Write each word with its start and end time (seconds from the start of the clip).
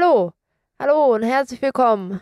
hallo. 0.00 0.32
Hallo 0.78 1.14
und 1.14 1.24
herzlich 1.24 1.60
willkommen. 1.60 2.20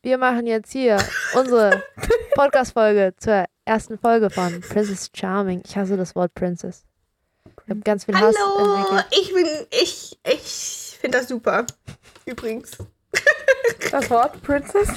Wir 0.00 0.16
machen 0.16 0.46
jetzt 0.46 0.72
hier 0.72 0.96
unsere 1.34 1.82
Podcast-Folge 2.34 3.12
zur 3.18 3.44
ersten 3.66 3.98
Folge 3.98 4.30
von 4.30 4.62
Princess 4.62 5.10
Charming. 5.14 5.60
Ich 5.66 5.76
hasse 5.76 5.98
das 5.98 6.14
Wort 6.14 6.32
Princess. 6.34 6.86
Ich 7.64 7.70
habe 7.70 7.80
ganz 7.80 8.06
viel 8.06 8.18
Hass 8.18 8.34
Hallo, 8.38 9.00
ich 9.10 9.34
bin, 9.34 9.46
ich, 9.70 10.18
ich 10.24 10.98
finde 10.98 11.18
das 11.18 11.28
super. 11.28 11.66
Übrigens. 12.26 12.70
Das 13.92 14.08
Wort 14.10 14.40
Princess? 14.42 14.88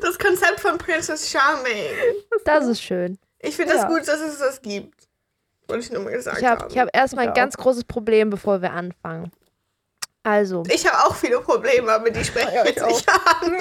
Das 0.00 0.18
Konzept 0.18 0.60
von 0.60 0.78
Princess 0.78 1.30
Charming. 1.30 1.90
Das 2.44 2.66
ist 2.66 2.82
schön. 2.82 3.18
Ich 3.40 3.56
finde 3.56 3.74
das 3.74 3.82
Ja. 3.82 3.88
gut, 3.88 4.06
dass 4.08 4.20
es 4.20 4.38
das 4.38 4.62
gibt. 4.62 5.08
Wollte 5.68 5.84
ich 5.84 5.92
nur 5.92 6.02
mal 6.02 6.12
gesagt 6.12 6.38
Ich 6.38 6.44
habe 6.44 6.62
haben. 6.62 6.70
ich 6.70 6.78
hab 6.78 6.88
erstmal 6.94 7.28
ein 7.28 7.34
ganz 7.34 7.56
großes 7.56 7.84
Problem, 7.84 8.30
bevor 8.30 8.62
wir 8.62 8.72
anfangen. 8.72 9.30
Also, 10.24 10.62
Ich 10.72 10.86
habe 10.86 11.04
auch 11.04 11.16
viele 11.16 11.40
Probleme, 11.40 11.90
aber 11.90 12.08
die 12.10 12.24
spreche 12.24 12.54
Ja, 12.54 12.62
ich 12.64 12.76
jetzt 12.76 12.86
nicht 12.86 13.08
an. 13.08 13.56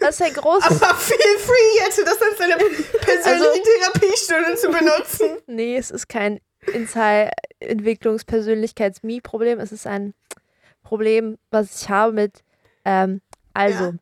das 0.00 0.14
ist 0.20 0.22
ein 0.22 0.34
großes. 0.34 0.82
Aber 0.82 0.94
feel 0.94 1.38
free 1.38 1.78
jetzt, 1.82 1.98
das 1.98 2.20
als 2.20 2.36
deine 2.38 2.56
persönliche 2.56 3.30
Also- 3.30 3.62
Therapiestunde 3.62 4.54
zu 4.56 4.68
benutzen. 4.68 5.38
Nee, 5.46 5.76
es 5.78 5.90
ist 5.90 6.08
kein 6.08 6.40
Insight 6.74 7.32
Entwicklungs-Persönlichkeits-Me-Problem. 7.60 9.58
Es 9.60 9.72
ist 9.72 9.86
ein 9.86 10.12
Problem, 10.82 11.38
was 11.50 11.80
ich 11.82 11.88
habe 11.88 12.12
mit. 12.12 12.42
Ähm, 12.84 13.20
also, 13.54 13.84
Ja. 13.84 13.92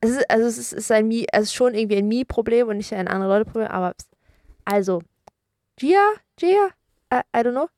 es 0.00 0.10
ist, 0.12 0.30
also 0.30 0.46
es 0.46 0.56
ist, 0.58 0.72
ist 0.72 0.90
ein 0.90 1.06
Me, 1.08 1.26
es 1.32 1.42
ist 1.44 1.54
schon 1.54 1.74
irgendwie 1.74 1.96
ein 1.98 2.08
Me-Problem 2.08 2.68
und 2.68 2.78
nicht 2.78 2.92
ein 2.94 3.08
andere 3.08 3.30
Leute-Problem, 3.38 3.68
aber 3.68 3.94
also, 4.64 5.02
Gia, 5.78 6.00
Gia, 6.36 6.68
I, 7.12 7.20
I 7.36 7.40
don't 7.40 7.50
know, 7.52 7.68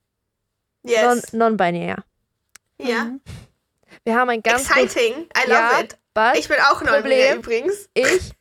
Yes. 0.84 1.32
non- 1.32 1.56
non-binär. 1.56 2.04
ja. 2.80 3.10
Wir 4.08 4.16
haben 4.16 4.30
ein 4.30 4.40
ganz 4.42 4.62
Exciting. 4.70 5.26
I 5.36 5.48
love 5.50 5.52
Ja, 5.52 5.80
it. 5.80 5.98
but 6.14 6.34
Ich 6.38 6.48
bin 6.48 6.56
auch 6.70 6.80
non 6.80 6.94
Problem. 6.94 7.36
übrigens. 7.40 7.90
ich 7.92 8.32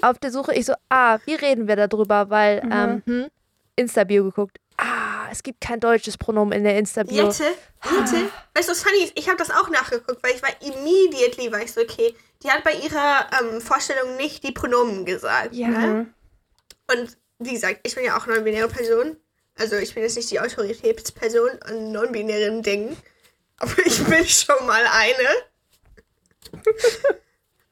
auf 0.00 0.18
der 0.18 0.30
Suche, 0.32 0.54
ich 0.54 0.64
so, 0.64 0.72
ah, 0.88 1.18
wie 1.26 1.34
reden 1.34 1.68
wir 1.68 1.76
darüber? 1.76 2.30
Weil, 2.30 2.62
Mhm. 2.64 2.72
ähm, 2.72 3.02
hm, 3.04 3.26
Insta-Bio 3.76 4.24
geguckt. 4.24 4.56
Ah, 4.78 5.28
es 5.30 5.42
gibt 5.42 5.60
kein 5.60 5.80
deutsches 5.80 6.16
Pronomen 6.16 6.56
in 6.56 6.64
der 6.64 6.78
Insta-Bio. 6.78 7.26
Jette, 7.26 7.44
Jette. 7.44 8.30
Weißt 8.54 8.68
du, 8.68 8.72
was 8.72 8.82
funny 8.82 9.04
ist? 9.04 9.12
Ich 9.16 9.28
habe 9.28 9.36
das 9.36 9.50
auch 9.50 9.68
nachgeguckt, 9.68 10.22
weil 10.22 10.32
ich 10.34 10.42
war 10.42 10.48
immediately, 10.62 11.52
war 11.52 11.60
ich 11.60 11.70
so, 11.72 11.82
okay, 11.82 12.14
die 12.42 12.50
hat 12.50 12.64
bei 12.64 12.72
ihrer 12.72 13.26
ähm, 13.42 13.60
Vorstellung 13.60 14.16
nicht 14.16 14.42
die 14.44 14.52
Pronomen 14.52 15.04
gesagt. 15.04 15.54
Ja. 15.54 15.68
Ne? 15.68 16.06
Und 16.90 17.18
wie 17.38 17.52
gesagt, 17.52 17.80
ich 17.82 17.94
bin 17.94 18.04
ja 18.06 18.16
auch 18.16 18.26
non-binäre 18.26 18.68
Person. 18.68 19.18
Also 19.58 19.76
ich 19.76 19.92
bin 19.92 20.02
jetzt 20.04 20.16
nicht 20.16 20.30
die 20.30 20.40
Autoritätsperson 20.40 21.50
an 21.66 21.92
non-binären 21.92 22.62
Dingen. 22.62 22.96
Aber 23.58 23.72
ich 23.86 24.02
bin 24.04 24.26
schon 24.26 24.66
mal 24.66 24.84
eine. 24.86 25.28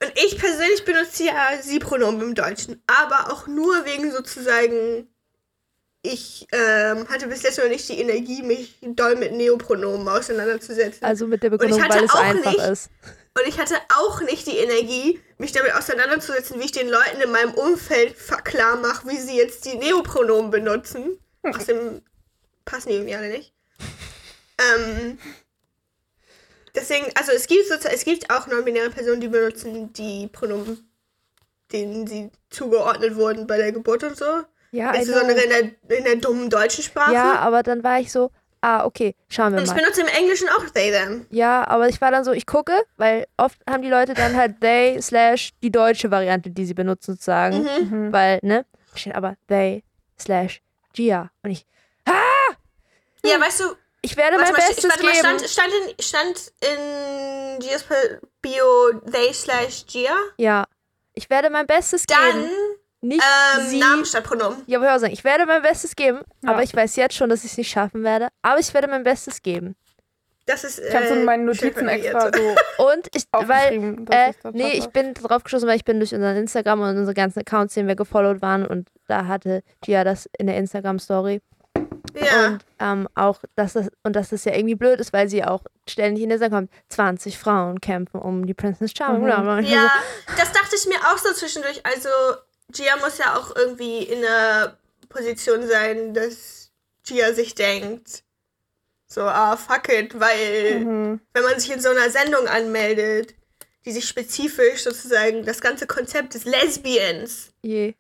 Und 0.03 0.13
ich 0.25 0.37
persönlich 0.39 0.85
benutze 0.85 1.25
ja 1.25 1.61
Sie-Pronomen 1.61 2.21
im 2.23 2.35
Deutschen. 2.35 2.83
Aber 2.87 3.33
auch 3.33 3.47
nur 3.47 3.85
wegen 3.85 4.11
sozusagen, 4.11 5.09
ich 6.03 6.47
ähm, 6.51 7.09
hatte 7.09 7.29
bis 7.29 7.43
jetzt 7.43 7.59
noch 7.59 7.69
nicht 7.69 7.89
die 7.89 8.01
Energie, 8.01 8.43
mich 8.43 8.79
doll 8.83 9.15
mit 9.17 9.33
Neopronomen 9.33 10.09
auseinanderzusetzen. 10.09 11.05
Also 11.05 11.27
mit 11.29 11.43
der 11.43 11.51
Begründung, 11.51 11.81
weil 11.89 12.05
es 12.05 12.15
einfach 12.15 12.51
nicht- 12.53 12.67
ist. 12.69 12.91
Und 13.35 13.47
ich 13.49 13.59
hatte 13.59 13.77
auch 13.97 14.21
nicht 14.21 14.47
die 14.47 14.59
Energie, 14.59 15.19
mich 15.39 15.53
damit 15.53 15.73
auseinanderzusetzen, 15.75 16.61
wie 16.61 16.65
ich 16.67 16.73
den 16.73 16.89
Leuten 16.89 17.21
in 17.23 17.31
meinem 17.31 17.55
Umfeld 17.55 18.15
klar 18.45 18.77
mache, 18.77 19.09
wie 19.09 19.17
sie 19.19 19.37
jetzt 19.37 19.65
die 19.65 19.77
Neopronomen 19.77 20.51
benutzen. 20.51 21.19
Außerdem 21.43 22.03
passen 22.67 22.89
die 22.91 22.95
irgendwie 22.97 23.15
alle 23.15 23.31
nicht. 23.31 23.55
Ähm, 24.59 25.19
deswegen, 26.75 27.07
also 27.17 27.33
es 27.33 27.47
gibt 27.47 27.67
sozusagen, 27.69 27.95
es 27.95 28.05
gibt 28.05 28.31
auch 28.31 28.47
non-binäre 28.47 28.91
Personen, 28.91 29.21
die 29.21 29.29
benutzen 29.29 29.93
die 29.93 30.29
Pronomen, 30.29 30.89
denen 31.73 32.07
sie 32.07 32.31
zugeordnet 32.51 33.17
wurden 33.17 33.47
bei 33.47 33.57
der 33.57 33.73
Geburt 33.73 34.05
und 34.05 34.17
so. 34.17 34.43
Ja, 34.71 34.91
know. 34.91 34.99
Insbesondere 34.99 35.41
in 35.41 35.51
der, 35.51 35.99
in 35.99 36.05
der 36.05 36.17
dummen 36.17 36.49
deutschen 36.49 36.83
Sprache. 36.83 37.13
ja, 37.13 37.35
aber 37.37 37.63
dann 37.63 37.85
war 37.85 38.01
ich 38.01 38.11
so, 38.11 38.31
ah, 38.63 38.85
okay, 38.87 39.15
schauen 39.29 39.53
wir 39.53 39.59
und 39.59 39.65
ich 39.65 39.71
mal. 39.71 39.81
benutze 39.81 40.01
im 40.01 40.07
Englischen 40.07 40.49
auch 40.49 40.65
they, 40.71 40.91
them. 40.91 41.27
Ja, 41.31 41.67
aber 41.69 41.89
ich 41.89 42.01
war 42.01 42.11
dann 42.11 42.25
so, 42.25 42.33
ich 42.33 42.47
gucke, 42.47 42.73
weil 42.97 43.27
oft 43.37 43.59
haben 43.69 43.83
die 43.83 43.91
Leute 43.91 44.15
dann 44.15 44.35
halt 44.37 44.61
they 44.61 45.01
slash 45.03 45.51
die 45.63 45.71
deutsche 45.71 46.11
Variante, 46.11 46.51
die 46.51 46.65
sie 46.65 46.75
benutzen, 46.75 47.13
sozusagen. 47.13 47.65
Mhm. 47.65 48.13
Weil, 48.13 48.39
ne? 48.43 48.65
Steht 48.95 49.15
aber 49.15 49.37
they 49.49 49.83
slash 50.19 50.63
Gia. 50.95 51.31
Und 51.43 51.51
ich, 51.51 51.67
Ja, 53.25 53.41
weißt 53.41 53.61
du, 53.61 53.65
ich 54.03 54.17
werde 54.17 54.37
Warte 54.37 54.53
mein 54.53 54.61
mal, 54.61 54.67
Bestes 54.69 54.85
warte 54.85 55.03
mal, 55.05 55.13
geben. 55.13 55.39
stand, 55.39 55.49
stand 55.49 55.73
in, 55.73 56.03
stand 56.05 56.53
in 56.61 57.59
Gia's 57.61 57.85
Bio 58.41 58.93
they 59.11 59.33
slash 59.33 59.87
Gia? 59.87 60.15
ja, 60.37 60.65
ich 61.15 61.29
werde 61.31 61.51
mein 61.51 61.67
Bestes 61.67 62.05
Dann 62.07 62.19
geben. 62.43 62.51
Nicht 63.05 63.23
ähm, 63.59 63.67
sie. 63.67 63.79
Namen 63.81 64.05
statt 64.05 64.23
Pronomen. 64.25 64.63
Ja, 64.67 64.79
wollte 64.79 64.91
ich 64.93 64.97
auch 64.97 65.01
sagen, 65.01 65.13
ich 65.13 65.25
werde 65.25 65.45
mein 65.45 65.61
Bestes 65.63 65.97
geben, 65.97 66.21
Ja. 66.43 66.51
aber 66.51 66.63
ich 66.63 66.75
weiß 66.75 66.95
jetzt 66.97 67.17
schon, 67.17 67.29
dass 67.31 67.45
ich 67.45 67.51
es 67.53 67.59
nicht 67.59 67.71
schaffen 67.71 68.05
werde. 68.05 68.29
Aber 68.43 68.61
ich 68.61 68.73
werde 68.73 68.87
mein 68.87 69.03
Bestes 69.03 69.43
geben. 69.43 69.75
Das 70.47 70.63
ist. 70.65 70.79
Ich 70.81 70.95
habe 70.95 71.09
so 71.09 71.15
in 71.15 71.25
meinen 71.25 71.45
Notizen 71.45 71.89
extra 71.89 72.31
so 72.33 72.57
Und 72.91 73.09
ich, 73.15 73.25
weil, 73.33 73.97
äh, 74.11 74.33
nee, 74.53 74.73
ich 74.73 74.89
bin 74.89 75.15
drauf 75.15 75.43
geschossen, 75.45 75.69
weil 75.69 75.77
ich 75.77 75.85
bin 75.85 75.99
durch 75.99 76.15
unseren 76.15 76.37
Instagram 76.37 76.81
und 76.81 76.97
unsere 76.97 77.15
ganzen 77.15 77.41
Accounts, 77.41 77.75
denen 77.75 77.89
wir 77.89 77.97
gefollowt 77.97 78.41
waren 78.41 78.67
und 78.67 78.89
da 79.09 79.27
hatte 79.27 79.63
Gia 79.85 80.05
das 80.05 80.29
in 80.39 80.47
der 80.47 80.57
Instagram-Story. 80.57 81.41
Ja. 82.15 82.47
Und 82.49 82.65
ähm, 82.79 83.09
auch, 83.15 83.41
dass 83.57 83.73
das, 83.75 83.89
und 84.03 84.15
dass 84.17 84.31
das 84.31 84.45
ja 84.45 84.55
irgendwie 84.55 84.75
blöd 84.75 85.01
ist, 85.01 85.13
weil 85.13 85.29
sie 85.29 85.45
auch 85.45 85.63
ständig 85.89 86.23
in 86.23 86.29
der 86.29 86.39
Sendung 86.39 86.61
kommt, 86.61 86.73
20 86.91 87.39
Frauen 87.39 87.81
kämpfen 87.81 88.21
um 88.21 88.47
die 88.47 88.55
Princess 88.55 88.93
Charming. 88.97 89.23
Mhm. 89.23 89.65
ja, 89.67 89.91
das 90.37 90.53
dachte 90.53 90.77
ich 90.77 90.87
mir 90.87 90.99
auch 91.13 91.19
so 91.19 91.33
zwischendurch. 91.33 91.81
Also, 91.85 92.09
Gia 92.71 92.97
muss 92.99 93.19
ja 93.19 93.37
auch 93.37 93.55
irgendwie 93.55 94.03
in 94.03 94.25
einer 94.25 94.77
Position 95.09 95.67
sein, 95.67 96.15
dass 96.15 96.71
Gia 97.05 97.33
sich 97.35 97.55
denkt, 97.55 98.23
so, 99.07 99.23
ah, 99.23 99.57
fuck 99.57 99.89
it, 99.91 100.19
weil 100.19 100.81
Mhm. 100.81 101.21
wenn 101.35 101.43
man 101.43 101.61
sich 101.61 101.71
in 101.71 101.81
so 101.81 101.91
einer 101.91 102.09
Sendung 102.11 102.47
anmeldet, 102.49 103.35
die 103.85 103.93
sich 103.93 104.07
spezifisch 104.07 104.85
sozusagen 104.85 105.45
das 105.45 105.61
ganze 105.61 105.87
Konzept 105.87 106.35
des 106.35 106.45
Lesbians 106.45 107.51
So, 107.63 107.95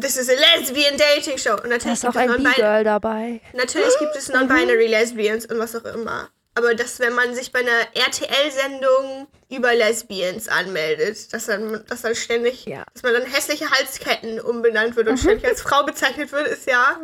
Das 0.00 0.16
ist 0.16 0.30
eine 0.30 0.40
Lesbian 0.40 0.96
Dating 0.96 1.38
Show. 1.38 1.52
Und 1.54 1.64
Da 1.64 1.68
natürlich 1.68 1.98
ist 1.98 2.06
auch 2.06 2.12
gibt, 2.12 2.24
es 2.30 2.36
ein 2.36 2.42
B-Girl 2.44 2.84
dabei. 2.84 3.40
natürlich 3.54 3.98
gibt 3.98 4.16
es 4.16 4.28
non-binary 4.28 4.86
Lesbians 4.86 5.46
und 5.46 5.58
was 5.58 5.74
auch 5.76 5.84
immer. 5.84 6.28
Aber 6.54 6.74
dass, 6.74 6.98
wenn 6.98 7.12
man 7.14 7.34
sich 7.34 7.52
bei 7.52 7.60
einer 7.60 7.70
RTL-Sendung 7.94 9.28
über 9.50 9.74
Lesbians 9.74 10.48
anmeldet, 10.48 11.32
dass 11.32 11.46
dann, 11.46 11.84
dass 11.88 12.02
dann 12.02 12.14
ständig, 12.14 12.66
Ja. 12.66 12.84
dass 12.92 13.02
man 13.02 13.12
dann 13.14 13.24
hässliche 13.24 13.70
Halsketten 13.70 14.40
umbenannt 14.40 14.96
wird 14.96 15.08
und 15.08 15.18
ständig 15.18 15.46
als 15.46 15.62
Frau 15.62 15.84
bezeichnet 15.84 16.32
wird, 16.32 16.48
ist 16.48 16.66
ja 16.66 16.98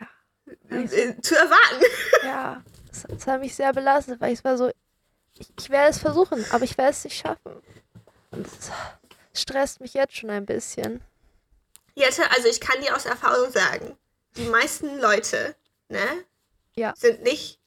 Ja. 0.00 0.76
äh, 0.78 1.20
zu 1.20 1.34
erwarten. 1.36 1.84
Ja, 2.24 2.62
das, 2.88 3.04
das 3.08 3.26
hat 3.26 3.40
mich 3.40 3.54
sehr 3.54 3.72
belastet, 3.72 4.20
weil 4.20 4.32
ich 4.32 4.42
war 4.44 4.56
so, 4.56 4.70
ich, 5.38 5.48
ich 5.58 5.70
werde 5.70 5.90
es 5.90 5.98
versuchen, 5.98 6.44
aber 6.50 6.64
ich 6.64 6.76
werde 6.78 6.90
es 6.92 7.04
nicht 7.04 7.18
schaffen. 7.18 7.62
Und 8.30 8.46
das 8.46 8.70
stresst 9.40 9.80
mich 9.80 9.94
jetzt 9.94 10.16
schon 10.16 10.30
ein 10.30 10.46
bisschen. 10.46 11.00
Jette, 11.94 12.30
also 12.30 12.48
ich 12.48 12.60
kann 12.60 12.80
dir 12.80 12.96
aus 12.96 13.04
Erfahrung 13.06 13.50
sagen, 13.52 13.96
die 14.36 14.44
meisten 14.46 14.98
Leute, 15.00 15.54
ne, 15.88 16.24
Ja. 16.74 16.94
sind 16.96 17.22
nicht, 17.22 17.58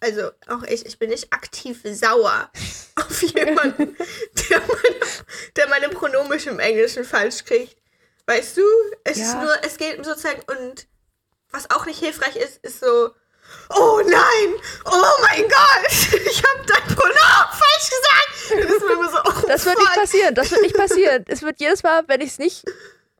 also 0.00 0.30
auch 0.48 0.62
ich, 0.64 0.84
ich 0.86 0.98
bin 0.98 1.10
nicht 1.10 1.32
aktiv 1.32 1.80
sauer 1.84 2.50
auf 2.96 3.22
jemanden, 3.22 3.96
der 4.50 4.58
meine, 4.60 5.00
der 5.56 5.68
meine 5.68 5.88
Pronomen 5.88 6.38
im 6.38 6.58
Englischen 6.58 7.04
falsch 7.04 7.44
kriegt. 7.44 7.76
Weißt 8.26 8.56
du, 8.56 8.62
es 9.04 9.16
ist 9.18 9.32
Ja. 9.34 9.42
nur, 9.42 9.64
es 9.64 9.76
geht 9.78 10.04
sozusagen, 10.04 10.42
und 10.46 10.86
was 11.50 11.70
auch 11.70 11.86
nicht 11.86 11.98
hilfreich 11.98 12.36
ist, 12.36 12.58
ist 12.64 12.80
so, 12.80 13.10
oh 13.70 14.00
nein, 14.04 14.54
oh 14.84 15.20
mein 15.22 15.42
Gott, 15.48 15.90
ich 16.26 16.42
habe 16.44 16.66
dein 16.66 16.96
Pronomen 16.96 17.48
falsch 17.50 17.90
gesagt. 17.90 18.68
Das 18.68 18.70
ist 18.70 18.80
so, 18.80 19.18
oh 19.24 19.46
Das 19.48 19.64
wird 19.64 19.78
nicht 19.78 19.94
passieren, 19.94 20.34
das 20.34 20.50
wird 20.50 20.62
nicht 20.62 20.76
passieren. 20.76 21.24
es 21.28 21.42
wird 21.42 21.58
jedes 21.60 21.82
Mal, 21.82 22.02
wenn 22.06 22.20
ich 22.20 22.30
es 22.32 22.38
nicht, 22.38 22.64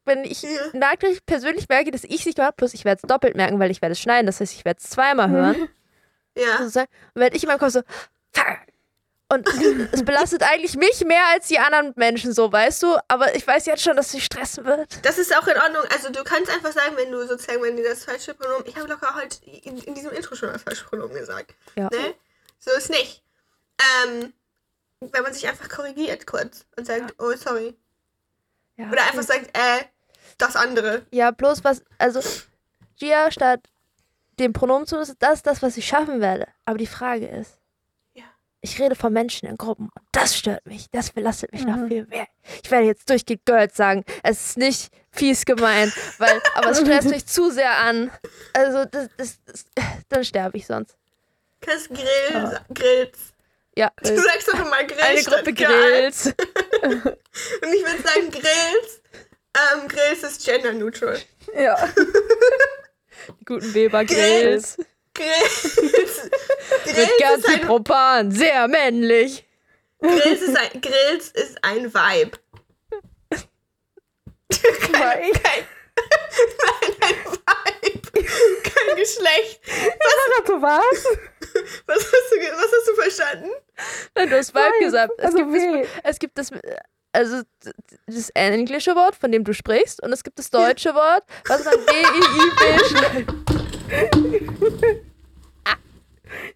wenn 0.04 0.24
ich 0.24 0.42
Ja. 0.42 0.48
nachträglich 0.72 1.24
persönlich 1.26 1.68
merke, 1.68 1.90
dass 1.90 2.04
ich 2.04 2.20
es 2.20 2.26
nicht 2.26 2.36
gemacht 2.36 2.48
habe, 2.48 2.56
plus 2.56 2.74
ich 2.74 2.84
werde 2.84 3.00
es 3.02 3.08
doppelt 3.08 3.36
merken, 3.36 3.58
weil 3.58 3.70
ich 3.70 3.80
werde 3.82 3.92
es 3.92 4.00
schneiden, 4.00 4.26
das 4.26 4.40
heißt, 4.40 4.52
ich 4.54 4.64
werde 4.64 4.78
es 4.82 4.90
zweimal 4.90 5.30
hören. 5.30 5.68
Ja. 6.34 6.56
sozusagen. 6.58 6.88
Und 7.14 7.20
wenn 7.20 7.34
ich 7.34 7.42
in 7.42 7.48
meinem 7.48 7.58
Kopf 7.58 7.72
so, 7.72 7.82
fuck. 8.32 8.58
Und 9.28 9.46
es 9.92 10.02
belastet 10.02 10.42
eigentlich 10.42 10.76
mich 10.76 11.04
mehr 11.04 11.26
als 11.32 11.48
die 11.48 11.58
anderen 11.58 11.92
Menschen, 11.96 12.32
so, 12.32 12.50
weißt 12.50 12.82
du? 12.82 12.96
Aber 13.08 13.34
ich 13.34 13.46
weiß 13.46 13.66
jetzt 13.66 13.82
schon, 13.82 13.96
dass 13.96 14.14
es 14.14 14.22
stressen 14.22 14.64
wird. 14.64 15.04
Das 15.04 15.18
ist 15.18 15.34
auch 15.36 15.46
in 15.46 15.56
Ordnung. 15.58 15.82
Also 15.92 16.10
du 16.10 16.24
kannst 16.24 16.50
einfach 16.50 16.72
sagen, 16.72 16.96
wenn 16.96 17.10
du 17.12 17.26
sozusagen, 17.26 17.62
wenn 17.62 17.76
dir 17.76 17.84
das 17.88 18.04
falsche 18.04 18.32
Pronomen. 18.34 18.66
Ich 18.66 18.76
habe 18.76 18.88
locker 18.88 19.14
heute 19.14 19.36
in, 19.44 19.76
in 19.78 19.94
diesem 19.94 20.10
Intro 20.12 20.34
schon 20.34 20.50
das 20.52 20.62
falsche 20.62 20.84
Pronomen 20.86 21.14
gesagt. 21.14 21.54
Ja. 21.76 21.84
Ne? 21.90 22.14
So 22.58 22.70
ist 22.72 22.88
nicht. 22.90 23.22
Ähm, 24.06 24.32
wenn 25.00 25.22
man 25.22 25.32
sich 25.34 25.46
einfach 25.48 25.68
korrigiert 25.68 26.26
kurz 26.26 26.64
und 26.76 26.86
sagt, 26.86 27.14
oh 27.18 27.32
sorry. 27.36 27.74
Ja, 28.76 28.90
Oder 28.90 29.02
einfach 29.04 29.22
sagt, 29.22 29.48
äh, 29.56 29.84
das 30.38 30.56
andere. 30.56 31.06
Ja, 31.10 31.30
bloß 31.30 31.64
was, 31.64 31.82
also 31.98 32.20
Gia 32.98 33.30
statt 33.30 33.60
dem 34.38 34.52
Pronomen 34.52 34.86
zu 34.86 34.96
nutzen, 34.96 35.16
das 35.18 35.34
ist 35.34 35.46
das, 35.46 35.62
was 35.62 35.76
ich 35.76 35.86
schaffen 35.86 36.20
werde. 36.20 36.46
Aber 36.64 36.78
die 36.78 36.86
Frage 36.86 37.26
ist, 37.26 37.58
Ja. 38.14 38.24
ich 38.60 38.80
rede 38.80 38.94
von 38.94 39.12
Menschen 39.12 39.48
in 39.48 39.56
Gruppen. 39.56 39.90
Und 39.94 40.04
das 40.12 40.36
stört 40.36 40.64
mich. 40.66 40.90
Das 40.90 41.10
belastet 41.10 41.52
mich 41.52 41.64
noch 41.64 41.76
Mhm. 41.76 41.88
viel 41.88 42.06
mehr. 42.06 42.26
Ich 42.62 42.70
werde 42.70 42.86
jetzt 42.86 43.08
durchgehend 43.10 43.44
Girls 43.44 43.76
sagen. 43.76 44.04
Es 44.22 44.46
ist 44.50 44.58
nicht 44.58 44.90
fies 45.10 45.44
gemeint, 45.44 45.92
weil, 46.18 46.40
aber 46.54 46.70
es 46.70 46.80
stresst 46.80 47.08
mich 47.10 47.26
zu 47.26 47.50
sehr 47.50 47.76
an. 47.76 48.10
Also, 48.54 48.84
das, 48.86 49.08
das, 49.16 49.38
das, 49.44 49.64
dann 50.08 50.24
sterbe 50.24 50.56
ich 50.56 50.66
sonst. 50.66 50.96
Kannst 51.60 51.88
Grill, 51.90 52.34
Ah. 52.34 52.60
Grills. 52.72 53.18
Ja, 53.76 53.90
Du 54.02 54.16
sagst 54.16 54.48
doch 54.48 54.54
immer 54.66 54.82
Grill. 54.84 55.00
eine 55.00 55.22
Gruppe. 55.22 55.52
Grills. 55.54 56.26
Und 56.82 56.94
ich 57.74 57.84
würde 57.84 58.02
sagen 58.02 58.30
Grills. 58.30 59.00
Ähm, 59.54 59.88
Grills 59.88 60.22
ist 60.22 60.44
gender 60.44 60.72
neutral. 60.72 61.20
Ja. 61.54 61.76
Die 63.40 63.44
guten 63.44 63.74
Weber 63.74 64.04
Grills. 64.04 64.76
Grills. 65.14 65.76
Mit 66.86 66.94
Grills, 66.94 67.10
ganz 67.20 67.44
ist 67.44 67.50
viel 67.50 67.66
Propan. 67.66 68.30
Sehr 68.32 68.66
männlich. 68.68 69.46
Grills, 70.00 70.42
ist 70.42 70.56
ein, 70.56 70.80
Grills 70.80 71.28
ist 71.30 71.58
ein 71.62 71.92
Vibe. 71.92 72.38
Weil 74.50 75.32
Kein, 75.32 75.66
nein, 76.62 76.96
ein 77.00 77.16
Vibe. 77.24 78.24
Kein 78.62 78.96
Geschlecht. 78.96 79.60
dazu 80.38 80.62
was? 80.62 81.06
Was 81.86 81.98
hast 81.98 82.32
du, 82.32 82.36
was 82.38 82.72
hast 82.72 82.88
du 82.88 82.94
verstanden? 82.94 83.50
Nein, 84.14 84.30
du 84.30 84.36
hast 84.36 84.54
Vibe 84.54 84.70
Nein, 84.70 84.80
gesagt. 84.80 85.12
Es 85.18 85.24
also 85.24 85.38
gibt, 85.38 85.54
das, 85.54 85.88
es 86.04 86.18
gibt 86.18 86.38
das, 86.38 86.50
also 87.12 87.42
das 88.06 88.30
englische 88.30 88.96
Wort, 88.96 89.14
von 89.14 89.30
dem 89.32 89.44
du 89.44 89.52
sprichst, 89.52 90.02
und 90.02 90.12
es 90.12 90.24
gibt 90.24 90.38
das 90.38 90.50
deutsche 90.50 90.94
Wort, 90.94 91.24
was 91.46 91.64
man 91.64 91.74
G-I-I-B 91.86 92.84
schreibt. 92.88 93.32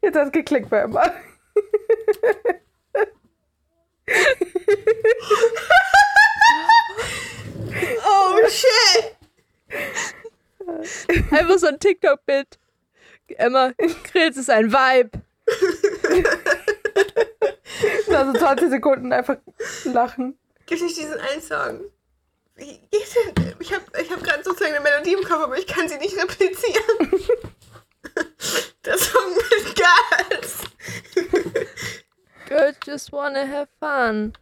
Jetzt 0.03 0.17
hat 0.17 0.27
es 0.27 0.33
geklickt 0.33 0.71
bei 0.71 0.79
Emma. 0.79 1.13
Oh 8.09 8.49
shit. 8.49 9.17
Einfach 11.33 11.59
so 11.59 11.67
ein 11.67 11.79
TikTok-Bild. 11.79 12.59
Emma, 13.37 13.73
Grills 14.11 14.37
ist 14.37 14.51
ein 14.51 14.73
Vibe. 14.73 15.11
Also 18.09 18.33
20 18.33 18.71
Sekunden 18.71 19.13
einfach 19.13 19.37
lachen. 19.85 20.39
Gibt 20.67 20.83
nicht 20.83 20.97
diesen 20.97 21.19
einen 21.21 21.43
Song? 21.43 21.81
Ich 22.57 23.73
habe 23.73 23.85
ich 24.01 24.11
hab 24.11 24.23
gerade 24.23 24.43
sozusagen 24.43 24.75
eine 24.75 24.83
Melodie 24.83 25.13
im 25.13 25.23
Kopf, 25.25 25.43
aber 25.45 25.59
ich 25.59 25.67
kann 25.67 25.89
sie 25.89 25.99
nicht 25.99 26.17
replizieren. 26.17 27.23
Der 28.85 28.99
Song 28.99 29.35
mit 29.35 29.77
Gas. 29.77 30.59
Girls 32.49 32.77
just 32.87 33.13
wanna 33.13 33.47
have 33.47 33.69
fun. 33.81 34.33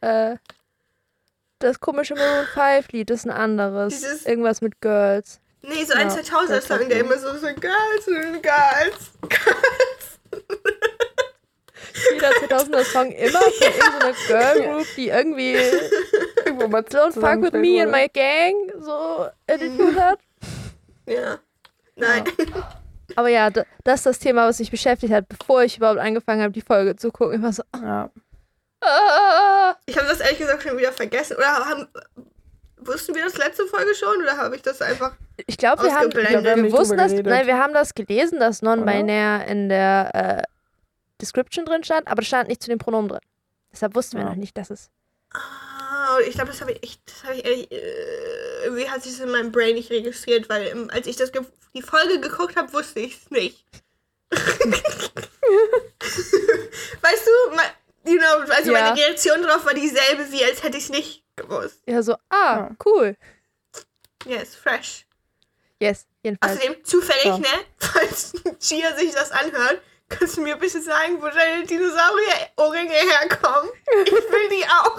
Äh, 0.00 0.36
das 1.58 1.80
komische 1.80 2.14
Maroon 2.14 2.46
5 2.54 2.88
Lied 2.92 3.10
ist 3.10 3.24
ein 3.26 3.32
anderes. 3.32 3.94
Dieses- 3.94 4.24
Irgendwas 4.26 4.60
mit 4.60 4.80
Girls. 4.80 5.40
Nee, 5.60 5.84
so 5.84 5.92
ein 5.94 6.08
Ja, 6.08 6.14
2000er 6.14 6.60
Song, 6.60 6.88
der 6.88 7.00
immer 7.00 7.18
so, 7.18 7.34
so 7.36 7.48
Girls, 7.54 8.04
Girls, 8.06 9.10
Girls. 9.22 10.18
Jeder 12.12 12.30
2000er 12.30 12.84
Song 12.84 13.10
immer 13.12 13.40
von 13.40 13.52
irgendeiner 13.62 14.14
Girl 14.26 14.74
Group, 14.74 14.86
die 14.96 15.08
irgendwie 15.08 15.54
Irgendwo 16.44 16.68
mal 16.68 16.82
Don't 16.82 17.12
fuck 17.12 17.42
with 17.42 17.52
me 17.52 17.82
and 17.82 17.92
my 17.92 18.08
gang 18.08 18.54
so 18.80 19.26
Attitude 19.46 20.00
hat. 20.02 20.18
Ja. 21.06 21.38
Nein. 21.96 22.24
Aber 23.16 23.28
ja, 23.28 23.50
da- 23.50 23.64
das 23.84 24.00
ist 24.00 24.06
das 24.06 24.18
Thema, 24.18 24.46
was 24.46 24.58
mich 24.58 24.70
beschäftigt 24.70 25.12
hat, 25.12 25.26
bevor 25.28 25.62
ich 25.62 25.76
überhaupt 25.78 25.98
angefangen 25.98 26.42
habe, 26.42 26.52
die 26.52 26.60
Folge 26.60 26.94
zu 26.96 27.10
gucken. 27.10 27.36
Ich 27.36 27.42
war 27.42 27.52
so, 27.52 27.62
Ja. 27.82 28.10
ah. 28.82 29.74
Ich 29.86 29.96
habe 29.96 30.06
das 30.06 30.20
ehrlich 30.20 30.38
gesagt 30.38 30.62
schon 30.62 30.76
wieder 30.78 30.92
vergessen. 30.92 31.36
Oder 31.36 31.46
haben, 31.64 31.88
wussten 32.78 33.14
wir 33.14 33.24
das 33.24 33.36
letzte 33.38 33.66
Folge 33.66 33.94
schon? 33.94 34.22
Oder 34.22 34.36
habe 34.36 34.54
ich 34.56 34.62
das 34.62 34.80
einfach. 34.82 35.12
Ich 35.46 35.56
glaube, 35.56 35.82
wir 35.84 35.94
haben, 35.94 36.12
wir, 36.14 36.22
Wir 36.28 36.36
haben 36.36 36.44
wir 36.44 36.56
nicht 36.56 36.72
wussten 36.76 36.96
das, 36.96 37.12
nein, 37.12 37.46
wir 37.46 37.58
haben 37.58 37.72
das 37.72 37.94
gelesen, 37.94 38.38
dass 38.40 38.60
non-binär 38.62 39.46
in 39.46 39.68
der 39.68 40.10
äh, 40.14 40.42
Description 41.20 41.64
drin 41.64 41.84
stand, 41.84 42.06
aber 42.08 42.16
das 42.22 42.26
stand 42.28 42.48
nicht 42.48 42.62
zu 42.62 42.68
den 42.68 42.78
Pronomen 42.78 43.08
drin. 43.08 43.20
Deshalb 43.72 43.94
wussten 43.94 44.16
wir 44.16 44.24
Ja. 44.24 44.30
noch 44.30 44.36
nicht, 44.36 44.56
dass 44.56 44.70
es. 44.70 44.90
Ah, 45.32 46.18
ich 46.26 46.34
glaube, 46.34 46.48
das 46.50 46.60
habe 46.60 46.72
ich 46.72 46.82
echt. 46.82 47.00
Das 47.06 47.24
habe 47.24 47.34
ich 47.34 47.44
ehrlich. 47.44 47.70
Äh, 47.70 48.64
irgendwie 48.64 48.88
hat 48.88 49.02
sich 49.02 49.12
das 49.12 49.20
in 49.20 49.30
meinem 49.30 49.52
Brain 49.52 49.74
nicht 49.74 49.90
registriert, 49.90 50.48
weil 50.48 50.66
ähm, 50.68 50.90
als 50.92 51.06
ich 51.06 51.16
das 51.16 51.30
die 51.74 51.82
Folge 51.82 52.20
geguckt 52.20 52.56
habe, 52.56 52.72
wusste 52.72 53.00
ich 53.00 53.16
es 53.22 53.30
nicht. 53.30 53.64
weißt 57.02 57.26
du, 57.26 57.54
ma- 57.56 57.62
you 58.04 58.18
know, 58.18 58.52
also 58.54 58.72
Ja. 58.72 58.80
meine 58.82 58.96
Reaktion 59.00 59.42
darauf 59.42 59.64
war 59.64 59.74
dieselbe, 59.74 60.30
wie 60.32 60.44
als 60.44 60.62
hätte 60.62 60.76
ich 60.78 60.84
es 60.84 60.90
nicht 60.90 61.24
gewusst. 61.36 61.80
Ja, 61.86 62.02
so, 62.02 62.14
ah, 62.30 62.68
Ja. 62.70 62.70
cool. 62.84 63.16
Yes, 64.26 64.54
fresh. 64.56 65.06
Yes, 65.80 66.06
jedenfalls. 66.22 66.58
Außerdem, 66.58 66.84
zufällig, 66.84 67.24
Ja. 67.24 67.38
ne? 67.38 67.46
Falls 67.78 68.32
Chia 68.60 68.96
sich 68.96 69.12
das 69.12 69.30
anhört, 69.30 69.80
kannst 70.08 70.36
du 70.36 70.40
mir 70.42 70.56
bitte 70.56 70.80
sagen, 70.82 71.20
wo 71.20 71.26
deine 71.28 71.64
Dinosaurier-Ohrringe 71.66 72.92
herkommen? 72.92 73.70
Ich 74.04 74.12
will 74.12 74.48
die 74.50 74.64
auch. 74.64 74.98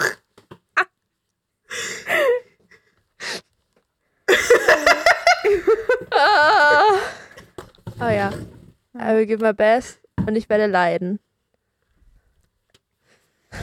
Oh 8.00 8.08
ja. 8.08 8.30
I 8.94 9.14
will 9.14 9.26
give 9.26 9.42
my 9.42 9.52
best 9.52 9.98
und 10.26 10.36
ich 10.36 10.48
werde 10.48 10.66
leiden. 10.66 11.20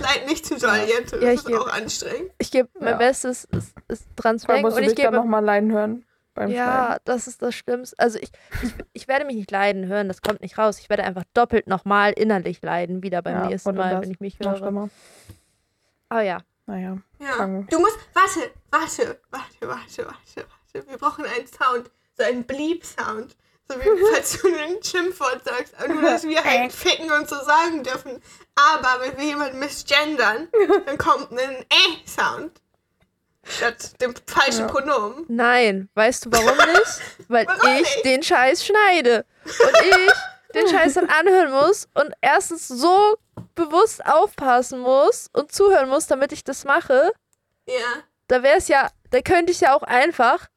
Leid 0.02 0.28
nicht 0.28 0.46
zu 0.46 0.58
doll 0.58 0.80
jetzt, 0.88 1.14
das 1.14 1.22
Ja, 1.22 1.30
ich 1.32 1.40
ist 1.40 1.48
geb- 1.48 1.58
auch 1.60 1.68
anstrengend. 1.68 2.32
Ich 2.38 2.52
gebe 2.52 2.70
mein 2.80 2.90
Ja. 2.90 2.98
Bestes, 2.98 3.48
es, 3.52 3.74
es 3.88 4.02
dran 4.16 4.38
zu 4.38 4.48
Da 4.48 4.54
denken 4.54 4.68
musst 4.68 4.78
du 4.78 4.82
und 4.82 4.88
ich 4.90 4.96
dich 4.96 5.04
dann 5.04 5.14
gebe. 5.14 5.24
nochmal 5.24 5.44
leiden 5.44 5.72
hören. 5.72 6.06
Beim 6.38 6.50
Ja, 6.52 6.98
das 7.04 7.28
ist 7.28 7.42
das 7.42 7.56
Schlimmste. 7.56 7.98
Also 8.00 8.20
ich, 8.20 8.30
ich, 8.62 8.74
ich 8.94 9.08
werde 9.08 9.26
mich 9.26 9.36
nicht 9.36 9.50
leiden 9.52 9.88
hören, 9.88 10.08
das 10.08 10.22
kommt 10.22 10.42
nicht 10.42 10.58
raus. 10.58 10.78
Ich 10.80 10.88
werde 10.90 11.04
einfach 11.04 11.24
doppelt 11.34 11.68
nochmal 11.68 12.14
innerlich 12.14 12.62
leiden, 12.62 13.02
wieder 13.02 13.22
beim 13.24 13.34
Ja, 13.36 13.48
nächsten 13.48 13.76
Mal, 13.76 14.02
wenn 14.02 14.12
ich 14.12 14.20
mich 14.20 14.38
höre. 14.40 14.56
schlimmer. 14.58 14.90
Aber 16.10 16.22
ja. 16.22 16.40
Naja. 16.68 16.98
Ja. 17.20 17.38
Du 17.70 17.80
musst. 17.80 17.98
Warte, 18.14 18.52
warte, 18.72 19.20
warte, 19.32 19.62
warte, 19.62 20.06
warte, 20.06 20.46
warte. 20.74 20.90
Wir 20.90 20.98
brauchen 20.98 21.26
einen 21.26 21.48
Sound. 21.48 21.90
So 22.18 22.24
einen 22.24 22.44
Bleep-Sound. 22.44 23.36
So 23.70 23.76
wie 23.80 24.14
falls 24.14 24.42
du 24.42 24.48
ein 24.48 24.84
Schimpfwort 24.84 25.44
sagst. 25.44 25.74
Aber 25.80 25.88
nur, 25.94 26.02
dass 26.04 26.24
wir 26.24 26.44
halt 26.44 26.72
ficken 26.72 27.12
und 27.12 27.28
so 27.28 27.36
sagen 27.38 27.84
dürfen. 27.84 28.22
Aber 28.56 29.02
wenn 29.02 29.18
wir 29.18 29.26
jemanden 29.26 29.60
misgendern, 29.60 30.50
dann 30.86 30.98
kommt 30.98 31.32
ein 31.32 31.66
Äh-Sound. 31.70 32.52
Statt 33.50 34.02
dem 34.02 34.14
falschen 34.26 34.62
Ja. 34.62 34.68
Pronomen. 34.68 35.26
Nein, 35.28 35.90
weißt 35.94 36.26
du 36.26 36.32
warum 36.32 36.58
nicht? 36.58 37.02
Weil 37.30 37.48
Warum 37.48 37.70
ich 37.76 37.80
nicht? 37.82 38.06
den 38.06 38.24
Scheiß 38.24 38.66
schneide. 38.66 39.26
Und 39.46 39.78
ich 39.86 40.14
den 40.56 40.68
Scheiß 40.70 40.94
dann 40.96 41.08
anhören 41.10 41.52
muss 41.52 41.88
und 41.94 42.14
erstens 42.22 42.68
so 42.68 43.18
bewusst 43.56 44.06
aufpassen 44.06 44.80
muss 44.80 45.30
und 45.34 45.52
zuhören 45.52 45.90
muss, 45.90 46.08
damit 46.08 46.32
ich 46.32 46.44
das 46.44 46.64
mache. 46.66 47.12
Ja. 47.68 47.76
Da 48.28 48.44
wäre 48.44 48.58
es 48.58 48.68
ja, 48.68 48.90
da 49.12 49.22
könnte 49.22 49.52
ich 49.52 49.62
ja 49.62 49.76
auch 49.76 49.84
einfach 49.84 50.48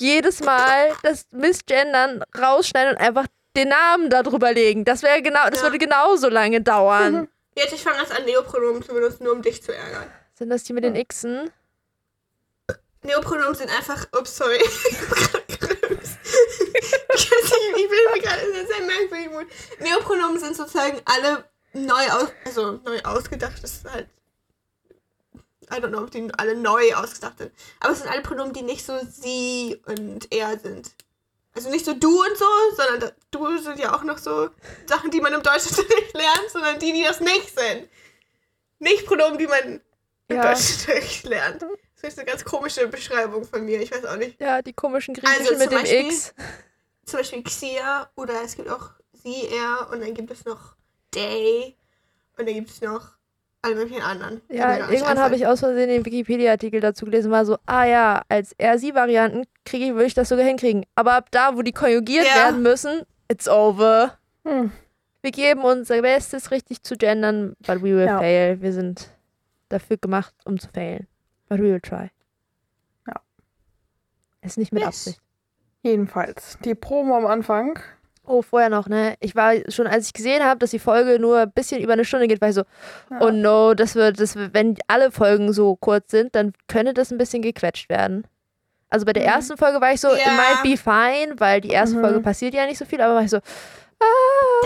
jedes 0.00 0.40
Mal 0.40 0.92
das 1.02 1.26
Missgendern 1.32 2.22
rausschneiden 2.38 2.94
und 2.96 3.00
einfach 3.00 3.26
den 3.56 3.68
Namen 3.68 4.10
da 4.10 4.22
drüber 4.22 4.52
legen. 4.52 4.84
Das 4.84 5.02
wäre 5.02 5.20
genau, 5.22 5.48
das 5.50 5.60
Ja. 5.60 5.62
würde 5.66 5.78
genauso 5.78 6.28
lange 6.28 6.60
dauern. 6.60 7.28
Jetzt, 7.56 7.72
ich 7.72 7.82
fange 7.82 7.98
das 7.98 8.10
an, 8.12 8.24
Neopronomen 8.24 8.82
zu 8.82 8.92
benutzen, 8.94 9.24
nur 9.24 9.32
um 9.32 9.42
dich 9.42 9.62
zu 9.62 9.74
ärgern. 9.74 10.06
Sind 10.34 10.50
das 10.50 10.62
die 10.62 10.72
mit 10.72 10.84
den 10.84 10.94
Xen? 11.08 11.50
Neopronomen 13.02 13.54
sind 13.54 13.70
einfach. 13.70 14.06
Ups, 14.18 14.36
sorry. 14.36 14.58
ich 14.62 14.70
nicht, 17.30 17.90
bin 17.90 18.12
mir 18.12 18.20
gerade 18.20 18.40
einem 18.40 18.66
sehr 18.66 18.82
merkwürdigen 18.86 19.32
Mut. 19.32 19.46
Neopronomen 19.80 20.38
sind 20.38 20.56
sozusagen 20.56 21.00
alle 21.04 21.44
neu 21.72 22.10
aus. 22.10 22.28
Also 22.44 22.80
neu 22.84 23.00
ausgedacht 23.02 23.62
ist 23.62 23.84
halt. 23.84 24.08
I 25.70 25.74
don't 25.80 25.88
know, 25.88 26.02
ob 26.02 26.10
die 26.10 26.26
alle 26.38 26.56
neu 26.56 26.94
ausgedacht 26.94 27.38
sind. 27.38 27.52
Aber 27.80 27.92
es 27.92 27.98
sind 27.98 28.10
alle 28.10 28.22
Pronomen, 28.22 28.54
die 28.54 28.62
nicht 28.62 28.84
so 28.86 28.98
sie 29.10 29.80
und 29.86 30.32
er 30.32 30.58
sind. 30.58 30.92
Also 31.54 31.70
nicht 31.70 31.84
so 31.84 31.92
du 31.92 32.20
und 32.22 32.36
so, 32.38 32.46
sondern 32.74 33.00
da, 33.00 33.10
du 33.30 33.58
sind 33.58 33.78
ja 33.78 33.94
auch 33.94 34.02
noch 34.02 34.18
so 34.18 34.48
Sachen, 34.86 35.10
die 35.10 35.20
man 35.20 35.32
im 35.34 35.42
Deutschunterricht 35.42 36.14
lernt, 36.14 36.50
sondern 36.50 36.78
die, 36.78 36.92
die 36.92 37.02
das 37.02 37.20
nicht 37.20 37.58
sind. 37.58 37.88
Nicht 38.78 39.06
Pronomen, 39.06 39.38
die 39.38 39.46
man 39.46 39.80
im 40.28 40.36
Ja. 40.36 40.42
Deutschunterricht 40.54 41.24
lernt. 41.24 41.64
Das 42.00 42.12
ist 42.12 42.18
eine 42.18 42.26
ganz 42.30 42.44
komische 42.44 42.86
Beschreibung 42.88 43.44
von 43.44 43.64
mir. 43.64 43.80
Ich 43.80 43.90
weiß 43.90 44.04
auch 44.04 44.16
nicht. 44.16 44.40
Ja, 44.40 44.62
die 44.62 44.72
komischen 44.72 45.14
griechischen 45.14 45.46
Also 45.48 45.58
mit 45.58 45.70
dem 45.72 45.80
Beispiel- 45.80 46.06
X. 46.06 46.34
Zum 47.04 47.20
Beispiel 47.20 47.42
Xia 47.42 48.08
oder 48.16 48.34
es 48.44 48.54
gibt 48.54 48.68
auch 48.68 48.90
sie, 49.14 49.48
er 49.48 49.88
und 49.90 50.00
dann 50.02 50.12
gibt 50.14 50.30
es 50.30 50.44
noch 50.44 50.74
Day 51.14 51.74
und 52.36 52.46
dann 52.46 52.54
gibt 52.54 52.68
es 52.70 52.80
noch 52.82 53.02
alle 53.62 53.74
möglichen 53.74 54.02
anderen. 54.02 54.40
Ja, 54.50 54.88
irgendwann 54.90 55.18
habe 55.18 55.34
ich 55.34 55.46
aus 55.46 55.60
Versehen 55.60 55.88
den 55.88 56.04
Wikipedia-Artikel 56.04 56.80
dazu 56.80 57.06
gelesen, 57.06 57.30
war 57.32 57.44
so, 57.46 57.56
ah 57.66 57.84
ja, 57.84 58.22
als 58.28 58.52
Er-Sie-Varianten 58.58 59.44
kriege 59.64 59.86
ich, 59.86 59.92
würde 59.92 60.04
ich 60.04 60.14
das 60.14 60.28
sogar 60.28 60.44
hinkriegen. 60.44 60.84
Aber 60.94 61.14
ab 61.14 61.28
da, 61.32 61.56
wo 61.56 61.62
die 61.62 61.72
konjugiert 61.72 62.26
Ja. 62.26 62.34
werden 62.44 62.62
müssen, 62.62 63.02
it's 63.28 63.48
over. 63.48 64.16
Hm. 64.44 64.70
Wir 65.22 65.30
geben 65.32 65.62
unser 65.62 66.00
Bestes, 66.02 66.50
richtig 66.52 66.82
zu 66.84 66.96
gendern, 66.96 67.56
but 67.66 67.78
we 67.78 67.96
will 67.96 68.04
Ja. 68.06 68.18
fail. 68.18 68.60
Wir 68.60 68.72
sind 68.72 69.08
dafür 69.70 69.96
gemacht, 69.96 70.34
um 70.44 70.60
zu 70.60 70.68
failen. 70.68 71.08
But 71.48 71.58
we 71.58 71.64
will 71.64 71.80
try. 71.80 72.10
Ja. 73.06 73.14
Ist 74.42 74.58
nicht 74.58 74.72
mit 74.72 74.82
Yes. 74.82 74.88
Absicht. 74.88 75.20
Jedenfalls, 75.82 76.58
die 76.64 76.74
Promo 76.74 77.16
am 77.16 77.26
Anfang. 77.26 77.78
Oh, 78.26 78.42
vorher 78.42 78.68
noch, 78.68 78.88
ne? 78.88 79.14
Ich 79.20 79.34
war 79.36 79.54
schon, 79.70 79.86
als 79.86 80.06
ich 80.08 80.12
gesehen 80.12 80.44
habe, 80.44 80.58
dass 80.58 80.70
die 80.70 80.78
Folge 80.78 81.18
nur 81.18 81.38
ein 81.40 81.52
bisschen 81.52 81.80
über 81.80 81.94
eine 81.94 82.04
Stunde 82.04 82.26
geht, 82.28 82.42
war 82.42 82.48
ich 82.50 82.56
so, 82.56 82.64
Ja. 83.10 83.20
oh 83.22 83.30
no, 83.30 83.72
das 83.72 83.94
wird, 83.94 84.20
das 84.20 84.36
wird, 84.36 84.52
wenn 84.52 84.76
alle 84.86 85.10
Folgen 85.10 85.52
so 85.54 85.76
kurz 85.76 86.10
sind, 86.10 86.34
dann 86.34 86.52
könnte 86.66 86.92
das 86.92 87.10
ein 87.10 87.16
bisschen 87.16 87.40
gequetscht 87.40 87.88
werden. 87.88 88.26
Also 88.90 89.06
bei 89.06 89.14
der 89.14 89.22
Mhm. 89.22 89.28
ersten 89.30 89.56
Folge 89.56 89.80
war 89.80 89.92
ich 89.92 90.00
so, 90.00 90.08
it 90.12 90.20
Ja. 90.26 90.32
might 90.32 90.62
be 90.62 90.76
fine, 90.76 91.38
weil 91.40 91.62
die 91.62 91.70
erste 91.70 91.96
Mhm. 91.96 92.00
Folge 92.02 92.20
passiert 92.20 92.52
ja 92.54 92.66
nicht 92.66 92.76
so 92.78 92.84
viel, 92.84 93.00
aber 93.00 93.14
war 93.14 93.22
ich 93.22 93.30
so, 93.30 93.38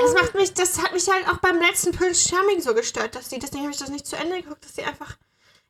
Das 0.02 0.14
macht 0.14 0.34
mich, 0.34 0.52
das 0.54 0.82
hat 0.82 0.92
mich 0.92 1.08
halt 1.08 1.26
auch 1.28 1.38
beim 1.38 1.58
letzten 1.60 1.92
Prince 1.92 2.28
Charming 2.28 2.60
so 2.60 2.74
gestört, 2.74 3.14
dass 3.14 3.28
die, 3.28 3.38
deswegen 3.38 3.62
habe 3.62 3.70
ich 3.72 3.78
das 3.78 3.88
nicht 3.90 4.06
zu 4.06 4.16
Ende 4.16 4.42
geguckt, 4.42 4.64
dass 4.64 4.72
die 4.74 4.82
einfach. 4.82 5.16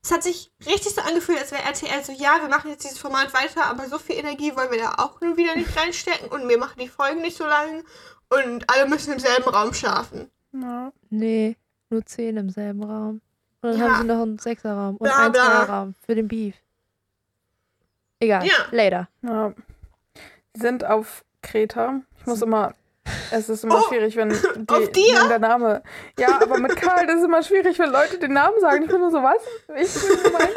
Es 0.04 0.10
hat 0.10 0.22
sich 0.24 0.50
richtig 0.66 0.94
so 0.94 1.00
angefühlt, 1.00 1.38
als 1.38 1.52
wäre 1.52 1.62
RTL 1.62 2.02
so, 2.04 2.12
ja, 2.12 2.38
wir 2.40 2.48
machen 2.48 2.70
jetzt 2.70 2.82
dieses 2.84 2.98
Format 2.98 3.32
weiter, 3.34 3.66
aber 3.66 3.86
so 3.88 3.98
viel 3.98 4.16
Energie 4.16 4.54
wollen 4.56 4.70
wir 4.72 4.78
da 4.80 4.94
auch 4.98 5.20
nur 5.20 5.36
wieder 5.36 5.54
nicht 5.54 5.76
reinstecken 5.76 6.28
und 6.28 6.48
wir 6.48 6.58
machen 6.58 6.80
die 6.80 6.88
Folgen 6.88 7.20
nicht 7.20 7.36
so 7.36 7.44
lang 7.44 7.84
und 8.30 8.68
alle 8.68 8.88
müssen 8.88 9.12
im 9.12 9.20
selben 9.20 9.48
Raum 9.48 9.72
schlafen. 9.72 10.28
Ja. 10.52 10.92
nee, 11.10 11.56
nur 11.88 12.04
zehn 12.04 12.36
im 12.36 12.50
selben 12.50 12.82
Raum. 12.82 13.20
Und 13.62 13.70
dann 13.70 13.78
Ja. 13.78 13.84
haben 13.90 14.00
sie 14.02 14.06
noch 14.08 14.22
einen 14.22 14.38
Sechserraum 14.38 14.96
und 14.96 15.04
Bla, 15.08 15.16
einen. 15.18 15.34
Zweierraum 15.34 15.94
für 16.04 16.14
den 16.16 16.26
Beef. 16.28 16.56
Egal, 18.18 18.44
Ja. 18.44 18.52
later. 18.72 19.08
Ja. 19.22 19.54
Sind 20.54 20.84
auf 20.84 21.24
Kreta. 21.42 22.00
Ich 22.18 22.26
muss 22.26 22.42
immer. 22.42 22.74
Es 23.30 23.48
ist 23.48 23.64
immer 23.64 23.78
Oh, 23.80 23.88
schwierig, 23.88 24.14
wenn, 24.16 24.28
die, 24.56 24.68
auf 24.68 24.92
dir? 24.92 25.20
wenn 25.20 25.28
der 25.28 25.38
Name. 25.38 25.82
Ja, 26.18 26.40
aber 26.40 26.58
mit 26.58 26.76
Karl, 26.76 27.06
das 27.06 27.16
ist 27.16 27.24
immer 27.24 27.42
schwierig, 27.42 27.78
wenn 27.78 27.90
Leute 27.90 28.18
den 28.18 28.32
Namen 28.32 28.60
sagen. 28.60 28.84
Ich 28.84 28.90
bin 28.90 29.00
nur 29.00 29.10
so, 29.10 29.22
was? 29.22 29.42
Ich 29.76 29.92
bin 29.94 30.22
gemeint. 30.22 30.50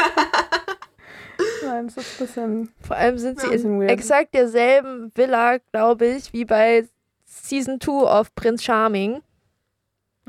Nein, 1.63 1.87
das 1.87 1.97
ist 1.97 2.21
ein 2.21 2.25
bisschen. 2.27 2.73
Vor 2.85 2.95
allem 2.95 3.17
sind 3.17 3.39
sie 3.41 3.47
in 3.47 3.79
weird. 3.79 3.91
exakt 3.91 4.33
derselben 4.33 5.11
Villa, 5.15 5.57
glaube 5.71 6.05
ich, 6.05 6.31
wie 6.33 6.45
bei 6.45 6.87
Season 7.25 7.79
2 7.81 7.91
of 8.19 8.33
Prince 8.35 8.63
Charming. 8.63 9.21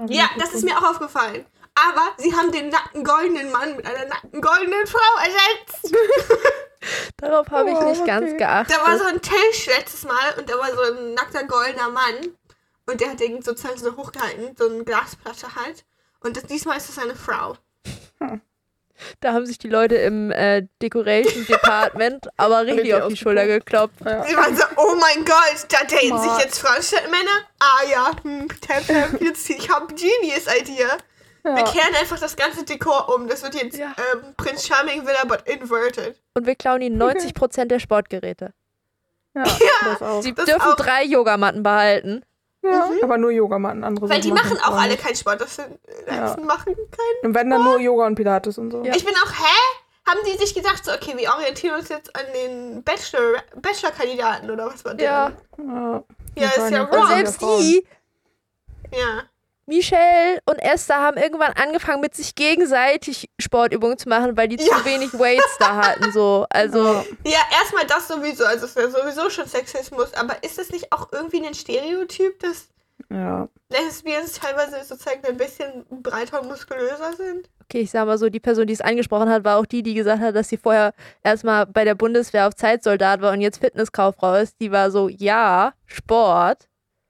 Ja, 0.08 0.24
das 0.38 0.52
ist 0.54 0.64
mir 0.64 0.76
auch 0.76 0.90
aufgefallen. 0.90 1.44
Aber 1.74 2.02
sie 2.16 2.34
haben 2.34 2.50
den 2.52 2.70
nackten 2.70 3.04
goldenen 3.04 3.50
Mann 3.52 3.76
mit 3.76 3.86
einer 3.86 4.06
nackten 4.08 4.40
goldenen 4.40 4.86
Frau 4.86 5.20
ersetzt. 5.20 5.94
Darauf 7.16 7.48
habe 7.50 7.70
ich 7.70 7.76
Oh, 7.76 7.88
nicht 7.88 8.00
okay. 8.00 8.06
ganz 8.06 8.36
geachtet. 8.36 8.76
Da 8.76 8.86
war 8.86 8.98
so 8.98 9.04
ein 9.04 9.20
Tisch 9.20 9.66
letztes 9.66 10.04
Mal 10.04 10.34
und 10.38 10.48
da 10.48 10.58
war 10.58 10.72
so 10.74 10.82
ein 10.94 11.14
nackter 11.14 11.44
goldener 11.44 11.90
Mann. 11.90 12.14
Und 12.86 13.00
der 13.00 13.10
hat 13.10 13.20
den 13.20 13.42
sozusagen 13.42 13.78
so 13.78 13.96
hochgehalten, 13.96 14.54
so 14.56 14.68
eine 14.68 14.84
Glasplatte 14.84 15.54
halt. 15.56 15.84
Und 16.20 16.36
das, 16.36 16.44
diesmal 16.44 16.76
ist 16.76 16.88
es 16.88 16.98
eine 16.98 17.14
Frau. 17.14 17.56
Da 19.20 19.34
haben 19.34 19.44
sich 19.44 19.58
die 19.58 19.68
Leute 19.68 19.96
im 19.96 20.30
äh, 20.30 20.66
Decoration 20.80 21.44
Department 21.44 22.28
aber 22.38 22.64
richtig 22.64 22.94
auf 22.94 23.08
die 23.08 23.16
Schulter 23.18 23.46
geklopft. 23.46 23.96
Ja. 24.02 24.24
Sie 24.24 24.34
waren 24.34 24.56
so, 24.56 24.64
oh 24.76 24.94
mein 24.98 25.22
Gott, 25.22 25.66
da 25.68 25.80
daten 25.80 26.18
sich 26.18 26.44
jetzt 26.44 26.58
Frauen 26.58 26.82
statt 26.82 27.04
Männer? 27.10 27.46
Ah 27.58 27.84
ja, 27.90 28.10
hm, 28.22 28.48
tap, 28.66 28.86
tap, 28.86 29.20
jetzt, 29.20 29.50
ich 29.50 29.68
habe 29.68 29.92
Genius 29.94 30.46
Idea. 30.60 30.96
Wir 31.54 31.58
Ja. 31.58 31.70
kehren 31.70 31.94
einfach 32.00 32.18
das 32.18 32.34
ganze 32.36 32.64
Dekor 32.64 33.14
um. 33.14 33.28
Das 33.28 33.42
wird 33.42 33.54
jetzt 33.54 33.76
Ja. 33.78 33.94
ähm, 34.12 34.34
Prince 34.36 34.66
Charming 34.66 35.06
Villa, 35.06 35.24
but 35.26 35.42
inverted. 35.48 36.20
Und 36.34 36.46
wir 36.46 36.56
klauen 36.56 36.82
ihnen 36.82 36.98
90% 36.98 37.70
der 37.70 37.78
Sportgeräte. 37.78 38.52
Ja, 39.34 39.44
auch. 40.00 40.22
Sie 40.22 40.34
Das 40.34 40.46
dürfen 40.46 40.72
auch. 40.72 40.76
drei 40.76 41.04
Yogamatten 41.04 41.62
behalten. 41.62 42.24
Ja, 42.62 42.88
aber 43.02 43.16
nur 43.16 43.30
Yogamatten, 43.30 43.84
andere 43.84 44.08
Weil 44.08 44.20
die 44.20 44.32
machen 44.32 44.58
auch 44.64 44.76
alle 44.76 44.96
keinen 44.96 45.14
Sport. 45.14 45.40
Das 45.40 45.54
sind, 45.56 45.78
Ja. 46.08 46.36
machen 46.42 46.74
keinen. 46.74 47.28
Und 47.30 47.34
wenn 47.34 47.48
dann 47.50 47.62
nur 47.62 47.78
Yoga 47.78 48.06
und 48.06 48.16
Pilates 48.16 48.58
und 48.58 48.72
so. 48.72 48.82
Ja. 48.82 48.94
Ich 48.96 49.04
bin 49.04 49.14
auch, 49.14 49.30
hä? 49.30 50.08
Haben 50.08 50.20
die 50.26 50.36
sich 50.38 50.54
gedacht, 50.54 50.84
so, 50.84 50.92
okay, 50.92 51.14
wir 51.16 51.30
orientieren 51.32 51.78
uns 51.78 51.88
jetzt 51.90 52.14
an 52.16 52.22
den 52.32 52.82
Bachelor- 52.82 53.42
Bachelor-Kandidaten 53.56 54.50
oder 54.50 54.66
was 54.66 54.84
war 54.84 54.94
der? 54.94 55.04
Ja. 55.04 55.32
Ja, 55.58 56.04
Ja, 56.36 56.48
ist 56.48 56.70
ja 56.70 56.82
Und 56.84 56.90
Und 56.92 56.98
wrong. 56.98 57.08
selbst 57.08 57.40
die, 57.42 57.86
Ja. 58.92 59.22
Michelle 59.66 60.40
und 60.48 60.58
Esther, 60.58 60.96
haben 61.02 61.16
irgendwann 61.16 61.52
angefangen, 61.52 62.00
mit 62.00 62.14
sich 62.14 62.34
gegenseitig 62.34 63.28
Sportübungen 63.40 63.98
zu 63.98 64.08
machen, 64.08 64.36
weil 64.36 64.48
die 64.48 64.56
Ja. 64.56 64.76
zu 64.78 64.84
wenig 64.84 65.12
Weights 65.18 65.56
da 65.58 65.76
hatten. 65.76 66.12
So. 66.12 66.46
Also, 66.50 66.78
Ja. 67.24 67.38
Erstmal 67.60 67.86
das 67.86 68.08
sowieso, 68.08 68.44
also 68.44 68.66
es 68.66 68.76
wäre 68.76 68.90
sowieso 68.90 69.28
schon 69.30 69.46
Sexismus, 69.46 70.14
aber 70.14 70.42
ist 70.44 70.58
das 70.58 70.70
nicht 70.70 70.92
auch 70.92 71.08
irgendwie 71.12 71.44
ein 71.44 71.54
Stereotyp, 71.54 72.38
dass 72.40 72.68
Ja. 73.10 73.48
Lesbians 73.70 74.34
teilweise 74.34 74.82
sozusagen 74.84 75.24
ein 75.26 75.36
bisschen 75.36 75.84
breiter 75.90 76.40
und 76.42 76.48
muskulöser 76.48 77.12
sind? 77.16 77.48
okay, 77.68 77.80
ich 77.80 77.90
sag 77.90 78.06
mal 78.06 78.16
so, 78.16 78.28
die 78.28 78.38
Person, 78.38 78.68
die 78.68 78.72
es 78.74 78.80
angesprochen 78.80 79.28
hat, 79.28 79.42
war 79.44 79.58
auch 79.58 79.66
die, 79.66 79.82
die 79.82 79.94
gesagt 79.94 80.22
hat, 80.22 80.36
dass 80.36 80.48
sie 80.48 80.56
vorher 80.56 80.94
erstmal 81.24 81.66
bei 81.66 81.84
der 81.84 81.96
Bundeswehr 81.96 82.46
auf 82.46 82.54
Zeitsoldat 82.54 83.20
war 83.20 83.32
und 83.32 83.40
jetzt 83.40 83.58
Fitnesskauffrau 83.58 84.34
ist. 84.36 84.54
Die 84.60 84.70
war 84.70 84.92
so, 84.92 85.08
ja, 85.08 85.72
Sport. 85.86 86.68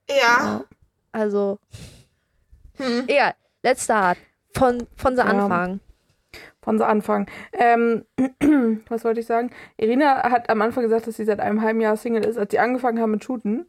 Ja. 0.08 0.16
Ja. 0.16 0.64
Also, 1.12 1.58
Hm. 2.78 3.04
egal. 3.06 3.34
Letzter 3.62 3.96
Art. 3.96 4.18
Von, 4.54 4.86
von 4.96 5.16
der 5.16 5.26
Ja. 5.26 5.32
Anfang. 5.32 5.80
Von 6.62 6.78
so 6.78 6.84
Anfang. 6.84 7.26
Ähm, 7.52 8.04
was 8.88 9.04
wollte 9.04 9.20
ich 9.20 9.26
sagen? 9.26 9.50
Irina 9.76 10.22
hat 10.30 10.50
am 10.50 10.60
Anfang 10.62 10.82
gesagt, 10.82 11.06
dass 11.06 11.16
sie 11.16 11.24
seit 11.24 11.40
einem 11.40 11.62
halben 11.62 11.80
Jahr 11.80 11.96
Single 11.96 12.24
ist, 12.24 12.36
als 12.38 12.50
sie 12.50 12.58
angefangen 12.58 13.00
haben 13.00 13.12
mit 13.12 13.24
Shooten. 13.24 13.68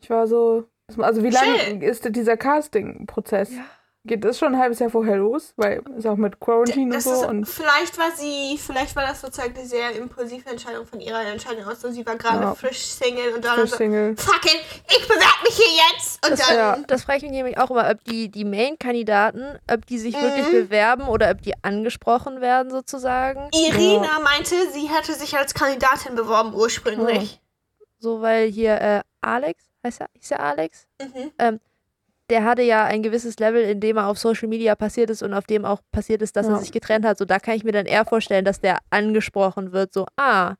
Ich 0.00 0.10
war 0.10 0.26
so. 0.26 0.64
Also 0.98 1.22
wie 1.22 1.30
lange 1.30 1.82
ist 1.84 2.04
denn 2.04 2.12
dieser 2.12 2.36
Casting-Prozess? 2.36 3.54
Ja. 3.56 3.64
Geht 4.06 4.22
das 4.22 4.38
schon 4.38 4.54
ein 4.54 4.60
halbes 4.60 4.80
Jahr 4.80 4.90
vorher 4.90 5.16
los? 5.16 5.54
Weil 5.56 5.82
ist 5.96 6.06
auch 6.06 6.16
mit 6.16 6.38
Quarantine 6.38 6.84
und 6.84 6.90
Das 6.94 7.04
so. 7.04 7.12
ist, 7.22 7.24
Und 7.26 7.46
vielleicht 7.46 7.96
war 7.98 8.10
sie, 8.14 8.58
vielleicht 8.58 8.94
war 8.96 9.06
das 9.06 9.22
sozusagen 9.22 9.56
eine 9.56 9.66
sehr 9.66 9.92
impulsive 9.96 10.46
Entscheidung 10.50 10.84
von 10.86 11.00
ihrer 11.00 11.22
Entscheidung 11.24 11.64
aus. 11.64 11.80
So, 11.80 11.90
sie 11.90 12.04
war 12.04 12.16
gerade 12.16 12.42
Ja. 12.42 12.54
frisch 12.54 12.80
Single 12.82 13.32
und 13.34 13.42
dann 13.42 13.60
frisch 13.60 13.70
so, 13.70 13.76
Single. 13.76 14.14
fuck 14.18 14.44
it, 14.44 14.60
ich 14.90 15.02
bewerbe 15.08 15.42
mich 15.44 15.56
hier 15.56 15.80
jetzt. 15.90 16.22
Und 16.26 16.32
Das, 16.38 16.46
dann, 16.48 16.56
ja. 16.56 16.78
das 16.86 17.04
frage 17.04 17.16
ich 17.18 17.22
mich 17.22 17.32
nämlich 17.32 17.56
auch 17.56 17.70
immer, 17.70 17.88
ob 17.90 18.04
die, 18.04 18.28
die 18.30 18.44
Main-Kandidaten, 18.44 19.58
ob 19.72 19.86
die 19.86 19.98
sich 19.98 20.14
wirklich 20.20 20.48
Mhm. 20.48 20.52
bewerben 20.68 21.08
oder 21.08 21.30
ob 21.30 21.40
die 21.40 21.54
angesprochen 21.62 22.42
werden 22.42 22.70
sozusagen. 22.70 23.48
Irina 23.54 24.20
meinte, 24.20 24.54
sie 24.72 24.86
hätte 24.86 25.14
sich 25.14 25.34
als 25.38 25.54
Kandidatin 25.54 26.14
beworben 26.14 26.52
ursprünglich. 26.54 27.40
So, 28.00 28.20
weil 28.20 28.50
hier 28.50 28.78
äh, 28.82 29.00
Alex, 29.22 29.64
heißt 29.82 30.02
er, 30.02 30.08
hieß 30.18 30.32
er 30.32 30.40
Alex? 30.40 30.86
Mhm. 31.00 31.32
Der 32.30 32.44
hatte 32.44 32.62
ja 32.62 32.84
ein 32.84 33.02
gewisses 33.02 33.38
Level, 33.38 33.62
in 33.62 33.80
dem 33.80 33.98
er 33.98 34.06
auf 34.08 34.18
Social 34.18 34.48
Media 34.48 34.74
passiert 34.74 35.10
ist 35.10 35.22
und 35.22 35.34
auf 35.34 35.44
dem 35.44 35.64
auch 35.64 35.80
passiert 35.92 36.22
ist, 36.22 36.36
dass 36.36 36.46
Ja. 36.46 36.54
er 36.54 36.58
sich 36.60 36.72
getrennt 36.72 37.04
hat. 37.04 37.18
So, 37.18 37.24
da 37.26 37.38
kann 37.38 37.54
ich 37.54 37.64
mir 37.64 37.72
dann 37.72 37.84
eher 37.86 38.04
vorstellen, 38.06 38.44
dass 38.46 38.60
der 38.60 38.78
angesprochen 38.90 39.72
wird. 39.72 39.92
So, 39.92 40.06
ah, 40.16 40.54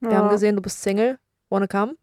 wir 0.00 0.10
ja. 0.10 0.16
haben 0.16 0.28
gesehen, 0.30 0.56
du 0.56 0.62
bist 0.62 0.82
Single, 0.82 1.18
wanna 1.50 1.68
come? 1.68 1.94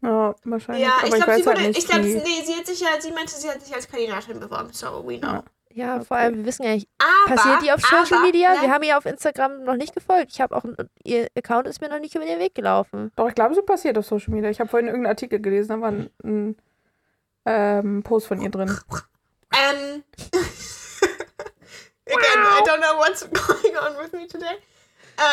Ja, 0.00 0.34
wahrscheinlich. 0.44 0.86
Ja, 0.86 0.92
Aber 0.98 1.06
ich 1.08 1.14
glaube, 1.14 1.24
sie 1.42 1.46
halt 1.46 1.58
wurde, 1.58 1.68
ich 1.70 1.86
glaube, 1.86 2.04
wie- 2.04 2.14
nee, 2.14 2.42
sie 2.44 2.54
hat 2.54 2.66
sich 2.66 2.80
ja, 2.80 2.88
sie 3.00 3.10
meinte, 3.12 3.32
sie 3.32 3.48
hat 3.50 3.60
sich 3.60 3.74
als 3.74 3.86
Kandidatin 3.88 4.40
beworben, 4.40 4.68
so 4.72 4.86
we 5.06 5.18
know. 5.18 5.28
Ja. 5.32 5.44
Ja, 5.70 5.96
Okay. 5.96 6.04
vor 6.06 6.16
allem, 6.16 6.36
wir 6.38 6.44
wissen 6.46 6.62
ja 6.64 6.70
nicht, 6.72 6.88
Aber, 6.98 7.36
passiert 7.36 7.62
die 7.62 7.70
auf 7.70 7.80
Social 7.82 8.18
aber, 8.18 8.26
Media? 8.26 8.48
Wir 8.62 8.70
haben 8.72 8.82
ihr 8.82 8.96
auf 8.96 9.04
Instagram 9.04 9.64
noch 9.64 9.76
nicht 9.76 9.94
gefolgt. 9.94 10.32
Ich 10.32 10.40
habe 10.40 10.56
auch, 10.56 10.64
ihr 11.04 11.28
Account 11.36 11.68
ist 11.68 11.80
mir 11.82 11.88
noch 11.90 12.00
nicht 12.00 12.14
über 12.14 12.24
den 12.24 12.38
Weg 12.40 12.54
gelaufen. 12.54 13.12
Doch, 13.16 13.28
ich 13.28 13.34
glaube, 13.34 13.54
sie 13.54 13.62
passiert 13.62 13.98
auf 13.98 14.06
Social 14.06 14.32
Media. 14.34 14.48
Ich 14.50 14.58
habe 14.60 14.68
vorhin 14.70 14.86
irgendeinen 14.88 15.12
Artikel 15.12 15.40
gelesen, 15.40 15.68
da 15.68 15.80
war 15.82 15.90
ein, 15.90 16.10
ein 16.24 16.56
ähm, 17.48 18.02
Post 18.02 18.26
von 18.28 18.40
ihr 18.40 18.50
drin. 18.50 18.78
Ähm. 19.52 20.04
Again, 22.10 22.42
I 22.42 22.62
don't 22.64 22.80
know 22.80 22.96
what's 22.98 23.20
going 23.22 23.76
on 23.76 23.96
with 23.98 24.12
me 24.12 24.26
today. 24.26 24.56
Ähm, 25.18 25.28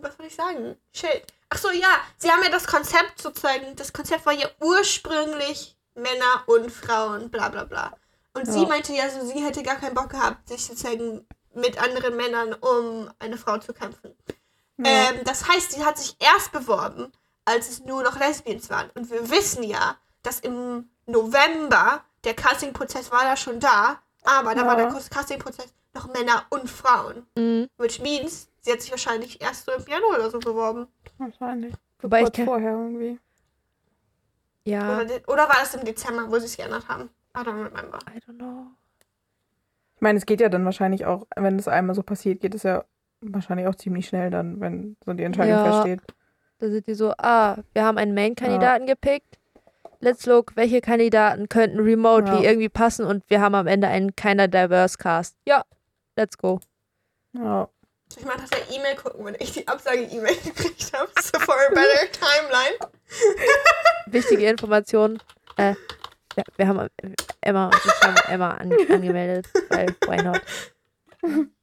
was 0.00 0.16
soll 0.16 0.26
ich 0.26 0.34
sagen? 0.34 0.76
Shit. 0.92 1.24
Ach 1.50 1.58
so, 1.58 1.70
ja, 1.70 2.00
sie 2.18 2.30
haben 2.30 2.42
ja 2.42 2.50
das 2.50 2.66
Konzept 2.66 3.20
sozusagen, 3.22 3.76
das 3.76 3.92
Konzept 3.92 4.26
war 4.26 4.32
ja 4.32 4.48
ursprünglich 4.60 5.76
Männer 5.94 6.42
und 6.46 6.70
Frauen, 6.70 7.30
bla 7.30 7.48
bla 7.48 7.64
bla. 7.64 7.92
Und 8.34 8.46
sie 8.46 8.62
Ja. 8.62 8.68
meinte 8.68 8.92
ja 8.92 9.08
so, 9.08 9.24
sie 9.24 9.44
hätte 9.44 9.62
gar 9.62 9.76
keinen 9.76 9.94
Bock 9.94 10.10
gehabt, 10.10 10.48
sich 10.48 10.64
sozusagen 10.66 11.26
mit 11.54 11.80
anderen 11.82 12.16
Männern 12.16 12.52
um 12.54 13.10
eine 13.18 13.38
Frau 13.38 13.58
zu 13.58 13.72
kämpfen. 13.72 14.14
Ja. 14.78 15.10
Ähm, 15.10 15.20
das 15.24 15.48
heißt, 15.48 15.72
sie 15.72 15.84
hat 15.84 15.96
sich 15.98 16.16
erst 16.18 16.52
beworben, 16.52 17.12
als 17.46 17.70
es 17.70 17.84
nur 17.84 18.02
noch 18.02 18.18
Lesbians 18.20 18.68
waren. 18.68 18.90
Und 18.94 19.10
wir 19.10 19.30
wissen 19.30 19.62
ja, 19.62 19.96
dass 20.22 20.40
im 20.40 20.88
November 21.06 22.02
der 22.24 22.34
Casting-Prozess 22.34 23.10
war 23.10 23.22
da 23.22 23.36
schon 23.36 23.58
da, 23.60 24.00
aber 24.24 24.54
da 24.54 24.66
war 24.66 24.76
der 24.76 24.88
Casting-Prozess 24.88 25.72
noch 25.94 26.12
Männer 26.12 26.44
und 26.50 26.68
Frauen. 26.68 27.26
Mhm. 27.36 27.68
Which 27.78 28.00
means, 28.02 28.48
sie 28.60 28.72
hat 28.72 28.82
sich 28.82 28.90
wahrscheinlich 28.90 29.40
erst 29.40 29.64
so 29.64 29.72
im 29.72 29.84
Januar 29.86 30.16
oder 30.18 30.30
so 30.30 30.38
beworben. 30.38 30.88
Wahrscheinlich. 31.18 31.74
Wobei 32.00 32.18
ich 32.18 32.24
Kurz 32.24 32.36
kann, 32.36 32.44
vorher 32.44 32.72
irgendwie. 32.72 33.18
ja, 34.64 34.96
Oder, 34.96 35.04
de- 35.06 35.24
oder 35.26 35.48
war 35.48 35.56
das 35.60 35.74
im 35.74 35.84
Dezember, 35.84 36.30
wo 36.30 36.38
sie 36.38 36.46
es 36.46 36.56
geändert 36.56 36.86
haben? 36.88 37.08
I 37.36 37.40
don't 37.40 37.54
remember. 37.64 37.98
I 38.14 38.18
don't 38.18 38.36
know. 38.38 38.66
Ich 39.94 40.02
meine, 40.02 40.18
es 40.18 40.26
geht 40.26 40.40
ja 40.40 40.48
dann 40.50 40.64
wahrscheinlich 40.64 41.06
auch, 41.06 41.26
wenn 41.36 41.58
es 41.58 41.68
einmal 41.68 41.94
so 41.94 42.02
passiert, 42.02 42.40
geht 42.40 42.54
es 42.54 42.64
ja 42.64 42.84
wahrscheinlich 43.22 43.66
auch 43.66 43.74
ziemlich 43.76 44.06
schnell 44.08 44.28
dann, 44.30 44.60
wenn 44.60 44.96
so 45.04 45.12
die 45.14 45.22
Entscheidung 45.24 45.54
Ja. 45.54 45.64
feststeht. 45.72 46.02
Da 46.58 46.68
sind 46.70 46.86
die 46.86 46.94
so, 46.94 47.12
ah, 47.18 47.58
wir 47.74 47.84
haben 47.84 47.98
einen 47.98 48.14
Main-Kandidaten 48.14 48.86
gepickt. 48.86 49.38
let's 50.00 50.26
look, 50.26 50.54
welche 50.56 50.80
Kandidaten 50.80 51.48
könnten 51.48 51.80
remotely 51.80 52.42
Ja. 52.44 52.50
irgendwie 52.50 52.68
passen 52.68 53.04
und 53.06 53.24
wir 53.28 53.40
haben 53.40 53.54
am 53.54 53.66
Ende 53.66 53.88
einen 53.88 54.14
keiner 54.14 54.46
diverse 54.48 54.98
Cast. 54.98 55.36
Ja, 55.46 55.64
let's 56.16 56.36
go. 56.38 56.60
Ja. 57.32 57.68
Ich 58.16 58.24
mal 58.24 58.36
nach 58.36 58.48
der 58.48 58.60
E-Mail 58.70 58.94
gucken, 58.96 59.24
wenn 59.24 59.36
ich 59.40 59.52
die 59.52 59.66
Absage-E-Mail 59.66 60.36
gekriegt 60.44 60.92
habe. 60.94 61.10
So 61.20 61.38
for 61.40 61.54
a 61.54 61.74
better 61.74 62.10
timeline. 62.12 62.92
Wichtige 64.06 64.48
Information. 64.48 65.18
Äh, 65.56 65.74
ja, 66.36 66.44
wir 66.56 66.68
haben 66.68 66.88
Emma 67.40 67.66
und 67.66 67.74
ich 67.84 68.02
haben 68.02 68.16
Emma 68.32 68.50
an, 68.52 68.72
angemeldet, 68.90 69.46
weil 69.70 69.88
why 70.06 70.22
not? 70.22 70.40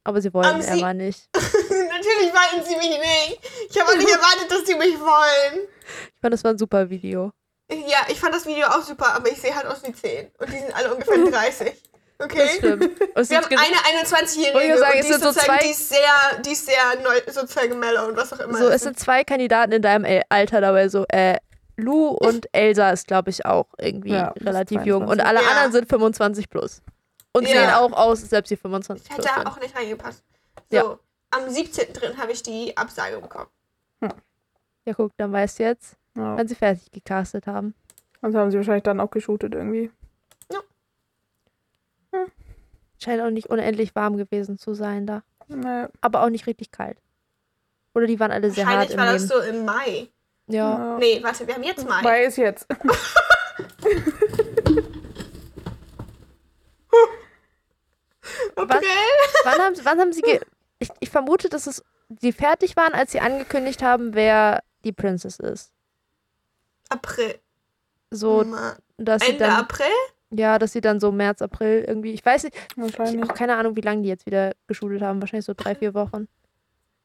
Aber 0.02 0.20
sie 0.20 0.34
wollen 0.34 0.46
Haben 0.46 0.62
Sie- 0.62 0.70
Emma 0.78 0.92
nicht. 0.92 1.28
Natürlich 2.04 2.32
wollten 2.34 2.66
sie 2.68 2.76
mich 2.76 2.98
nicht. 2.98 3.40
Ich 3.70 3.80
habe 3.80 3.90
auch 3.90 3.96
nicht 3.96 4.10
erwartet, 4.10 4.50
dass 4.50 4.66
sie 4.66 4.74
mich 4.74 4.98
wollen. 5.00 5.68
Ich 6.14 6.20
fand, 6.20 6.34
das 6.34 6.44
war 6.44 6.50
ein 6.52 6.58
super 6.58 6.88
Video. 6.90 7.32
Ja, 7.70 7.98
ich 8.08 8.20
fand 8.20 8.34
das 8.34 8.44
Video 8.46 8.66
auch 8.66 8.82
super, 8.82 9.14
aber 9.14 9.30
ich 9.30 9.40
sehe 9.40 9.54
halt 9.54 9.66
aus 9.66 9.82
wie 9.84 9.92
10. 9.92 10.30
Und 10.38 10.48
die 10.52 10.58
sind 10.58 10.74
alle 10.76 10.92
ungefähr 10.94 11.16
30. 11.30 11.72
Das 12.18 12.26
Okay? 12.26 12.48
stimmt. 12.58 12.84
Und 13.00 13.10
es 13.16 13.30
Wir 13.30 13.38
haben 13.38 13.46
eine 13.48 14.02
21-Jährige 14.04 14.54
Wollte 14.54 14.68
ich 14.74 14.78
sagen, 14.78 14.92
und 14.92 14.98
es 15.00 15.06
die 15.06 15.12
ist, 15.12 15.20
sind 15.20 15.34
so 15.34 15.40
zwei- 15.40 15.58
die 15.58 15.70
ist 15.70 15.88
sehr, 15.88 16.42
die 16.44 16.52
ist 16.52 16.66
sehr 16.66 17.00
neu, 17.02 17.20
sozusagen 17.26 17.78
mellow 17.78 18.06
und 18.06 18.16
was 18.16 18.32
auch 18.32 18.38
immer. 18.40 18.56
so, 18.56 18.68
es 18.68 18.82
sind 18.82 18.98
zwei 18.98 19.24
Kandidaten 19.24 19.72
in 19.72 19.82
deinem 19.82 20.22
Alter 20.28 20.60
dabei, 20.60 20.88
so, 20.88 21.04
äh, 21.08 21.38
Lou 21.76 22.08
und 22.10 22.46
Elsa 22.52 22.90
ist, 22.90 23.08
glaube 23.08 23.30
ich, 23.30 23.44
auch 23.44 23.66
irgendwie 23.78 24.12
Ja, 24.12 24.32
relativ 24.40 24.82
jung. 24.84 25.08
Und 25.08 25.18
22. 25.20 25.26
alle 25.26 25.42
Ja. 25.42 25.48
anderen 25.50 25.72
sind 25.72 25.88
25 25.88 26.48
plus. 26.48 26.82
Und 27.32 27.48
Ja. 27.48 27.60
sehen 27.62 27.70
auch 27.70 27.92
aus, 27.92 28.20
selbst 28.20 28.48
sie 28.50 28.56
25 28.56 29.08
ich 29.10 29.14
plus 29.16 29.26
hätte 29.26 29.34
sind. 29.40 29.46
auch 29.48 29.58
nicht 29.58 29.74
reingepasst. 29.76 30.22
So, 30.70 30.76
Ja. 30.76 30.98
Am 31.34 31.48
17.3. 31.48 32.16
habe 32.16 32.32
ich 32.32 32.42
die 32.42 32.76
Absage 32.76 33.18
bekommen. 33.20 33.48
Ja, 34.86 34.92
guck, 34.94 35.16
dann 35.16 35.32
weißt 35.32 35.58
du 35.58 35.62
jetzt, 35.62 35.96
ja. 36.14 36.36
wann 36.36 36.46
sie 36.46 36.54
fertig 36.54 36.90
gecastet 36.92 37.46
haben. 37.46 37.74
Also 38.20 38.38
haben 38.38 38.50
sie 38.50 38.58
wahrscheinlich 38.58 38.82
dann 38.82 39.00
auch 39.00 39.10
geshootet 39.10 39.54
irgendwie. 39.54 39.90
Scheint 42.98 43.22
auch 43.22 43.30
nicht 43.30 43.48
unendlich 43.50 43.94
warm 43.94 44.16
gewesen 44.16 44.58
zu 44.58 44.74
sein 44.74 45.06
da. 45.06 45.22
Nee. 45.48 45.86
Aber 46.00 46.22
auch 46.22 46.30
nicht 46.30 46.46
richtig 46.46 46.70
kalt. 46.70 46.98
Oder 47.94 48.06
die 48.06 48.18
waren 48.20 48.30
alle 48.30 48.50
sehr 48.50 48.66
hart 48.66 48.96
Wahrscheinlich 48.96 48.98
war 48.98 49.12
das 49.12 49.28
so 49.28 49.40
im 49.40 49.64
Mai. 49.64 50.08
Ja. 50.46 50.96
Nee, 50.98 51.20
warte, 51.22 51.46
wir 51.46 51.54
haben 51.54 51.62
jetzt 51.62 51.88
Mai. 51.88 52.02
Mai 52.02 52.24
ist 52.24 52.36
jetzt. 52.36 52.66
April? 58.56 58.80
Wann 59.44 59.58
haben, 59.58 59.76
wann 59.82 60.00
haben 60.00 60.12
sie 60.12 60.22
ge 60.22 60.40
ich, 60.84 60.90
ich 61.00 61.10
vermute, 61.10 61.48
dass 61.48 61.66
es 61.66 61.82
sie 62.20 62.32
fertig 62.32 62.76
waren, 62.76 62.92
als 62.94 63.12
sie 63.12 63.20
angekündigt 63.20 63.82
haben, 63.82 64.14
wer 64.14 64.62
die 64.84 64.92
Princess 64.92 65.38
ist. 65.38 65.72
April. 66.88 67.38
So, 68.10 68.44
dass 68.98 69.22
sie 69.22 69.32
Ende 69.32 69.44
dann, 69.44 69.56
April? 69.60 69.86
ja, 70.30 70.58
dass 70.58 70.72
sie 70.72 70.80
dann 70.80 71.00
so 71.00 71.10
März, 71.10 71.42
April 71.42 71.84
irgendwie, 71.86 72.12
ich 72.12 72.24
weiß 72.24 72.44
nicht, 72.44 72.56
ich 72.76 72.98
habe 72.98 73.34
keine 73.34 73.56
Ahnung, 73.56 73.76
wie 73.76 73.80
lange 73.80 74.02
die 74.02 74.08
jetzt 74.08 74.26
wieder 74.26 74.52
geschult 74.66 75.02
haben, 75.02 75.20
wahrscheinlich 75.20 75.46
so 75.46 75.54
drei, 75.56 75.74
vier 75.74 75.94
Wochen. 75.94 76.28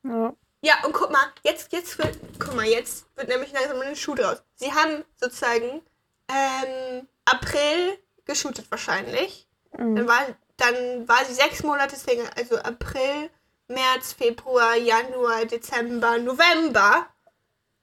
Ja. 0.03 0.33
Ja, 0.61 0.73
und 0.85 0.91
guck 0.93 1.09
mal, 1.09 1.25
jetzt, 1.43 1.71
jetzt 1.71 1.97
wird, 1.97 2.19
guck 2.37 2.53
mal, 2.53 2.65
jetzt 2.65 3.05
wird 3.15 3.29
nämlich 3.29 3.53
langsam 3.53 3.79
ein 3.79 3.95
Schuh 3.95 4.13
draus. 4.15 4.43
Sie 4.55 4.71
haben 4.71 5.05
sozusagen 5.15 5.81
ähm, 6.27 7.07
April 7.25 7.97
geshootet 8.25 8.69
wahrscheinlich. 8.69 9.47
Dann 9.71 9.93
Mhm. 9.93 10.07
war, 10.07 10.25
dann 10.57 11.07
war 11.07 11.23
sie 11.25 11.33
sechs 11.33 11.63
Monate 11.63 11.95
Single, 11.95 12.27
also 12.35 12.57
April, 12.57 13.29
März, 13.69 14.13
Februar, 14.13 14.75
Januar, 14.75 15.45
Dezember, 15.45 16.17
November. 16.17 17.05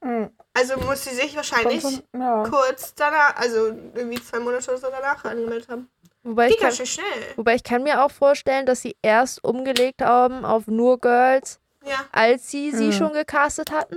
Mhm. 0.02 0.30
Also 0.52 0.78
muss 0.80 1.04
sie 1.04 1.14
sich 1.14 1.34
wahrscheinlich 1.36 1.80
schon- 1.82 2.02
Ja. 2.18 2.44
kurz 2.48 2.94
danach, 2.94 3.36
also 3.36 3.66
irgendwie 3.94 4.22
zwei 4.22 4.38
Monate 4.40 4.70
oder 4.70 4.78
so 4.78 4.88
danach 4.90 5.24
angemeldet 5.24 5.68
haben. 5.68 5.88
Wobei 6.22 6.46
ich, 6.46 6.52
Geht 6.54 6.60
kann, 6.60 6.68
ganz 6.68 6.76
schön 6.78 6.86
schnell. 6.86 7.32
wobei 7.36 7.54
ich 7.54 7.62
kann 7.62 7.82
mir 7.84 8.02
auch 8.04 8.10
vorstellen, 8.10 8.66
dass 8.66 8.82
sie 8.82 8.96
erst 9.00 9.44
umgelegt 9.44 10.02
haben 10.02 10.44
auf 10.44 10.66
nur 10.66 10.98
Girls, 10.98 11.60
Ja. 11.84 12.04
als 12.10 12.50
sie 12.50 12.72
sie 12.72 12.86
Mhm. 12.88 12.92
schon 12.92 13.12
gecastet 13.12 13.70
hatten. 13.70 13.96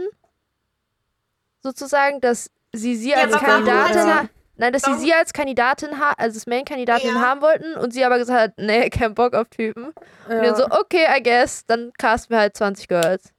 Sozusagen, 1.62 2.22
dass 2.22 2.50
sie 2.74 2.96
sie 2.96 3.12
Ja, 3.12 3.18
als 3.18 3.36
Kandidatin 3.38 3.98
also- 3.98 4.30
Nein, 4.60 4.74
dass 4.74 4.82
sie 4.82 4.94
sie 4.96 5.14
als 5.14 5.32
Kandidatin, 5.32 6.00
ha 6.00 6.12
also 6.18 6.38
als 6.38 6.46
Main-Kandidatin 6.46 7.16
Ja. 7.16 7.22
haben 7.22 7.42
wollten 7.42 7.76
und 7.76 7.94
sie 7.94 8.04
aber 8.04 8.18
gesagt 8.18 8.40
hat, 8.40 8.54
nee, 8.58 8.90
kein 8.90 9.16
Bock 9.16 9.34
auf 9.34 9.48
Typen. 9.48 9.86
Und 9.86 9.96
dann 10.28 10.44
ja. 10.44 10.56
so, 10.56 10.66
okay, 10.66 11.08
I 11.18 11.24
guess, 11.24 11.66
dann 11.66 11.94
casten 11.98 12.36
wir 12.36 12.40
halt 12.40 12.58
20 12.58 12.90
Girls. 12.90 13.32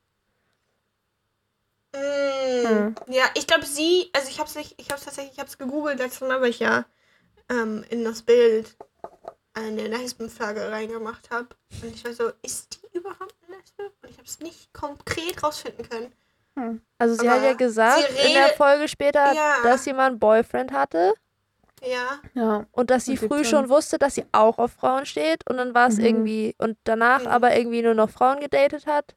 Mm, 1.94 2.66
Hm. 2.66 2.94
Ja, 3.09 3.24
ich 3.35 3.46
glaube 3.46 3.66
sie, 3.66 4.09
also 4.14 4.28
ich 4.30 4.38
habe 4.38 4.48
es 4.48 4.54
nicht, 4.54 4.74
ich 4.80 4.88
habe 4.88 4.98
es 4.98 5.04
tatsächlich, 5.04 5.35
ich 5.35 5.38
habe 5.38 5.48
es 5.48 5.59
gegoogelt 5.59 5.98
letztes 5.98 6.26
Mal, 6.26 6.40
weil 6.40 6.50
ich 6.50 6.59
ja 6.61 6.87
ähm, 7.50 7.85
in 7.90 8.02
das 8.04 8.22
Bild 8.22 8.76
eine 9.52 9.88
Lesbenflagge 9.88 10.70
reingemacht 10.70 11.30
habe. 11.30 11.48
Und 11.83 11.94
ich 11.94 12.02
war 12.04 12.14
so, 12.14 12.33
ist 12.42 12.80
die 12.83 12.96
überhaupt 12.98 13.35
eine 13.46 13.56
Lesbe? 13.56 13.92
Und 14.02 14.09
ich 14.11 14.16
habe 14.16 14.26
es 14.26 14.40
nicht 14.40 14.72
konkret 14.72 15.42
rausfinden 15.42 15.87
können. 15.88 16.12
Also 16.98 17.14
sie 17.14 17.28
Aber 17.28 17.36
hat 17.38 17.44
ja 17.44 17.52
gesagt 17.54 18.08
in 18.26 18.34
der 18.34 18.48
Folge 18.48 18.86
später, 18.88 19.32
Ja. 19.32 19.56
dass 19.62 19.84
sie 19.84 19.92
mal 19.92 20.08
einen 20.08 20.18
Boyfriend 20.18 20.72
hatte 20.72 21.14
Ja. 21.82 22.18
ja. 22.34 22.66
und 22.72 22.90
dass 22.90 23.06
sie 23.06 23.12
Mit 23.12 23.20
früh 23.20 23.38
17. 23.38 23.44
schon 23.46 23.68
wusste, 23.70 23.98
dass 23.98 24.14
sie 24.16 24.26
auch 24.32 24.58
auf 24.58 24.72
Frauen 24.72 25.06
steht 25.06 25.48
und 25.48 25.56
dann 25.56 25.74
war 25.74 25.88
es 25.88 25.96
Mhm. 25.96 26.04
irgendwie 26.04 26.54
und 26.58 26.76
danach 26.84 27.20
Mhm. 27.22 27.26
aber 27.28 27.56
irgendwie 27.56 27.80
nur 27.82 27.94
noch 27.94 28.10
Frauen 28.10 28.40
gedatet 28.40 28.86
hat. 28.86 29.14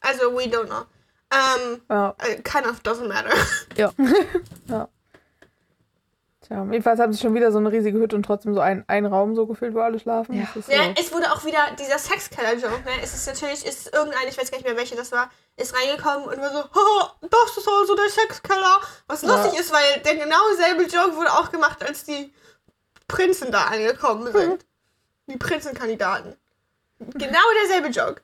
Also 0.00 0.32
we 0.36 0.42
don't 0.44 0.66
know. 0.66 0.82
Ähm, 1.32 1.80
ja. 1.88 2.14
äh, 2.18 2.34
kind 2.42 2.66
of 2.66 2.80
doesn't 2.82 3.08
matter. 3.08 3.30
Tja, 6.52 6.66
jedenfalls 6.70 7.00
haben 7.00 7.12
sie 7.14 7.20
schon 7.20 7.34
wieder 7.34 7.50
so 7.50 7.56
eine 7.56 7.72
riesige 7.72 7.98
Hütte 7.98 8.14
und 8.14 8.24
trotzdem 8.24 8.52
so 8.52 8.60
ein, 8.60 8.84
ein 8.86 9.06
Raum 9.06 9.34
so 9.34 9.46
gefüllt, 9.46 9.74
wo 9.74 9.80
alle 9.80 9.98
schlafen. 9.98 10.34
Ja. 10.38 10.46
So. 10.54 10.70
Ja, 10.70 10.92
es 11.00 11.10
wurde 11.10 11.32
auch 11.32 11.44
wieder 11.46 11.58
dieser 11.78 11.98
Sexkeller-Joke, 11.98 12.82
ne? 12.84 12.90
Es 13.02 13.14
ist 13.14 13.26
natürlich, 13.26 13.64
ist 13.64 13.92
irgendein, 13.94 14.28
ich 14.28 14.36
weiß 14.36 14.50
gar 14.50 14.58
nicht 14.58 14.66
mehr 14.66 14.76
welche 14.76 14.94
das 14.94 15.12
war, 15.12 15.30
ist 15.56 15.74
reingekommen 15.74 16.26
und 16.28 16.38
war 16.38 16.50
so, 16.50 16.58
haha, 16.58 17.16
das 17.22 17.56
ist 17.56 17.66
also 17.66 17.96
der 17.96 18.08
Sexkeller. 18.10 18.80
Was 19.06 19.22
Ja. 19.22 19.28
lustig 19.34 19.60
ist, 19.60 19.72
weil 19.72 20.00
der 20.04 20.16
genau 20.16 20.42
selbe 20.58 20.82
Joke 20.82 21.16
wurde 21.16 21.32
auch 21.32 21.50
gemacht, 21.50 21.82
als 21.82 22.04
die 22.04 22.34
Prinzen 23.08 23.50
da 23.50 23.64
angekommen 23.64 24.30
sind. 24.30 24.66
Die 25.28 25.38
Prinzenkandidaten. 25.38 26.36
Genau 26.98 27.40
derselbe 27.62 27.88
Joke. 27.88 28.20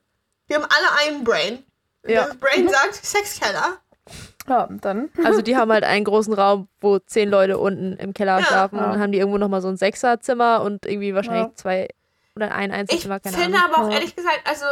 Wir 0.48 0.56
haben 0.56 0.66
alle 0.68 1.08
einen 1.08 1.24
Brain. 1.24 1.64
Ja. 2.06 2.26
Das 2.26 2.36
Brain 2.36 2.68
sagt 2.68 2.94
Sexkeller. 2.94 3.78
Ja, 4.48 4.68
dann. 4.80 5.10
Also 5.24 5.42
die 5.42 5.56
haben 5.56 5.70
halt 5.72 5.84
einen 5.84 6.04
großen 6.04 6.32
Raum, 6.34 6.68
wo 6.80 6.98
zehn 6.98 7.28
Leute 7.28 7.58
unten 7.58 7.94
im 7.96 8.14
Keller 8.14 8.38
Ja. 8.40 8.44
schlafen 8.44 8.78
und 8.78 8.84
Ja. 8.84 8.92
dann 8.92 9.00
haben 9.00 9.12
die 9.12 9.18
irgendwo 9.18 9.38
nochmal 9.38 9.60
so 9.62 9.68
ein 9.68 9.76
Sechserzimmer 9.76 10.62
und 10.62 10.86
irgendwie 10.86 11.14
wahrscheinlich 11.14 11.46
Ja. 11.48 11.54
zwei 11.54 11.88
oder 12.36 12.52
ein 12.54 12.70
Ich 12.70 12.76
Einzelzimmer, 12.76 13.20
keine 13.20 13.36
finde 13.36 13.58
Ahnung. 13.58 13.70
aber 13.74 13.84
auch 13.84 13.88
Ja. 13.90 13.96
ehrlich 13.96 14.14
gesagt, 14.16 14.40
also 14.44 14.64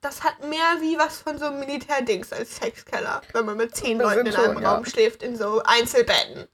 das 0.00 0.24
hat 0.24 0.40
mehr 0.48 0.58
wie 0.80 0.98
was 0.98 1.20
von 1.20 1.38
so 1.38 1.46
einem 1.46 1.60
Militärdings 1.60 2.32
als 2.32 2.56
Sexkeller, 2.56 3.22
wenn 3.32 3.44
man 3.46 3.56
mit 3.56 3.74
zehn 3.76 3.98
Das 3.98 4.14
Leuten 4.14 4.26
in 4.26 4.34
einem 4.34 4.54
schon, 4.54 4.62
ja. 4.62 4.74
Raum 4.74 4.84
schläft, 4.84 5.22
in 5.22 5.36
so 5.36 5.62
Einzelbetten. 5.64 6.48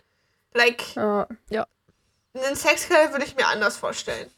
Like, 0.54 0.94
Ja. 0.96 1.26
einen 2.34 2.54
Sexkeller 2.56 3.10
würde 3.12 3.24
ich 3.24 3.36
mir 3.36 3.46
anders 3.48 3.76
vorstellen. 3.78 4.30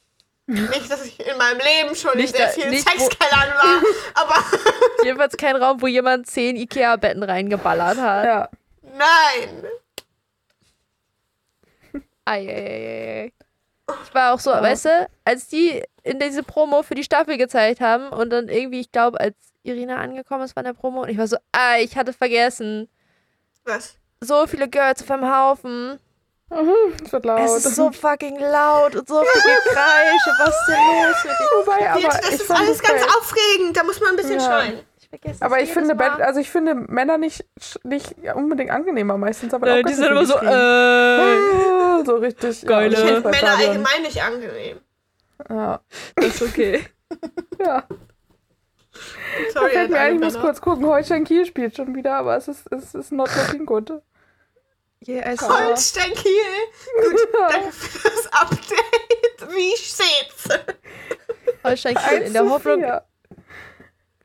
Nicht, 0.46 0.90
dass 0.90 1.04
ich 1.06 1.20
in 1.20 1.36
meinem 1.38 1.58
Leben 1.60 1.94
schon 1.94 2.16
Nicht 2.16 2.30
in 2.30 2.36
sehr 2.36 2.46
da- 2.46 2.52
vielen 2.52 2.70
nicht, 2.70 2.88
Sexkellern 2.88 3.48
war, 3.54 3.82
aber 4.14 4.44
Jedenfalls 5.04 5.36
kein 5.36 5.56
Raum, 5.56 5.80
wo 5.80 5.86
jemand 5.86 6.26
zehn 6.26 6.56
Ikea-Betten 6.56 7.22
reingeballert 7.22 7.98
hat. 7.98 8.24
ja. 8.24 8.48
nein. 8.82 9.64
Eieieiei. 12.24 13.32
Ich 14.04 14.14
war 14.14 14.34
auch 14.34 14.40
so, 14.40 14.50
weißt 14.50 14.84
du, 14.84 15.08
als 15.24 15.48
die 15.48 15.82
in 16.04 16.18
diese 16.20 16.42
Promo 16.44 16.82
für 16.82 16.94
die 16.94 17.02
Staffel 17.02 17.36
gezeigt 17.36 17.80
haben 17.80 18.08
und 18.10 18.30
dann 18.30 18.48
irgendwie, 18.48 18.80
ich 18.80 18.92
glaube, 18.92 19.18
als 19.20 19.34
Irina 19.64 19.96
angekommen 19.96 20.44
ist 20.44 20.52
von 20.52 20.64
der 20.64 20.72
Promo 20.74 21.02
und 21.02 21.08
ich 21.08 21.18
war 21.18 21.26
so, 21.26 21.36
ah, 21.52 21.76
ich 21.78 21.96
hatte 21.96 22.12
vergessen. 22.12 22.88
Was? 23.64 23.96
So 24.20 24.46
viele 24.46 24.68
Girls 24.68 25.02
auf 25.02 25.10
einem 25.10 25.34
Haufen. 25.34 25.98
Es 26.50 27.12
wird 27.12 27.24
laut. 27.24 27.40
Es 27.40 27.64
ist 27.64 27.76
so 27.76 27.92
fucking 27.92 28.38
laut 28.40 28.96
und 28.96 29.06
so 29.08 29.22
viel 29.22 29.42
Gekreische. 29.42 30.30
Was 30.40 30.48
ist 30.60 30.66
denn 30.66 30.76
los 31.06 31.24
mit 31.24 31.32
dir? 31.32 31.46
Wobei, 31.58 31.90
aber 31.90 32.00
das 32.02 32.28
ich 32.28 32.40
ist 32.40 32.50
alles 32.50 32.70
es 32.70 32.82
ganz 32.82 33.00
geil. 33.02 33.10
aufregend, 33.18 33.76
da 33.76 33.84
muss 33.84 34.00
man 34.00 34.10
ein 34.10 34.16
bisschen 34.16 34.40
Ja. 34.40 34.46
schreien. 34.46 34.80
Ich 35.00 35.08
vergesse 35.08 35.42
Aber 35.44 35.60
ich 35.60 35.72
finde, 35.72 35.94
Mal. 35.94 36.22
Also 36.22 36.40
ich 36.40 36.50
finde 36.50 36.74
Männer 36.74 37.18
nicht, 37.18 37.44
nicht 37.84 38.14
unbedingt 38.34 38.70
angenehmer 38.72 39.16
meistens, 39.16 39.54
aber 39.54 39.66
Nein, 39.66 39.84
auch 39.84 39.88
die 39.88 39.94
sind 39.94 40.06
immer 40.10 40.26
so, 40.26 40.34
äh, 40.38 42.04
so 42.04 42.16
richtig. 42.16 42.66
Geile. 42.66 42.94
Ja, 42.96 43.00
Ich 43.00 43.06
finde 43.06 43.28
Männer 43.28 43.56
allgemein 43.56 44.02
nicht 44.02 44.22
angenehm. 44.22 44.80
Ja. 45.48 45.80
das 46.16 46.26
ist 46.26 46.42
okay. 46.42 46.84
ja. 47.64 47.84
Sorry, 49.52 49.54
Da 49.54 49.78
fällt 49.78 49.90
mir 49.90 49.98
ein, 49.98 50.14
ich 50.16 50.20
muss 50.20 50.38
kurz 50.38 50.60
gucken. 50.60 50.84
Holstein 50.86 51.24
Kiel 51.24 51.46
spielt 51.46 51.76
schon 51.76 51.94
wieder, 51.94 52.14
aber 52.16 52.36
es 52.36 52.48
ist, 52.48 52.70
es 52.72 52.94
ist 52.94 53.12
not 53.12 53.30
looking 53.36 53.66
good. 53.66 54.02
Yeah, 55.06 55.22
also, 55.26 55.48
Holstein 55.48 56.12
Kiel. 56.14 57.10
Gut, 57.10 57.28
danke 57.50 57.72
für 57.72 58.08
das 58.10 58.26
Update. 58.32 59.48
Wie 59.54 59.74
steht's? 59.76 60.48
Holstein 61.64 61.94
Kiel 61.94 62.18
in 62.22 62.32
der 62.34 62.42
1 62.42 62.48
zu 62.50 62.54
Hoffnung, 62.54 62.80
4. 62.80 63.02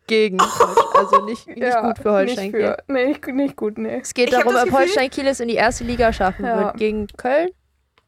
gegen 0.08 0.40
Holstein, 0.42 0.86
also 0.96 1.22
nicht, 1.26 1.48
nicht 1.48 1.58
ja, 1.60 1.82
gut 1.82 1.98
für 2.00 2.12
Holstein 2.12 2.52
Nicht 2.52 2.56
Kiel. 2.58 2.76
für, 2.76 2.84
nee, 2.94 3.06
nicht, 3.08 3.28
nicht 3.28 3.56
gut, 3.56 3.78
nee. 3.78 4.00
Es 4.02 4.14
geht 4.14 4.30
Ich 4.30 4.36
darum, 4.36 4.54
ob 4.56 4.64
Gefühl- 4.66 4.74
Holstein 4.80 5.10
Kiel 5.10 5.28
es 5.28 5.40
in 5.40 5.48
die 5.48 5.56
erste 5.56 5.84
Liga 5.86 6.12
schaffen 6.12 6.46
Ja. 6.46 6.58
wird. 6.60 6.78
Gegen 6.78 7.08
Köln? 7.16 7.50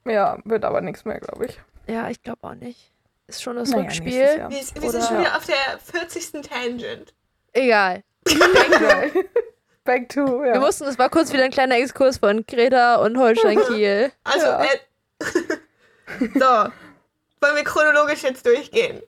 Ja, 0.06 0.38
wird 0.44 0.66
aber 0.66 0.82
nichts 0.82 1.06
mehr, 1.06 1.20
glaube 1.20 1.46
ich. 1.46 1.60
Ja, 1.88 2.10
ich 2.10 2.22
glaube 2.22 2.40
auch 2.44 2.56
nicht. 2.56 2.92
Ist 3.28 3.42
schon 3.44 3.56
das 3.56 3.70
Naja, 3.70 3.84
Rückspiel. 3.84 4.12
Wir, 4.12 4.50
wir 4.50 4.92
sind 4.92 5.04
schon 5.06 5.20
wieder 5.20 5.36
auf 5.38 5.46
der 5.46 5.80
40. 5.80 6.42
Tangent. 6.44 7.14
Egal. 7.54 8.04
Geil. 8.26 9.12
Back 9.88 10.10
to, 10.10 10.44
ja. 10.44 10.54
Wir 10.54 10.60
mussten, 10.60 10.84
es 10.84 11.00
war 11.00 11.10
kurz 11.10 11.32
wieder 11.34 11.44
ein 11.46 11.50
kleiner 11.52 11.78
Exkurs 11.78 12.18
von 12.18 12.46
Greta 12.46 12.98
und 12.98 13.18
Holstein 13.18 13.58
Kiel. 13.68 14.12
Also, 14.26 14.46
Ja. 14.46 14.64
äh, 14.64 14.78
so. 16.36 16.72
Wollen 17.40 17.56
wir 17.56 17.64
chronologisch 17.64 18.24
jetzt 18.24 18.46
durchgehen? 18.46 19.02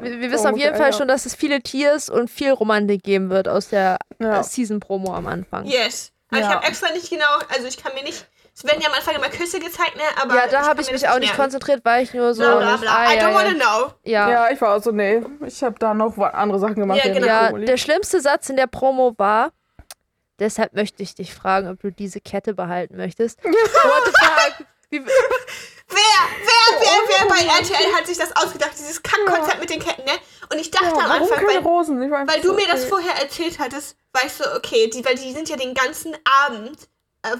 Wir, 0.00 0.20
wir 0.20 0.30
wissen 0.32 0.46
auf 0.46 0.52
ungefähr, 0.54 0.70
jeden 0.70 0.76
Fall 0.76 0.90
ja. 0.90 0.96
schon, 0.96 1.06
dass 1.08 1.26
es 1.26 1.34
viele 1.34 1.60
Tiers 1.62 2.08
und 2.10 2.28
viel 2.30 2.50
Romantik 2.50 3.02
geben 3.04 3.30
wird 3.30 3.46
aus 3.48 3.68
der 3.68 3.98
ja. 4.18 4.42
Season-Promo 4.42 5.14
am 5.14 5.26
Anfang. 5.26 5.64
Yes. 5.66 6.10
Aber 6.30 6.40
ich 6.40 6.46
Ja. 6.46 6.54
habe 6.54 6.66
extra 6.66 6.90
nicht 6.92 7.10
genau, 7.10 7.26
also 7.54 7.66
ich 7.68 7.76
kann 7.82 7.92
mir 7.94 8.02
nicht, 8.02 8.26
es 8.62 8.70
werden 8.70 8.80
ja 8.80 8.88
am 8.88 8.94
Anfang 8.94 9.14
immer 9.14 9.28
Küsse 9.28 9.58
gezeigt, 9.58 9.96
ne? 9.96 10.02
Aber 10.20 10.34
ja, 10.34 10.46
da 10.46 10.62
habe 10.62 10.76
mir 10.76 10.80
ich 10.82 10.88
das 10.88 11.02
mich 11.02 11.08
auch 11.08 11.18
nicht 11.18 11.30
merken. 11.30 11.42
konzentriert, 11.42 11.84
weil 11.84 12.04
ich 12.04 12.14
nur 12.14 12.32
so. 12.34 12.42
Bla 12.42 12.56
bla 12.56 12.76
bla. 12.76 12.94
Ah, 12.94 13.12
I 13.12 13.16
ja, 13.16 13.22
don't 13.22 13.30
ja. 13.30 13.34
wanna 13.34 13.54
know. 13.54 13.92
Ja. 14.04 14.30
ja, 14.30 14.50
ich 14.50 14.60
war 14.60 14.76
auch 14.76 14.82
so, 14.82 14.92
nee, 14.92 15.22
ich 15.46 15.62
habe 15.62 15.76
da 15.78 15.94
noch 15.94 16.16
andere 16.18 16.58
Sachen 16.58 16.76
gemacht. 16.76 16.98
Ja, 17.04 17.12
genau. 17.12 17.26
der 17.26 17.26
Ja, 17.26 17.52
der 17.52 17.76
schlimmste 17.76 18.20
Satz 18.20 18.48
in 18.50 18.56
der 18.56 18.68
Promo 18.68 19.14
war, 19.18 19.52
deshalb 20.38 20.74
möchte 20.74 21.02
ich 21.02 21.14
dich 21.14 21.34
fragen, 21.34 21.68
ob 21.68 21.80
du 21.80 21.90
diese 21.90 22.20
Kette 22.20 22.54
behalten 22.54 22.96
möchtest. 22.96 23.42
What 23.44 23.54
the 24.06 24.12
fuck? 24.12 24.66
Wie, 24.90 25.02
Wer, 25.88 25.98
wer, 26.46 26.80
wer, 26.80 27.18
wer 27.18 27.28
bei 27.28 27.60
RTL 27.60 27.94
hat 27.94 28.06
sich 28.06 28.16
das 28.16 28.34
ausgedacht, 28.34 28.72
dieses 28.78 29.02
Kackkonzept 29.02 29.54
Ja. 29.54 29.60
mit 29.60 29.70
den 29.70 29.80
Ketten, 29.80 30.04
ne? 30.04 30.12
Und 30.50 30.58
ich 30.58 30.70
dachte 30.70 30.86
ja, 30.86 31.04
am 31.04 31.10
Anfang, 31.10 31.46
weil, 31.46 31.58
Rosen? 31.58 32.10
Weil 32.10 32.40
du 32.40 32.48
so, 32.48 32.54
mir 32.54 32.66
das 32.66 32.82
okay. 32.82 32.88
vorher 32.88 33.22
erzählt 33.22 33.58
hattest, 33.58 33.96
weißt 34.12 34.40
du, 34.40 34.56
okay, 34.56 34.88
die, 34.88 35.04
weil 35.04 35.16
die 35.16 35.32
sind 35.32 35.48
ja 35.48 35.56
den 35.56 35.74
ganzen 35.74 36.16
Abend, 36.46 36.78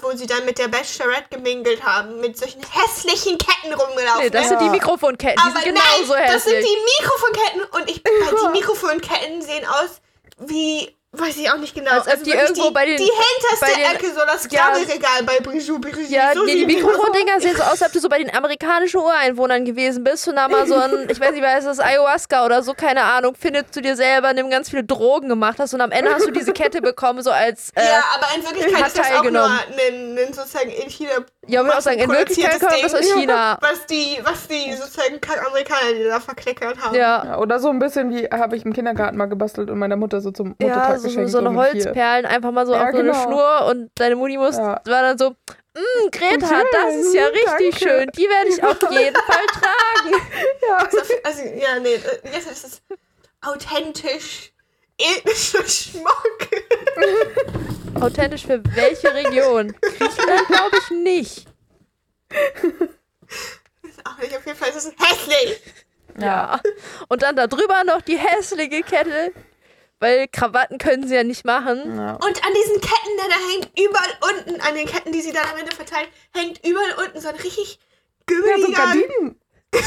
wo 0.00 0.16
sie 0.16 0.26
dann 0.26 0.44
mit 0.44 0.58
der 0.58 0.68
Bachelorette 0.68 1.28
gemingelt 1.30 1.82
haben, 1.82 2.20
mit 2.20 2.38
solchen 2.38 2.62
hässlichen 2.70 3.36
Ketten 3.38 3.72
rumgelaufen. 3.74 4.22
nee, 4.22 4.30
das 4.30 4.48
sind 4.48 4.60
die. 4.60 4.68
Mikrofonketten, 4.70 5.36
die 5.44 5.50
Aber 5.50 5.60
sind 5.60 5.74
genauso 5.74 6.12
nein, 6.14 6.26
das 6.28 6.44
sind 6.44 6.54
hässlich. 6.54 6.70
die 6.70 7.02
Mikrofonketten 7.02 7.62
und 7.80 7.90
ich, 7.90 8.02
die 8.02 8.48
Mikrofonketten 8.52 9.42
sehen 9.42 9.66
aus 9.66 10.00
wie, 10.38 10.96
weiß 11.14 11.36
ich 11.36 11.50
auch 11.50 11.58
nicht 11.58 11.74
genau. 11.74 11.90
Als 11.90 12.06
ob 12.08 12.22
die 12.22 12.30
wirklich 12.32 12.42
irgendwo 12.48 12.68
die, 12.68 12.74
bei 12.74 12.86
den- 12.86 12.96
Die 12.96 13.04
hinterste 13.04 13.78
den- 13.80 13.96
Ecke, 13.96 14.06
so 14.14 14.20
das 14.26 14.48
Ja. 14.50 14.70
Grabbelregal 14.70 15.22
bei 15.24 15.38
Bijou 15.40 15.78
Brigitte. 15.78 16.10
Ja, 16.10 16.32
so 16.32 16.42
nee, 16.44 16.54
die. 16.56 16.66
Mikrofondinger 16.66 17.38
sehen 17.38 17.54
so 17.54 17.62
aus, 17.62 17.72
als 17.72 17.82
ob 17.82 17.92
du 17.92 18.00
so 18.00 18.08
bei 18.08 18.18
den 18.18 18.34
amerikanischen 18.34 18.96
Ureinwohnern 18.98 19.64
gewesen 19.66 20.04
bist 20.04 20.26
und 20.28 20.36
da 20.36 20.48
mal 20.48 20.66
so 20.66 20.74
ein, 20.74 21.08
ich 21.10 21.20
weiß 21.20 21.32
nicht, 21.32 21.42
was 21.42 21.58
ist 21.58 21.66
das, 21.66 21.80
Ayahuasca 21.80 22.46
oder 22.46 22.62
so, 22.62 22.72
keine 22.72 23.02
Ahnung, 23.02 23.34
findet 23.38 23.74
zu 23.74 23.82
dir 23.82 23.94
selber, 23.94 24.32
nimm 24.32 24.48
ganz 24.48 24.70
viele 24.70 24.84
Drogen 24.84 25.28
gemacht 25.28 25.58
hast 25.58 25.74
und 25.74 25.82
am 25.82 25.90
Ende 25.90 26.14
hast 26.14 26.26
du 26.26 26.30
diese 26.30 26.52
Kette 26.52 26.80
bekommen, 26.80 27.22
so 27.22 27.30
als, 27.30 27.70
äh, 27.74 27.84
Ja, 27.84 28.02
aber 28.14 28.28
in 28.34 28.42
Wirklichkeit 28.44 28.86
ist 28.86 28.98
das 28.98 29.12
auch 29.12 29.22
nur 29.24 29.44
ein, 29.44 30.18
ein 30.18 30.32
sozusagen 30.32 30.70
in 30.70 30.88
China 30.88 31.12
ja, 31.48 31.60
würde 31.60 31.70
ich 31.70 31.76
auch 31.78 31.80
sagen, 31.82 31.98
in 31.98 32.10
Wirklichkeit 32.10 32.60
kommt 32.60 32.84
das 32.84 32.94
aus 32.94 33.12
China. 33.14 33.58
was 33.60 33.86
die, 33.86 34.18
was 34.22 34.46
die 34.48 34.72
sozusagen 34.74 35.20
Kack-Amerikaner, 35.20 35.92
die 35.94 36.04
da 36.04 36.20
verkleckert 36.20 36.78
haben. 36.80 36.94
Ja. 36.94 37.24
Ja, 37.24 37.38
oder 37.38 37.58
so 37.58 37.68
ein 37.70 37.78
bisschen 37.78 38.10
wie 38.10 38.26
habe 38.26 38.56
ich 38.56 38.64
im 38.64 38.72
Kindergarten 38.72 39.16
mal 39.16 39.26
gebastelt 39.26 39.68
und 39.70 39.78
meiner 39.78 39.96
Mutter 39.96 40.20
so 40.20 40.30
zum 40.30 40.54
Ja, 40.60 40.68
Muttertag 40.68 40.98
so, 40.98 41.08
geschenkt. 41.08 41.30
so 41.30 41.38
eine 41.38 41.50
mit 41.50 41.70
vier. 41.70 41.84
Holzperlen, 41.84 42.26
einfach 42.26 42.52
mal 42.52 42.66
so 42.66 42.72
Ja, 42.74 42.84
auf 42.84 42.90
so 42.92 42.98
eine 42.98 43.10
genau. 43.10 43.22
Schnur 43.24 43.66
und 43.70 43.90
deine 43.96 44.16
Mutti 44.16 44.38
muss, 44.38 44.56
Ja. 44.56 44.80
war 44.84 45.02
dann 45.02 45.18
so, 45.18 45.30
mh, 45.30 46.10
Greta, 46.12 46.46
Schön, 46.46 46.64
das 46.72 46.94
ist 46.96 47.14
ja 47.14 47.26
richtig 47.26 47.70
danke." 47.70 47.78
schön, 47.78 48.10
die 48.16 48.28
werde 48.28 48.48
ich 48.48 48.62
auf 48.62 48.78
jeden 48.90 49.16
Fall 49.16 49.46
tragen. 49.46 50.22
Ja. 50.68 50.76
Also, 50.76 50.98
also, 51.24 51.42
ja, 51.56 51.78
nee, 51.80 51.98
jetzt 52.32 52.50
ist 52.50 52.64
es 52.64 52.82
authentisch 53.44 54.51
ethnischer 55.02 55.66
Schmuck. 55.66 56.38
Authentisch 58.00 58.46
für 58.46 58.62
welche 58.74 59.12
Region? 59.14 59.74
Griechenland 59.80 60.46
glaube 60.48 60.76
ich 60.78 60.90
nicht. 60.90 61.46
Ach, 64.04 64.18
nicht, 64.18 64.36
auf 64.36 64.46
jeden 64.46 64.58
Fall 64.58 64.70
ist 64.70 64.76
es 64.76 64.94
hässlich. 64.98 65.60
Ja. 66.18 66.60
Und 67.08 67.22
dann 67.22 67.36
darüber 67.36 67.84
noch 67.84 68.00
die 68.02 68.18
hässliche 68.18 68.82
Kette, 68.82 69.32
weil 70.00 70.28
Krawatten 70.28 70.78
können 70.78 71.06
sie 71.06 71.14
ja 71.14 71.22
nicht 71.24 71.44
machen. 71.44 71.96
Ja. 71.96 72.14
Und 72.14 72.44
an 72.44 72.54
diesen 72.54 72.80
Ketten, 72.80 73.16
da, 73.18 73.24
da 73.28 73.36
hängt 73.52 73.78
überall 73.78 74.18
unten, 74.30 74.60
an 74.60 74.74
den 74.74 74.86
Ketten, 74.86 75.12
die 75.12 75.20
sie 75.20 75.32
dann 75.32 75.48
am 75.50 75.56
Ende 75.58 75.74
verteilt, 75.74 76.08
hängt 76.34 76.66
überall 76.66 77.06
unten 77.06 77.20
so 77.20 77.28
ein 77.28 77.36
richtig 77.36 77.78
Ja, 77.78 78.36
so 78.36 78.42
gümmeliger... 78.42 78.84
Gardinen. 78.84 79.41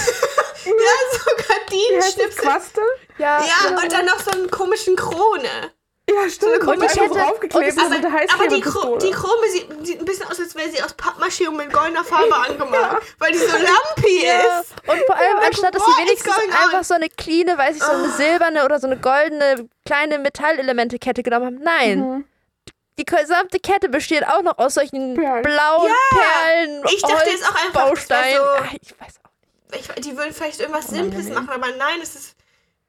Ja, 0.65 0.73
so? 1.11 1.31
Gardinenschnipsel. 1.47 2.41
Quaste? 2.43 2.81
Ja, 3.17 3.43
Ja, 3.45 3.77
und 3.81 3.91
dann 3.91 4.05
noch 4.05 4.19
so 4.19 4.31
einen 4.31 4.49
komischen 4.49 4.95
Krone. 4.95 5.71
Ja, 6.09 6.29
stimmt. 6.29 6.61
So 6.63 6.71
Kette- 6.71 7.23
aufgeklebt 7.23 7.77
und- 7.77 7.83
und 7.83 7.89
mit 7.89 8.03
der 8.03 8.33
Aber 8.33 8.47
die, 8.47 8.61
Kro 8.61 8.97
die 8.97 9.11
Krone 9.11 9.49
sieht, 9.49 9.67
sieht 9.85 9.99
ein 9.99 10.05
bisschen 10.05 10.27
aus, 10.29 10.39
als 10.39 10.55
wäre 10.55 10.69
sie 10.69 10.81
aus 10.83 10.95
Pappmaché 10.95 11.47
und 11.47 11.57
mit 11.57 11.71
goldener 11.73 12.03
Farbe 12.03 12.35
angemalt. 12.35 13.01
Weil 13.19 13.31
die 13.31 13.37
so 13.39 13.45
lumpy 13.57 14.25
Ja. 14.25 14.59
ist. 14.59 14.71
Und 14.87 14.99
vor 15.05 15.15
allem, 15.15 15.37
Ja, 15.41 15.47
anstatt 15.47 15.73
dass 15.75 15.81
what 15.81 15.95
sie 15.95 16.01
wenigstens 16.03 16.33
einfach 16.63 16.83
so 16.83 16.93
eine 16.93 17.09
cleane, 17.09 17.57
weiß 17.57 17.75
ich, 17.77 17.83
so 17.83 17.91
eine 17.91 18.07
Ah. 18.07 18.17
silberne 18.17 18.65
oder 18.65 18.79
so 18.79 18.87
eine 18.87 18.97
goldene 18.97 19.67
kleine 19.85 20.19
Metallelemente-Kette 20.19 21.23
genommen 21.23 21.45
haben. 21.45 21.59
Nein, 21.63 21.99
Mhm. 21.99 22.25
die 22.99 23.05
gesamte 23.05 23.59
Kette 23.59 23.89
besteht 23.89 24.27
auch 24.27 24.41
noch 24.43 24.57
aus 24.59 24.75
solchen 24.75 25.15
Perlen. 25.15 25.41
blauen 25.43 25.87
Ja. 25.89 26.19
Perlen, 26.19 26.83
Ich 26.87 27.01
dachte 27.01 27.29
jetzt 27.31 27.45
auch 27.49 27.55
einfach, 27.65 27.87
Bausteinen. 27.89 28.37
so- 28.37 28.43
Ah, 28.43 28.69
Ich 28.79 28.91
weiß 28.99 29.13
auch 29.23 29.24
Ich, 29.79 29.87
die 30.03 30.17
würden 30.17 30.33
vielleicht 30.33 30.59
irgendwas 30.59 30.87
Simples 30.87 31.29
machen, 31.29 31.49
aber 31.49 31.67
nein, 31.77 31.99
es 32.01 32.15
ist 32.15 32.35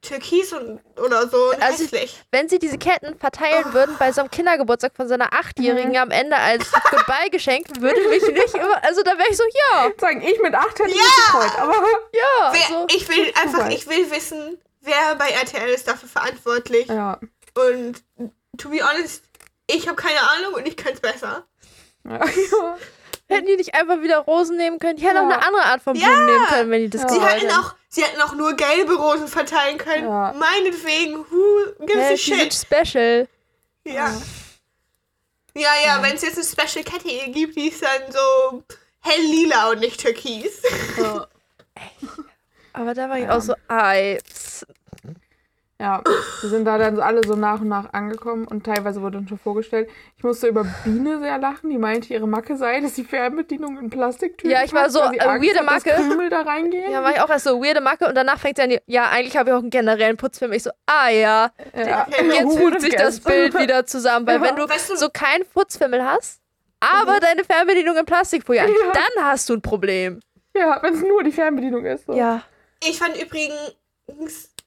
türkis 0.01 0.53
und, 0.53 0.79
oder 0.97 1.27
so 1.27 1.49
und 1.49 1.61
Also- 1.61 1.83
hässlich. 1.83 2.23
Wenn 2.31 2.47
sie 2.47 2.59
diese 2.59 2.77
Ketten 2.77 3.17
verteilen 3.19 3.73
würden 3.73 3.95
bei 3.97 4.11
so 4.11 4.21
einem 4.21 4.29
Kindergeburtstag 4.31 4.95
von 4.95 5.07
so 5.07 5.15
einer 5.15 5.33
Achtjährigen 5.33 5.89
Mhm. 5.91 5.95
am 5.97 6.11
Ende 6.11 6.35
als 6.37 6.71
Goodbye-Geschenk, 6.71 7.81
würde 7.81 8.07
mich 8.09 8.21
nicht 8.21 8.53
immer, 8.53 8.83
also 8.83 9.01
da 9.01 9.17
wäre 9.17 9.27
ich 9.29 9.37
so, 9.37 9.43
ja, 9.71 9.89
Sagen, 9.97 10.21
ich 10.21 10.39
mit 10.41 10.53
acht 10.53 10.77
hätte 10.79 10.83
mich 10.89 10.95
Ja. 10.97 11.39
gefreut, 11.39 11.59
aber 11.59 11.73
ja, 12.13 12.53
Wer, 12.53 12.67
so. 12.69 12.87
ich 12.95 13.09
will 13.09 13.33
einfach, 13.41 13.69
ich 13.69 13.87
will 13.87 14.09
wissen, 14.11 14.61
wer 14.81 15.15
bei 15.15 15.29
RTL 15.31 15.69
ist 15.69 15.87
dafür 15.87 16.07
verantwortlich. 16.09 16.87
ja. 16.87 17.19
Und 17.55 18.03
to 18.59 18.69
be 18.69 18.79
honest, 18.87 19.23
ich 19.65 19.87
habe 19.87 19.95
keine 19.99 20.19
Ahnung 20.29 20.53
und 20.53 20.67
ich 20.67 20.77
kann 20.77 20.93
es 20.93 20.99
besser. 20.99 21.45
ja. 22.07 22.19
ja. 23.29 23.35
Hätten 23.35 23.47
die 23.47 23.55
nicht 23.57 23.73
einfach 23.75 24.01
wieder 24.01 24.19
Rosen 24.19 24.57
nehmen 24.57 24.79
können? 24.79 24.97
Die 24.97 25.05
hätten 25.05 25.17
auch 25.17 25.29
Ja. 25.29 25.35
eine 25.37 25.45
andere 25.45 25.63
Art 25.65 25.81
von 25.81 25.95
Ja. 25.95 26.07
Blumen 26.07 26.25
nehmen 26.25 26.45
können, 26.47 26.71
wenn 26.71 26.81
die 26.81 26.89
das 26.89 27.01
Ja. 27.03 27.09
Sie 27.09 27.21
hätten 27.21 27.51
auch, 27.51 27.75
sie 27.89 28.03
hätten 28.03 28.21
auch 28.21 28.33
nur 28.33 28.53
gelbe 28.55 28.95
Rosen 28.95 29.27
verteilen 29.27 29.77
können. 29.77 30.05
Ja. 30.07 30.33
Meinetwegen, 30.37 31.17
who 31.29 31.85
gives 31.85 31.95
Hä, 32.09 32.13
a 32.13 32.17
shit? 32.17 32.53
special. 32.53 33.27
Ja. 33.83 34.11
Ja, 35.55 35.69
ja, 35.85 36.03
wenn 36.03 36.15
es 36.15 36.21
jetzt 36.21 36.37
eine 36.37 36.45
Special 36.45 36.83
Kette 36.83 37.09
hier 37.09 37.29
gibt, 37.33 37.55
die 37.55 37.69
ist 37.69 37.81
dann 37.81 38.11
so 38.11 38.63
hell 39.01 39.21
lila 39.21 39.71
und 39.71 39.79
nicht 39.79 39.99
türkis. 39.99 40.61
Aber 42.73 42.93
da 42.93 43.09
war 43.09 43.17
ich 43.17 43.23
Ja. 43.23 43.35
auch 43.35 43.41
so, 43.41 43.55
ei, 43.67 44.19
pss. 44.23 44.65
Ja, 45.79 46.01
wir 46.41 46.49
sind 46.49 46.65
da 46.65 46.79
dann 46.79 46.95
so 46.95 47.03
alle 47.03 47.23
so 47.23 47.35
nach 47.35 47.61
und 47.61 47.67
nach 47.67 47.93
angekommen 47.93 48.47
und 48.47 48.65
teilweise 48.65 48.99
wurde 49.03 49.19
uns 49.19 49.29
schon 49.29 49.37
vorgestellt. 49.37 49.87
Ich 50.17 50.23
musste 50.23 50.47
über 50.47 50.65
Biene 50.83 51.19
sehr 51.19 51.37
lachen, 51.37 51.69
die 51.69 51.77
meinte, 51.77 52.11
ihre 52.11 52.27
Macke 52.27 52.57
sei, 52.57 52.81
dass 52.81 52.93
die 52.93 53.03
Fernbedienung 53.03 53.77
in 53.77 53.91
Plastiktüten 53.91 54.49
Ja, 54.49 54.63
ich 54.63 54.73
war 54.73 54.89
so, 54.89 54.97
äh, 54.99 55.19
Angst 55.19 55.45
weirde 55.45 55.59
hat, 55.59 55.65
Macke. 55.65 55.91
Krümel 55.91 56.29
da 56.31 56.41
reingehen. 56.41 56.91
Ja, 56.91 57.03
war 57.03 57.11
ich 57.11 57.21
auch 57.21 57.29
erst 57.29 57.45
so 57.45 57.61
weirde 57.63 57.81
Macke 57.81 58.07
und 58.07 58.15
danach 58.15 58.39
fängt 58.39 58.57
sie 58.57 58.63
an, 58.63 58.75
ja, 58.87 59.09
eigentlich 59.11 59.37
habe 59.37 59.51
ich 59.51 59.55
auch 59.55 59.59
einen 59.59 59.69
generellen 59.69 60.17
Putzfilm. 60.17 60.51
Ich 60.53 60.63
so, 60.63 60.71
ah 60.87 61.09
ja, 61.09 61.51
ja. 61.75 62.07
jetzt 62.09 62.57
fügt 62.57 62.81
sich 62.81 62.95
das? 62.95 63.19
Bild 63.27 63.53
wieder 63.59 63.85
zusammen. 63.85 64.25
Weil 64.25 64.37
Ja. 64.41 64.47
wenn 64.47 64.55
du, 64.55 64.67
Weißt 64.67 64.89
du- 64.89 64.95
so 64.95 65.09
keinen 65.09 65.45
Putzfimmel 65.45 66.03
hast, 66.03 66.41
aber 66.79 67.19
deine 67.19 67.43
Fernbedienung 67.43 67.97
in 67.97 68.05
Plastikfolie 68.05 68.61
Ja. 68.61 68.67
dann 68.93 69.25
hast 69.25 69.47
du 69.49 69.53
ein 69.53 69.61
Problem. 69.61 70.21
Ja, 70.55 70.79
wenn 70.81 70.95
es 70.95 71.01
nur 71.01 71.21
die 71.21 71.31
Fernbedienung 71.31 71.85
ist. 71.85 72.07
So. 72.07 72.13
Ja. 72.13 72.41
Ich 72.83 72.97
fand 72.97 73.15
übrigens, 73.21 73.75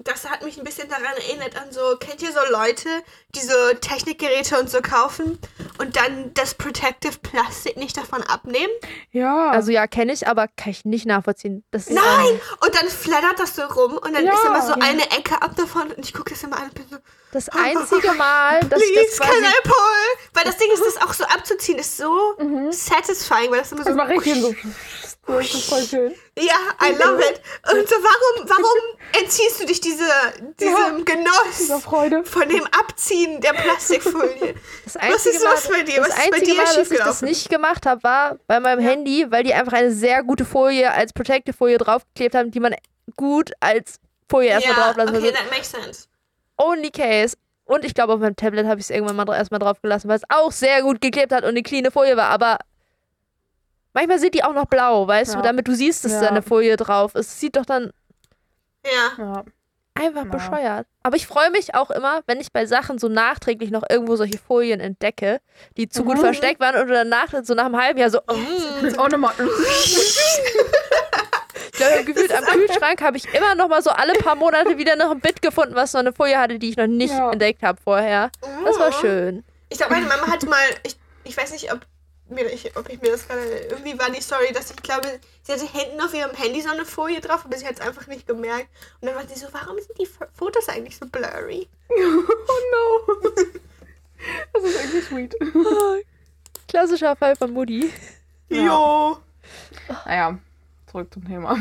das 0.02 0.28
hat 0.28 0.42
mich 0.42 0.56
ein 0.58 0.64
bisschen 0.64 0.88
daran 0.88 1.04
erinnert 1.28 1.56
an 1.60 1.70
so, 1.72 1.96
kennt 1.98 2.22
ihr 2.22 2.32
so 2.32 2.40
Leute, 2.50 2.88
die 3.34 3.40
so 3.40 3.52
Technikgeräte 3.80 4.58
und 4.58 4.70
so 4.70 4.80
kaufen 4.80 5.38
und 5.78 5.96
dann 5.96 6.32
das 6.34 6.54
Protective 6.54 7.18
Plastik 7.18 7.76
nicht 7.76 7.96
davon 7.96 8.22
abnehmen? 8.22 8.72
Ja. 9.12 9.50
Also 9.50 9.70
ja, 9.72 9.86
kenne 9.86 10.12
ich, 10.12 10.26
aber 10.26 10.48
kann 10.48 10.70
ich 10.70 10.84
nicht 10.84 11.06
nachvollziehen. 11.06 11.64
Das 11.70 11.86
ist 11.86 11.92
Nein! 11.94 12.40
Und 12.64 12.74
dann 12.74 12.88
flattert 12.88 13.38
das 13.38 13.54
so 13.56 13.62
rum 13.62 13.98
und 13.98 14.12
dann 14.14 14.24
Ja. 14.24 14.32
ist 14.34 14.44
immer 14.44 14.62
so 14.62 14.70
Ja. 14.72 14.78
eine 14.80 15.02
Ecke 15.10 15.40
ab 15.42 15.54
davon 15.56 15.90
und 15.92 16.04
ich 16.04 16.14
gucke 16.14 16.30
das 16.30 16.42
immer 16.42 16.56
an 16.56 16.64
und 16.64 16.74
bin 16.74 16.86
so, 16.90 16.96
das 17.32 17.48
einzige 17.50 18.12
Mal, 18.14 18.60
dass 18.64 18.80
ich 18.82 18.92
please, 18.92 19.08
das 19.10 19.18
can 19.18 19.28
quasi 19.28 19.44
I 19.44 19.62
pull? 19.62 20.32
Weil 20.34 20.44
das 20.44 20.56
Ding 20.56 20.70
ist, 20.72 20.82
das 20.84 20.96
auch 21.02 21.12
so 21.12 21.24
abzuziehen, 21.24 21.78
ist 21.78 21.96
so 21.96 22.34
satisfying, 22.70 23.50
weil 23.50 23.60
das 23.60 23.72
immer 23.72 23.84
so... 23.84 23.94
das 23.94 24.26
ich 24.26 24.40
so. 24.40 24.54
Das 25.38 25.54
ist 25.54 25.68
voll 25.68 25.82
schön. 25.82 26.14
Ja, 26.38 26.54
I 26.82 26.92
love 26.92 27.20
it. 27.20 27.40
Und 27.72 27.88
so, 27.88 27.94
warum, 27.96 28.48
warum 28.48 28.98
entziehst 29.20 29.60
du 29.60 29.66
dich 29.66 29.80
diese, 29.80 30.04
diesem 30.58 30.98
Ja, 30.98 31.04
Genuss 31.04 31.58
Dieser 31.58 31.80
Freude. 31.80 32.24
von 32.24 32.48
dem 32.48 32.64
Abziehen 32.78 33.40
der 33.40 33.52
Plastikfolie? 33.52 34.54
Das 34.84 34.94
Was 34.96 35.26
ist 35.26 35.42
los 35.42 35.68
bei 35.68 35.82
dir? 35.82 36.00
Das 36.00 36.10
Was 36.10 36.18
ist 36.18 36.30
bei 36.30 36.40
dir 36.40 36.54
Mal, 36.54 36.64
dass 36.64 36.90
ich 36.90 36.98
das 36.98 37.22
nicht 37.22 37.48
gemacht 37.48 37.86
habe, 37.86 38.02
war 38.02 38.38
bei 38.46 38.60
meinem 38.60 38.80
Handy, 38.80 39.26
weil 39.30 39.44
die 39.44 39.54
einfach 39.54 39.74
eine 39.74 39.92
sehr 39.92 40.22
gute 40.22 40.44
Folie 40.44 40.90
als 40.90 41.12
Protective 41.12 41.56
Folie 41.56 41.78
draufgeklebt 41.78 42.34
haben, 42.34 42.50
die 42.50 42.60
man 42.60 42.74
gut 43.16 43.52
als 43.60 44.00
Folie 44.28 44.50
erstmal 44.50 44.76
ja, 44.76 44.84
drauflassen 44.84 45.16
okay, 45.16 45.32
that 45.32 45.50
makes 45.50 45.70
sense. 45.70 46.06
only 46.56 46.90
case. 46.90 47.36
Und 47.64 47.84
ich 47.84 47.94
glaube, 47.94 48.14
auf 48.14 48.20
meinem 48.20 48.34
Tablet 48.34 48.66
habe 48.66 48.80
ich 48.80 48.86
es 48.86 48.90
irgendwann 48.90 49.14
mal 49.14 49.32
erstmal 49.32 49.60
drauf 49.60 49.80
gelassen, 49.80 50.08
weil 50.08 50.16
es 50.16 50.24
auch 50.28 50.50
sehr 50.50 50.82
gut 50.82 51.00
geklebt 51.00 51.32
hat 51.32 51.44
und 51.44 51.50
eine 51.50 51.62
cleane 51.62 51.92
Folie 51.92 52.16
war. 52.16 52.28
Aber 52.28 52.58
manchmal 53.92 54.18
sind 54.18 54.34
die 54.34 54.44
auch 54.44 54.54
noch 54.54 54.66
blau, 54.66 55.06
weißt 55.06 55.32
Ja. 55.32 55.36
du, 55.40 55.46
damit 55.46 55.68
du 55.68 55.74
siehst, 55.74 56.04
dass 56.04 56.12
Ja. 56.12 56.20
da 56.22 56.28
eine 56.28 56.42
Folie 56.42 56.76
drauf 56.76 57.14
ist. 57.14 57.28
Es 57.32 57.40
sieht 57.40 57.56
doch 57.56 57.66
dann 57.66 57.92
Ja. 58.84 58.90
Ja. 59.18 59.44
einfach 59.94 60.24
Ja. 60.24 60.30
bescheuert. 60.30 60.86
Aber 61.02 61.16
ich 61.16 61.26
freue 61.26 61.50
mich 61.50 61.74
auch 61.74 61.90
immer, 61.90 62.20
wenn 62.26 62.40
ich 62.40 62.52
bei 62.52 62.66
Sachen 62.66 62.98
so 62.98 63.08
nachträglich 63.08 63.70
noch 63.70 63.82
irgendwo 63.88 64.16
solche 64.16 64.38
Folien 64.38 64.80
entdecke, 64.80 65.40
die 65.76 65.88
zu 65.88 66.04
gut 66.04 66.16
Mhm. 66.16 66.20
versteckt 66.20 66.60
waren 66.60 66.80
und 66.80 66.88
danach 66.88 67.28
so 67.42 67.54
nach 67.54 67.66
einem 67.66 67.80
halben 67.80 67.98
Jahr 67.98 68.10
so, 68.10 68.18
mm, 68.20 68.98
Auch 68.98 69.08
nochmal. 69.08 69.34
ich 71.72 71.72
glaube, 71.72 72.04
gefühlt 72.04 72.32
am 72.32 72.44
Kühlschrank 72.44 73.02
habe 73.02 73.16
ich 73.16 73.32
immer 73.34 73.54
noch 73.54 73.68
mal 73.68 73.82
so 73.82 73.90
alle 73.90 74.14
paar 74.14 74.36
Monate 74.36 74.78
wieder 74.78 74.96
noch 74.96 75.10
ein 75.10 75.20
Bit 75.20 75.42
gefunden, 75.42 75.74
was 75.74 75.92
noch 75.92 76.00
eine 76.00 76.12
Folie 76.12 76.38
hatte, 76.38 76.58
die 76.58 76.70
ich 76.70 76.76
noch 76.76 76.86
nicht 76.86 77.12
Ja. 77.12 77.30
entdeckt 77.32 77.62
habe 77.62 77.80
vorher. 77.82 78.30
Das 78.64 78.78
war 78.78 78.88
Oh. 78.88 79.00
schön. 79.00 79.44
Ich 79.68 79.78
glaube, 79.78 79.94
meine 79.94 80.06
Mama 80.06 80.26
hat 80.26 80.44
mal, 80.46 80.58
ich, 80.82 80.96
ich 81.24 81.36
weiß 81.36 81.52
nicht, 81.52 81.72
ob, 81.72 81.80
mir, 82.30 82.46
ich, 82.52 82.76
ob 82.76 82.88
ich 82.88 83.00
mir 83.00 83.12
das 83.12 83.26
gerade, 83.26 83.42
irgendwie 83.42 83.98
war 83.98 84.10
die 84.10 84.20
Story, 84.20 84.52
dass 84.52 84.70
ich 84.70 84.76
glaube, 84.76 85.20
sie 85.42 85.52
hatte 85.52 85.66
hinten 85.66 86.00
auf 86.00 86.14
ihrem 86.14 86.34
Handy 86.34 86.60
so 86.60 86.70
eine 86.70 86.84
Folie 86.84 87.20
drauf, 87.20 87.44
aber 87.44 87.56
sie 87.56 87.66
hat 87.66 87.74
es 87.74 87.80
einfach 87.80 88.06
nicht 88.06 88.26
gemerkt. 88.26 88.68
Und 89.00 89.08
dann 89.08 89.16
war 89.16 89.26
sie 89.26 89.38
so, 89.38 89.48
warum 89.52 89.76
sind 89.78 89.98
die 89.98 90.08
Fotos 90.34 90.68
eigentlich 90.68 90.96
so 90.96 91.06
blurry? 91.06 91.68
Oh 91.90 93.16
no. 93.16 93.30
Das 94.52 94.62
ist 94.64 94.78
irgendwie 94.78 95.00
sweet. 95.00 95.34
Klassischer 96.68 97.16
Fall 97.16 97.36
von 97.36 97.52
Mutti. 97.52 97.90
Ja. 98.50 98.66
Jo. 98.66 99.18
Naja, 100.04 100.38
zurück 100.90 101.12
zum 101.12 101.26
Thema. 101.26 101.56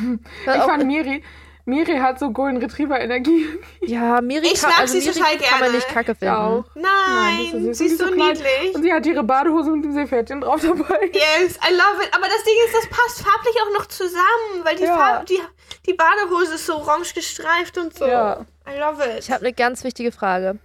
Ich 0.45 0.45
fand 0.45 0.85
Miri, 0.85 1.23
Miri 1.69 1.97
hat 1.99 2.19
so 2.19 2.31
Golden 2.31 2.57
Retriever 2.57 2.99
Energie. 2.99 3.45
Ja, 3.81 4.21
Miri, 4.21 4.47
Ich 4.47 4.61
kann, 4.61 4.71
mag 4.71 4.79
also 4.81 4.99
sie 4.99 5.07
Miri 5.07 5.13
total 5.19 5.37
kann 5.37 5.59
man 5.61 5.71
nicht 5.71 5.87
kacke 5.87 6.15
finden. 6.15 6.33
auch. 6.35 6.65
Nein, 6.75 7.65
ist 7.67 7.77
sie 7.77 7.85
ist 7.85 7.97
so 7.99 8.05
klein. 8.07 8.17
niedlich. 8.33 8.75
Und 8.75 8.83
sie 8.83 8.91
hat 8.93 9.05
ihre 9.05 9.23
Badehose 9.23 9.71
mit 9.71 9.83
dem 9.85 9.93
Seepferdchen 9.93 10.41
drauf 10.41 10.61
dabei. 10.61 11.09
Yes, 11.13 11.57
I 11.57 11.71
love 11.71 12.03
it. 12.03 12.13
Aber 12.13 12.25
das 12.27 12.43
Ding 12.43 12.53
ist, 12.65 12.75
das 12.75 12.87
passt 12.87 13.21
farblich 13.21 13.55
auch 13.63 13.73
noch 13.79 13.85
zusammen, 13.87 14.63
weil 14.63 14.75
die, 14.75 14.83
Ja. 14.83 14.97
Farbe, 14.97 15.25
die, 15.25 15.39
die 15.85 15.93
Badehose 15.93 16.55
ist 16.55 16.65
so 16.65 16.75
orange 16.77 17.13
gestreift 17.13 17.77
und 17.77 17.93
so. 17.97 18.05
Ja. 18.07 18.45
I 18.67 18.77
love 18.79 19.03
it. 19.03 19.19
Ich 19.19 19.31
habe 19.31 19.41
eine 19.45 19.53
ganz 19.53 19.83
wichtige 19.83 20.11
Frage. 20.11 20.59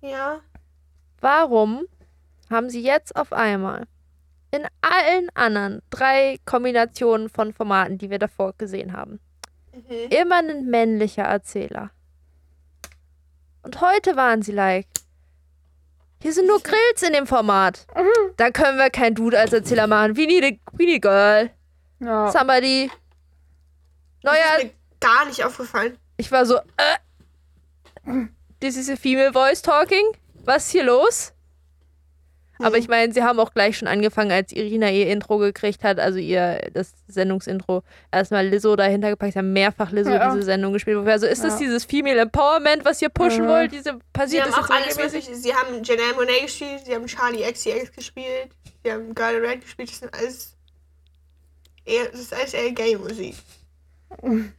ja. 0.00 0.40
Warum 1.20 1.86
haben 2.50 2.68
sie 2.68 2.82
jetzt 2.82 3.16
auf 3.16 3.32
einmal 3.32 3.84
in 4.50 4.66
allen 4.82 5.28
anderen 5.34 5.80
drei 5.90 6.38
Kombinationen 6.44 7.28
von 7.28 7.52
Formaten, 7.54 7.98
die 7.98 8.10
wir 8.10 8.18
davor 8.18 8.52
gesehen 8.58 8.92
haben, 8.92 9.20
Mhm. 9.74 10.08
immer 10.10 10.36
ein 10.38 10.66
männlicher 10.66 11.24
Erzähler? 11.24 11.90
Und 13.62 13.80
heute 13.80 14.16
waren 14.16 14.42
sie 14.42 14.52
like, 14.52 14.86
hier 16.22 16.32
sind 16.32 16.46
nur 16.46 16.60
Grills 16.60 17.02
in 17.02 17.12
dem 17.12 17.26
Format. 17.26 17.86
Da 18.36 18.50
können 18.50 18.78
wir 18.78 18.90
kein 18.90 19.14
Dude 19.14 19.38
als 19.38 19.52
Erzähler 19.52 19.86
machen. 19.86 20.16
We 20.16 20.26
need 20.26 20.44
a, 20.44 20.70
we 20.72 20.84
need 20.84 21.04
a 21.04 21.08
girl. 21.08 21.50
Ja. 22.00 22.30
Somebody. 22.30 22.90
Das 24.22 24.32
Neuer, 24.32 24.58
ist 24.58 24.64
mir 24.64 24.70
gar 25.00 25.26
nicht 25.26 25.44
aufgefallen. 25.44 25.98
ich 26.16 26.32
war 26.32 26.46
so, 26.46 26.56
äh, 26.76 28.26
this 28.60 28.76
is 28.76 28.88
a 28.88 28.96
female 28.96 29.32
voice 29.32 29.60
talking. 29.60 30.16
Was 30.44 30.66
ist 30.66 30.72
hier 30.72 30.84
los? 30.84 31.32
Aber 32.60 32.78
ich 32.78 32.88
meine, 32.88 33.12
sie 33.12 33.22
haben 33.22 33.40
auch 33.40 33.52
gleich 33.52 33.76
schon 33.78 33.88
angefangen, 33.88 34.30
als 34.30 34.52
Irina 34.52 34.88
ihr 34.90 35.08
Intro 35.08 35.38
gekriegt 35.38 35.82
hat, 35.82 35.98
also 35.98 36.18
ihr, 36.18 36.70
das 36.72 36.92
Sendungsintro, 37.08 37.82
erstmal 38.12 38.46
Lizzo 38.46 38.76
dahinter 38.76 39.10
gepackt, 39.10 39.32
sie 39.32 39.38
haben 39.40 39.52
mehrfach 39.52 39.90
Lizzo 39.90 40.10
Ja. 40.10 40.32
diese 40.32 40.44
Sendung 40.44 40.72
gespielt. 40.72 40.96
Also, 41.06 41.26
ist 41.26 41.42
das 41.42 41.54
Ja. 41.54 41.58
dieses 41.66 41.84
Female 41.84 42.20
Empowerment, 42.20 42.84
was 42.84 43.02
ihr 43.02 43.08
pushen 43.08 43.44
Mhm. 43.44 43.48
wollt? 43.48 43.72
Diese, 43.72 43.90
Sie 43.92 43.98
passiert 44.12 44.44
haben 44.44 44.52
das 44.52 44.64
auch 44.64 44.70
alles 44.70 44.96
mögliche. 44.96 45.34
Sie 45.34 45.54
haben 45.54 45.82
Janelle 45.82 46.14
Monet 46.14 46.42
gespielt, 46.42 46.82
sie 46.86 46.94
haben 46.94 47.06
Charlie 47.06 47.42
XCX 47.42 47.92
gespielt, 47.92 48.50
sie 48.84 48.92
haben 48.92 49.14
Girl 49.14 49.44
Red 49.44 49.60
gespielt. 49.62 49.90
Das 49.90 49.98
sind 49.98 50.14
alles. 50.14 50.56
Eher, 51.84 52.06
das 52.10 52.20
ist 52.20 52.32
alles 52.34 52.54
eher 52.54 52.72
Gay-Musik. 52.72 53.34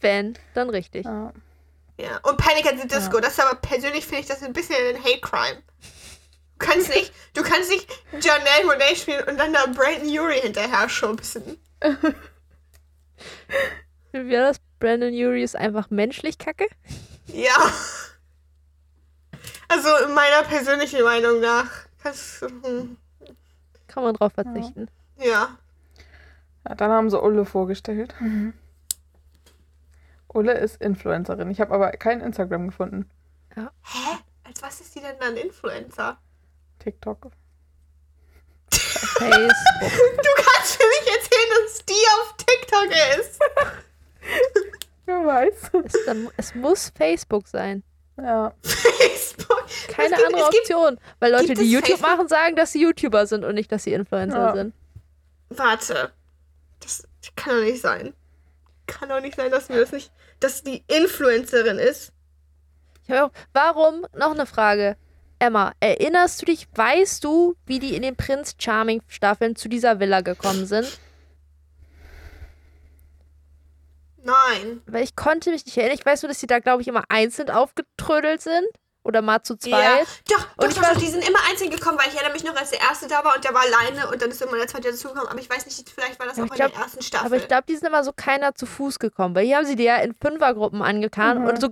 Wenn, 0.00 0.38
dann 0.54 0.70
richtig. 0.70 1.04
Ja. 1.04 1.32
Ja. 1.98 2.18
Und 2.22 2.36
Panic 2.38 2.66
at 2.66 2.80
the 2.80 2.88
Disco. 2.88 3.20
Das 3.20 3.32
ist 3.32 3.40
aber 3.40 3.56
persönlich 3.60 4.04
finde 4.06 4.20
ich 4.22 4.26
das 4.26 4.42
ein 4.42 4.52
bisschen 4.52 4.76
ein 4.94 5.02
Hate 5.02 5.20
Crime. 5.20 5.62
Du 6.60 6.66
kannst 6.66 6.88
nicht, 6.90 7.12
du 7.34 7.42
kannst 7.42 7.70
nicht 7.70 7.90
Janelle 8.12 8.66
Monet 8.66 8.98
spielen 8.98 9.26
und 9.26 9.38
dann 9.38 9.52
da 9.52 9.64
Brandon 9.66 10.06
Urie 10.06 10.40
hinterher 10.40 10.88
schubsen. 10.88 11.58
Wie 14.12 14.30
war 14.30 14.40
das? 14.42 14.60
Brandon 14.78 15.12
Urie 15.12 15.42
ist 15.42 15.56
einfach 15.56 15.90
menschlich 15.90 16.36
kacke? 16.38 16.66
Ja. 17.26 17.56
Also 19.68 19.88
in 20.04 20.14
meiner 20.14 20.42
persönlichen 20.42 21.02
Meinung 21.02 21.40
nach. 21.40 21.66
Das, 22.02 22.40
hm, 22.42 22.96
Kann 23.88 24.02
man 24.02 24.14
drauf 24.14 24.32
verzichten. 24.32 24.88
ja. 25.18 25.56
ja, 26.68 26.74
dann 26.74 26.90
haben 26.90 27.10
sie 27.10 27.20
Ulle 27.20 27.44
vorgestellt. 27.44 28.14
Ulle 30.28 30.54
ist 30.54 30.80
Influencerin. 30.80 31.50
Ich 31.50 31.60
habe 31.60 31.74
aber 31.74 31.90
kein 31.92 32.20
Instagram 32.20 32.68
gefunden. 32.68 33.08
Hä? 33.54 33.66
Als 34.44 34.62
was 34.62 34.80
ist 34.80 34.94
die 34.94 35.00
denn 35.00 35.16
dann 35.20 35.36
Influencer? 35.36 36.18
TikTok. 36.80 37.30
Facebook. 38.70 39.54
Du 39.80 40.42
kannst 40.42 40.78
mir 40.78 40.86
nicht 40.88 41.08
erzählen, 41.16 41.50
dass 41.64 41.84
die 41.86 42.04
auf 42.18 42.34
TikTok 42.36 43.18
ist. 43.18 43.40
Wer 45.06 45.26
weiß. 45.26 45.70
es, 45.84 45.94
es 46.36 46.54
muss 46.54 46.92
Facebook 46.96 47.48
sein. 47.48 47.82
Ja. 48.16 48.52
Facebook. 48.62 49.64
Keine 49.88 50.14
gibt- 50.14 50.26
andere 50.26 50.42
es 50.44 50.50
gibt- 50.50 50.62
Option. 50.70 51.00
Weil 51.18 51.32
Leute, 51.32 51.54
die 51.54 51.70
YouTube 51.70 51.98
Facebook? 51.98 52.10
machen, 52.10 52.28
sagen, 52.28 52.56
dass 52.56 52.72
sie 52.72 52.82
YouTuber 52.82 53.26
sind 53.26 53.44
und 53.44 53.54
nicht, 53.54 53.72
dass 53.72 53.84
sie 53.84 53.92
Influencer 53.94 54.38
Ja. 54.38 54.54
sind. 54.54 54.74
Warte. 55.48 56.12
Das 56.80 57.06
kann 57.36 57.56
doch 57.56 57.62
nicht 57.64 57.80
sein. 57.82 58.14
Kann 58.86 59.08
doch 59.08 59.20
nicht 59.20 59.36
sein, 59.36 59.50
dass 59.50 59.68
mir 59.68 59.80
das 59.80 59.92
nicht. 59.92 60.12
Dass 60.40 60.62
die 60.62 60.84
Influencerin 60.86 61.78
ist. 61.78 62.12
Auch, 63.10 63.30
warum, 63.52 64.06
noch 64.14 64.30
eine 64.32 64.46
Frage. 64.46 64.96
Emma, 65.40 65.72
erinnerst 65.80 66.40
du 66.42 66.46
dich, 66.46 66.68
weißt 66.74 67.24
du, 67.24 67.56
wie 67.66 67.78
die 67.78 67.96
in 67.96 68.02
den 68.02 68.14
Prince 68.16 68.54
Charming 68.58 69.02
Staffeln 69.08 69.56
zu 69.56 69.68
dieser 69.68 69.98
Villa 69.98 70.20
gekommen 70.20 70.66
sind? 70.66 70.98
Nein. 74.22 74.82
Weil 74.86 75.02
ich 75.02 75.16
konnte 75.16 75.50
mich 75.50 75.64
nicht 75.64 75.76
erinnern. 75.76 75.96
Ich 75.98 76.04
weiß 76.04 76.22
nur, 76.22 76.28
dass 76.28 76.40
sie 76.40 76.46
da, 76.46 76.58
glaube 76.58 76.82
ich, 76.82 76.88
immer 76.88 77.04
einzeln 77.08 77.50
aufgetrödelt 77.50 78.42
sind. 78.42 78.66
Oder 79.02 79.22
mal 79.22 79.42
zu 79.42 79.56
zweit. 79.56 79.72
Ja. 79.72 80.36
Doch, 80.36 80.46
Und 80.58 80.64
doch, 80.64 80.68
ich 80.68 80.74
doch, 80.74 80.92
doch, 80.92 81.00
die 81.00 81.06
sind 81.06 81.26
immer 81.26 81.38
einzeln 81.48 81.70
gekommen, 81.70 81.96
weil 81.98 82.08
ich 82.08 82.14
erinnere 82.16 82.34
mich 82.34 82.44
noch, 82.44 82.54
als 82.54 82.68
der 82.68 82.80
erste 82.82 83.08
da 83.08 83.24
war 83.24 83.34
und 83.34 83.42
der 83.42 83.54
war 83.54 83.62
alleine 83.62 84.06
und 84.10 84.20
dann 84.20 84.30
ist 84.30 84.42
immer 84.42 84.58
der 84.58 84.66
zweite 84.68 84.90
dazugekommen. 84.90 85.26
Aber 85.26 85.40
ich 85.40 85.48
weiß 85.48 85.64
nicht, 85.64 85.88
vielleicht 85.88 86.18
war 86.20 86.26
das 86.26 86.36
Ja, 86.36 86.42
auch 86.44 86.48
ich 86.48 86.52
in 86.52 86.56
glaub- 86.56 86.72
der 86.74 86.82
ersten 86.82 87.02
Staffel. 87.02 87.26
Aber 87.26 87.36
ich 87.38 87.48
glaube, 87.48 87.64
die 87.66 87.76
sind 87.76 87.86
immer 87.88 88.04
so 88.04 88.12
keiner 88.14 88.54
zu 88.54 88.66
Fuß 88.66 88.98
gekommen. 88.98 89.34
Weil 89.34 89.46
hier 89.46 89.56
haben 89.56 89.64
sie 89.64 89.74
die 89.76 89.84
ja 89.84 89.96
in 89.96 90.14
Fünfergruppen 90.14 90.82
angetan. 90.82 91.38
Mhm. 91.40 91.46
Und 91.48 91.60
so, 91.62 91.70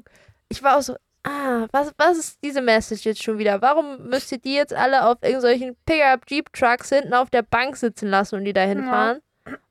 ich 0.49 0.63
war 0.63 0.79
auch 0.79 0.83
so, 0.83 0.97
ah, 1.29 1.67
was, 1.73 1.93
was 1.99 2.17
ist 2.19 2.39
diese 2.43 2.61
Message 2.63 3.05
jetzt 3.05 3.23
schon 3.23 3.39
wieder? 3.39 3.61
Warum 3.63 4.09
müsst 4.09 4.33
ihr 4.33 4.39
die 4.39 4.55
jetzt 4.55 4.75
alle 4.75 5.05
auf 5.07 5.19
irgendwelchen 5.23 5.77
Pickup-Jeep-Trucks 5.87 6.89
hinten 6.91 7.15
auf 7.15 7.31
der 7.31 7.43
Bank 7.43 7.77
sitzen 7.77 8.09
lassen 8.09 8.37
und 8.37 8.45
die 8.45 8.53
da 8.53 8.63
hinfahren? 8.63 9.21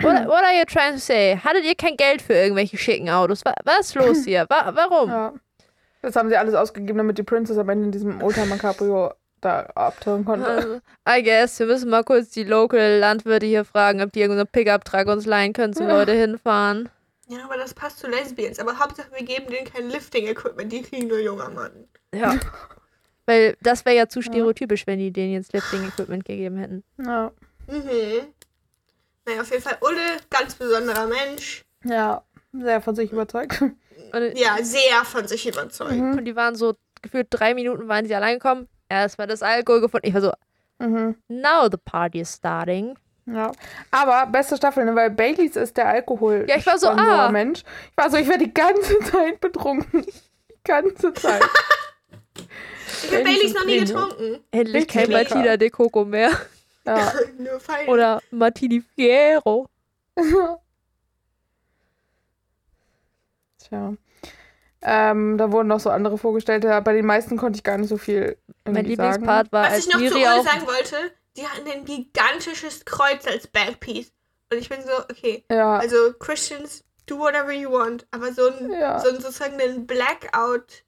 What, 0.01 0.25
what 0.27 0.43
are 0.43 0.57
you 0.57 0.65
trying 0.65 0.93
to 0.93 0.99
say? 0.99 1.37
Hattet 1.43 1.63
ihr 1.63 1.75
kein 1.75 1.97
Geld 1.97 2.21
für 2.21 2.33
irgendwelche 2.33 2.77
schicken 2.77 3.09
Autos? 3.09 3.45
Wa- 3.45 3.53
Was 3.63 3.79
ist 3.87 3.95
los 3.95 4.23
hier? 4.25 4.45
Wa 4.49 4.71
warum? 4.73 5.09
ja. 5.09 5.33
Das 6.01 6.15
haben 6.15 6.29
sie 6.29 6.37
alles 6.37 6.53
ausgegeben, 6.53 6.97
damit 6.99 7.17
die 7.17 7.23
Princess 7.23 7.57
am 7.57 7.69
Ende 7.69 7.85
in 7.85 7.91
diesem 7.91 8.21
Oldtimer 8.23 8.57
Cabrio 8.57 9.13
da 9.41 9.61
abtauchen 9.75 10.25
konnte. 10.25 10.47
Also, 10.47 10.79
I 11.09 11.21
guess, 11.23 11.59
wir 11.59 11.65
müssen 11.67 11.89
mal 11.89 12.03
kurz 12.03 12.29
die 12.29 12.43
Local 12.43 12.97
Landwirte 12.99 13.45
hier 13.45 13.65
fragen, 13.65 14.01
ob 14.01 14.11
die 14.13 14.21
irgendeinen 14.21 14.47
Pickup-Truck 14.47 15.07
uns 15.07 15.25
leihen 15.25 15.53
können 15.53 15.73
zum 15.73 15.87
Ja. 15.89 15.97
Leute 15.97 16.13
hinfahren. 16.13 16.89
Ja, 17.27 17.43
aber 17.45 17.57
das 17.57 17.73
passt 17.73 17.99
zu 17.99 18.07
Lesbians. 18.07 18.59
Aber 18.59 18.79
Hauptsache, 18.79 19.11
wir 19.13 19.23
geben 19.25 19.47
denen 19.49 19.65
kein 19.67 19.89
Lifting-Equipment. 19.89 20.71
Die 20.71 20.81
kriegen 20.81 21.07
nur 21.07 21.19
junger 21.19 21.49
Mann. 21.49 21.87
Ja. 22.13 22.37
Weil 23.25 23.57
das 23.61 23.83
wäre 23.85 23.95
ja 23.95 24.07
zu 24.07 24.21
stereotypisch, 24.21 24.87
wenn 24.87 24.99
die 24.99 25.11
denen 25.11 25.33
jetzt 25.33 25.51
Lifting-Equipment 25.53 26.23
gegeben 26.25 26.57
hätten. 26.57 26.83
Ja. 26.97 27.31
Mhm. 27.67 28.27
Naja, 29.25 29.41
auf 29.41 29.51
jeden 29.51 29.61
Fall 29.63 29.77
Ulle, 29.81 30.17
ganz 30.29 30.55
besonderer 30.55 31.07
Mensch. 31.07 31.65
Ja, 31.83 32.23
sehr 32.53 32.79
von 32.81 32.95
sich 32.95 33.11
überzeugt. 33.11 33.61
Und, 33.61 34.37
Ja, 34.37 34.55
sehr 34.61 35.03
von 35.03 35.27
sich 35.27 35.45
überzeugt. 35.47 35.91
Mhm. 35.91 36.17
und 36.19 36.23
die 36.25 36.35
waren 36.37 36.55
so, 36.55 36.75
gefühlt 37.01 37.27
drei 37.29 37.53
Minuten 37.53 37.89
waren 37.89 38.05
sie 38.05 38.15
allein 38.15 38.35
gekommen. 38.39 38.69
Erstmal 38.87 39.27
das 39.27 39.43
Alkohol 39.43 39.81
gefunden. 39.81 40.07
Ich 40.07 40.13
war 40.13 40.21
so, 40.21 40.31
Mhm. 40.79 41.17
now 41.27 41.67
the 41.69 41.77
party 41.83 42.21
is 42.21 42.33
starting. 42.33 42.97
Ja. 43.27 43.51
Aber 43.91 44.25
beste 44.31 44.55
Staffel, 44.55 44.85
ne? 44.85 44.95
weil 44.95 45.09
Baileys 45.11 45.55
ist 45.57 45.75
der 45.75 45.87
Alkohol. 45.87 46.45
Ja, 46.47 46.55
ich 46.55 46.65
war 46.65 46.77
so, 46.77 46.87
ah. 46.87 47.29
Mensch. 47.29 47.63
Ich 47.91 47.97
war 47.97 48.09
so, 48.09 48.17
ich 48.17 48.27
werde 48.27 48.45
die 48.45 48.53
ganze 48.53 48.97
Zeit 49.11 49.39
betrunken. 49.41 50.05
Die 50.05 50.63
ganze 50.63 51.13
Zeit. 51.13 51.43
Ich 53.03 53.11
habe 53.11 53.23
Baileys 53.23 53.53
noch 53.53 53.65
nie 53.65 53.79
getrunken. 53.79 54.39
Endlich 54.51 54.87
kein. 54.87 55.11
Martina 55.11 55.57
de 55.57 55.69
Coco 55.69 56.05
mehr. 56.05 56.31
Ja. 56.85 57.13
Oder 57.87 58.21
Martini 58.31 58.81
Fiero. 58.95 59.67
Tja. 63.59 63.93
Ähm, 64.81 65.37
da 65.37 65.51
wurden 65.51 65.67
noch 65.67 65.79
so 65.79 65.89
andere 65.89 66.17
vorgestellt. 66.17 66.63
Bei 66.63 66.93
den 66.93 67.05
meisten 67.05 67.37
konnte 67.37 67.57
ich 67.57 67.63
gar 67.63 67.77
nicht 67.77 67.89
so 67.89 67.97
viel 67.97 68.37
Mein 68.63 68.75
sagen. 68.75 68.87
Lieblingspart 68.87 69.51
war, 69.51 69.65
Was 69.65 69.73
als 69.73 69.87
ich 69.87 69.93
noch 69.93 69.99
zu 69.99 70.03
Miri 70.05 70.15
Ole 70.15 70.33
auch. 70.39 70.45
sagen 70.45 70.65
wollte, 70.65 70.95
die 71.37 71.47
hatten 71.47 71.69
ein 71.69 71.85
gigantisches 71.85 72.83
Kreuz 72.85 73.25
als 73.27 73.47
Backpiece. 73.47 74.11
Und 74.51 74.57
ich 74.59 74.69
bin 74.69 74.81
so, 74.81 74.91
okay, 75.11 75.43
Ja, 75.51 75.77
also 75.77 76.13
Christians, 76.19 76.83
do 77.05 77.17
whatever 77.19 77.51
you 77.51 77.71
want, 77.71 78.07
aber 78.11 78.31
so 78.33 78.47
ein, 78.49 78.71
Ja. 78.71 78.99
so 78.99 79.09
ein 79.09 79.15
sozusagen 79.21 79.59
ein 79.61 79.85
Blackout, 79.87 80.83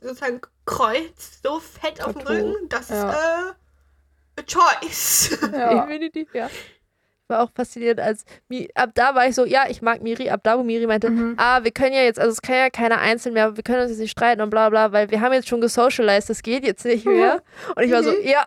sozusagen 0.00 0.40
Kreuz, 0.66 1.40
so 1.42 1.60
fett 1.60 2.02
auf 2.04 2.12
dem 2.12 2.24
Tattoo. 2.24 2.32
Rücken, 2.32 2.68
das 2.68 2.88
Ja. 2.88 3.10
ist 3.10 3.16
äh, 3.18 4.40
a 4.40 4.42
choice. 4.46 5.38
ja. 5.52 5.84
Definitiv, 5.86 6.34
ja. 6.34 6.46
Ich 6.46 7.28
war 7.28 7.42
auch 7.44 7.50
fasziniert, 7.54 8.00
als 8.00 8.24
Mi 8.48 8.68
ab 8.74 8.90
da 8.94 9.14
war 9.14 9.26
ich 9.26 9.34
so, 9.34 9.44
ja, 9.46 9.64
ich 9.68 9.80
mag 9.80 10.02
Miri, 10.02 10.28
ab 10.30 10.40
da, 10.42 10.58
wo 10.58 10.62
Miri 10.62 10.86
meinte, 10.86 11.08
Mhm. 11.10 11.34
ah, 11.38 11.62
wir 11.64 11.70
können 11.70 11.94
ja 11.94 12.02
jetzt, 12.02 12.18
also 12.18 12.32
es 12.32 12.42
kann 12.42 12.56
ja 12.56 12.68
keiner 12.70 12.98
einzeln 12.98 13.32
mehr, 13.34 13.56
wir 13.56 13.62
können 13.62 13.80
uns 13.82 13.90
jetzt 13.90 14.00
nicht 14.00 14.10
streiten 14.10 14.40
und 14.42 14.50
bla 14.50 14.68
bla, 14.68 14.92
weil 14.92 15.10
wir 15.10 15.20
haben 15.20 15.32
jetzt 15.32 15.48
schon 15.48 15.60
gesocialized, 15.60 16.28
das 16.30 16.42
geht 16.42 16.64
jetzt 16.64 16.84
nicht 16.84 17.04
mehr. 17.06 17.42
Und 17.76 17.82
ich 17.84 17.92
war 17.92 18.02
so, 18.02 18.10
Mhm. 18.10 18.22
ja, 18.24 18.44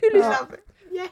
fühle 0.00 0.18
ich. 0.18 0.24
Ja. 0.24 0.48
Yes. 0.92 1.10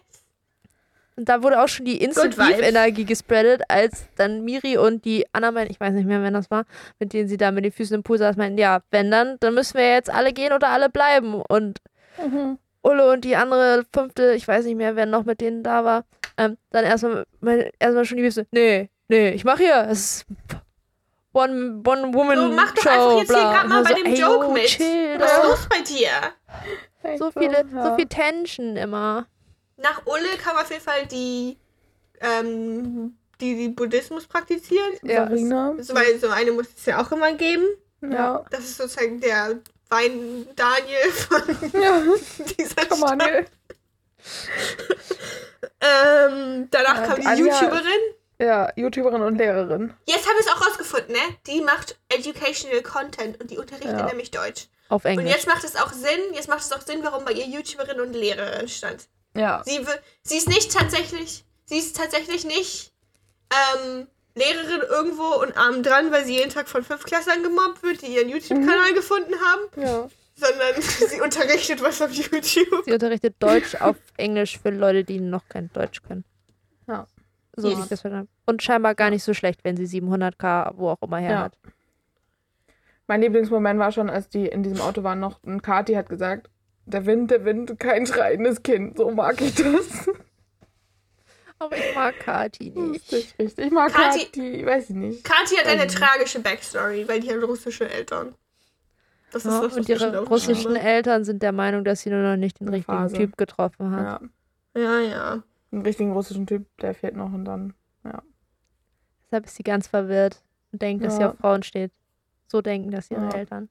Und 1.17 1.29
da 1.29 1.43
wurde 1.43 1.61
auch 1.63 1.69
schon 1.69 1.85
die 1.85 1.97
Instant 2.01 2.37
Good 2.37 2.47
vibes. 2.47 2.59
Beef 2.59 2.69
Energie 2.69 3.05
gespreadet, 3.05 3.63
als 3.69 4.07
dann 4.17 4.45
Miri 4.45 4.77
und 4.79 5.05
die 5.05 5.27
anderen, 5.33 5.69
ich 5.69 5.81
weiß 5.81 5.93
nicht 5.95 6.07
mehr, 6.07 6.23
wer 6.23 6.31
das 6.31 6.49
war, 6.51 6.65
mit 7.01 7.13
denen 7.13 7.29
sie 7.29 7.37
da 7.37 7.51
mit 7.51 7.65
den 7.65 7.73
Füßen 7.73 7.95
im 7.97 8.03
Pool 8.05 8.19
saß, 8.19 8.37
meinten, 8.37 8.59
ja, 8.59 8.81
wenn 8.93 9.11
dann, 9.11 9.37
dann 9.41 9.55
müssen 9.55 9.77
wir 9.79 9.89
jetzt 9.95 10.11
alle 10.11 10.33
gehen 10.33 10.53
oder 10.53 10.69
alle 10.69 10.89
bleiben. 10.89 11.35
Und 11.43 11.79
Mhm. 12.25 12.59
Ulle 12.83 13.13
und 13.13 13.25
die 13.25 13.37
andere 13.37 13.85
fünfte, 13.93 14.33
ich 14.33 14.47
weiß 14.47 14.65
nicht 14.65 14.77
mehr, 14.77 14.97
wer 14.97 15.07
noch 15.07 15.25
mit 15.25 15.41
denen 15.41 15.63
da 15.63 15.85
war, 15.85 16.05
ähm, 16.37 16.57
dann 16.71 16.85
erstmal 16.85 17.25
erstmal 17.79 18.05
schon 18.05 18.17
die 18.19 18.25
Füße, 18.25 18.47
nee, 18.53 18.89
nee, 19.09 19.31
ich 19.31 19.45
mach 19.45 19.59
hier, 19.59 19.87
es 19.89 19.99
ist 19.99 20.27
One, 21.33 21.83
one 21.87 22.15
Woman 22.15 22.37
So, 22.39 22.49
mach 22.55 22.73
doch 22.75 22.83
Show, 22.83 22.89
einfach 22.91 23.19
jetzt 23.19 23.29
hier 23.29 23.37
bla. 23.37 23.53
grad 23.53 23.69
mal 23.69 23.79
Und 23.79 23.85
bei 23.89 23.95
so, 23.95 24.03
dem 24.03 24.15
Joke 24.15 24.47
yo, 24.47 24.53
mit. 24.53 24.67
Chill, 24.67 25.17
Was 25.19 25.33
ist 25.33 25.45
los 25.45 25.69
bei 25.69 25.81
dir? 25.83 26.09
So 27.19 27.31
viele, 27.31 27.65
ja. 27.73 27.91
so 27.91 27.97
viel 27.97 28.07
Tension 28.07 28.77
immer. 28.77 29.27
Nach 29.77 30.05
Ulle 30.07 30.37
kam 30.43 30.57
auf 30.57 30.71
jeden 30.71 30.83
Fall 30.83 31.07
die, 31.07 31.57
ähm, 32.21 33.17
die, 33.41 33.55
die 33.57 33.69
Buddhismus 33.69 34.27
praktiziert. 34.27 35.01
Ja, 35.03 35.27
Sarina. 35.29 35.75
So, 35.79 35.95
weil 35.95 36.19
so 36.19 36.29
eine 36.29 36.51
muss 36.53 36.67
es 36.77 36.87
ja 36.87 37.01
auch 37.01 37.13
immer 37.13 37.33
geben. 37.35 37.65
Ja. 38.01 38.45
Das 38.51 38.61
ist 38.61 38.77
sozusagen 38.79 39.21
der 39.21 39.59
Wein 39.91 40.47
Daniel 40.57 41.11
von 41.13 41.43
Ja, 41.81 42.03
dieser 42.59 42.87
komm 42.89 43.01
mal, 43.01 43.15
Stadt. 43.15 43.31
ne? 43.31 43.45
Ähm, 45.81 46.69
danach 46.71 46.97
Ja, 46.97 47.07
kam 47.07 47.15
die 47.17 47.21
die 47.23 47.27
Anja- 47.29 47.39
YouTuberin. 47.39 48.01
Ja, 48.41 48.73
YouTuberin 48.77 49.23
und 49.23 49.37
Lehrerin. 49.37 49.95
Jetzt 50.07 50.29
habe 50.29 50.37
ich 50.41 50.47
es 50.47 50.53
auch 50.53 50.65
rausgefunden, 50.67 51.13
ne? 51.13 51.21
Die 51.47 51.61
macht 51.61 51.97
Educational 52.09 52.83
Content 52.83 53.41
und 53.41 53.51
die 53.51 53.59
unterrichtet 53.59 53.99
Ja. 53.99 54.07
nämlich 54.07 54.31
Deutsch. 54.31 54.69
Auf 54.89 55.05
Und 55.05 55.11
Englisch. 55.11 55.31
jetzt 55.35 55.47
macht 55.47 55.65
es 55.65 55.77
auch 55.77 55.93
Sinn, 55.93 56.21
jetzt 56.35 56.49
macht 56.49 56.61
es 56.63 56.73
auch 56.73 56.81
Sinn, 56.81 57.01
warum 57.03 57.25
bei 57.25 57.33
ihr 57.33 57.47
YouTuberin 57.47 58.01
und 58.01 58.13
Lehrerin 58.15 58.69
stand. 58.69 59.09
Ja. 59.35 59.63
Sie, 59.65 59.79
sie 60.23 60.37
ist 60.39 60.49
nicht 60.49 60.73
tatsächlich, 60.73 61.45
sie 61.67 61.79
ist 61.79 61.97
tatsächlich 61.97 62.45
nicht 62.45 62.93
ähm, 63.53 64.07
Lehrerin 64.35 64.83
irgendwo 64.89 65.43
und 65.43 65.57
arm 65.57 65.83
dran, 65.83 66.11
weil 66.13 66.25
sie 66.25 66.35
jeden 66.39 66.51
Tag 66.51 66.69
von 66.69 66.83
Fünftklässlern 66.85 67.43
gemobbt 67.43 67.83
wird, 67.83 68.03
die 68.03 68.07
ihren 68.17 68.29
YouTube-Kanal 68.29 68.95
gefunden 68.95 69.35
haben, 69.35 69.83
Ja. 69.83 70.09
sondern 70.37 70.81
sie 70.83 71.21
unterrichtet 71.23 71.83
was 71.83 72.01
auf 72.01 72.13
YouTube. 72.13 72.85
Sie 72.85 72.93
unterrichtet 72.93 73.37
Deutsch 73.41 73.75
auf 73.81 73.97
Englisch 74.17 74.59
für 74.59 74.71
Leute, 74.71 75.05
die 75.05 75.21
noch 75.21 75.49
kein 75.49 75.71
Deutsch 75.73 76.03
können. 76.03 76.25
Ja. 76.87 77.07
So 77.57 77.69
Yes. 77.69 78.05
habe. 78.05 78.29
Und 78.47 78.63
scheinbar 78.63 78.95
gar 78.95 79.11
nicht 79.11 79.25
so 79.25 79.35
schlecht, 79.35 79.61
wenn 79.65 79.77
sie 79.77 80.01
700k 80.01 80.73
wo 80.77 80.91
auch 80.91 81.03
immer 81.03 81.19
her 81.19 81.31
Ja. 81.31 81.39
hat. 81.43 81.59
Mein 83.09 83.21
Lieblingsmoment 83.23 83.81
war 83.81 83.91
schon, 83.91 84.09
als 84.11 84.29
die 84.29 84.47
in 84.47 84.63
diesem 84.63 84.81
Auto 84.81 85.03
waren 85.03 85.19
noch, 85.19 85.43
und 85.43 85.63
Kati 85.63 85.95
hat 85.95 86.09
gesagt, 86.09 86.49
der 86.87 87.05
Wind, 87.07 87.31
der 87.33 87.45
Wind, 87.45 87.81
kein 87.81 88.07
schreiendes 88.07 88.63
Kind. 88.63 88.97
So 88.99 89.11
mag 89.11 89.41
ich 89.41 89.55
das. 89.57 90.09
Aber 91.59 91.77
ich 91.77 91.95
mag 91.95 92.15
Kati 92.21 92.71
nicht. 92.71 93.11
Richtig, 93.13 93.35
richtig. 93.39 93.67
Ich 93.67 93.73
mag 93.73 93.91
Kati- 93.93 94.27
Kati, 94.27 94.65
weiß 94.67 94.91
ich 94.91 94.97
nicht. 94.97 95.25
Kathi 95.25 95.57
hat 95.57 95.67
eine 95.67 95.83
Ähm. 95.83 95.89
tragische 95.89 96.39
Backstory, 96.41 97.09
weil 97.09 97.19
die 97.21 97.31
hat 97.35 97.43
russische 97.43 97.89
Eltern. 97.91 98.35
Das 99.33 99.45
ist 99.45 99.51
Ja, 99.53 99.61
das, 99.63 99.71
was 99.73 99.77
und 99.79 99.89
ihre 99.89 100.25
russischen 100.27 100.75
habe. 100.77 100.81
Eltern 100.81 101.25
sind 101.25 101.43
der 101.43 101.53
Meinung, 101.53 101.85
dass 101.85 102.03
sie 102.03 102.11
nur 102.11 102.23
noch 102.23 102.37
nicht 102.37 102.61
den 102.61 102.69
Eine 102.69 102.77
richtigen 102.77 102.97
Phase. 102.99 103.17
Typ 103.17 103.37
getroffen 103.37 103.91
hat. 103.97 104.23
Ja. 104.75 104.81
Ja, 104.83 105.01
ja. 105.01 105.43
Einen 105.73 105.83
richtigen 105.83 106.13
russischen 106.13 106.47
Typ, 106.47 106.65
der 106.81 106.95
fehlt 106.95 107.17
noch 107.17 107.33
und 107.33 107.45
dann. 107.45 107.75
Deshalb 109.27 109.45
ist 109.45 109.57
sie 109.57 109.63
ganz 109.63 109.87
verwirrt 109.89 110.43
und 110.73 110.81
denkt, 110.81 111.05
dass 111.05 111.17
sie 111.17 111.23
Ja. 111.23 111.31
auf 111.33 111.37
Frauen 111.39 111.63
steht. 111.63 111.91
So 112.49 112.61
denken 112.63 112.91
das 112.91 113.11
ihre 113.11 113.27
Ja. 113.27 113.35
Eltern. 113.35 113.69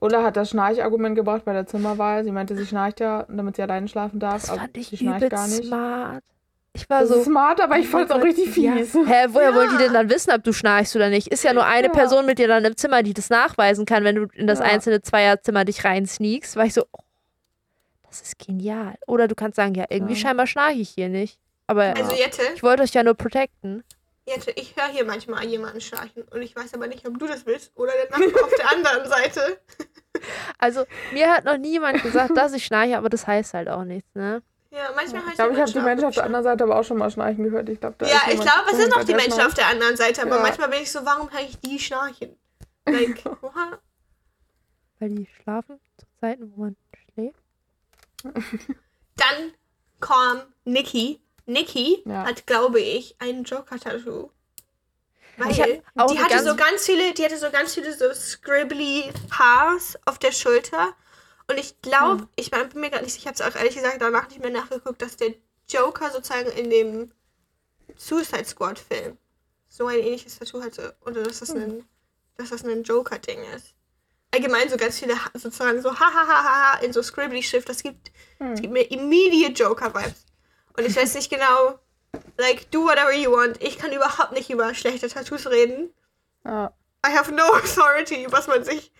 Ulla 0.00 0.22
hat 0.24 0.36
das 0.36 0.50
Schnarchargument 0.50 1.14
gebracht 1.14 1.44
bei 1.44 1.52
der 1.52 1.66
Zimmerwahl. 1.66 2.24
Sie 2.24 2.32
meinte, 2.32 2.56
sie 2.56 2.66
schnarcht 2.66 3.00
ja, 3.00 3.24
damit 3.28 3.56
sie 3.56 3.62
alleine 3.62 3.86
schlafen 3.88 4.18
darf. 4.18 4.42
Das 4.42 4.50
aber 4.50 4.60
fand 4.62 4.76
ich 4.76 4.88
sie 4.88 4.96
schnarcht 4.96 5.30
gar 5.30 5.46
nicht. 5.46 5.64
smart. 5.64 6.24
Ich 6.74 6.88
war 6.90 7.00
Das 7.00 7.10
so. 7.10 7.16
ist 7.16 7.24
smart, 7.24 7.60
aber 7.60 7.78
ich 7.78 7.86
fand 7.88 8.06
es 8.10 8.16
auch 8.16 8.22
richtig 8.22 8.46
Gott, 8.46 8.56
ja. 8.56 8.72
fies. 8.76 8.94
Hä, 8.94 9.26
woher 9.28 9.50
Ja. 9.50 9.54
wollen 9.54 9.70
die 9.70 9.76
denn 9.76 9.92
dann 9.92 10.08
wissen, 10.10 10.32
ob 10.32 10.42
du 10.42 10.52
schnarchst 10.52 10.96
oder 10.96 11.08
nicht? 11.10 11.28
Ist 11.28 11.44
ja 11.44 11.52
nur 11.52 11.66
eine 11.66 11.88
Ja. 11.88 11.92
Person 11.92 12.24
mit 12.26 12.38
dir 12.38 12.48
dann 12.48 12.64
im 12.64 12.76
Zimmer, 12.76 13.02
die 13.02 13.12
das 13.14 13.28
nachweisen 13.30 13.84
kann, 13.84 14.04
wenn 14.04 14.16
du 14.16 14.22
in 14.34 14.46
das 14.46 14.58
Ja. 14.58 14.64
einzelne 14.64 15.02
Zweierzimmer 15.02 15.64
dich 15.66 15.84
rein 15.84 16.06
sneakst. 16.06 16.56
War 16.56 16.64
ich 16.64 16.72
so, 16.74 16.84
oh, 16.92 17.02
das 18.08 18.22
ist 18.22 18.38
genial. 18.38 18.94
Oder 19.06 19.28
du 19.28 19.34
kannst 19.34 19.56
sagen, 19.56 19.74
ja, 19.74 19.84
irgendwie 19.90 20.14
Ja. 20.14 20.18
scheinbar 20.20 20.46
schnarche 20.46 20.78
ich 20.78 20.88
hier 20.90 21.10
nicht. 21.10 21.38
Aber 21.68 21.88
Ja. 21.88 21.92
Also 21.94 22.16
Jette, 22.16 22.42
ich 22.54 22.62
wollte 22.62 22.82
euch 22.82 22.92
ja 22.94 23.02
nur 23.04 23.14
protecten. 23.14 23.84
Jette, 24.24 24.52
ich 24.52 24.76
höre 24.76 24.88
hier 24.88 25.04
manchmal 25.04 25.44
jemanden 25.44 25.80
schnarchen 25.80 26.22
und 26.30 26.42
ich 26.42 26.54
weiß 26.54 26.74
aber 26.74 26.86
nicht, 26.86 27.06
ob 27.06 27.18
du 27.18 27.26
das 27.26 27.44
willst 27.44 27.72
oder 27.76 27.92
der 27.92 28.10
Nachbar 28.10 28.44
auf 28.44 28.54
der 28.56 28.70
anderen 28.70 29.08
Seite. 29.08 29.60
Also, 30.58 30.84
mir 31.12 31.32
hat 31.32 31.44
noch 31.44 31.56
niemand 31.56 32.00
gesagt, 32.02 32.36
dass 32.36 32.52
ich 32.52 32.64
schnarche, 32.64 32.96
aber 32.96 33.08
das 33.08 33.26
heißt 33.26 33.54
halt 33.54 33.68
auch 33.68 33.82
nichts, 33.82 34.14
ne? 34.14 34.42
Ja, 34.70 34.90
manchmal 34.94 35.22
höre 35.22 35.30
Ich 35.30 35.34
glaube, 35.34 35.52
ich 35.54 35.58
habe 35.60 35.72
die 35.72 35.80
Menschen 35.80 36.04
auf 36.04 36.14
der 36.14 36.24
anderen 36.24 36.44
Seite 36.44 36.64
aber 36.64 36.78
auch 36.78 36.84
schon 36.84 36.98
mal 36.98 37.10
schnarchen 37.10 37.42
gehört. 37.42 37.68
Ich 37.70 37.80
glaub, 37.80 37.98
da 37.98 38.06
Ja, 38.06 38.20
ich 38.28 38.40
glaube, 38.40 38.70
es 38.70 38.76
sind 38.76 38.90
noch 38.90 38.96
dahinter, 38.98 39.04
die 39.04 39.14
Menschen 39.14 39.40
auf 39.40 39.54
der 39.54 39.66
anderen 39.68 39.96
Seite, 39.96 40.22
aber 40.22 40.36
Ja. 40.36 40.42
manchmal 40.42 40.68
bin 40.68 40.82
ich 40.82 40.92
so, 40.92 41.04
warum 41.04 41.32
höre 41.32 41.40
ich 41.40 41.58
die 41.60 41.78
schnarchen? 41.80 42.36
Like, 42.86 43.22
oha. 43.42 43.78
Weil 45.00 45.08
die 45.08 45.26
schlafen 45.42 45.80
zu 45.98 46.06
Zeiten, 46.20 46.52
wo 46.54 46.60
man 46.62 46.76
schläft. 47.14 47.42
Dann 49.16 49.52
kam 50.00 50.42
Nikki. 50.64 51.21
Nikki 51.46 52.02
Ja. 52.06 52.24
hat, 52.24 52.46
glaube 52.46 52.80
ich, 52.80 53.16
ein 53.18 53.44
Joker-Tattoo. 53.44 54.30
Weil 55.38 55.52
die 56.10 56.18
hatte 56.18 56.42
so 56.44 56.54
ganz 56.56 56.84
viele, 56.86 57.14
die 57.14 57.24
hatte 57.24 57.38
so 57.38 57.50
ganz 57.50 57.74
viele 57.74 57.92
so 57.96 58.12
scribbly 58.12 59.10
Haars 59.32 59.98
auf 60.04 60.18
der 60.18 60.30
Schulter. 60.32 60.94
Und 61.48 61.58
ich 61.58 61.80
glaube, 61.82 62.28
ich 62.36 62.50
bin 62.50 62.68
mir 62.74 62.90
gerade 62.90 63.04
nicht 63.04 63.14
sicher, 63.14 63.30
ich 63.32 63.40
habe 63.40 63.50
es 63.50 63.54
auch 63.54 63.58
ehrlich 63.58 63.74
gesagt 63.74 64.00
danach 64.00 64.28
nicht 64.28 64.40
mehr 64.40 64.50
nachgeguckt, 64.50 65.00
dass 65.02 65.16
der 65.16 65.34
Joker 65.68 66.10
sozusagen 66.10 66.50
in 66.52 66.70
dem 66.70 67.12
Suicide 67.96 68.44
Squad 68.44 68.78
Film 68.78 69.18
so 69.68 69.86
ein 69.86 69.98
ähnliches 69.98 70.38
Tattoo 70.38 70.62
hatte. 70.62 70.94
Oder 71.04 71.22
dass 71.22 71.40
das 71.40 71.50
ein, 71.50 71.84
dass 72.36 72.50
das 72.50 72.64
ein 72.64 72.82
Joker-Ding 72.82 73.40
ist. 73.56 73.74
Allgemein 74.34 74.68
so 74.68 74.76
ganz 74.76 74.98
viele 74.98 75.14
Ha- 75.14 75.30
sozusagen 75.34 75.82
so 75.82 75.98
hahaha 75.98 76.78
in 76.80 76.92
so 76.92 77.02
scribbly 77.02 77.42
Schrift. 77.42 77.68
Das 77.68 77.82
gibt, 77.82 78.10
das 78.38 78.60
gibt 78.60 78.72
mir 78.72 78.90
immediate 78.90 79.52
Joker-Vibes. 79.54 80.26
Und 80.76 80.86
ich 80.86 80.96
weiß 80.96 81.14
nicht 81.14 81.30
genau, 81.30 81.78
like, 82.38 82.70
do 82.70 82.84
whatever 82.84 83.12
you 83.12 83.30
want. 83.32 83.62
Ich 83.62 83.78
kann 83.78 83.92
überhaupt 83.92 84.32
nicht 84.32 84.50
über 84.50 84.74
schlechte 84.74 85.08
Tattoos 85.08 85.46
reden. 85.48 85.90
Ja. 86.44 86.72
I 87.06 87.10
have 87.16 87.32
no 87.32 87.42
authority, 87.54 88.26
was 88.30 88.46
man 88.46 88.64
sich 88.64 88.92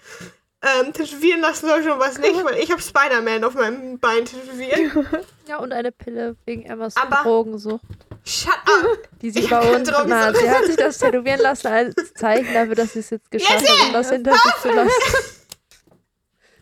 ähm, 0.62 0.92
tätowieren 0.92 1.40
lassen 1.40 1.66
sollte 1.68 1.92
und 1.92 1.98
was 2.00 2.18
nicht, 2.18 2.44
weil 2.44 2.58
ich 2.58 2.70
habe 2.70 2.80
Spider-Man 2.80 3.42
auf 3.44 3.54
meinem 3.54 3.98
Bein 3.98 4.24
tätowiert. 4.24 5.24
Ja, 5.48 5.58
und 5.58 5.72
eine 5.72 5.90
Pille 5.90 6.36
wegen 6.46 6.62
Emmas 6.62 6.96
Aber- 6.96 7.22
Drogensucht, 7.24 7.82
Shut 8.24 8.52
up! 8.54 8.98
die 9.20 9.32
sie 9.32 9.40
Ich 9.40 9.50
bei 9.50 9.58
uns 9.76 9.90
hat. 9.90 10.36
Sie 10.36 10.48
hat 10.48 10.64
sich 10.66 10.76
das 10.76 10.98
tätowieren 10.98 11.40
lassen 11.40 11.66
als 11.66 12.14
Zeichen 12.14 12.54
dafür, 12.54 12.76
dass 12.76 12.92
sie 12.92 13.00
es 13.00 13.10
jetzt 13.10 13.28
geschafft 13.28 13.60
Yes, 13.62 13.70
hat, 13.80 13.86
um 13.88 13.92
das 13.92 14.10
hinter 14.10 14.32
sich 14.34 14.54
zu 14.62 14.68
lassen. 14.70 14.90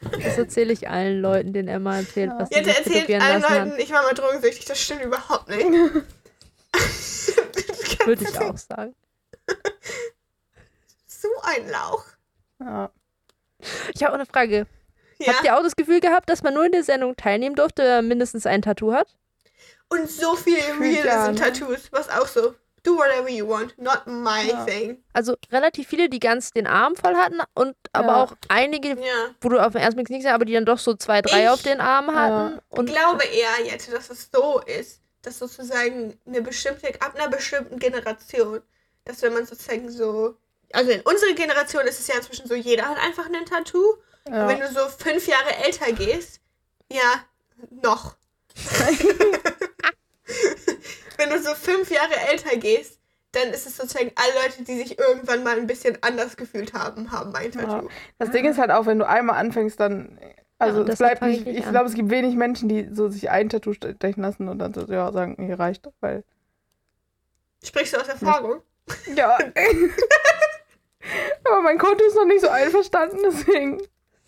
Das 0.00 0.38
erzähle 0.38 0.72
ich 0.72 0.88
allen 0.88 1.20
Leuten, 1.20 1.52
denen 1.52 1.68
Emma 1.68 1.98
erzählt, 1.98 2.32
was 2.38 2.48
sie 2.48 2.54
Jette 2.56 2.70
sich 2.84 2.96
erzählt 2.96 3.22
allen 3.22 3.42
lassen 3.42 3.54
Leuten, 3.54 3.72
hat. 3.72 3.78
ich 3.80 3.92
war 3.92 4.02
mal 4.02 4.14
drogensüchtig. 4.14 4.64
Das 4.64 4.80
stimmt 4.80 5.02
überhaupt 5.02 5.48
nicht. 5.48 5.62
Würde 8.06 8.24
ich 8.24 8.38
auch 8.38 8.56
sagen. 8.56 8.94
So 11.06 11.28
ein 11.42 11.68
Lauch. 11.68 12.04
ja. 12.60 12.90
Ich 13.94 14.02
habe 14.02 14.12
auch 14.12 14.18
eine 14.18 14.24
Frage. 14.26 14.66
Ja. 15.18 15.34
Habt 15.34 15.44
ihr 15.44 15.54
auch 15.56 15.62
das 15.62 15.76
Gefühl 15.76 16.00
gehabt, 16.00 16.30
dass 16.30 16.42
man 16.42 16.54
nur 16.54 16.64
in 16.64 16.72
der 16.72 16.82
Sendung 16.82 17.14
teilnehmen 17.14 17.54
durfte, 17.54 17.82
wenn 17.82 17.96
man 17.96 18.08
mindestens 18.08 18.46
ein 18.46 18.62
Tattoo 18.62 18.94
hat? 18.94 19.14
Und 19.90 20.10
so 20.10 20.34
viel 20.36 20.62
Fühlt 20.62 21.04
ja, 21.04 21.26
Realism 21.26 21.32
ne? 21.32 21.40
Tattoos, 21.52 21.92
was 21.92 22.08
auch 22.08 22.26
so. 22.26 22.54
Do 22.82 22.96
whatever 22.96 23.28
you 23.28 23.46
want, 23.48 23.76
not 23.78 24.06
my 24.06 24.48
Ja. 24.48 24.64
thing. 24.64 25.02
Also 25.12 25.36
relativ 25.52 25.88
viele, 25.88 26.08
die 26.08 26.18
ganz 26.20 26.50
den 26.52 26.66
Arm 26.66 26.96
voll 26.96 27.14
hatten 27.14 27.40
und 27.54 27.76
aber 27.92 28.06
Ja. 28.08 28.22
auch 28.24 28.32
einige, 28.48 28.88
Ja. 28.90 29.34
wo 29.40 29.50
du 29.50 29.58
auf 29.58 29.72
den 29.72 29.82
ersten 29.82 29.96
Blick 29.96 30.08
nicht 30.10 30.22
sehen, 30.22 30.32
aber 30.32 30.44
die 30.46 30.54
dann 30.54 30.64
doch 30.64 30.78
so 30.78 30.94
zwei, 30.94 31.20
drei 31.22 31.42
Ich- 31.44 31.48
auf 31.50 31.62
den 31.62 31.80
Arm 31.80 32.14
hatten. 32.14 32.58
Ich 32.72 32.78
Und 32.78 32.86
glaube 32.86 33.24
eher, 33.24 33.66
Jette, 33.66 33.90
dass 33.90 34.08
es 34.10 34.30
so 34.32 34.60
ist, 34.60 35.00
dass 35.22 35.38
sozusagen 35.38 36.18
eine 36.26 36.40
bestimmte, 36.40 36.88
ab 37.00 37.14
einer 37.14 37.28
bestimmten 37.28 37.78
Generation, 37.78 38.62
dass 39.04 39.20
wenn 39.22 39.34
man 39.34 39.44
sozusagen 39.46 39.90
so 39.90 40.36
also 40.72 40.90
in 40.92 41.00
unserer 41.00 41.32
Generation 41.32 41.84
ist 41.86 41.98
es 41.98 42.06
ja 42.06 42.14
inzwischen 42.14 42.46
so, 42.46 42.54
jeder 42.54 42.88
hat 42.88 42.96
einfach 42.98 43.26
ein 43.26 43.44
Tattoo. 43.44 43.96
Ja. 44.28 44.42
Und 44.44 44.48
wenn 44.50 44.60
du 44.60 44.68
so 44.68 44.86
fünf 44.98 45.26
Jahre 45.26 45.56
älter 45.64 45.90
gehst, 45.92 46.40
ja, 46.90 47.24
noch. 47.82 48.14
wenn 51.20 51.30
du 51.30 51.40
so 51.40 51.54
fünf 51.54 51.90
Jahre 51.90 52.14
älter 52.30 52.56
gehst, 52.56 52.98
dann 53.32 53.48
ist 53.50 53.66
es 53.66 53.76
sozusagen 53.76 54.10
alle 54.16 54.44
Leute, 54.44 54.64
die 54.64 54.76
sich 54.76 54.98
irgendwann 54.98 55.44
mal 55.44 55.56
ein 55.56 55.66
bisschen 55.66 55.98
anders 56.00 56.36
gefühlt 56.36 56.74
haben, 56.74 57.12
haben 57.12 57.34
ein 57.34 57.52
Ja. 57.52 57.60
Tattoo. 57.60 57.88
Das 58.18 58.30
Ding 58.30 58.44
ist 58.44 58.58
halt 58.58 58.72
auch, 58.72 58.86
wenn 58.86 58.98
du 58.98 59.08
einmal 59.08 59.36
anfängst, 59.36 59.78
dann. 59.78 60.18
Also 60.58 60.80
und 60.80 60.88
es 60.88 60.98
bleibt 60.98 61.22
ich 61.22 61.44
nicht. 61.44 61.58
Ich 61.58 61.68
glaube, 61.68 61.86
es 61.86 61.94
gibt 61.94 62.10
wenig 62.10 62.34
Menschen, 62.34 62.68
die 62.68 62.88
so 62.92 63.08
sich 63.08 63.30
ein 63.30 63.48
Tattoo 63.48 63.72
stechen 63.72 64.22
lassen 64.22 64.48
und 64.48 64.58
dann 64.58 64.74
so, 64.74 64.84
ja, 64.86 65.10
sagen, 65.12 65.36
hier 65.38 65.58
reicht, 65.58 65.88
weil. 66.00 66.24
Sprichst 67.62 67.94
du 67.94 68.00
aus 68.00 68.08
Erfahrung? 68.08 68.62
Ja. 69.14 69.38
aber 71.44 71.62
mein 71.62 71.78
Konto 71.78 72.04
ist 72.04 72.16
noch 72.16 72.26
nicht 72.26 72.40
so 72.40 72.48
einverstanden, 72.48 73.18
deswegen 73.24 73.80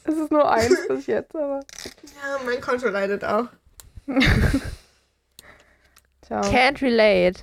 ist 0.04 0.18
es 0.18 0.30
nur 0.30 0.50
eins 0.50 0.76
bis 0.88 1.06
jetzt, 1.06 1.34
aber. 1.34 1.60
Ja, 2.22 2.38
mein 2.46 2.60
Konto 2.60 2.88
leidet 2.88 3.24
auch. 3.24 3.46
Tja. 6.40 6.50
Can't 6.50 6.80
relate. 6.82 7.40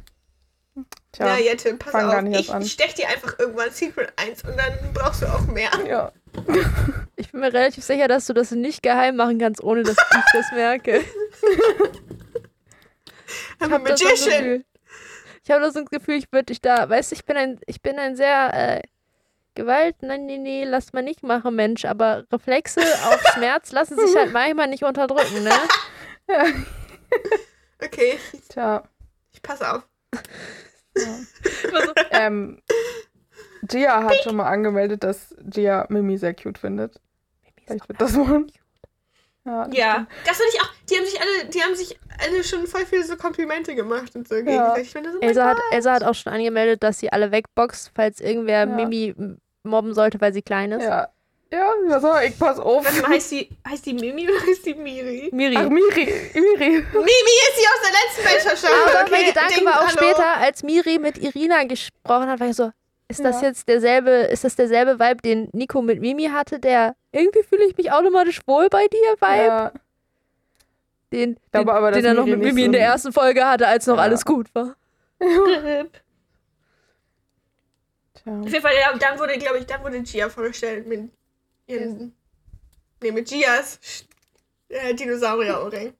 tja. 1.11 1.27
Ja, 1.27 1.37
Jette, 1.37 1.75
pass 1.75 1.91
fang 1.91 2.07
gar 2.09 2.17
auf. 2.17 2.23
nicht 2.23 2.35
erst 2.35 2.49
Ich 2.49 2.53
an. 2.55 2.63
stech 2.65 2.93
dir 2.95 3.07
einfach 3.09 3.37
irgendwann 3.37 3.69
Secret 3.71 4.11
1 4.15 4.43
und 4.45 4.57
dann 4.57 4.93
brauchst 4.93 5.21
du 5.21 5.27
auch 5.27 5.41
mehr. 5.47 5.69
ja. 5.87 6.11
Ich 7.15 7.31
bin 7.31 7.41
mir 7.41 7.51
relativ 7.53 7.83
sicher, 7.83 8.07
dass 8.07 8.25
du 8.27 8.33
das 8.33 8.51
nicht 8.51 8.81
geheim 8.83 9.15
machen 9.15 9.39
kannst, 9.39 9.61
ohne 9.63 9.83
dass 9.83 9.97
ich 9.97 10.23
das 10.33 10.51
merke. 10.53 11.01
I'm 13.59 13.67
Ich 13.67 13.67
a 13.67 13.69
habe 13.71 13.79
magician. 13.83 14.43
Gefühl- 14.43 14.65
ich 15.43 15.51
hab 15.51 15.61
das 15.61 15.73
so 15.73 15.79
ein 15.79 15.85
Gefühl, 15.85 16.15
ich 16.15 16.31
würde 16.31 16.45
dich 16.45 16.61
da, 16.61 16.87
weißt 16.89 17.11
du, 17.11 17.15
ich 17.15 17.25
bin 17.25 17.35
ein, 17.37 17.59
ich 17.65 17.81
bin 17.81 17.97
ein 17.97 18.15
sehr 18.15 18.53
äh, 18.53 18.81
Gewalt, 19.55 19.95
nein, 20.01 20.25
nee, 20.27 20.37
nee, 20.37 20.63
lass 20.63 20.93
mal 20.93 21.01
nicht 21.01 21.23
machen, 21.23 21.55
Mensch, 21.55 21.85
aber 21.85 22.25
Reflexe 22.31 22.81
auf 22.81 23.21
Schmerz 23.33 23.71
lassen 23.71 23.97
sich 23.97 24.15
halt 24.15 24.31
manchmal 24.31 24.67
nicht 24.67 24.83
unterdrücken, 24.83 25.43
ne? 25.43 25.51
Okay, 27.83 28.19
Tja. 28.49 28.83
ich 29.31 29.41
pass 29.41 29.61
auf. 29.61 29.87
Ähm, 32.11 32.61
Gia 33.63 34.03
hat 34.03 34.15
schon 34.23 34.35
mal 34.35 34.47
angemeldet, 34.47 35.03
dass 35.03 35.35
Gia 35.41 35.85
Mimi 35.89 36.17
sehr 36.17 36.33
cute 36.33 36.57
findet. 36.57 36.99
Vielleicht 37.65 37.87
wird 37.87 38.01
das 38.01 38.15
wohl. 38.15 38.47
Ja, 39.45 39.65
das 39.65 39.77
Ja, 39.77 40.07
das 40.25 40.37
finde 40.37 40.51
ich 40.53 40.61
auch. 40.61 40.69
Die 40.89 40.95
haben 40.95 41.05
sich 41.05 41.21
alle, 41.21 41.49
die 41.49 41.61
haben 41.61 41.75
sich 41.75 41.99
alle 42.19 42.43
schon 42.43 42.67
voll 42.67 42.85
viele 42.85 43.03
so 43.03 43.15
Komplimente 43.15 43.75
gemacht 43.75 44.15
und 44.15 44.27
so 44.27 44.35
gegenseitig. 44.35 44.87
Ich 44.87 44.91
finde 44.91 45.09
das 45.09 45.15
immer 45.15 45.27
Elsa 45.27 45.45
hat. 45.45 45.57
Elsa 45.71 45.93
hat 45.93 46.03
auch 46.03 46.15
schon 46.15 46.33
angemeldet, 46.33 46.83
dass 46.83 46.99
sie 46.99 47.11
alle 47.11 47.31
wegboxt, 47.31 47.91
falls 47.95 48.19
irgendwer 48.19 48.59
Ja. 48.59 48.65
Mimi 48.65 49.15
mobben 49.63 49.93
sollte, 49.93 50.19
weil 50.19 50.33
sie 50.33 50.41
klein 50.41 50.71
ist. 50.71 50.83
Ja. 50.83 51.09
Ja, 51.51 51.73
was 51.87 52.01
soll 52.03 52.21
ich 52.25 52.37
pass 52.37 52.59
auf. 52.59 52.85
Warte 52.85 53.01
mal, 53.01 53.09
heißt 53.11 53.31
die, 53.31 53.49
heißt 53.67 53.83
die 53.87 53.93
Mimi 53.93 54.29
oder 54.29 54.39
heißt 54.47 54.65
die 54.67 54.75
Miri? 54.75 55.29
Miri. 55.31 55.55
Ach, 55.57 55.67
Miri. 55.69 56.05
Miri. 56.35 56.69
Mimi 56.69 56.83
ist 56.83 57.57
die 57.57 57.65
aus 57.65 57.81
der 57.81 57.91
letzten 57.91 58.23
Weltherrschaft. 58.23 58.73
Aber 58.87 59.01
okay, 59.01 59.11
mein 59.11 59.25
Gedanke 59.25 59.53
Ding, 59.55 59.65
war 59.65 59.81
auch 59.81 59.87
hallo. 59.87 59.97
später, 59.97 60.37
als 60.37 60.61
Miri 60.61 60.99
mit 60.99 61.17
Irina 61.17 61.63
gesprochen 61.63 62.27
hat, 62.29 62.39
war 62.39 62.47
ich 62.49 62.55
so, 62.55 62.71
ist 63.07 63.23
das 63.23 63.41
Ja. 63.41 63.47
jetzt 63.47 63.67
derselbe, 63.67 64.11
ist 64.11 64.43
das 64.43 64.55
derselbe 64.55 64.99
Vibe, 64.99 65.21
den 65.23 65.49
Nico 65.53 65.81
mit 65.81 65.99
Mimi 66.01 66.25
hatte, 66.25 66.59
der 66.59 66.95
irgendwie 67.11 67.41
fühle 67.41 67.65
ich 67.65 67.75
mich 67.75 67.91
automatisch 67.91 68.41
wohl 68.45 68.69
bei 68.69 68.85
dir 68.87 69.13
Vibe, 69.19 69.43
Ja. 69.47 69.71
den, 71.11 71.35
den, 71.51 71.67
aber, 71.69 71.91
den 71.91 72.05
er 72.05 72.13
noch 72.13 72.25
Miri 72.25 72.37
mit 72.37 72.45
Mimi 72.49 72.61
so 72.61 72.65
in 72.67 72.71
der 72.73 72.81
ersten 72.81 73.11
Folge 73.11 73.43
hatte, 73.47 73.67
als 73.67 73.87
noch 73.87 73.97
Ja. 73.97 74.03
alles 74.03 74.23
gut 74.23 74.53
war. 74.53 74.75
Auf 78.25 78.45
jeden 78.45 78.61
Fall, 78.61 78.73
ja, 78.79 78.95
dann 78.95 79.17
wurde, 79.17 79.35
glaube 79.39 79.57
ich, 79.57 79.65
dann 79.65 79.81
wurde 79.83 79.99
Gia 80.03 80.29
vorgestellt 80.29 80.85
mit 80.85 81.09
ihren, 81.69 82.13
nee, 83.01 83.11
mit 83.11 83.27
Gias 83.27 83.79
äh, 84.69 84.93
Dinosaurier-Ohrring. 84.93 85.93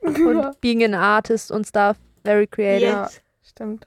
Und 0.00 0.16
being 0.60 0.84
an 0.84 0.94
artist 0.94 1.50
und 1.50 1.66
stuff, 1.66 1.96
very 2.24 2.46
creative. 2.46 2.86
Ja. 2.86 3.10
Stimmt. 3.44 3.86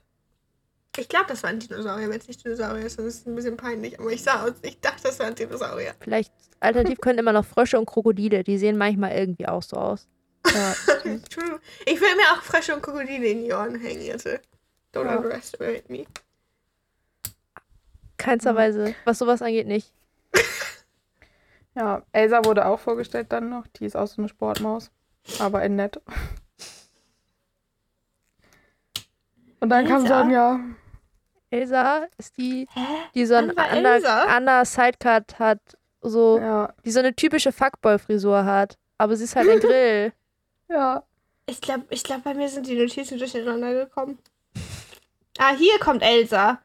Ich 0.98 1.08
glaube, 1.08 1.26
das 1.28 1.42
war 1.42 1.50
ein 1.50 1.58
Dinosaurier, 1.58 2.08
wenn 2.08 2.18
es 2.18 2.26
nicht 2.26 2.42
Dinosaurier 2.42 2.86
ist, 2.86 2.98
dann 2.98 3.06
ist 3.06 3.20
es 3.20 3.26
ein 3.26 3.34
bisschen 3.34 3.56
peinlich. 3.56 4.00
Aber 4.00 4.10
ich 4.10 4.22
sah 4.22 4.44
aus, 4.44 4.52
ich 4.62 4.80
dachte, 4.80 5.02
das 5.04 5.18
war 5.18 5.26
ein 5.26 5.34
Dinosaurier. 5.34 5.94
Vielleicht, 6.00 6.32
alternativ 6.60 7.00
können 7.00 7.18
immer 7.18 7.34
noch 7.34 7.44
Frösche 7.44 7.78
und 7.78 7.84
Krokodile, 7.84 8.42
die 8.42 8.56
sehen 8.56 8.78
manchmal 8.78 9.12
irgendwie 9.12 9.46
auch 9.46 9.62
so 9.62 9.76
aus. 9.76 10.08
Ja. 10.46 10.72
True. 11.28 11.60
Ich 11.84 12.00
will 12.00 12.16
mir 12.16 12.32
auch 12.32 12.42
Frösche 12.42 12.74
und 12.74 12.80
Krokodile 12.82 13.26
in 13.26 13.44
die 13.44 13.52
Ohren 13.52 13.78
hängen, 13.78 14.00
Jette. 14.00 14.40
Don't 14.94 15.04
Ja. 15.04 15.16
underestimate 15.16 15.84
me. 15.88 16.06
Keinsterweise, 18.16 18.94
was 19.04 19.18
sowas 19.18 19.42
angeht, 19.42 19.66
nicht. 19.66 19.92
ja. 21.76 22.02
Elsa 22.12 22.44
wurde 22.44 22.66
auch 22.66 22.80
vorgestellt 22.80 23.30
dann 23.30 23.48
noch. 23.50 23.66
Die 23.68 23.84
ist 23.84 23.96
auch 23.96 24.06
so 24.08 24.20
eine 24.20 24.28
Sportmaus. 24.28 24.90
Aber 25.38 25.62
in 25.64 25.76
nett. 25.76 26.00
Und 29.60 29.70
dann 29.70 29.86
kam 29.86 30.02
Elsa? 30.02 30.18
Sonja. 30.22 30.60
Elsa 31.50 32.06
ist 32.18 32.36
die, 32.36 32.66
die 33.14 33.24
so 33.24 33.34
ein 33.34 33.50
under 33.50 34.64
Sidecut 34.64 35.38
hat, 35.38 35.60
so, 36.02 36.38
Ja. 36.38 36.72
die 36.84 36.90
so 36.90 36.98
eine 36.98 37.14
typische 37.14 37.52
Fuckboy-Frisur 37.52 38.44
hat. 38.44 38.76
Aber 38.98 39.16
sie 39.16 39.24
ist 39.24 39.36
halt 39.36 39.48
ein 39.48 39.60
Grill. 39.60 40.12
Ja. 40.68 41.02
Ich 41.48 41.60
glaube, 41.60 41.84
ich 41.90 42.02
glaub, 42.02 42.24
bei 42.24 42.34
mir 42.34 42.48
sind 42.48 42.66
die 42.66 42.74
Notizen 42.76 43.18
durcheinander 43.18 43.72
gekommen. 43.72 44.18
Ah, 45.38 45.54
hier 45.56 45.78
kommt 45.78 46.02
Elsa. 46.02 46.60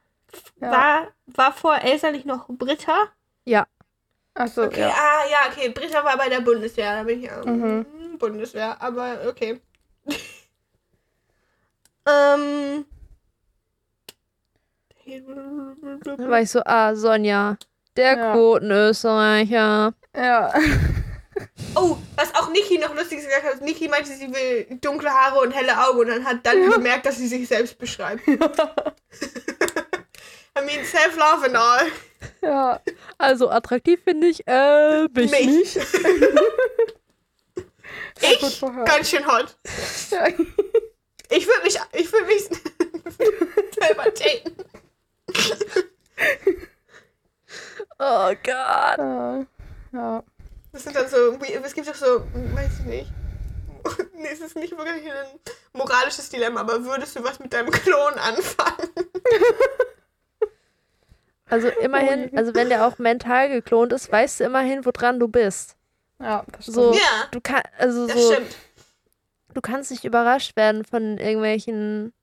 ja. 0.60 0.72
War, 0.72 1.08
war 1.28 1.54
vor 1.54 1.78
Elsa 1.78 2.10
nicht 2.12 2.26
noch 2.26 2.48
Britta? 2.50 3.10
Achso, 4.34 4.64
Okay, 4.64 4.82
ja. 4.82 4.90
ah, 4.90 5.24
ja, 5.30 5.38
okay. 5.52 5.70
Britta 5.70 6.04
war 6.04 6.18
bei 6.18 6.30
der 6.30 6.42
Bundeswehr. 6.42 6.96
Da 6.98 7.04
bin 7.04 7.20
ich 7.20 7.30
ja. 7.30 7.44
Mhm. 7.46 7.86
mm, 8.14 8.18
Bundeswehr, 8.18 8.82
aber 8.82 9.20
okay. 9.28 9.60
ähm. 12.08 12.86
Dann 15.06 16.30
war 16.30 16.40
ich 16.42 16.50
so, 16.50 16.62
ah, 16.64 16.96
Sonja, 16.96 17.58
der 17.98 18.18
Ja. 18.18 18.34
Quotenösterreicher. 18.34 19.94
Ja. 20.16 20.54
Oh, 21.76 21.98
was 22.18 22.36
auch 22.36 22.50
Niki 22.50 22.78
noch 22.78 22.94
lustig 22.94 23.20
gesagt 23.20 23.44
hat. 23.44 23.62
Niki 23.62 23.88
meinte, 23.88 24.12
sie 24.12 24.28
will 24.32 24.68
dunkle 24.82 25.10
Haare 25.10 25.40
und 25.40 25.52
helle 25.52 25.76
Augen 25.88 26.00
und 26.02 26.08
dann 26.10 26.26
hat 26.26 26.46
dann 26.46 26.70
gemerkt, 26.70 27.06
dass 27.06 27.16
sie 27.18 27.28
sich 27.28 27.48
selbst 27.48 27.80
beschreibt. 27.80 28.28
I 28.28 28.34
mean, 30.64 30.84
self-love 30.86 31.46
and 31.46 31.56
all. 31.56 31.88
Ja. 32.42 32.82
Also 33.18 33.50
attraktiv 33.50 34.00
finde 34.04 34.28
ich, 34.28 34.48
äh, 34.48 35.08
mich, 35.14 35.32
Mich. 35.32 35.48
nicht. 35.48 35.78
Ich? 38.24 38.62
Ganz 38.86 39.10
schön 39.10 39.26
hot. 39.26 39.56
Ja. 40.12 40.28
Ich 41.30 41.48
würde 41.48 41.64
mich, 41.64 41.80
ich 41.94 42.12
würde 42.12 42.26
mich 42.28 42.44
selber 43.80 44.04
daten. 44.04 44.56
Oh 47.98 48.34
Gott. 48.44 48.98
Ja. 48.98 49.46
ja. 49.94 50.24
Das 50.72 50.84
sind 50.84 50.96
dann 50.96 51.10
so, 51.10 51.38
es 51.64 51.74
gibt 51.74 51.88
doch 51.88 51.96
so, 51.96 52.22
weiß 52.54 52.80
ich 52.80 52.86
nicht. 52.86 53.12
Nee, 54.14 54.30
es 54.32 54.40
ist 54.40 54.56
nicht 54.56 54.78
wirklich 54.78 55.12
ein 55.12 55.40
moralisches 55.74 56.30
Dilemma, 56.30 56.60
aber 56.60 56.86
würdest 56.86 57.16
du 57.16 57.24
was 57.24 57.40
mit 57.40 57.52
deinem 57.52 57.72
Klon 57.72 58.14
anfangen? 58.20 58.90
Also 61.52 61.68
immerhin, 61.82 62.36
also 62.36 62.56
wenn 62.56 62.70
der 62.70 62.88
auch 62.88 62.98
mental 62.98 63.50
geklont 63.50 63.94
ist, 63.94 64.12
weißt 64.12 64.40
du 64.40 64.44
immerhin, 64.46 64.84
woran 64.86 65.20
du 65.20 65.28
bist. 65.28 65.76
Ja, 66.20 66.44
das 66.52 66.64
stimmt. 66.64 66.76
So, 66.76 66.94
Ja, 66.94 67.28
du 67.32 67.40
kannst, 67.42 67.68
also 67.78 68.08
das 68.08 68.18
so, 68.20 68.32
stimmt. 68.34 68.56
du 69.54 69.62
kannst 69.62 69.92
nicht 69.92 70.04
überrascht 70.06 70.56
werden 70.56 70.84
von 70.86 71.18
irgendwelchen 71.20 72.14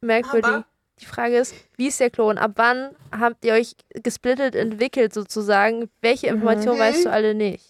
merkwürdigen. 0.00 0.54
Aber- 0.56 0.66
Die 1.00 1.06
Frage 1.06 1.38
ist, 1.38 1.54
wie 1.76 1.88
ist 1.88 1.98
der 1.98 2.10
Klon? 2.10 2.38
Ab 2.38 2.52
wann 2.54 2.94
habt 3.10 3.44
ihr 3.44 3.54
euch 3.54 3.74
gesplittet 3.94 4.54
entwickelt 4.54 5.12
sozusagen? 5.12 5.90
Welche 6.00 6.28
Informationen 6.28 6.76
Mhm. 6.76 6.82
weißt 6.82 7.04
du 7.06 7.10
alle 7.10 7.34
nicht? 7.34 7.64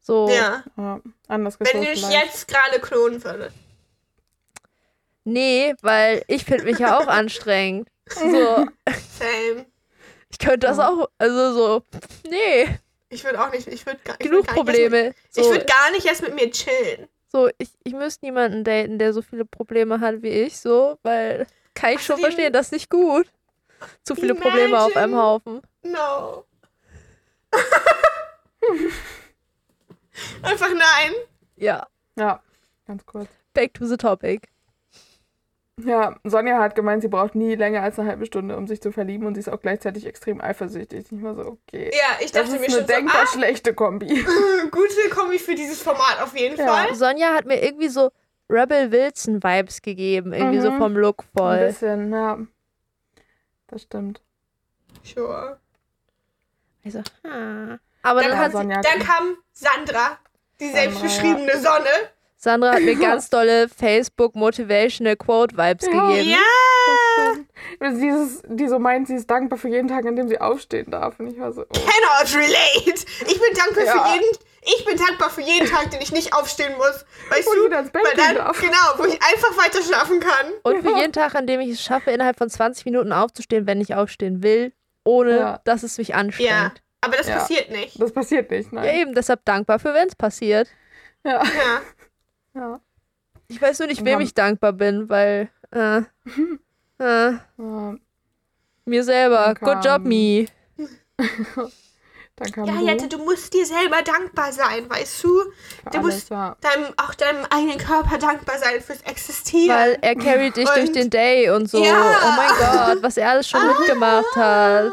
So, 0.00 0.28
Ja. 0.28 0.64
Ja, 0.76 1.00
anders 1.28 1.58
Wenn 1.60 1.82
du 1.82 1.92
dich 1.92 2.08
jetzt 2.10 2.48
gerade 2.48 2.80
klonen 2.80 3.22
würdest. 3.22 3.54
nee, 5.24 5.74
weil 5.82 6.24
ich 6.28 6.44
finde 6.44 6.64
mich 6.64 6.78
ja 6.78 6.98
auch 6.98 7.06
anstrengend. 7.08 7.88
So, 8.08 8.66
Same. 9.18 9.66
ich 10.30 10.38
könnte 10.38 10.66
das 10.66 10.78
Ja. 10.78 10.88
auch, 10.88 11.08
also 11.18 11.52
so, 11.54 11.82
nee, 12.28 12.78
Ich 13.08 13.22
würde 13.24 13.40
auch 13.40 13.50
nicht, 13.52 13.68
ich 13.68 13.86
würde 13.86 14.00
gar, 14.04 14.16
ich 14.18 14.26
genug 14.26 14.46
würd 14.46 14.56
gar 14.56 14.64
nicht 14.64 14.68
erst 14.68 14.80
Probleme. 14.90 15.04
Mit, 15.08 15.16
So, 15.30 15.40
Ich 15.42 15.46
würde 15.48 15.64
gar 15.66 15.90
nicht 15.92 16.06
erst 16.06 16.22
mit 16.22 16.34
mir 16.34 16.50
chillen. 16.50 17.08
so 17.30 17.48
ich, 17.58 17.70
ich 17.84 17.92
müsste 17.92 18.24
niemanden 18.24 18.64
daten, 18.64 18.98
der 18.98 19.12
so 19.12 19.22
viele 19.22 19.44
Probleme 19.44 20.00
hat 20.00 20.22
wie 20.22 20.28
ich, 20.30 20.58
so, 20.58 20.98
weil 21.02 21.46
kann 21.74 21.92
ich 21.94 22.04
schon 22.04 22.16
Außerdem- 22.16 22.20
verstehen, 22.20 22.52
das 22.52 22.66
ist 22.66 22.72
nicht 22.72 22.90
gut. 22.90 23.28
Zu 24.04 24.14
viele 24.14 24.34
Probleme 24.34 24.80
auf 24.80 24.96
einem 24.96 25.12
Imagine- 25.12 25.22
Haufen. 25.22 25.62
No. 25.82 26.44
Einfach 30.42 30.70
nein. 30.70 31.12
Ja, 31.56 31.86
Ja, 32.16 32.40
ganz 32.86 33.04
kurz. 33.06 33.28
back 33.52 33.74
to 33.74 33.86
the 33.86 33.96
topic. 33.96 34.48
Ja, 35.82 36.14
Sonja 36.22 36.60
hat 36.60 36.76
gemeint, 36.76 37.02
sie 37.02 37.08
braucht 37.08 37.34
nie 37.34 37.56
länger 37.56 37.82
als 37.82 37.98
eine 37.98 38.08
halbe 38.08 38.26
Stunde, 38.26 38.56
um 38.56 38.68
sich 38.68 38.80
zu 38.80 38.92
verlieben 38.92 39.26
und 39.26 39.34
sie 39.34 39.40
ist 39.40 39.48
auch 39.48 39.60
gleichzeitig 39.60 40.06
extrem 40.06 40.40
eifersüchtig. 40.40 41.06
Ich 41.10 41.22
war 41.22 41.34
so, 41.34 41.42
okay. 41.46 41.90
Ja, 41.92 42.16
ich 42.20 42.30
Das 42.30 42.44
dachte 42.48 42.56
ist 42.56 42.60
mir 42.60 42.66
eine 42.66 42.70
schon 42.76 42.80
so, 42.82 42.86
denkbar 42.86 43.22
ah, 43.24 43.26
schlechte 43.26 43.74
Kombi. 43.74 44.06
gute 44.70 45.10
Kombi 45.12 45.38
für 45.40 45.56
dieses 45.56 45.82
Format 45.82 46.22
auf 46.22 46.36
jeden 46.36 46.56
Ja. 46.56 46.66
Fall. 46.72 46.94
Sonja 46.94 47.34
hat 47.34 47.46
mir 47.46 47.60
irgendwie 47.60 47.88
so 47.88 48.12
Rebel 48.48 48.92
Wilson 48.92 49.42
Vibes 49.42 49.82
gegeben, 49.82 50.32
irgendwie 50.32 50.60
so 50.60 50.70
Mhm. 50.70 50.78
vom 50.78 50.96
Look 50.96 51.22
Ein 51.24 51.38
voll. 51.38 51.66
bisschen, 51.66 52.12
ja. 52.12 52.38
Das 53.66 53.82
stimmt. 53.82 54.20
Sure. 55.02 55.58
Also, 56.84 57.00
ah. 57.24 57.78
Aber 58.02 58.20
Dann, 58.20 58.30
dann 58.30 58.30
Ja, 58.30 58.36
hat 58.38 58.52
kam, 58.52 58.52
sie, 58.52 58.56
Sonja- 58.58 58.82
dann 58.82 58.98
kam 59.00 59.36
Sandra, 59.52 60.18
die 60.60 60.66
Sandra, 60.66 60.80
selbstbeschriebene 60.82 61.58
Sonne. 61.58 61.88
Sandra 62.44 62.72
hat 62.74 62.82
mir 62.82 62.94
ganz 62.96 63.30
tolle 63.30 63.68
Facebook 63.70 64.34
Motivational 64.36 65.16
Quote 65.16 65.56
Vibes 65.56 65.86
Ja. 65.86 66.08
gegeben. 66.10 66.28
Ja, 67.80 67.90
Dieses, 67.90 68.42
die 68.46 68.68
so 68.68 68.78
meint, 68.78 69.08
sie 69.08 69.14
ist 69.14 69.30
dankbar 69.30 69.58
für 69.58 69.68
jeden 69.68 69.88
Tag, 69.88 70.04
an 70.04 70.14
dem 70.14 70.28
sie 70.28 70.38
aufstehen 70.38 70.90
darf. 70.90 71.18
Und 71.18 71.28
ich 71.28 71.38
war 71.40 71.52
so, 71.52 71.62
oh. 71.62 71.66
cannot 71.72 72.34
relate. 72.36 73.04
Ich 73.26 73.40
bin 73.40 73.54
dankbar 73.56 73.84
Ja. 73.84 74.04
für 74.04 74.14
jeden. 74.14 74.38
Ich 74.66 74.84
bin 74.84 74.96
dankbar 74.98 75.30
für 75.30 75.40
jeden 75.40 75.66
Tag, 75.68 75.90
den 75.90 76.00
ich 76.02 76.12
nicht 76.12 76.34
aufstehen 76.34 76.74
muss. 76.76 77.04
Weißt 77.30 77.40
ich 77.40 77.44
du? 77.46 77.64
wieder 77.66 77.80
ins 77.80 77.90
Bett 77.90 78.02
Weil 78.04 78.14
dann, 78.16 78.34
darf. 78.36 78.60
genau, 78.60 78.76
wo 78.98 79.04
ich 79.04 79.14
einfach 79.22 79.56
weiter 79.64 79.82
schlafen 79.82 80.20
kann. 80.20 80.52
Und 80.64 80.82
für 80.82 80.90
Ja. 80.92 80.98
jeden 81.00 81.12
Tag, 81.12 81.34
an 81.34 81.46
dem 81.46 81.60
ich 81.60 81.70
es 81.70 81.82
schaffe, 81.82 82.10
innerhalb 82.10 82.36
von 82.38 82.48
20 82.50 82.84
Minuten 82.84 83.12
aufzustehen, 83.12 83.66
wenn 83.66 83.80
ich 83.80 83.94
aufstehen 83.94 84.42
will, 84.42 84.72
ohne 85.04 85.36
Ja. 85.38 85.60
dass 85.64 85.82
es 85.82 85.96
mich 85.98 86.08
Ja, 86.08 86.16
anstrengt. 86.16 86.82
aber 87.00 87.16
das 87.16 87.28
Ja. 87.28 87.36
passiert 87.38 87.70
nicht. 87.70 88.00
Das 88.00 88.12
passiert 88.12 88.50
nicht, 88.50 88.70
Ja. 88.72 88.80
nein. 88.80 88.94
eben, 88.96 89.14
deshalb 89.14 89.44
dankbar 89.46 89.78
für, 89.78 89.94
wenn 89.94 90.08
es 90.08 90.14
passiert. 90.16 90.68
Ja. 91.24 91.42
Ja. 91.42 91.80
Ja. 92.54 92.80
Ich 93.48 93.60
weiß 93.60 93.78
nur 93.80 93.88
nicht, 93.88 94.04
wem 94.04 94.20
ich 94.20 94.32
dankbar 94.34 94.72
bin, 94.72 95.08
weil 95.08 95.50
äh, 95.70 95.98
äh, 96.98 97.32
ja. 97.58 97.94
mir 98.86 99.04
selber. 99.04 99.54
Dann 99.54 99.74
Good 99.74 99.84
job, 99.84 99.84
kam- 99.84 100.02
me. 100.04 100.46
Dann 102.36 102.50
kam 102.50 102.64
Ja, 102.64 102.72
du 102.72 102.84
Jette, 102.86 103.06
du 103.08 103.18
musst 103.18 103.54
dir 103.54 103.64
selber 103.64 104.02
dankbar 104.02 104.50
sein, 104.52 104.90
weißt 104.90 105.22
du? 105.22 105.28
für 105.84 105.90
du 105.90 105.98
alles, 105.98 106.14
musst- 106.14 106.30
ja. 106.30 106.56
Deinem, 106.62 106.86
auch 106.96 107.14
deinem 107.14 107.44
eigenen 107.48 107.78
Körper 107.78 108.18
dankbar 108.18 108.58
sein 108.58 108.80
fürs 108.80 109.02
Existieren. 109.02 109.76
Weil 109.76 109.98
er 110.00 110.16
carried 110.16 110.56
dich 110.56 110.68
durch 110.70 110.88
Und- 110.88 110.96
den 110.96 111.10
Day 111.10 111.50
und 111.50 111.70
so. 111.70 111.84
Ja. 111.84 112.16
Oh 112.24 112.32
mein 112.36 112.48
Gott, 112.94 113.02
was 113.04 113.16
er 113.18 113.30
alles 113.30 113.48
schon 113.48 113.64
mitgemacht 113.66 114.34
hat. 114.34 114.92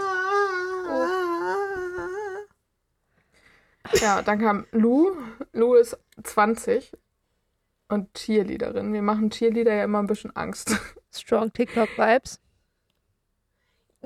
Ja, 4.00 4.22
dann 4.22 4.40
kam 4.40 4.66
Lou. 4.72 5.16
Lou 5.54 5.74
ist 5.76 5.98
20 6.24 6.92
und 7.92 8.14
Cheerleaderin. 8.14 8.94
Wir 8.94 9.02
machen 9.02 9.30
Cheerleader 9.30 9.74
ja 9.74 9.84
immer 9.84 10.00
ein 10.00 10.08
bisschen 10.08 10.36
Angst. 10.36 10.72
Strong 11.14 11.52
TikTok-Vibes. 11.54 12.40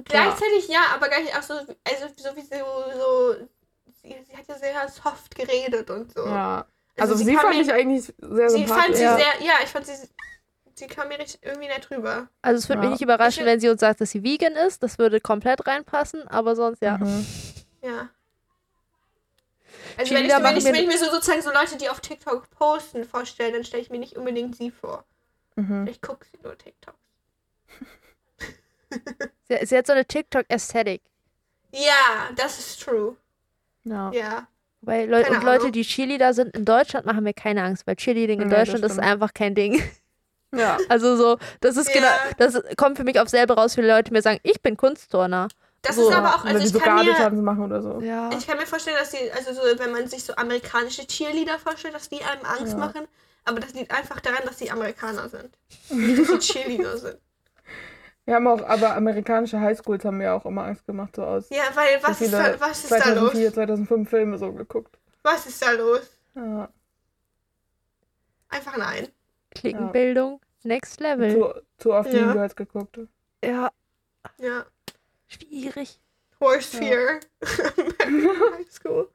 Gleichzeitig 0.03 0.67
ja, 0.67 0.81
aber 0.93 1.07
gleich 1.07 1.33
auch 1.37 1.41
so, 1.41 1.53
also 1.53 2.07
so 2.17 2.35
wie 2.35 2.41
sie 2.41 2.59
so, 2.59 3.35
sie, 4.01 4.15
sie 4.27 4.35
hat 4.37 4.47
ja 4.47 4.55
sehr 4.57 4.89
soft 4.89 5.33
geredet 5.35 5.89
und 5.89 6.13
so. 6.13 6.25
Ja. 6.25 6.65
Also, 6.97 7.15
sie, 7.15 7.33
kam 7.33 7.43
fand 7.43 7.55
mir, 7.55 7.61
ich 7.61 7.73
eigentlich 7.73 8.03
sehr 8.03 8.49
sie 8.49 8.65
fand 8.65 8.95
sympathisch. 8.95 8.95
sie 8.97 9.03
Ja. 9.03 9.15
sehr, 9.17 9.45
ja, 9.47 9.53
ich 9.63 9.69
fand 9.69 9.85
sie, 9.85 9.93
sie 10.75 10.87
kam 10.87 11.07
mir 11.09 11.19
richtig 11.19 11.39
irgendwie 11.43 11.67
nett 11.67 11.89
rüber. 11.91 12.27
Also 12.41 12.59
es 12.59 12.67
würde 12.69 12.79
Ja. 12.81 12.89
mich 12.89 12.91
nicht 12.99 13.01
überraschen, 13.03 13.41
Ich- 13.41 13.45
wenn 13.47 13.59
sie 13.59 13.69
uns 13.69 13.79
sagt, 13.81 14.01
dass 14.01 14.11
sie 14.11 14.23
vegan 14.23 14.53
ist. 14.53 14.83
Das 14.83 14.97
würde 14.97 15.21
komplett 15.21 15.65
reinpassen, 15.67 16.27
aber 16.27 16.55
sonst 16.55 16.81
ja. 16.81 16.97
Mhm. 16.97 17.25
Ja. 17.81 18.09
Also 19.97 20.13
wenn 20.15 20.25
ich, 20.25 20.31
wenn, 20.31 20.57
ich, 20.57 20.63
wenn 20.65 20.75
ich 20.75 20.87
mir 20.87 20.97
so 20.97 21.09
sozusagen 21.11 21.41
so 21.41 21.51
Leute, 21.51 21.77
die 21.77 21.89
auf 21.89 21.99
TikTok 21.99 22.49
posten, 22.51 23.03
vorstelle, 23.05 23.51
dann 23.53 23.63
stelle 23.63 23.81
ich 23.83 23.89
mir 23.89 23.99
nicht 23.99 24.17
unbedingt 24.17 24.55
sie 24.55 24.71
vor. 24.71 25.05
Mhm. 25.55 25.87
Ich 25.87 26.01
gucke 26.01 26.25
sie 26.25 26.37
nur 26.43 26.57
TikTok. 26.57 26.95
Sie, 29.47 29.57
sie 29.65 29.77
hat 29.77 29.85
so 29.87 29.93
eine 29.93 30.05
TikTok-Ästhetik. 30.05 31.01
Ja, 31.71 32.29
das 32.35 32.57
ist 32.59 32.81
true. 32.81 33.15
Ja. 33.83 34.11
Ja. 34.11 34.47
Weil 34.81 35.09
Leu 35.09 35.23
Keine 35.23 35.37
und 35.37 35.43
Leute, 35.43 35.59
Ahnung. 35.61 35.71
die 35.73 35.83
Cheerleader 35.83 36.33
sind 36.33 36.55
in 36.55 36.65
Deutschland, 36.65 37.05
machen 37.05 37.23
mir 37.23 37.33
keine 37.33 37.63
Angst, 37.63 37.85
weil 37.87 37.95
Cheerleading 37.95 38.41
in 38.41 38.49
das 38.49 38.59
Deutschland 38.69 38.85
ist 38.85 38.99
einfach 38.99 39.33
kein 39.33 39.53
Ding. 39.55 39.81
ja. 40.55 40.77
Also 40.89 41.15
so, 41.17 41.37
das 41.61 41.77
ist 41.77 41.89
Ja. 41.89 41.93
genau, 41.95 42.35
das 42.37 42.61
kommt 42.77 42.97
für 42.97 43.03
mich 43.03 43.19
auf 43.19 43.29
selber 43.29 43.55
raus, 43.55 43.75
wie 43.77 43.81
Leute 43.81 44.13
mir 44.13 44.21
sagen, 44.21 44.39
ich 44.43 44.61
bin 44.61 44.77
Kunstturner. 44.77 45.47
Das 45.85 45.95
So. 45.95 46.09
ist 46.09 46.15
aber 46.15 46.35
auch, 46.35 46.45
also 46.45 46.59
die 46.59 46.65
ich 46.65 46.71
so 46.71 46.79
kann, 46.79 47.05
mir, 47.05 47.41
machen 47.41 47.63
oder 47.63 47.81
so. 47.81 47.99
Ja. 48.01 48.29
ich 48.37 48.47
kann 48.47 48.57
mir 48.57 48.65
vorstellen, 48.65 48.97
dass 48.99 49.11
die, 49.11 49.31
also 49.31 49.53
so, 49.53 49.61
wenn 49.79 49.91
man 49.91 50.07
sich 50.07 50.23
so 50.23 50.35
amerikanische 50.35 51.05
Cheerleader 51.05 51.59
vorstellt, 51.59 51.93
dass 51.93 52.09
die 52.09 52.23
einem 52.23 52.43
Angst 52.45 52.73
Ja. 52.73 52.79
machen. 52.79 53.07
Aber 53.47 53.59
das 53.59 53.73
liegt 53.73 53.91
einfach 53.91 54.19
daran, 54.21 54.39
dass 54.45 54.57
sie 54.57 54.71
Amerikaner 54.71 55.29
sind. 55.29 55.49
Dass 55.89 56.27
sie 56.27 56.39
Cheerleader 56.39 56.97
sind. 56.97 57.17
Wir 58.25 58.33
haben 58.33 58.47
auch, 58.47 58.63
aber 58.67 58.95
amerikanische 58.95 59.59
Highschools 59.59 60.03
haben 60.03 60.17
mir 60.17 60.33
auch 60.33 60.45
immer 60.47 60.63
Angst 60.63 60.83
gemacht, 60.87 61.15
so 61.15 61.23
aus. 61.23 61.47
Ja, 61.51 61.61
weil 61.75 61.99
was 62.01 62.17
so 62.17 62.25
ist, 62.25 62.33
da, 62.33 62.59
was 62.59 62.83
ist 62.85 62.91
da 62.91 62.97
los? 63.13 63.33
2004, 63.33 63.53
2005 63.53 64.09
Filme 64.09 64.37
so 64.39 64.51
geguckt. 64.51 64.97
Was 65.21 65.45
ist 65.45 65.61
da 65.61 65.71
los? 65.73 66.09
Ja. 66.33 66.69
Einfach 68.49 68.77
nein. 68.77 69.09
Klickenbildung, 69.53 70.41
next 70.63 70.99
level. 70.99 71.31
Zu, 71.31 71.61
zu 71.77 71.93
oft 71.93 72.11
Ja. 72.11 72.21
Mean 72.21 72.33
Girls 72.33 72.55
geguckt. 72.55 72.99
Ja, 73.43 73.69
Ja. 74.39 74.65
Schwierig. 75.27 75.99
Horse 76.39 76.77
Ja. 76.77 76.83
Fear. 76.83 77.19
High 78.57 78.69
School. 78.71 79.09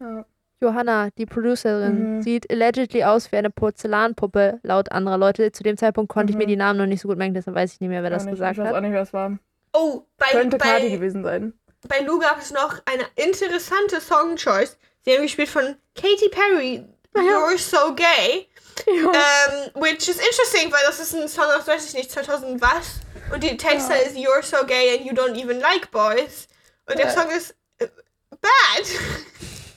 Ja. 0.00 0.24
Johanna, 0.60 1.10
die 1.18 1.26
Producerin, 1.26 2.16
Mhm. 2.18 2.22
sieht 2.22 2.48
allegedly 2.50 3.02
aus 3.02 3.32
wie 3.32 3.36
eine 3.36 3.50
Porzellanpuppe, 3.50 4.60
laut 4.62 4.92
anderer 4.92 5.18
Leute. 5.18 5.50
Zu 5.50 5.64
dem 5.64 5.76
Zeitpunkt 5.76 6.10
konnte 6.12 6.30
ich 6.32 6.36
mir 6.36 6.44
Mhm. 6.44 6.48
die 6.48 6.56
Namen 6.56 6.78
noch 6.78 6.86
nicht 6.86 7.00
so 7.00 7.08
gut 7.08 7.18
merken, 7.18 7.34
deshalb 7.34 7.56
weiß 7.56 7.74
ich 7.74 7.80
nicht 7.80 7.88
mehr, 7.90 8.02
wer 8.02 8.10
das 8.10 8.24
nicht. 8.24 8.34
gesagt 8.34 8.58
ich 8.58 8.62
weiß 8.64 8.70
auch 8.70 8.76
hat. 8.76 8.82
nicht, 8.82 8.92
wer 8.92 9.02
es 9.02 9.12
war. 9.12 9.38
Oh, 9.72 10.02
bei, 10.18 10.26
Könnte 10.30 10.58
Kati 10.58 10.82
bei, 10.82 10.88
gewesen 10.96 11.24
sein. 11.24 11.52
bei 11.88 12.00
Lou 12.00 12.18
gab 12.20 12.38
es 12.38 12.52
noch 12.52 12.80
eine 12.86 13.04
interessante 13.16 14.00
Song-Choice. 14.00 14.78
Sie 15.04 15.12
haben 15.12 15.22
gespielt 15.22 15.48
von 15.48 15.74
Katy 15.96 16.28
Perry, 16.30 16.84
You're 17.14 17.58
So 17.58 17.94
Gay. 17.94 18.48
Ja. 18.86 19.12
Ähm, 19.12 19.70
which 19.74 20.08
is 20.08 20.16
interesting, 20.18 20.72
weil 20.72 20.80
das 20.86 20.98
ist 20.98 21.14
ein 21.14 21.28
Song 21.28 21.44
aus, 21.44 21.66
weiß 21.66 21.86
ich 21.88 21.94
nicht, 21.94 22.10
2000 22.10 22.60
was? 22.60 23.00
Und 23.32 23.42
die 23.42 23.56
Texte 23.56 23.94
ist 23.94 24.16
You're 24.16 24.42
so 24.42 24.64
gay 24.66 24.96
and 24.96 25.04
you 25.06 25.12
don't 25.12 25.36
even 25.40 25.60
like 25.60 25.90
boys. 25.90 26.48
Und 26.86 26.98
der 26.98 27.06
Ja. 27.06 27.12
Song 27.12 27.30
ist 27.30 27.54
äh, 27.78 27.88
bad. 28.40 28.86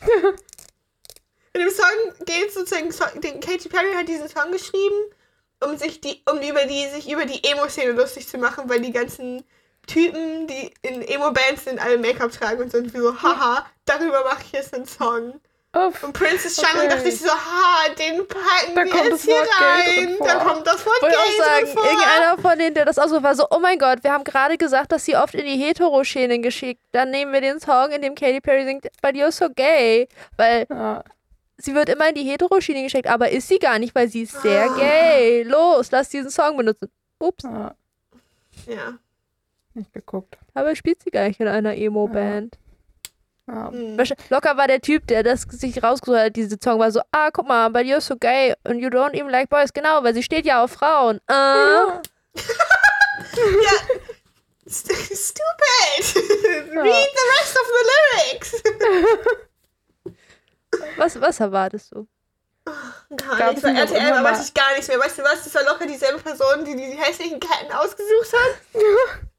In 1.54 1.62
dem 1.62 1.70
Song 1.72 2.26
geht 2.26 2.50
es 2.50 2.54
sozusagen, 2.56 2.92
so, 2.92 3.06
den 3.20 3.40
Katy 3.40 3.70
Perry 3.70 3.94
hat 3.96 4.08
diesen 4.10 4.28
Song 4.28 4.52
geschrieben, 4.52 4.96
um 5.64 5.78
sich 5.78 6.02
die, 6.02 6.22
um 6.30 6.40
über 6.42 6.66
die, 6.66 6.90
sich 6.90 7.10
über 7.10 7.26
die 7.26 7.44
Emo-Szene 7.50 7.94
lustig 7.94 8.28
zu 8.28 8.38
machen, 8.38 8.70
weil 8.70 8.82
die 8.82 8.92
ganzen 8.92 9.46
Typen, 9.88 10.48
die 10.48 10.74
in 10.82 11.02
Emo-Bands 11.02 11.64
sind, 11.64 11.80
alle 11.80 11.98
Make-up 11.98 12.32
tragen 12.32 12.62
und 12.64 12.72
sind 12.72 12.94
wie 12.94 13.00
so, 13.00 13.22
haha, 13.22 13.66
darüber 13.86 14.24
mache 14.26 14.44
ich 14.44 14.52
jetzt 14.52 14.74
einen 14.74 14.86
Song. 14.86 15.40
Uff. 15.76 16.04
Und 16.04 16.14
Princess 16.14 16.56
Charming 16.56 16.86
Okay. 16.88 16.96
dachte 16.96 17.10
ich 17.10 17.20
so, 17.20 17.30
ha, 17.30 17.90
den 18.00 18.26
packen 18.28 18.76
Da 18.76 18.84
wir 18.86 18.90
kommt 18.92 19.04
jetzt 19.04 19.12
das 19.14 19.22
hier 19.24 19.34
Wort 19.36 19.50
rein. 19.62 20.18
Da 20.20 20.36
kommt 20.44 20.66
das 20.68 20.86
Wort 20.86 21.02
Wollte 21.02 21.18
auch 21.18 21.26
Gay 21.26 21.38
sagen, 21.38 21.68
vor. 21.68 21.84
irgendeiner 21.86 22.38
von 22.38 22.58
denen, 22.60 22.74
der 22.76 22.86
das 22.86 22.98
aussucht, 22.98 23.24
war 23.24 23.36
so, 23.36 23.46
oh 23.52 23.60
mein 23.60 23.78
Gott, 23.78 24.04
wir 24.04 24.12
haben 24.14 24.24
gerade 24.24 24.58
gesagt, 24.58 24.92
dass 24.94 25.04
sie 25.06 25.16
oft 25.18 25.36
in 25.36 25.46
die 25.46 25.58
Hetero-Schienen 25.58 26.42
geschickt. 26.42 26.82
Dann 26.94 27.12
nehmen 27.12 27.34
wir 27.34 27.42
den 27.42 27.60
Song, 27.60 27.92
in 27.92 28.02
dem 28.02 28.16
Katy 28.16 28.40
Perry 28.42 28.64
singt, 28.64 28.84
but 29.02 29.12
you're 29.16 29.32
so 29.32 29.50
gay. 29.50 30.08
Weil 30.38 30.66
Ja. 30.70 31.04
sie 31.58 31.76
wird 31.76 31.90
immer 31.90 32.08
in 32.10 32.16
die 32.16 32.24
Hetero-Schiene 32.24 32.84
geschickt, 32.84 33.08
aber 33.08 33.30
ist 33.30 33.48
sie 33.50 33.60
gar 33.60 33.78
nicht, 33.78 33.94
weil 33.96 34.08
sie 34.08 34.22
ist 34.24 34.42
sehr 34.42 34.70
Ah. 34.72 34.76
gay. 34.78 35.44
Los, 35.44 35.92
lass 35.92 36.08
diesen 36.10 36.30
Song 36.32 36.56
benutzen. 36.56 36.90
Ups, 37.20 37.44
ja. 37.44 37.76
Ja. 38.68 38.94
Nicht 39.74 39.92
geguckt. 39.94 40.38
aber 40.54 40.74
spielt 40.76 41.04
sie 41.04 41.12
gar 41.12 41.28
nicht 41.28 41.42
in 41.42 41.50
einer 41.50 41.76
Emo-Band. 41.76 42.56
Ja. 42.56 42.60
Hm. 43.48 43.96
Wahrsch- 43.98 44.16
Locker 44.30 44.58
war 44.58 44.68
der 44.68 44.82
Typ, 44.82 45.06
der 45.08 45.22
das 45.24 45.44
sich 45.44 45.82
rausgesucht 45.84 46.18
hat, 46.20 46.36
diese 46.36 46.58
Song 46.64 46.80
war 46.80 46.92
so, 46.92 47.02
ah, 47.12 47.30
guck 47.32 47.48
mal, 47.48 47.70
but 47.70 47.84
you're 47.84 48.02
so 48.02 48.16
gay 48.16 48.56
and 48.64 48.82
you 48.82 48.88
don't 48.90 49.14
even 49.14 49.30
like 49.30 49.50
boys. 49.50 49.72
Genau, 49.72 50.04
weil 50.04 50.14
sie 50.16 50.24
steht 50.24 50.46
ja 50.46 50.64
auf 50.64 50.72
Frauen. 50.72 51.20
Äh, 51.28 51.34
ja. 51.36 52.02
St 54.68 54.92
stupid. 54.92 56.16
Read 56.74 57.10
the 57.14 57.26
rest 57.40 57.56
of 57.56 57.68
the 57.76 57.84
lyrics. 57.92 58.64
was, 60.98 61.22
was 61.22 61.40
erwartest 61.40 61.92
du? 61.92 62.08
Gar 63.16 63.38
Gab's 63.38 63.62
nichts. 63.62 63.92
Bei 63.92 63.98
RTL 64.00 64.12
weiß 64.12 64.22
mal- 64.24 64.42
ich 64.44 64.54
gar 64.56 64.72
nichts 64.72 64.88
mehr. 64.88 65.00
Weißt 65.00 65.20
du 65.20 65.24
was? 65.24 65.44
Das 65.44 65.54
war 65.54 65.64
locker 65.66 65.86
dieselbe 65.86 66.18
Person, 66.20 66.66
die 66.66 66.76
die 66.76 66.98
hässlichen 66.98 67.40
Ketten 67.40 67.72
ausgesucht 67.72 68.34
hat. 68.34 68.60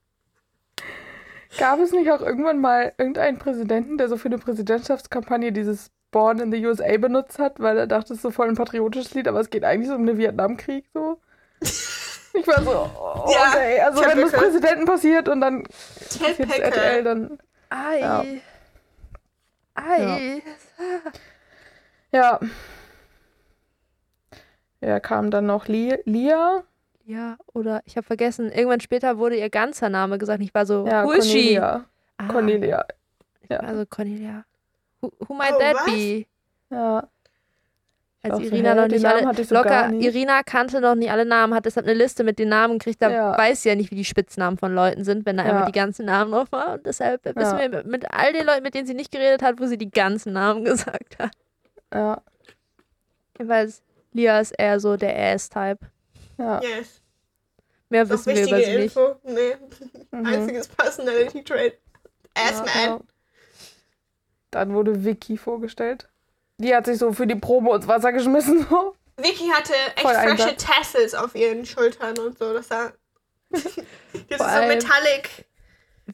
Gab 1.58 1.78
es 1.80 1.92
nicht 1.92 2.10
auch 2.10 2.20
irgendwann 2.20 2.60
mal 2.60 2.92
irgendeinen 2.98 3.38
Präsidenten, 3.38 3.98
der 3.98 4.08
so 4.08 4.16
für 4.16 4.28
eine 4.28 4.38
Präsidentschaftskampagne 4.38 5.52
dieses 5.52 5.90
Born 6.10 6.38
in 6.38 6.52
the 6.52 6.64
USA 6.66 6.96
benutzt 6.98 7.38
hat, 7.38 7.60
weil 7.60 7.76
er 7.78 7.86
dachte, 7.86 8.12
es 8.12 8.18
ist 8.18 8.22
so 8.22 8.30
voll 8.30 8.48
ein 8.48 8.56
patriotisches 8.56 9.14
Lied, 9.14 9.28
aber 9.28 9.40
es 9.40 9.50
geht 9.50 9.64
eigentlich 9.64 9.88
so 9.88 9.94
um 9.94 10.06
den 10.06 10.18
Vietnamkrieg 10.18 10.84
so? 10.92 11.20
Ich 12.38 12.46
war 12.46 12.62
so, 12.62 12.70
oh, 12.70 13.30
Ja, 13.32 13.48
okay, 13.48 13.80
also 13.80 14.02
hab 14.02 14.10
wenn 14.10 14.20
das 14.20 14.30
gehört. 14.30 14.52
Präsidenten 14.52 14.84
passiert 14.84 15.28
und 15.28 15.40
dann 15.40 15.64
Ted 16.10 16.38
jetzt 16.38 16.58
RTL, 16.58 16.70
Packer. 16.70 17.02
dann 17.02 17.38
Ei. 17.70 18.00
Ja. 18.00 18.24
Ei. 19.74 20.42
ja. 22.12 22.40
Ja, 24.82 25.00
kam 25.00 25.30
dann 25.30 25.46
noch 25.46 25.66
Li 25.66 25.96
Lia, 26.04 26.62
Ja, 27.08 27.36
oder 27.54 27.82
ich 27.84 27.96
habe 27.96 28.04
vergessen, 28.06 28.50
irgendwann 28.50 28.80
später 28.80 29.18
wurde 29.18 29.36
ihr 29.36 29.48
ganzer 29.48 29.88
Name 29.88 30.18
gesagt. 30.18 30.42
Ich 30.42 30.52
war 30.52 30.66
so, 30.66 30.84
Ja, 30.86 31.04
who 31.04 31.12
is 31.12 31.26
she? 31.30 31.54
Cornelia. 31.54 31.84
Ah, 32.18 32.26
Cornelia. 32.28 32.84
Ja. 33.48 33.62
war 33.62 33.76
so, 33.76 33.86
Cornelia. 33.86 34.44
Who, 35.00 35.12
who 35.28 35.34
might 35.34 35.52
Oh, 35.54 35.58
that 35.60 35.74
was? 35.76 35.84
be? 35.86 36.26
Ja. 36.70 37.08
Als 38.22 38.34
auch 38.34 38.38
so, 38.40 38.44
Irina 38.46 38.70
hä, 38.70 38.74
noch 38.74 38.88
nicht 38.88 39.02
Namen 39.02 39.18
alle, 39.18 39.26
hatte 39.28 39.42
ich 39.42 39.48
so 39.48 39.54
locker, 39.54 39.68
gar 39.68 39.88
nicht. 39.88 40.04
Irina 40.04 40.42
kannte 40.42 40.80
noch 40.80 40.96
nicht 40.96 41.12
alle 41.12 41.24
Namen, 41.24 41.54
hat 41.54 41.64
deshalb 41.64 41.86
eine 41.86 41.94
Liste 41.94 42.24
mit 42.24 42.40
den 42.40 42.48
Namen 42.48 42.78
gekriegt, 42.80 43.00
da 43.00 43.08
Ja. 43.10 43.38
weiß 43.38 43.62
sie 43.62 43.68
ja 43.68 43.76
nicht, 43.76 43.92
wie 43.92 43.94
die 43.96 44.04
Spitznamen 44.04 44.58
von 44.58 44.74
Leuten 44.74 45.04
sind, 45.04 45.26
wenn 45.26 45.36
da 45.36 45.44
Ja. 45.46 45.52
einfach 45.52 45.66
die 45.66 45.78
ganzen 45.78 46.06
Namen 46.06 46.32
drauf 46.32 46.50
waren. 46.50 46.78
Und 46.78 46.86
deshalb 46.86 47.24
wissen 47.24 47.38
Ja. 47.38 47.58
wir 47.60 47.68
mit, 47.68 47.86
mit 47.86 48.10
all 48.12 48.32
den 48.32 48.44
Leuten, 48.46 48.64
mit 48.64 48.74
denen 48.74 48.88
sie 48.88 48.94
nicht 48.94 49.12
geredet 49.12 49.42
hat, 49.42 49.60
wo 49.60 49.66
sie 49.66 49.78
die 49.78 49.92
ganzen 49.92 50.32
Namen 50.32 50.64
gesagt 50.64 51.20
hat. 51.20 51.30
Ja. 51.94 52.20
Jedenfalls, 53.38 53.82
Lia 54.12 54.40
ist 54.40 54.52
eher 54.58 54.80
so 54.80 54.96
der 54.96 55.16
Ass-Type. 55.34 55.78
Ja. 56.38 56.60
Yes. 56.60 57.00
Mehr 57.88 58.08
wissen 58.08 58.34
wir 58.34 58.46
über 58.46 58.60
sie 58.60 58.76
nicht. 58.76 58.96
Info. 58.96 59.16
Nee. 59.22 59.56
Mhm. 60.10 60.26
Einziges 60.26 60.68
Personality 60.68 61.44
Trait. 61.44 61.78
Ass 62.34 62.58
Man. 62.58 62.68
Ja. 62.74 63.00
Dann 64.50 64.74
wurde 64.74 65.04
Vicky 65.04 65.36
vorgestellt. 65.36 66.08
Die 66.58 66.74
hat 66.74 66.86
sich 66.86 66.98
so 66.98 67.12
für 67.12 67.26
die 67.26 67.34
Probe 67.36 67.74
ins 67.74 67.86
Wasser 67.86 68.12
geschmissen. 68.12 68.66
So. 68.68 68.96
Vicky 69.16 69.48
hatte 69.48 69.72
echt 69.94 70.00
Voll 70.00 70.14
frische 70.14 70.30
Einsatz. 70.30 70.64
Tassels 70.64 71.14
auf 71.14 71.34
ihren 71.34 71.64
Schultern 71.64 72.18
und 72.18 72.38
so. 72.38 72.52
Das 72.52 72.68
sah. 72.68 72.92
Das 74.28 74.40
ist 74.40 74.54
so 74.54 74.66
Metallic 74.66 75.46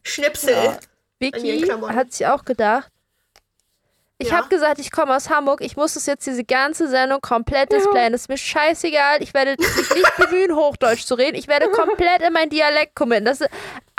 Schnipsel. 0.02 0.54
Ja. 0.54 0.78
Vicky 1.18 1.60
hat 1.62 2.12
sich 2.12 2.26
auch 2.26 2.44
gedacht, 2.44 2.91
ich 4.22 4.30
Ja. 4.30 4.38
habe 4.38 4.48
gesagt, 4.48 4.78
ich 4.78 4.90
komme 4.90 5.14
aus 5.14 5.28
Hamburg, 5.30 5.60
ich 5.60 5.76
muss 5.76 5.94
das 5.94 6.06
jetzt 6.06 6.26
diese 6.26 6.44
ganze 6.44 6.88
Sendung 6.88 7.20
komplett 7.20 7.72
displayen. 7.72 8.12
Das 8.12 8.22
ist 8.22 8.28
mir 8.28 8.36
scheißegal, 8.38 9.22
ich 9.22 9.34
werde 9.34 9.56
mich 9.58 9.68
nicht 9.76 10.16
bemühen, 10.16 10.54
Hochdeutsch 10.56 11.04
zu 11.04 11.14
reden. 11.14 11.36
Ich 11.36 11.48
werde 11.48 11.68
komplett 11.70 12.22
in 12.26 12.32
meinen 12.32 12.50
Dialekt 12.50 12.94
committen. 12.94 13.24
Das 13.26 13.40
ist, 13.40 13.50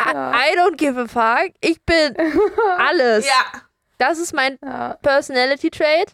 I, 0.01 0.13
Ja. 0.13 0.31
I 0.33 0.57
don't 0.57 0.75
give 0.77 0.99
a 0.99 1.07
fuck. 1.07 1.53
Ich 1.61 1.81
bin 1.83 2.15
alles. 2.77 3.25
Ja. 3.27 3.61
Das 3.97 4.17
ist 4.19 4.33
mein 4.33 4.57
Ja. 4.63 4.97
Personality 5.01 5.69
Trait. 5.69 6.11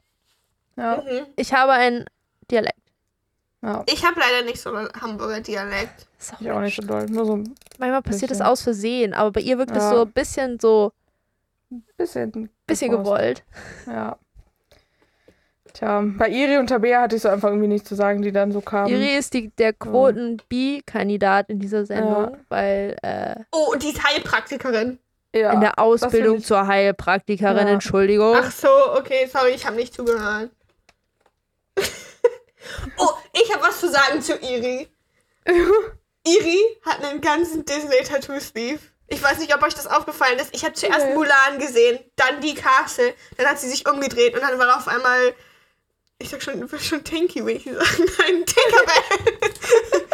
Ja. 0.76 0.98
Mhm. 0.98 1.26
Ich 1.36 1.54
habe 1.54 1.72
einen 1.74 2.06
Dialekt. 2.52 2.76
ja. 3.62 3.84
Ich 3.88 4.06
habe 4.06 4.20
leider 4.20 4.44
nicht 4.46 4.60
so 4.62 4.74
einen 4.74 4.90
Hamburger 5.02 5.40
Dialekt. 5.42 6.08
Das 6.18 6.28
ist 6.28 6.34
auch 6.36 6.42
Ich 6.42 6.52
auch 6.52 6.60
nicht 6.62 6.76
so 6.76 6.88
doll. 6.88 7.06
Nur 7.06 7.26
so 7.26 7.44
Manchmal 7.78 8.02
passiert 8.02 8.32
das 8.32 8.40
bisschen. 8.40 8.46
aus 8.52 8.62
Versehen, 8.62 9.14
aber 9.14 9.32
bei 9.32 9.42
ihr 9.42 9.58
wirkt 9.58 9.72
es 9.72 9.78
Ja. 9.84 9.90
so 9.92 10.02
ein 10.02 10.12
bisschen 10.12 10.60
so, 10.60 10.92
bisschen. 11.98 12.50
bisschen 12.68 12.92
gewollt. 12.92 13.44
Ja. 13.88 14.18
Tja, 15.74 16.04
bei 16.18 16.30
Iri 16.30 16.58
und 16.58 16.68
Tabea 16.68 17.02
hatte 17.02 17.16
ich 17.16 17.22
so 17.22 17.30
einfach 17.30 17.50
irgendwie 17.50 17.68
nichts 17.68 17.88
zu 17.88 17.94
sagen, 17.96 18.24
die 18.24 18.32
dann 18.32 18.52
so 18.52 18.60
kamen. 18.60 18.90
Iri 18.92 19.16
ist 19.16 19.34
die, 19.36 19.50
der 19.56 19.72
Quoten-B-Kandidat 19.74 21.50
in 21.50 21.60
dieser 21.60 21.86
Sendung, 21.86 22.38
weil 22.50 22.96
äh, 23.04 23.36
Oh, 23.52 23.72
und 23.74 23.84
die 23.84 23.90
ist 23.90 24.04
Heilpraktikerin. 24.04 24.98
ja. 25.36 25.54
in 25.54 25.62
der 25.62 25.78
Ausbildung 25.78 26.42
zur 26.42 26.66
Heilpraktikerin, 26.66 27.68
Ja. 27.68 27.74
Entschuldigung. 27.74 28.36
Ach 28.36 28.52
so, 28.52 28.68
okay, 28.98 29.28
sorry, 29.32 29.52
ich 29.52 29.66
habe 29.66 29.76
nicht 29.76 29.94
zugehört. 29.94 30.50
oh, 32.98 33.10
ich 33.34 33.54
habe 33.54 33.64
was 33.64 33.80
zu 33.80 33.90
sagen 33.90 34.22
zu 34.22 34.34
Iri. 34.38 34.88
Iri 35.46 36.60
hat 36.86 37.04
einen 37.04 37.22
ganzen 37.22 37.64
Disney-Tattoo-Sleeve. 37.64 38.80
Ich 39.10 39.22
weiß 39.22 39.40
nicht, 39.40 39.54
ob 39.56 39.64
euch 39.64 39.74
das 39.74 39.88
aufgefallen 39.88 40.38
ist. 40.40 40.54
Ich 40.54 40.64
habe 40.64 40.74
zuerst 40.74 41.06
Nee. 41.06 41.14
Mulan 41.14 41.58
gesehen, 41.58 42.00
dann 42.16 42.42
die 42.42 42.54
Castle, 42.54 43.14
dann 43.38 43.48
hat 43.48 43.60
sie 43.60 43.70
sich 43.70 43.88
umgedreht 43.88 44.36
und 44.36 44.42
dann 44.42 44.58
war 44.60 44.78
auf 44.78 44.88
einmal, 44.88 45.34
ich 46.20 46.30
sag 46.30 46.44
schon, 46.44 46.70
schon 46.80 47.04
Tinky, 47.04 47.46
will 47.46 47.56
ich 47.58 47.64
sagen, 47.66 47.78
nein, 48.20 48.46
Tinkerbell. 48.46 50.06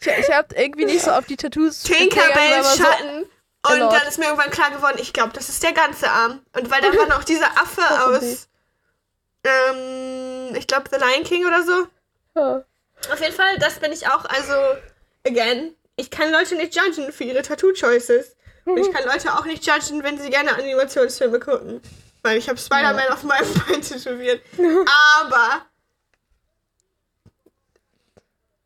Ich, 0.00 0.06
ich 0.06 0.32
habe 0.32 0.54
irgendwie 0.54 0.84
nicht 0.84 1.02
so 1.02 1.10
auf 1.10 1.26
die 1.26 1.36
Tattoos 1.36 1.82
Tinkerbell 1.82 2.54
aber 2.54 2.64
so, 2.64 2.82
Schatten. 2.82 3.26
Und 3.68 3.78
Lord. 3.78 3.92
dann 3.92 4.08
ist 4.08 4.18
mir 4.18 4.26
irgendwann 4.26 4.50
klar 4.50 4.70
geworden, 4.70 4.98
ich 5.00 5.12
glaube, 5.12 5.32
das 5.34 5.48
ist 5.48 5.62
der 5.62 5.72
ganze 5.72 6.10
Arm. 6.10 6.44
Und 6.56 6.70
weil 6.70 6.80
da 6.80 6.96
war 6.96 7.06
noch 7.06 7.22
dieser 7.24 7.46
Affe 7.46 7.82
aus, 8.06 8.48
ähm, 9.44 10.54
ich 10.56 10.66
glaube, 10.66 10.90
The 10.90 10.98
Lion 10.98 11.24
King 11.24 11.46
oder 11.46 11.62
so. 11.62 11.86
Ja. 12.34 12.64
Auf 13.12 13.20
jeden 13.20 13.34
Fall, 13.34 13.58
das 13.58 13.74
bin 13.78 13.92
ich 13.92 14.08
auch, 14.08 14.24
also, 14.24 14.52
again, 15.26 15.74
ich 15.96 16.10
kann 16.10 16.30
Leute 16.30 16.56
nicht 16.56 16.74
judgen 16.74 17.12
für 17.12 17.24
ihre 17.24 17.42
Tattoo-Choices. 17.42 18.36
Und 18.64 18.78
ich 18.78 18.92
kann 18.92 19.04
Leute 19.04 19.34
auch 19.34 19.44
nicht 19.44 19.66
judgen, 19.66 20.02
wenn 20.02 20.18
sie 20.18 20.30
gerne 20.30 20.54
Animationsfilme 20.54 21.40
gucken. 21.40 21.80
Weil 22.22 22.38
ich 22.38 22.48
habe 22.48 22.58
Spider-Man 22.58 23.08
auf 23.08 23.24
meinem 23.24 23.52
Bein 23.66 23.82
tätowiert. 23.82 24.40
Aber 25.20 25.66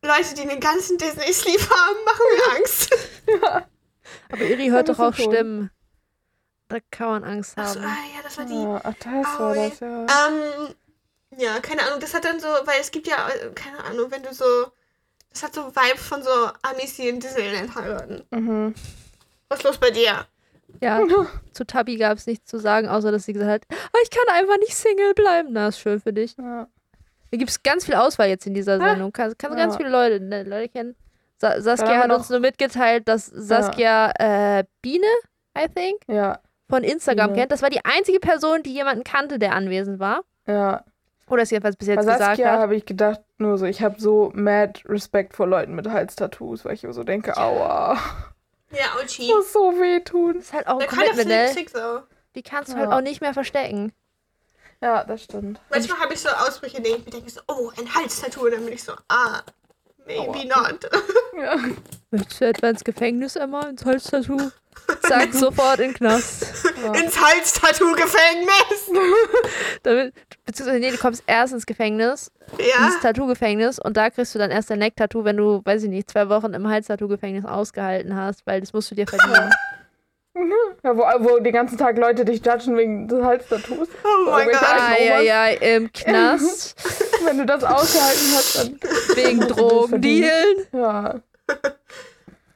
Leute, 0.02 0.34
die 0.34 0.42
einen 0.42 0.60
ganzen 0.60 0.98
Disney-Sleeve 0.98 1.68
haben, 1.68 2.04
machen 2.04 2.24
mir 2.34 2.56
Angst. 2.56 2.94
aber 4.30 4.42
Iri 4.42 4.68
hört 4.68 4.88
doch 4.88 4.98
auch 4.98 5.14
schon. 5.14 5.32
Stimmen. 5.32 5.70
Da 6.68 6.78
kann 6.90 7.08
man 7.08 7.24
Angst 7.24 7.56
haben. 7.56 7.80
ah, 7.80 7.96
ja, 8.14 8.22
das 8.22 8.38
war 8.38 8.44
die. 8.44 8.54
Ja, 8.54 8.80
ach, 8.82 8.94
das 8.98 9.40
war 9.40 9.50
Aui. 9.50 9.70
das, 9.70 9.80
ja. 9.80 10.06
Ähm, 10.28 10.74
ja, 11.38 11.60
keine 11.60 11.82
Ahnung, 11.86 12.00
das 12.00 12.12
hat 12.14 12.24
dann 12.24 12.40
so, 12.40 12.48
weil 12.64 12.80
es 12.80 12.90
gibt 12.90 13.06
ja, 13.06 13.28
äh, 13.28 13.50
keine 13.54 13.82
Ahnung, 13.84 14.10
wenn 14.10 14.22
du 14.22 14.32
so, 14.34 14.44
das 15.36 15.42
hat 15.42 15.54
so 15.54 15.62
Vibe 15.66 15.98
von 15.98 16.22
so 16.22 16.30
Amis, 16.62 16.96
die 16.96 17.08
in 17.08 17.20
Disneyland 17.20 17.74
heiraten. 17.74 18.22
Mhm. 18.30 18.74
Was 19.48 19.58
ist 19.58 19.64
los 19.64 19.78
bei 19.78 19.90
dir? 19.90 20.26
Ja, 20.80 21.00
zu 21.52 21.64
Tabi 21.66 21.96
gab 21.96 22.18
es 22.18 22.26
nichts 22.26 22.46
zu 22.50 22.58
sagen, 22.58 22.88
außer 22.88 23.12
dass 23.12 23.24
sie 23.24 23.32
gesagt 23.32 23.66
hat, 23.70 23.78
"Ah, 23.92 23.98
ich 24.02 24.10
kann 24.10 24.24
einfach 24.34 24.58
nicht 24.58 24.74
Single 24.74 25.14
bleiben. 25.14 25.50
Na, 25.52 25.68
ist 25.68 25.78
schön 25.80 26.00
für 26.00 26.12
dich. 26.12 26.36
Ja. 26.38 26.68
Hier 27.30 27.38
gibt 27.38 27.50
es 27.50 27.62
ganz 27.62 27.84
viel 27.84 27.94
Auswahl 27.94 28.28
jetzt 28.28 28.46
in 28.46 28.54
dieser 28.54 28.80
Ah. 28.80 28.88
Sendung. 28.90 29.12
Kannst, 29.12 29.38
kannst 29.38 29.56
Ja. 29.58 29.64
ganz 29.64 29.76
viele 29.76 29.88
Leute, 29.90 30.20
ne, 30.20 30.42
Leute 30.42 30.68
kennen. 30.70 30.96
Sa 31.38 31.60
Saskia 31.60 31.98
hat 32.02 32.10
uns 32.10 32.30
nur 32.30 32.40
mitgeteilt, 32.40 33.06
dass 33.08 33.26
Saskia 33.26 34.10
äh, 34.18 34.64
Biene, 34.80 35.06
I 35.58 35.66
think, 35.68 36.00
ja, 36.08 36.38
von 36.70 36.82
Instagram 36.82 37.28
Biene. 37.28 37.40
kennt. 37.42 37.52
Das 37.52 37.60
war 37.62 37.68
die 37.70 37.84
einzige 37.84 38.20
Person, 38.20 38.62
die 38.62 38.72
jemanden 38.72 39.04
kannte, 39.04 39.38
der 39.38 39.54
anwesend 39.54 39.98
war. 40.00 40.22
ja. 40.46 40.82
Oder 41.28 41.42
es 41.42 41.50
jedenfalls 41.50 41.76
bis 41.76 41.88
Bei 41.88 41.94
jetzt 41.94 42.02
gesagt 42.06 42.20
Saskia 42.20 42.52
hat. 42.52 42.60
habe 42.60 42.76
ich 42.76 42.84
gedacht, 42.86 43.20
nur 43.38 43.58
so, 43.58 43.66
ich 43.66 43.82
habe 43.82 44.00
so 44.00 44.30
mad 44.34 44.80
Respekt 44.86 45.34
vor 45.34 45.46
Leuten 45.46 45.74
mit 45.74 45.88
Halstattoos, 45.88 46.64
weil 46.64 46.74
ich 46.74 46.84
immer 46.84 46.92
so 46.92 47.02
denke, 47.04 47.36
aua, 47.36 47.98
Ja, 48.70 48.84
Ochi. 49.02 49.28
muss 49.28 49.52
so 49.52 49.72
wehtun. 49.80 50.34
Das 50.34 50.44
ist 50.44 50.52
halt 50.52 50.66
auch 50.68 50.80
ein 50.80 50.86
Commitment, 50.86 51.28
ne? 51.28 52.04
Die 52.34 52.42
kannst 52.42 52.72
du 52.72 52.76
Ja. 52.76 52.82
halt 52.84 52.92
auch 52.92 53.00
nicht 53.00 53.20
mehr 53.20 53.34
verstecken. 53.34 53.92
Ja, 54.82 55.04
das 55.04 55.24
stimmt. 55.24 55.60
Manchmal 55.70 55.98
habe 56.00 56.12
ich 56.14 56.20
so 56.20 56.28
Ausbrüche, 56.28 56.80
die 56.82 56.90
ich 56.90 57.04
mir 57.04 57.10
denke 57.10 57.30
so, 57.30 57.40
oh, 57.48 57.70
ein 57.78 57.92
Halstattoo. 57.94 58.44
Und 58.44 58.52
dann 58.52 58.64
bin 58.64 58.74
ich 58.74 58.84
so, 58.84 58.92
ah, 59.08 59.40
maybe 60.06 60.46
not. 60.48 60.88
Ja. 61.38 61.58
Möchtest 62.12 62.40
du 62.40 62.46
etwa 62.46 62.68
ins 62.70 62.82
Gefängnis, 62.82 63.36
Emma? 63.36 63.60
Ins 63.68 63.84
Holztattoo? 63.84 64.38
Sag 65.02 65.34
sofort 65.34 65.80
in 65.80 65.88
den 65.88 65.94
Knast. 65.94 66.64
Ins 67.02 67.20
Halstattoo-Gefängnis. 67.20 68.90
Damit, 69.82 70.14
beziehungsweise, 70.46 70.80
nee, 70.80 70.90
du 70.92 70.96
kommst 70.96 71.22
erst 71.26 71.52
ins 71.52 71.66
Gefängnis, 71.66 72.30
Ja. 72.58 72.86
ins 72.86 73.00
Tattoo-Gefängnis 73.00 73.78
und 73.78 73.98
da 73.98 74.08
kriegst 74.08 74.34
du 74.34 74.38
dann 74.38 74.50
erst 74.50 74.70
dein 74.70 74.78
Neck-Tattoo, 74.78 75.24
wenn 75.24 75.36
du, 75.36 75.60
weiß 75.64 75.82
ich 75.82 75.90
nicht, 75.90 76.10
zwei 76.10 76.28
Wochen 76.30 76.54
im 76.54 76.66
Hals-Tattoo-Gefängnis 76.66 77.44
ausgehalten 77.44 78.16
hast, 78.16 78.46
weil 78.46 78.60
das 78.60 78.72
musst 78.72 78.90
du 78.90 78.94
dir 78.94 79.06
verdienen. 79.06 79.50
ja 80.84 80.96
wo, 80.96 81.02
wo 81.24 81.38
den 81.38 81.52
ganzen 81.52 81.78
Tag 81.78 81.96
Leute 81.98 82.24
dich 82.24 82.44
judgen 82.44 82.76
wegen 82.76 83.08
des 83.08 83.22
Halstattoos. 83.24 83.88
Oh 84.04 84.30
mein 84.30 84.48
Gott. 84.48 84.62
Ah, 84.62 84.96
ja, 85.00 85.20
ja, 85.20 85.46
im 85.48 85.92
Knast, 85.92 86.74
Wenn 87.24 87.38
du 87.38 87.46
das 87.46 87.64
ausgehalten 87.64 88.26
hast, 88.34 88.58
dann. 88.58 88.80
wegen 89.16 89.40
Drogendealen. 89.40 90.66
Ja. 90.72 91.20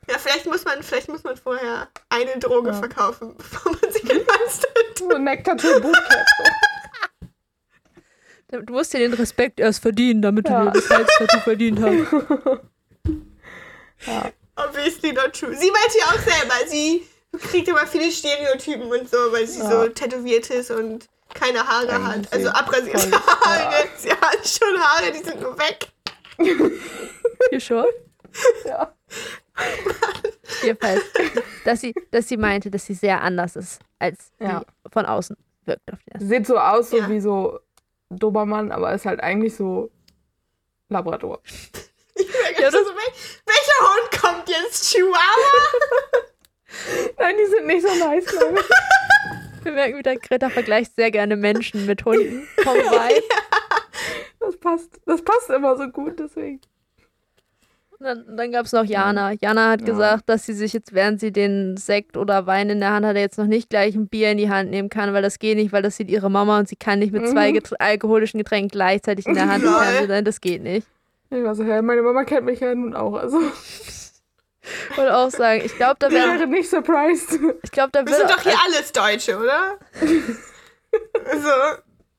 Ja, 0.08 0.18
vielleicht 0.18 0.46
muss 0.46 0.64
man, 0.64 0.82
vielleicht 0.82 1.08
muss 1.08 1.22
man 1.22 1.36
vorher 1.36 1.88
eine 2.08 2.36
Droge 2.38 2.70
Ja. 2.70 2.76
verkaufen, 2.76 3.34
bevor 3.38 3.72
man 3.72 3.92
sich 3.92 4.02
ein 4.10 4.20
Halstattoo. 4.26 5.08
So 5.10 5.14
ein 5.14 5.24
Neck-Tattoo-Bootcamp. 5.24 6.26
So. 8.50 8.60
Du 8.62 8.72
musst 8.72 8.92
dir 8.92 8.98
den 8.98 9.14
Respekt 9.14 9.60
erst 9.60 9.80
verdienen, 9.80 10.22
damit 10.22 10.48
Ja. 10.48 10.64
du 10.64 10.70
dir 10.72 10.80
das 10.80 10.90
Hals-Tattoo 10.90 11.38
verdient 11.40 11.80
hast. 11.80 12.12
Obviously 14.56 15.12
not 15.12 15.32
true. 15.32 15.54
Sie 15.54 15.70
meinte 15.70 15.98
ja 15.98 16.06
auch 16.06 16.18
selber, 16.18 16.54
sie 16.66 17.06
kriegt 17.38 17.68
immer 17.68 17.86
viele 17.86 18.10
Stereotypen 18.10 18.90
und 18.90 19.08
so, 19.10 19.16
weil 19.32 19.46
sie 19.46 19.60
Ja. 19.60 19.70
so 19.70 19.88
tätowiert 19.88 20.50
ist 20.50 20.70
und 20.70 21.08
keine 21.34 21.66
Haare 21.66 21.88
Eigentlich 21.92 22.26
hat. 22.26 22.32
Also 22.32 22.48
sie- 22.48 22.54
abrasierte 22.54 22.98
voll- 23.08 23.20
Haare. 23.20 23.74
ja. 23.74 23.84
Sie 23.96 24.10
hat 24.10 24.48
schon 24.48 24.80
Haare, 24.80 25.12
die 25.12 25.18
sind 25.24 25.40
nur 25.40 25.56
weg. 25.58 25.88
You 27.52 27.60
sure? 27.60 27.88
Ja. 28.64 28.92
Jedenfalls, 30.62 31.02
dass 31.64 31.80
sie, 31.80 31.94
dass 32.10 32.28
sie 32.28 32.36
meinte, 32.36 32.70
dass 32.70 32.84
sie 32.86 32.94
sehr 32.94 33.20
anders 33.22 33.56
ist, 33.56 33.80
als 33.98 34.32
Ja. 34.40 34.62
von 34.92 35.06
außen 35.06 35.36
wirkt. 35.64 35.92
Auf 35.92 35.98
ersten. 36.06 36.28
Sieht 36.28 36.46
so 36.46 36.58
aus, 36.58 36.90
so 36.90 36.98
Ja. 36.98 37.08
wie 37.08 37.20
so 37.20 37.60
Dobermann, 38.10 38.72
aber 38.72 38.92
ist 38.92 39.06
halt 39.06 39.20
eigentlich 39.20 39.54
so 39.56 39.90
Labrador. 40.88 41.40
Ich 42.14 42.26
merke 42.28 42.62
Ja, 42.62 42.70
schon 42.72 42.84
so, 42.84 42.90
wel- 42.90 43.14
welcher 43.46 43.80
Hund 43.88 44.20
kommt 44.20 44.48
jetzt? 44.48 44.90
Chihuahua? 44.92 46.24
Nein, 47.18 47.34
die 47.38 47.50
sind 47.50 47.66
nicht 47.66 47.82
so 47.82 47.88
nice, 48.04 48.26
glaube 48.26 48.60
ich. 48.60 49.64
Wir 49.64 49.72
merken 49.72 49.98
wieder, 49.98 50.16
Greta 50.16 50.48
vergleicht 50.48 50.94
sehr 50.96 51.10
gerne 51.10 51.36
Menschen 51.36 51.84
mit 51.86 52.04
Hunden. 52.04 52.46
Vom 52.62 52.74
Vibe. 52.74 53.22
Das 54.40 54.56
passt. 54.56 55.00
Das 55.06 55.22
passt 55.22 55.50
immer 55.50 55.76
so 55.76 55.86
gut, 55.88 56.18
deswegen. 56.18 56.60
Und 57.98 58.06
dann, 58.06 58.36
dann 58.36 58.50
gab 58.52 58.64
es 58.64 58.72
noch 58.72 58.84
Jana. 58.84 59.32
Jana 59.32 59.68
hat 59.72 59.80
Ja. 59.82 59.86
gesagt, 59.86 60.22
dass 60.30 60.46
sie 60.46 60.54
sich 60.54 60.72
jetzt, 60.72 60.94
während 60.94 61.20
sie 61.20 61.30
den 61.32 61.76
Sekt 61.76 62.16
oder 62.16 62.46
Wein 62.46 62.70
in 62.70 62.80
der 62.80 62.92
Hand 62.92 63.04
hat, 63.04 63.16
jetzt 63.16 63.36
noch 63.36 63.44
nicht 63.46 63.68
gleich 63.68 63.94
ein 63.94 64.08
Bier 64.08 64.30
in 64.30 64.38
die 64.38 64.48
Hand 64.48 64.70
nehmen 64.70 64.88
kann, 64.88 65.12
weil 65.12 65.20
das 65.20 65.38
geht 65.38 65.58
nicht, 65.58 65.72
weil 65.72 65.82
das 65.82 65.98
sieht 65.98 66.10
ihre 66.10 66.30
Mama 66.30 66.58
und 66.58 66.66
sie 66.68 66.76
kann 66.76 66.98
nicht 67.00 67.12
mit 67.12 67.28
zwei 67.28 67.50
Mhm. 67.50 67.54
Geträ 67.56 67.76
alkoholischen 67.78 68.38
Getränken 68.38 68.68
gleichzeitig 68.70 69.26
in 69.26 69.34
der 69.34 69.48
Hand 69.48 69.64
sein. 69.64 70.24
Das 70.24 70.40
geht 70.40 70.62
nicht. 70.62 70.86
Ich 71.28 71.44
war 71.44 71.54
so, 71.54 71.62
hä, 71.64 71.82
meine 71.82 72.00
Mama 72.00 72.24
kennt 72.24 72.46
mich 72.46 72.60
ja 72.60 72.74
nun 72.74 72.94
auch. 72.96 73.12
Also, 73.14 73.38
Ich 74.90 74.98
wollte 74.98 75.16
auch 75.16 75.30
sagen, 75.30 75.62
ich 75.64 75.74
glaube, 75.76 75.96
da 75.98 76.08
ich 76.08 76.14
wäre, 76.14 76.28
wäre 76.38 76.46
nicht 76.46 76.68
surprised. 76.68 77.38
ich 77.62 77.70
glaube, 77.70 77.90
da 77.92 78.06
Wir 78.06 78.14
sind 78.14 78.30
doch 78.30 78.40
hier 78.42 78.54
alles 78.66 78.92
Deutsche, 78.92 79.38
oder? 79.38 79.78
also, 81.30 81.48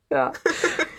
ja. 0.09 0.31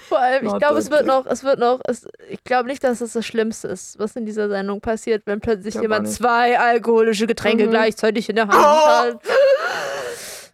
vor 0.08 0.18
allem, 0.20 0.46
ich 0.46 0.58
glaube, 0.58 0.78
es 0.78 0.90
wird 0.90 1.04
noch, 1.06 1.26
es 1.26 1.42
wird 1.42 1.58
noch, 1.58 1.80
es, 1.86 2.06
ich 2.28 2.42
glaube 2.44 2.68
nicht, 2.68 2.82
dass 2.84 3.00
das 3.00 3.12
das 3.12 3.26
Schlimmste 3.26 3.68
ist, 3.68 3.98
was 3.98 4.14
in 4.16 4.24
dieser 4.24 4.48
Sendung 4.48 4.80
passiert, 4.80 5.22
wenn 5.26 5.40
plötzlich 5.40 5.74
jemand 5.74 6.08
zwei 6.08 6.58
alkoholische 6.58 7.26
Getränke 7.26 7.66
Mhm. 7.66 7.70
gleichzeitig 7.70 8.28
in 8.28 8.36
der 8.36 8.46
Hand 8.48 8.56
Oh. 8.58 8.88
hat. 8.88 9.20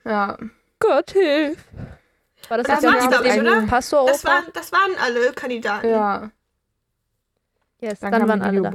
Ja. 0.05 0.39
Gott 0.81 1.11
hilf. 1.11 1.59
War 2.49 2.57
das, 2.59 2.67
Das 2.67 2.83
jetzt 2.83 2.95
war's, 2.95 3.09
glaub 3.09 3.25
ich, 3.27 3.39
oder? 3.41 3.63
Pastor 3.67 4.07
das 4.07 4.25
waren, 4.25 4.45
das 4.55 4.73
waren 4.73 4.93
alle 5.05 5.33
Kandidaten. 5.33 5.89
Ja. 5.91 6.31
Yes, 7.81 8.01
Dann, 8.01 8.11
dann, 8.13 8.21
kam 8.21 8.29
waren 8.31 8.41
die 8.41 8.47
alle 8.47 8.63
da. 8.63 8.71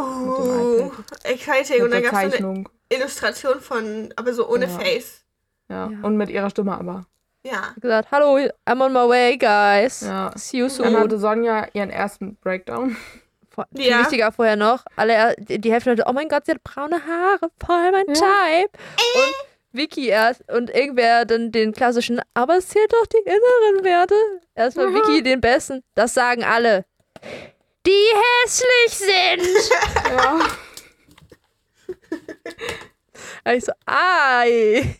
Oh, 0.00 0.90
exciting. 1.24 1.82
Und 1.82 1.90
dann 1.92 2.02
gab 2.02 2.24
es 2.24 2.38
so 2.38 2.46
eine. 2.48 2.64
Illustration 2.92 3.60
von, 3.60 4.12
aber 4.16 4.32
so 4.34 4.48
ohne 4.48 4.66
Ja. 4.66 4.70
Face. 4.78 5.24
Ja. 5.68 5.88
Ja. 5.90 5.98
Und 6.02 6.16
mit 6.16 6.28
ihrer 6.30 6.50
Stimme 6.50 6.72
aber. 6.76 7.04
Ja. 7.42 7.74
gesagt, 7.80 8.10
hallo, 8.10 8.36
I'm 8.66 8.84
on 8.84 8.92
my 8.92 9.08
way, 9.08 9.38
guys. 9.38 10.02
Ja. 10.02 10.30
See 10.36 10.58
you 10.58 10.66
Dann 10.68 10.70
soon. 10.92 10.96
hatte 10.98 11.18
Sonja 11.18 11.68
ihren 11.72 11.88
ersten 11.90 12.36
Breakdown. 12.36 12.96
Vor- 13.48 13.66
Viel 13.74 13.86
Ja. 13.88 14.00
wichtiger 14.00 14.30
vorher 14.32 14.56
noch, 14.56 14.84
alle, 14.96 15.34
die 15.38 15.72
Hälfte 15.72 15.90
hatte, 15.92 16.04
oh 16.06 16.12
mein 16.12 16.28
Gott, 16.28 16.44
sie 16.46 16.52
hat 16.52 16.62
braune 16.62 16.96
Haare, 17.06 17.50
voll 17.64 17.92
mein 17.92 18.06
Ja. 18.08 18.14
Type. 18.14 18.70
Und 19.14 19.34
Vicky 19.72 20.08
erst 20.08 20.42
und 20.52 20.68
irgendwer 20.70 21.24
dann 21.24 21.50
den 21.52 21.72
klassischen, 21.72 22.20
aber 22.34 22.56
es 22.58 22.68
zählt 22.68 22.92
doch 22.92 23.06
die 23.06 23.18
inneren 23.24 23.84
Werte. 23.84 24.14
Erstmal. 24.54 24.92
Vicky 24.92 25.22
den 25.22 25.40
besten. 25.40 25.82
Das 25.94 26.12
sagen 26.12 26.44
alle. 26.44 26.84
Die 27.86 28.12
hässlich 28.44 28.90
sind. 28.90 29.70
Ja. 30.10 30.40
Ich 33.54 33.64
so, 33.64 33.72
ai. 33.86 34.96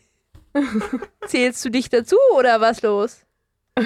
Zählst 1.27 1.65
du 1.65 1.71
dich 1.71 1.89
dazu 1.89 2.17
oder 2.35 2.61
was 2.61 2.83
los? 2.83 3.25
Ich 3.77 3.85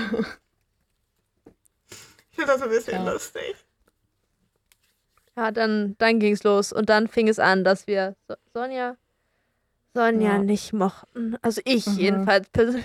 finde 2.37 2.53
das 2.53 2.63
ein 2.63 2.69
bisschen 2.69 3.05
Ja. 3.05 3.13
lustig. 3.13 3.55
Ja, 5.37 5.51
dann, 5.51 5.97
dann 5.99 6.21
ging's 6.21 6.43
los. 6.45 6.73
Und 6.73 6.89
dann 6.89 7.09
fing 7.09 7.29
es 7.29 7.39
an, 7.39 7.65
dass 7.65 7.87
wir 7.87 8.15
so 8.29 8.35
Sonja, 8.55 8.97
Sonja 9.93 10.33
Ja. 10.35 10.39
nicht 10.39 10.73
mochten. 10.73 11.37
Also 11.43 11.61
ich 11.65 11.87
Mhm. 11.87 11.99
jedenfalls 11.99 12.49
persönlich. 12.51 12.85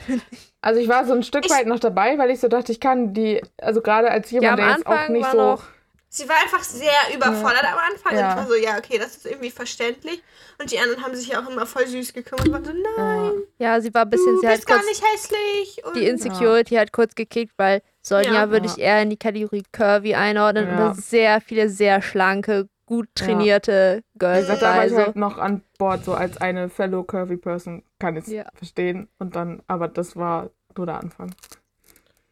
Also 0.61 0.79
ich 0.81 0.87
war 0.89 1.05
so 1.05 1.13
ein 1.13 1.23
Stück 1.23 1.45
Ich- 1.45 1.51
weit 1.51 1.67
noch 1.67 1.79
dabei, 1.79 2.17
weil 2.17 2.31
ich 2.31 2.39
so 2.39 2.47
dachte, 2.47 2.71
ich 2.71 2.79
kann 2.79 3.13
die, 3.13 3.41
also 3.57 3.81
gerade 3.81 4.09
als 4.11 4.31
Ja, 4.31 4.41
jemand, 4.41 4.59
am 4.59 4.67
der 4.67 4.75
jetzt 4.77 4.87
auch 4.87 5.09
nicht 5.09 5.31
so. 5.31 5.37
noch- 5.37 5.63
Sie 6.11 6.27
war 6.27 6.35
einfach 6.41 6.63
sehr 6.63 6.91
überfordert 7.15 7.63
am 7.65 7.77
Anfang. 7.77 8.13
Und 8.13 8.19
Ja. 8.19 8.29
ich 8.31 8.35
war 8.37 8.47
so, 8.47 8.55
ja, 8.55 8.77
okay, 8.77 8.97
das 8.97 9.17
ist 9.17 9.25
irgendwie 9.27 9.51
verständlich. 9.51 10.23
Und 10.59 10.71
die 10.71 10.79
anderen 10.79 11.03
haben 11.03 11.15
sich 11.15 11.27
ja 11.27 11.41
auch 11.43 11.47
immer 11.49 11.67
voll 11.67 11.85
süß 11.87 12.13
gekümmert 12.13 12.47
und 12.47 12.53
waren 12.53 12.65
so, 12.65 12.71
nein, 12.71 13.33
Ja. 13.59 13.73
Ja, 13.75 13.81
sie 13.81 13.93
war 13.93 14.03
ein 14.03 14.09
bisschen, 14.09 14.33
du 14.35 14.39
sie 14.41 14.47
hat 14.47 14.55
bist 14.55 14.67
gar 14.67 14.77
kurz 14.79 14.87
nicht 14.89 15.03
hässlich. 15.13 15.83
Und 15.85 15.95
die 15.95 16.05
Insecurity 16.07 16.75
hat 16.75 16.91
kurz 16.93 17.13
gekickt, 17.13 17.53
weil 17.57 17.81
Sonja 18.01 18.31
Ja. 18.33 18.49
würde 18.49 18.67
Ja. 18.67 18.73
ich 18.73 18.79
eher 18.79 19.01
in 19.03 19.09
die 19.11 19.17
Kategorie 19.17 19.63
Curvy 19.71 20.15
einordnen. 20.15 20.69
Und 20.69 20.77
Ja. 20.77 20.93
sehr 20.95 21.41
viele 21.41 21.69
sehr 21.69 22.01
schlanke, 22.01 22.67
gut 22.85 23.07
Ja. 23.19 23.25
trainierte 23.25 24.03
Girls 24.17 24.47
da 24.47 24.53
war 24.53 24.59
dabei. 24.59 24.85
ich 24.87 24.91
So. 24.93 24.97
halt 24.97 25.15
noch 25.15 25.37
an 25.37 25.61
Bord, 25.77 26.03
so 26.05 26.13
als 26.15 26.37
eine 26.37 26.69
fellow 26.69 27.03
curvy 27.03 27.37
person, 27.37 27.83
kann 27.99 28.15
ich 28.15 28.25
es 28.25 28.31
Ja. 28.31 28.45
verstehen. 28.55 29.09
Und 29.19 29.35
dann, 29.35 29.61
aber 29.67 29.87
das 29.87 30.15
war 30.15 30.49
nur 30.75 30.85
der 30.87 30.99
Anfang. 30.99 31.35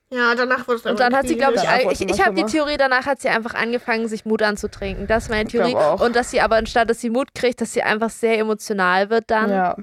Ja, 0.09 0.35
danach 0.35 0.67
wurde 0.67 0.77
es 0.79 0.85
Und 0.85 0.99
dann 0.99 1.15
hat 1.15 1.27
sie, 1.27 1.35
glaube 1.35 1.55
ich, 1.55 2.01
ich, 2.01 2.09
ich 2.09 2.25
habe 2.25 2.35
die. 2.35 2.45
Theorie, 2.45 2.77
danach 2.77 3.05
hat 3.05 3.19
sie 3.21 3.29
einfach 3.29 3.53
angefangen, 3.53 4.07
sich 4.07 4.25
Mut 4.25 4.41
anzutrinken. 4.41 5.05
Das 5.07 5.23
ist 5.25 5.29
meine 5.29 5.49
Theorie. 5.49 5.75
Und 5.75 6.15
dass 6.15 6.31
sie 6.31 6.39
aber 6.41 6.55
anstatt, 6.55 6.89
dass 6.89 7.01
sie 7.01 7.09
Mut 7.09 7.33
kriegt, 7.35 7.59
dass 7.61 7.73
sie 7.73 7.83
einfach 7.83 8.09
sehr 8.09 8.37
emotional 8.39 9.09
wird 9.09 9.25
dann. 9.29 9.49
Ja. 9.49 9.75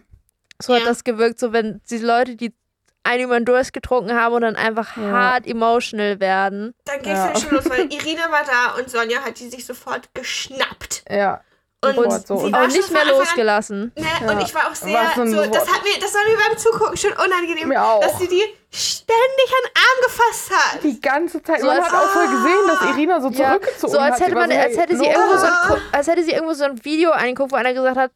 So 0.62 0.72
hat 0.74 0.80
Ja. 0.82 0.86
das 0.88 1.04
gewirkt, 1.04 1.38
so 1.38 1.52
wenn 1.52 1.80
die 1.90 1.98
Leute, 1.98 2.36
die 2.36 2.54
einen 3.02 3.24
über 3.24 3.38
den 3.38 3.44
Durst 3.44 3.74
getrunken 3.74 4.14
haben 4.18 4.34
und 4.34 4.40
dann 4.42 4.56
einfach 4.56 4.96
Ja. 4.96 5.02
hart 5.10 5.46
emotional 5.46 6.20
werden. 6.20 6.74
Dann 6.86 7.02
ging 7.02 7.12
es 7.12 7.18
Ja. 7.18 7.26
dann 7.32 7.36
schon 7.42 7.50
los, 7.50 7.68
weil 7.68 7.80
Irina 7.92 8.30
war 8.30 8.44
da 8.46 8.80
und 8.80 8.88
Sonja 8.88 9.20
hat 9.20 9.38
die 9.40 9.48
sich 9.50 9.66
sofort 9.66 10.08
geschnappt. 10.14 11.04
Ja. 11.10 11.42
Und 11.84 11.94
Sofort 11.96 12.26
so. 12.26 12.36
sie 12.38 12.44
Und 12.46 12.52
war 12.52 12.62
Und 12.64 12.72
nicht 12.72 12.90
mehr 12.90 13.02
an- 13.02 13.08
losgelassen. 13.08 13.92
Ne, 13.96 14.06
Ja. 14.26 14.30
Und 14.32 14.40
ich 14.42 14.54
war 14.54 14.68
auch 14.70 14.74
sehr 14.74 14.92
War 14.94 15.12
so 15.14 15.26
so, 15.26 15.46
das 15.50 15.68
hat 15.72 15.82
mir, 15.84 15.98
das 16.00 16.14
war 16.14 16.24
mir 16.24 16.36
beim 16.48 16.58
Zugucken 16.58 16.96
schon 16.96 17.12
unangenehm, 17.12 17.68
Mir 17.68 17.82
auch. 17.84 18.00
dass 18.00 18.18
sie 18.18 18.28
die 18.28 18.42
ständig 18.70 19.48
an 19.48 19.70
den 19.70 19.76
Arm 19.76 20.02
gefasst 20.04 20.50
hat. 20.50 20.82
Die 20.82 21.00
ganze 21.00 21.42
Zeit. 21.42 21.60
So 21.60 21.66
man 21.66 21.82
hat 21.82 21.92
auch 21.92 22.08
voll 22.10 22.26
gesehen, 22.28 22.66
dass 22.68 22.82
Irina 22.90 23.20
so 23.20 23.28
Ja, 23.30 23.50
zurückgezogen 23.50 23.92
so 23.92 23.98
als 23.98 24.14
hat. 24.14 24.20
hätte 24.26 24.34
man, 24.34 24.50
so, 24.50 24.56
als 24.56 24.76
hätte 24.76 24.96
sie 24.96 25.04
irgendwo 25.06 25.36
so 25.36 25.46
ein, 25.46 25.52
Ah. 25.52 25.76
Als 25.92 26.06
hätte 26.08 26.24
sie 26.24 26.32
irgendwo 26.32 26.54
so 26.54 26.64
ein 26.64 26.84
Video 26.84 27.10
angeguckt, 27.12 27.52
wo 27.52 27.56
einer 27.56 27.72
gesagt 27.74 27.96
hat, 27.96 28.10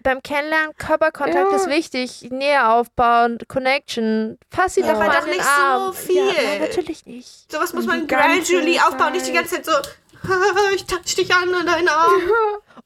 beim 0.00 0.22
Kennenlernen 0.22 0.74
Körperkontakt 0.78 1.50
Ja. 1.50 1.56
ist 1.56 1.66
wichtig, 1.68 2.28
Nähe 2.30 2.66
aufbauen, 2.68 3.38
Connection. 3.48 4.38
Fass 4.50 4.74
sie 4.74 4.80
Ja. 4.80 4.92
doch 4.92 4.98
mal 4.98 5.06
Aber 5.06 5.14
an 5.14 5.18
doch 5.18 5.24
den 5.26 5.34
nicht 5.36 5.44
so 5.44 5.50
Arm. 5.50 5.92
viel. 5.92 6.26
Ja, 6.28 6.58
natürlich 6.60 7.04
nicht. 7.04 7.50
Sowas 7.52 7.72
muss 7.74 7.84
man 7.86 8.06
gradually 8.06 8.78
aufbauen, 8.80 9.12
nicht 9.12 9.26
die 9.26 9.32
ganze 9.32 9.56
Zeit 9.56 9.66
so, 9.66 9.72
ich 10.74 10.84
touch 10.86 11.14
dich 11.16 11.32
an 11.34 11.48
und 11.54 11.66
deinen 11.66 11.88
Arm. 11.88 12.22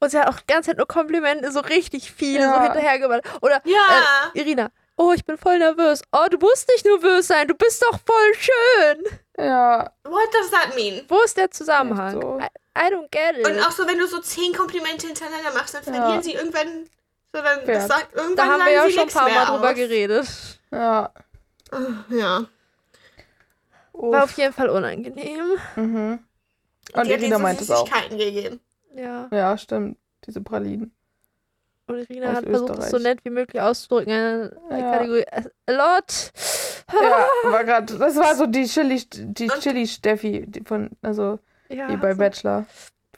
Und 0.01 0.11
sie 0.11 0.19
hat 0.19 0.29
auch 0.29 0.41
die 0.41 0.47
ganze 0.47 0.71
Zeit 0.71 0.79
nur 0.79 0.87
Komplimente, 0.87 1.51
so 1.53 1.61
richtig 1.61 2.13
viele, 2.13 2.43
so 2.49 2.55
Ja. 2.55 2.63
hinterhergemacht. 2.63 3.23
Oder 3.43 3.61
Ja. 3.65 3.79
äh, 4.35 4.39
Irina, 4.41 4.71
oh, 4.97 5.13
ich 5.13 5.25
bin 5.25 5.39
voll 5.39 5.59
nervös. 5.59 6.03
Oh, 6.13 6.27
du 6.31 6.39
musst 6.39 6.69
nicht 6.69 6.85
nervös 6.85 7.27
sein, 7.29 7.47
du 7.49 7.55
bist 7.55 7.83
doch 7.83 7.99
voll 8.05 8.35
schön. 8.39 9.19
Ja, 9.39 9.91
What 10.05 10.29
does 10.35 10.51
that 10.51 10.75
mean? 10.77 11.05
Wo 11.09 11.21
ist 11.23 11.37
der 11.37 11.51
Zusammenhang? 11.51 12.21
So. 12.21 12.39
I, 12.41 12.47
I 12.79 12.93
don't 12.93 13.09
get 13.11 13.39
it. 13.39 13.47
Und 13.47 13.61
auch 13.61 13.71
so, 13.71 13.87
wenn 13.87 13.99
du 13.99 14.07
so 14.07 14.21
zehn 14.21 14.53
Komplimente 14.55 15.07
hintereinander 15.07 15.53
machst, 15.55 15.75
dann 15.75 15.83
Ja. 15.85 15.93
verlieren 16.03 16.23
sie 16.23 16.33
irgendwann, 16.35 16.89
so 17.33 17.41
dann, 17.43 17.59
das 17.61 17.65
Pferd. 17.67 17.89
sagt, 17.89 18.15
irgendwann 18.15 18.37
da 18.37 18.53
haben 18.53 18.65
wir 18.65 18.73
ja 18.73 18.91
schon 18.91 19.03
ein 19.05 19.09
paar 19.09 19.29
Mal 19.31 19.47
drüber 19.47 19.71
aus. 19.71 19.75
geredet. 19.77 20.27
ja. 20.71 21.11
Ja. 22.11 22.45
War 23.95 24.25
auf 24.25 24.33
jeden 24.33 24.53
Fall 24.53 24.69
unangenehm. 24.69 25.59
Mhm. 25.77 26.25
Und 26.95 27.07
die 27.07 27.13
hat 27.15 27.21
Irina 27.21 27.39
meint 27.39 27.61
es 27.61 27.71
auch. 27.71 27.89
Gegeben. 28.11 28.61
Ja. 28.95 29.29
Ja, 29.33 29.57
stimmt. 29.59 29.97
Diese 30.27 30.41
Pralinen. 30.41 30.93
Und 31.87 31.99
Irina 31.99 32.31
Aus 32.31 32.37
hat 32.37 32.45
versucht, 32.45 32.71
es 32.71 32.77
so 32.77 32.83
Österreich. 32.97 33.03
nett 33.03 33.25
wie 33.25 33.31
möglich 33.31 33.61
auszudrücken. 33.63 34.13
Eine 34.13 34.57
Ja. 34.71 34.93
Kategorie. 34.93 35.25
A 35.67 35.73
lot. 35.73 36.33
Ja, 36.93 37.27
war 37.51 37.65
grad, 37.65 37.91
das 37.99 38.17
war 38.17 38.35
so 38.37 38.47
die 38.47 38.67
Chili, 38.67 39.03
die 39.13 39.51
Und- 39.51 39.61
Chili 39.61 39.87
Steffi 39.87 40.45
die 40.47 40.61
von, 40.63 40.91
also 41.03 41.39
Ja, 41.69 41.89
die 41.89 41.97
bei 41.97 42.13
so- 42.13 42.19
Bachelor, 42.19 42.67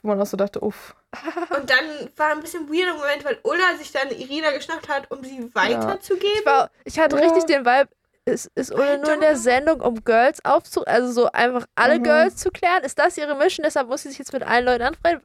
wo 0.01 0.07
man 0.09 0.21
auch 0.21 0.25
so 0.25 0.37
dachte, 0.37 0.61
uff. 0.63 0.95
Und 1.57 1.69
dann 1.69 2.09
war 2.17 2.31
ein 2.31 2.41
bisschen 2.41 2.67
weirder 2.69 2.93
Moment, 2.95 3.23
weil 3.23 3.37
Ulla 3.43 3.75
sich 3.77 3.91
dann 3.91 4.09
Irina 4.09 4.51
geschnappt 4.51 4.89
hat, 4.89 5.11
um 5.11 5.23
sie 5.23 5.49
weiterzugeben. 5.53 6.31
Ich, 6.39 6.45
war, 6.45 6.71
ich 6.85 6.99
hatte 6.99 7.17
Ja. 7.17 7.23
richtig 7.23 7.45
den 7.45 7.65
Vibe, 7.65 7.89
ist, 8.25 8.49
ist 8.55 8.73
Ulla 8.73 8.97
nur 8.97 9.13
in 9.13 9.21
der 9.21 9.35
Sendung, 9.37 9.81
um 9.81 10.03
Girls 10.03 10.43
aufzu... 10.43 10.83
Also 10.85 11.11
so 11.11 11.31
einfach 11.31 11.65
alle 11.75 11.99
Mhm. 11.99 12.03
Girls 12.03 12.37
zu 12.37 12.49
klären? 12.49 12.83
Ist 12.83 12.97
das 12.99 13.17
ihre 13.17 13.35
Mission? 13.35 13.63
Deshalb 13.63 13.87
muss 13.87 14.01
sie 14.03 14.09
sich 14.09 14.17
jetzt 14.19 14.33
mit 14.33 14.43
allen 14.43 14.65
Leuten 14.65 14.83
anfreunden? 14.83 15.21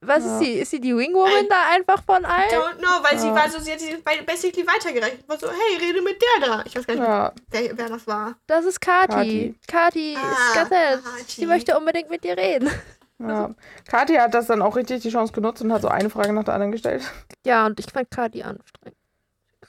Was 0.00 0.24
Ja. 0.24 0.32
ist 0.34 0.38
sie? 0.38 0.52
Ist 0.52 0.70
sie 0.70 0.80
die 0.80 0.96
Wingwoman 0.96 1.44
I 1.44 1.48
da 1.48 1.56
einfach 1.74 2.04
von 2.04 2.24
allen? 2.24 2.48
Don't 2.50 2.76
know, 2.78 3.02
weil 3.02 3.18
sie 3.18 3.26
Ja. 3.26 3.34
war 3.34 3.50
so, 3.50 3.58
sie 3.58 3.72
hat 3.72 3.80
sie 3.80 3.96
bei- 3.96 4.22
basically 4.22 4.64
weitergereicht. 4.66 5.28
War 5.28 5.38
so, 5.38 5.48
hey, 5.48 5.86
rede 5.86 6.00
mit 6.02 6.22
der 6.22 6.46
da. 6.48 6.62
Ich 6.64 6.76
weiß 6.76 6.86
gar 6.86 6.94
nicht, 6.94 7.02
Ja, 7.04 7.32
wer, 7.50 7.76
wer 7.76 7.88
das 7.88 8.06
war. 8.06 8.36
Das 8.46 8.64
ist 8.64 8.80
Kati. 8.80 9.56
Kati. 9.66 9.66
Kati 9.66 10.12
ist 10.12 10.18
Ah, 10.22 10.54
ganz 10.54 10.70
nett. 10.70 11.00
Sie 11.26 11.46
möchte 11.46 11.76
unbedingt 11.76 12.10
mit 12.10 12.22
dir 12.22 12.36
reden. 12.36 12.70
ja. 13.18 13.50
Kathi 13.90 14.14
hat 14.14 14.34
das 14.34 14.46
dann 14.46 14.62
auch 14.62 14.76
richtig 14.76 15.02
die 15.02 15.10
Chance 15.10 15.32
genutzt 15.32 15.62
und 15.62 15.72
hat 15.72 15.82
so 15.82 15.88
eine 15.88 16.10
Frage 16.10 16.32
nach 16.32 16.44
der 16.44 16.54
anderen 16.54 16.70
gestellt. 16.70 17.02
Ja, 17.44 17.66
und 17.66 17.80
ich 17.80 17.86
fand 17.92 18.08
Kati 18.10 18.44
anstrengend. 18.44 18.96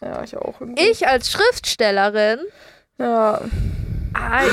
Ja, 0.01 0.23
ich 0.23 0.35
auch. 0.37 0.59
Irgendwie. 0.61 0.81
Ich 0.89 1.07
als 1.07 1.29
Schriftstellerin. 1.31 2.39
Ja, 2.97 3.41
Ei. 4.13 4.43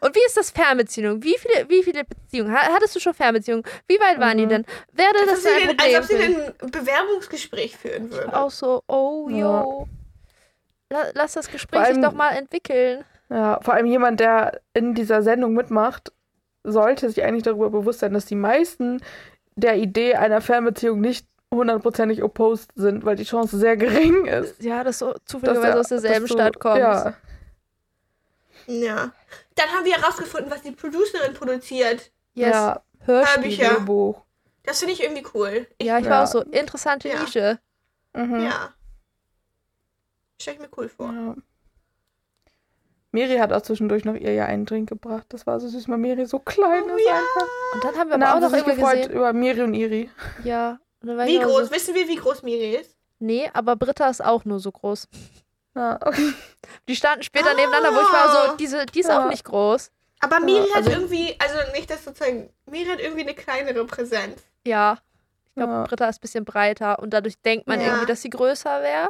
Und 0.00 0.14
wie 0.16 0.24
ist 0.26 0.36
das 0.36 0.50
Fernbeziehung? 0.50 1.22
Wie 1.22 1.36
viele, 1.38 1.68
wie 1.68 1.82
viele 1.82 2.04
Beziehungen? 2.04 2.52
Ha- 2.52 2.72
Hattest 2.72 2.96
du 2.96 3.00
schon 3.00 3.12
Fernbeziehungen? 3.14 3.64
Wie 3.86 3.98
weit 4.00 4.18
waren 4.18 4.38
die 4.38 4.46
Mhm. 4.46 4.50
denn? 4.50 4.64
Wäre 4.92 5.10
Als 5.10 5.22
ob, 5.22 5.28
das 5.28 5.42
sie 5.42 5.48
ein 5.50 5.68
den, 5.76 5.78
als 5.78 6.06
Problem? 6.08 6.36
ob 6.36 6.58
sie 6.60 6.64
ein 6.64 6.70
Bewerbungsgespräch 6.70 7.76
führen 7.76 8.10
würde. 8.10 8.34
Auch 8.34 8.50
so, 8.50 8.82
oh, 8.88 9.28
Ja. 9.30 9.36
yo. 9.36 9.88
La 10.90 11.02
lass 11.14 11.32
das 11.34 11.50
Gespräch 11.50 11.80
Vor 11.80 11.86
sich 11.86 11.94
allem- 11.96 12.02
doch 12.02 12.12
mal 12.12 12.30
entwickeln. 12.30 13.04
ja, 13.28 13.58
vor 13.62 13.74
allem 13.74 13.86
jemand, 13.86 14.20
der 14.20 14.60
in 14.72 14.94
dieser 14.94 15.22
Sendung 15.22 15.52
mitmacht, 15.52 16.12
sollte 16.64 17.08
sich 17.10 17.22
eigentlich 17.22 17.42
darüber 17.42 17.70
bewusst 17.70 18.00
sein, 18.00 18.14
dass 18.14 18.24
die 18.24 18.36
meisten 18.36 19.02
der 19.54 19.76
Idee 19.76 20.14
einer 20.14 20.40
Fernbeziehung 20.40 21.00
nicht 21.00 21.26
hundertprozentig 21.54 22.22
opposed 22.22 22.70
sind, 22.74 23.04
weil 23.04 23.16
die 23.16 23.24
Chance 23.24 23.58
sehr 23.58 23.76
gering 23.76 24.26
ist. 24.26 24.62
Ja, 24.62 24.84
dass 24.84 24.98
du 24.98 25.06
dass 25.12 25.24
zufälligerweise 25.26 25.72
der- 25.72 25.80
aus 25.80 25.88
derselben 25.88 26.20
dass 26.26 26.28
du- 26.30 26.34
Stadt 26.34 26.58
kommst. 26.60 26.78
Ja, 26.80 27.14
Ja. 28.66 29.12
Dann 29.54 29.68
haben 29.70 29.84
wir 29.84 29.94
herausgefunden, 29.96 30.50
was 30.50 30.62
die 30.62 30.72
Producerin 30.72 31.32
produziert. 31.34 32.10
Yes. 32.34 32.50
ja. 32.50 32.82
Hörbücher. 33.04 33.80
Buch. 33.80 34.22
Das 34.64 34.80
finde 34.80 34.94
ich 34.94 35.02
irgendwie 35.02 35.24
cool. 35.34 35.66
Ich, 35.78 35.86
Ja, 35.86 35.98
ich 35.98 36.04
Ja. 36.04 36.10
war 36.10 36.22
auch 36.24 36.26
so, 36.26 36.40
interessante 36.42 37.08
Ja. 37.08 37.20
Nische. 37.20 37.58
Mhm. 38.14 38.40
ja. 38.42 38.70
Stell 40.40 40.54
ich 40.54 40.60
mir 40.60 40.68
cool 40.76 40.88
vor. 40.88 41.12
Ja. 41.12 41.34
Miri 43.12 43.36
hat 43.38 43.52
auch 43.52 43.62
zwischendurch 43.62 44.04
noch 44.04 44.14
ihr 44.14 44.32
ja 44.34 44.44
einen 44.46 44.66
Drink 44.66 44.88
gebracht. 44.88 45.24
Das 45.30 45.46
war 45.46 45.58
so 45.60 45.68
süß, 45.68 45.88
weil 45.88 45.96
Miri 45.98 46.26
so 46.26 46.38
klein 46.40 46.82
Oh 46.92 46.96
ist 46.96 47.06
ja. 47.06 47.12
einfach. 47.14 47.48
Und 47.74 47.84
dann 47.84 47.94
haben 47.96 48.08
wir 48.08 48.14
Und 48.16 48.20
dann 48.20 48.22
aber 48.24 48.36
auch 48.46 48.50
noch 48.50 48.56
irgendwie 48.56 48.74
gefreut 48.80 48.96
gesehen. 48.96 49.12
über 49.12 49.32
Miri 49.32 49.62
und 49.62 49.74
Iri. 49.74 50.10
Ja. 50.44 50.78
Wie 51.02 51.38
groß? 51.38 51.66
So, 51.68 51.70
Wissen 51.72 51.94
wir, 51.94 52.08
wie 52.08 52.16
groß 52.16 52.42
Miri 52.42 52.76
ist? 52.76 52.96
nee, 53.18 53.48
aber 53.54 53.76
Britta 53.76 54.08
ist 54.08 54.24
auch 54.24 54.44
nur 54.44 54.58
so 54.60 54.72
groß. 54.72 55.08
Ja, 55.74 55.98
okay. 56.04 56.32
Die 56.88 56.96
standen 56.96 57.22
später 57.22 57.54
nebeneinander, 57.54 57.94
wo 57.94 58.00
ich 58.00 58.12
war 58.12 58.30
so, 58.30 58.52
Ah. 58.52 58.56
diese, 58.58 58.86
die 58.86 59.00
ist 59.00 59.08
Ja. 59.08 59.24
auch 59.24 59.28
nicht 59.28 59.44
groß. 59.44 59.90
Aber 60.20 60.40
Miri 60.40 60.66
hat 60.68 60.76
also- 60.78 60.90
irgendwie, 60.90 61.36
also 61.38 61.72
nicht 61.72 61.90
das 61.90 62.04
sozusagen, 62.04 62.50
Miri 62.66 62.86
hat 62.86 63.00
irgendwie 63.00 63.20
eine 63.22 63.34
kleinere 63.34 63.84
Präsenz. 63.84 64.42
Ja. 64.66 64.98
Ich 65.48 65.54
glaube, 65.54 65.72
Ja. 65.72 65.82
Britta 65.84 66.08
ist 66.08 66.16
ein 66.18 66.20
bisschen 66.22 66.44
breiter 66.44 66.98
und 66.98 67.10
dadurch 67.10 67.38
denkt 67.42 67.66
man 67.66 67.80
Ja. 67.80 67.88
irgendwie, 67.88 68.06
dass 68.06 68.22
sie 68.22 68.30
größer 68.30 68.82
wäre. 68.82 69.08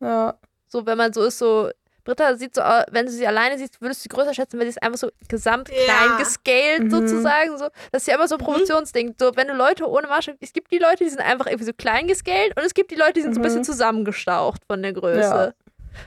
Ja. 0.00 0.34
So, 0.66 0.86
wenn 0.86 0.98
man 0.98 1.12
so 1.12 1.22
ist, 1.22 1.38
so. 1.38 1.70
Britta 2.04 2.34
sieht 2.36 2.54
so, 2.54 2.62
aus- 2.62 2.84
wenn 2.90 3.06
du 3.06 3.12
sie 3.12 3.26
alleine 3.26 3.58
siehst, 3.58 3.80
würdest 3.80 4.00
du 4.00 4.02
sie 4.04 4.08
größer 4.08 4.34
schätzen, 4.34 4.58
weil 4.58 4.66
sie 4.66 4.70
ist 4.70 4.82
einfach 4.82 4.98
so 4.98 5.10
gesamt 5.28 5.68
Ja. 5.70 5.74
klein 5.84 6.18
gescaled 6.18 6.82
Mhm. 6.84 6.90
sozusagen. 6.90 7.58
So. 7.58 7.68
Das 7.92 8.02
ist 8.02 8.06
ja 8.08 8.14
immer 8.14 8.28
so 8.28 8.36
ein 8.36 8.40
Promotionsding. 8.40 9.14
So, 9.18 9.32
wenn 9.36 9.48
du 9.48 9.54
Leute 9.54 9.88
ohne 9.88 10.06
Maßstab, 10.08 10.36
es 10.40 10.52
gibt 10.52 10.72
die 10.72 10.78
Leute, 10.78 11.04
die 11.04 11.10
sind 11.10 11.20
einfach 11.20 11.46
irgendwie 11.46 11.64
so 11.66 11.72
klein 11.72 12.06
gescaled 12.06 12.56
und 12.56 12.64
es 12.64 12.74
gibt 12.74 12.90
die 12.90 12.96
Leute, 12.96 13.14
die 13.14 13.22
sind 13.22 13.34
so 13.34 13.40
ein 13.40 13.42
Mhm. 13.42 13.44
bisschen 13.44 13.64
zusammengestaucht 13.64 14.62
von 14.66 14.82
der 14.82 14.92
Größe. 14.92 15.20
Ja. 15.20 15.52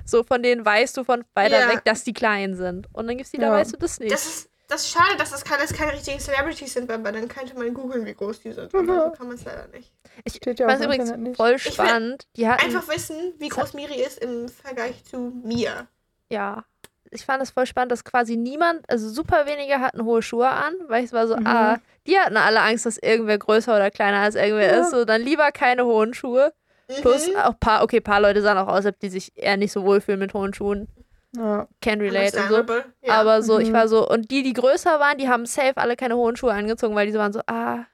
So, 0.06 0.24
von 0.24 0.42
denen 0.42 0.66
weißt 0.66 0.96
du 0.98 1.04
von 1.04 1.24
weiter 1.36 1.60
Ja. 1.60 1.70
weg, 1.70 1.82
dass 1.86 2.04
die 2.04 2.14
klein 2.14 2.56
sind. 2.56 2.88
Und 2.94 3.08
dann 3.08 3.18
gibt's 3.18 3.32
die, 3.32 3.38
da 3.38 3.48
Ja. 3.48 3.52
weißt 3.54 3.74
du 3.74 3.78
das 3.78 4.00
nicht. 4.00 4.12
Das 4.14 4.26
ist, 4.26 4.50
das 4.68 4.82
ist 4.84 4.92
schade, 4.92 5.16
dass 5.18 5.32
das 5.32 5.44
keine, 5.44 5.62
dass 5.62 5.74
keine 5.74 5.94
richtigen 5.94 6.20
Celebrities 6.20 6.74
sind, 6.74 6.88
weil 6.90 7.02
dann 7.02 7.28
könnte 7.28 7.56
man 7.58 7.74
googeln, 7.74 8.06
wie 8.06 8.14
groß 8.14 8.42
die 8.42 8.54
sind. 8.54 8.74
Mhm. 8.74 8.90
Aber 8.90 9.04
so 9.12 9.12
kann 9.18 9.28
man 9.28 9.36
es 9.36 9.46
leider 9.46 9.68
nicht. 9.68 9.92
ich 10.24 10.34
Steht 10.36 10.60
ja 10.60 10.68
fand 10.68 10.78
auch 10.78 10.80
es 10.80 10.86
im 10.86 10.92
übrigens 10.92 11.10
Internet 11.10 11.28
nicht. 11.30 11.38
voll 11.38 11.52
will 11.52 11.60
spannend. 11.60 12.28
Die 12.36 12.48
hatten, 12.48 12.66
Einfach 12.66 12.88
wissen, 12.88 13.34
wie 13.40 13.50
groß 13.50 13.74
Miri 13.74 14.02
ist 14.02 14.20
im 14.20 14.48
Vergleich 14.50 15.04
zu 15.06 15.18
mir. 15.44 15.88
ja, 16.30 16.64
ich 17.12 17.26
fand 17.26 17.44
es 17.44 17.52
voll 17.52 17.68
spannend, 17.68 17.92
dass 17.92 18.04
quasi 18.04 18.36
niemand, 18.36 18.90
also 18.90 19.08
super 19.08 19.46
wenige 19.46 19.80
hatten 19.80 20.04
hohe 20.04 20.24
Schuhe 20.24 20.50
an, 20.50 20.74
weil 20.88 21.04
es 21.04 21.14
war 21.14 21.28
so, 21.28 21.36
Mhm. 21.36 21.46
ah, 21.46 21.78
die 22.08 22.18
hatten 22.18 22.38
alle 22.38 22.60
Angst, 22.62 22.88
dass 22.88 22.98
irgendwer 22.98 23.38
größer 23.38 23.76
oder 23.76 23.92
kleiner 23.92 24.18
als 24.22 24.34
irgendwer 24.34 24.74
Ja. 24.74 24.82
ist. 24.82 24.90
So, 24.92 25.06
dann 25.06 25.22
lieber 25.22 25.52
keine 25.52 25.86
hohen 25.86 26.16
Schuhe. 26.16 26.54
Plus 27.02 27.28
Mhm. 27.28 27.36
auch 27.38 27.60
paar, 27.60 27.84
okay, 27.84 28.02
paar 28.02 28.20
Leute 28.20 28.42
sahen 28.42 28.58
auch 28.58 28.68
aus, 28.68 28.78
als 28.86 28.88
ob 28.88 29.00
die 29.00 29.10
sich 29.10 29.32
eher 29.36 29.58
nicht 29.58 29.72
so 29.72 29.84
wohlfühlen 29.84 30.20
mit 30.20 30.34
hohen 30.34 30.54
Schuhen. 30.56 30.88
Ja. 31.36 31.68
Can 31.82 32.00
relate 32.00 32.38
und 32.40 32.48
so. 32.68 32.74
Ja. 33.02 33.14
Aber 33.20 33.42
so, 33.42 33.58
ich 33.60 33.70
Mhm. 33.70 33.74
war 33.74 33.88
so, 33.88 34.08
und 34.08 34.30
die, 34.32 34.44
die 34.44 34.54
größer 34.54 35.00
waren, 35.00 35.18
die 35.18 35.28
haben 35.30 35.46
safe 35.46 35.78
alle 35.78 35.96
keine 35.96 36.16
hohen 36.16 36.36
Schuhe 36.36 36.54
angezogen, 36.54 36.96
weil 36.96 37.08
die 37.08 37.12
so 37.14 37.20
waren 37.20 37.34
so, 37.34 37.42
ah, 37.48 37.86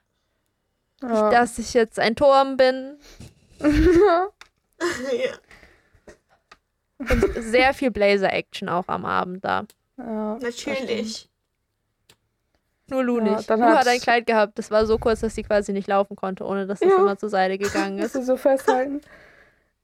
Ja. 1.01 1.29
dass 1.29 1.57
ich 1.57 1.73
jetzt 1.73 1.99
ein 1.99 2.15
Turm 2.15 2.57
bin. 2.57 2.97
ja. 3.61 4.27
Und 6.99 7.33
sehr 7.37 7.73
viel 7.73 7.91
Blazer-Action 7.91 8.67
auch 8.69 8.87
am 8.87 9.05
Abend 9.05 9.43
da. 9.45 9.63
ja. 9.97 10.37
Natürlich. 10.41 11.27
Nur 12.87 13.03
Lu 13.03 13.19
Ja, 13.19 13.35
nicht. 13.35 13.49
dann 13.49 13.59
Lu 13.59 13.67
hat 13.67 13.87
ein 13.87 13.99
Kleid 13.99 14.25
gehabt, 14.25 14.57
das 14.57 14.71
war 14.71 14.85
so 14.87 14.97
kurz, 14.97 15.19
dass 15.19 15.35
sie 15.35 15.43
quasi 15.43 15.71
nicht 15.73 15.87
laufen 15.87 16.15
konnte, 16.15 16.43
ohne 16.43 16.65
dass 16.65 16.79
das 16.79 16.89
Ja. 16.89 16.95
immer 16.97 17.17
zur 17.17 17.29
Seite 17.29 17.57
gegangen 17.59 17.99
ist. 17.99 18.15
du 18.15 18.23
so 18.23 18.35
festhalten. 18.35 19.01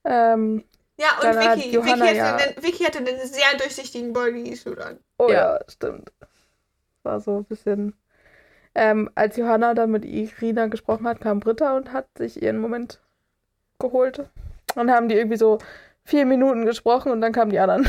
ähm, 0.04 0.64
Ja, 0.98 1.08
und 1.16 1.24
Dann 1.24 1.38
hat 1.38 1.58
Vicky. 1.58 1.70
Johanna 1.74 2.04
Vicky, 2.06 2.06
hatte 2.06 2.16
ja- 2.16 2.36
einen, 2.36 2.62
Vicky 2.62 2.84
hatte 2.84 2.98
einen 2.98 3.18
sehr 3.26 3.56
durchsichtigen 3.58 4.12
Bodysuit 4.12 4.78
an. 4.78 4.98
oh 5.18 5.28
Ja. 5.28 5.56
ja. 5.56 5.60
stimmt. 5.68 6.10
War 7.02 7.20
so 7.20 7.38
ein 7.38 7.44
bisschen. 7.44 7.94
Ähm, 8.74 9.10
als 9.14 9.36
Johanna 9.36 9.74
dann 9.74 9.90
mit 9.90 10.04
Irina 10.04 10.66
gesprochen 10.66 11.06
hat, 11.06 11.20
kam 11.20 11.40
Britta 11.40 11.76
und 11.76 11.92
hat 11.92 12.06
sich 12.18 12.42
ihren 12.42 12.58
Moment 12.58 13.00
geholt. 13.78 14.28
Und 14.74 14.90
haben 14.90 15.08
die 15.08 15.14
irgendwie 15.14 15.38
so 15.38 15.58
vier 16.04 16.26
Minuten 16.26 16.66
gesprochen 16.66 17.10
und 17.12 17.20
dann 17.20 17.32
kamen 17.32 17.50
die 17.50 17.58
anderen. 17.58 17.86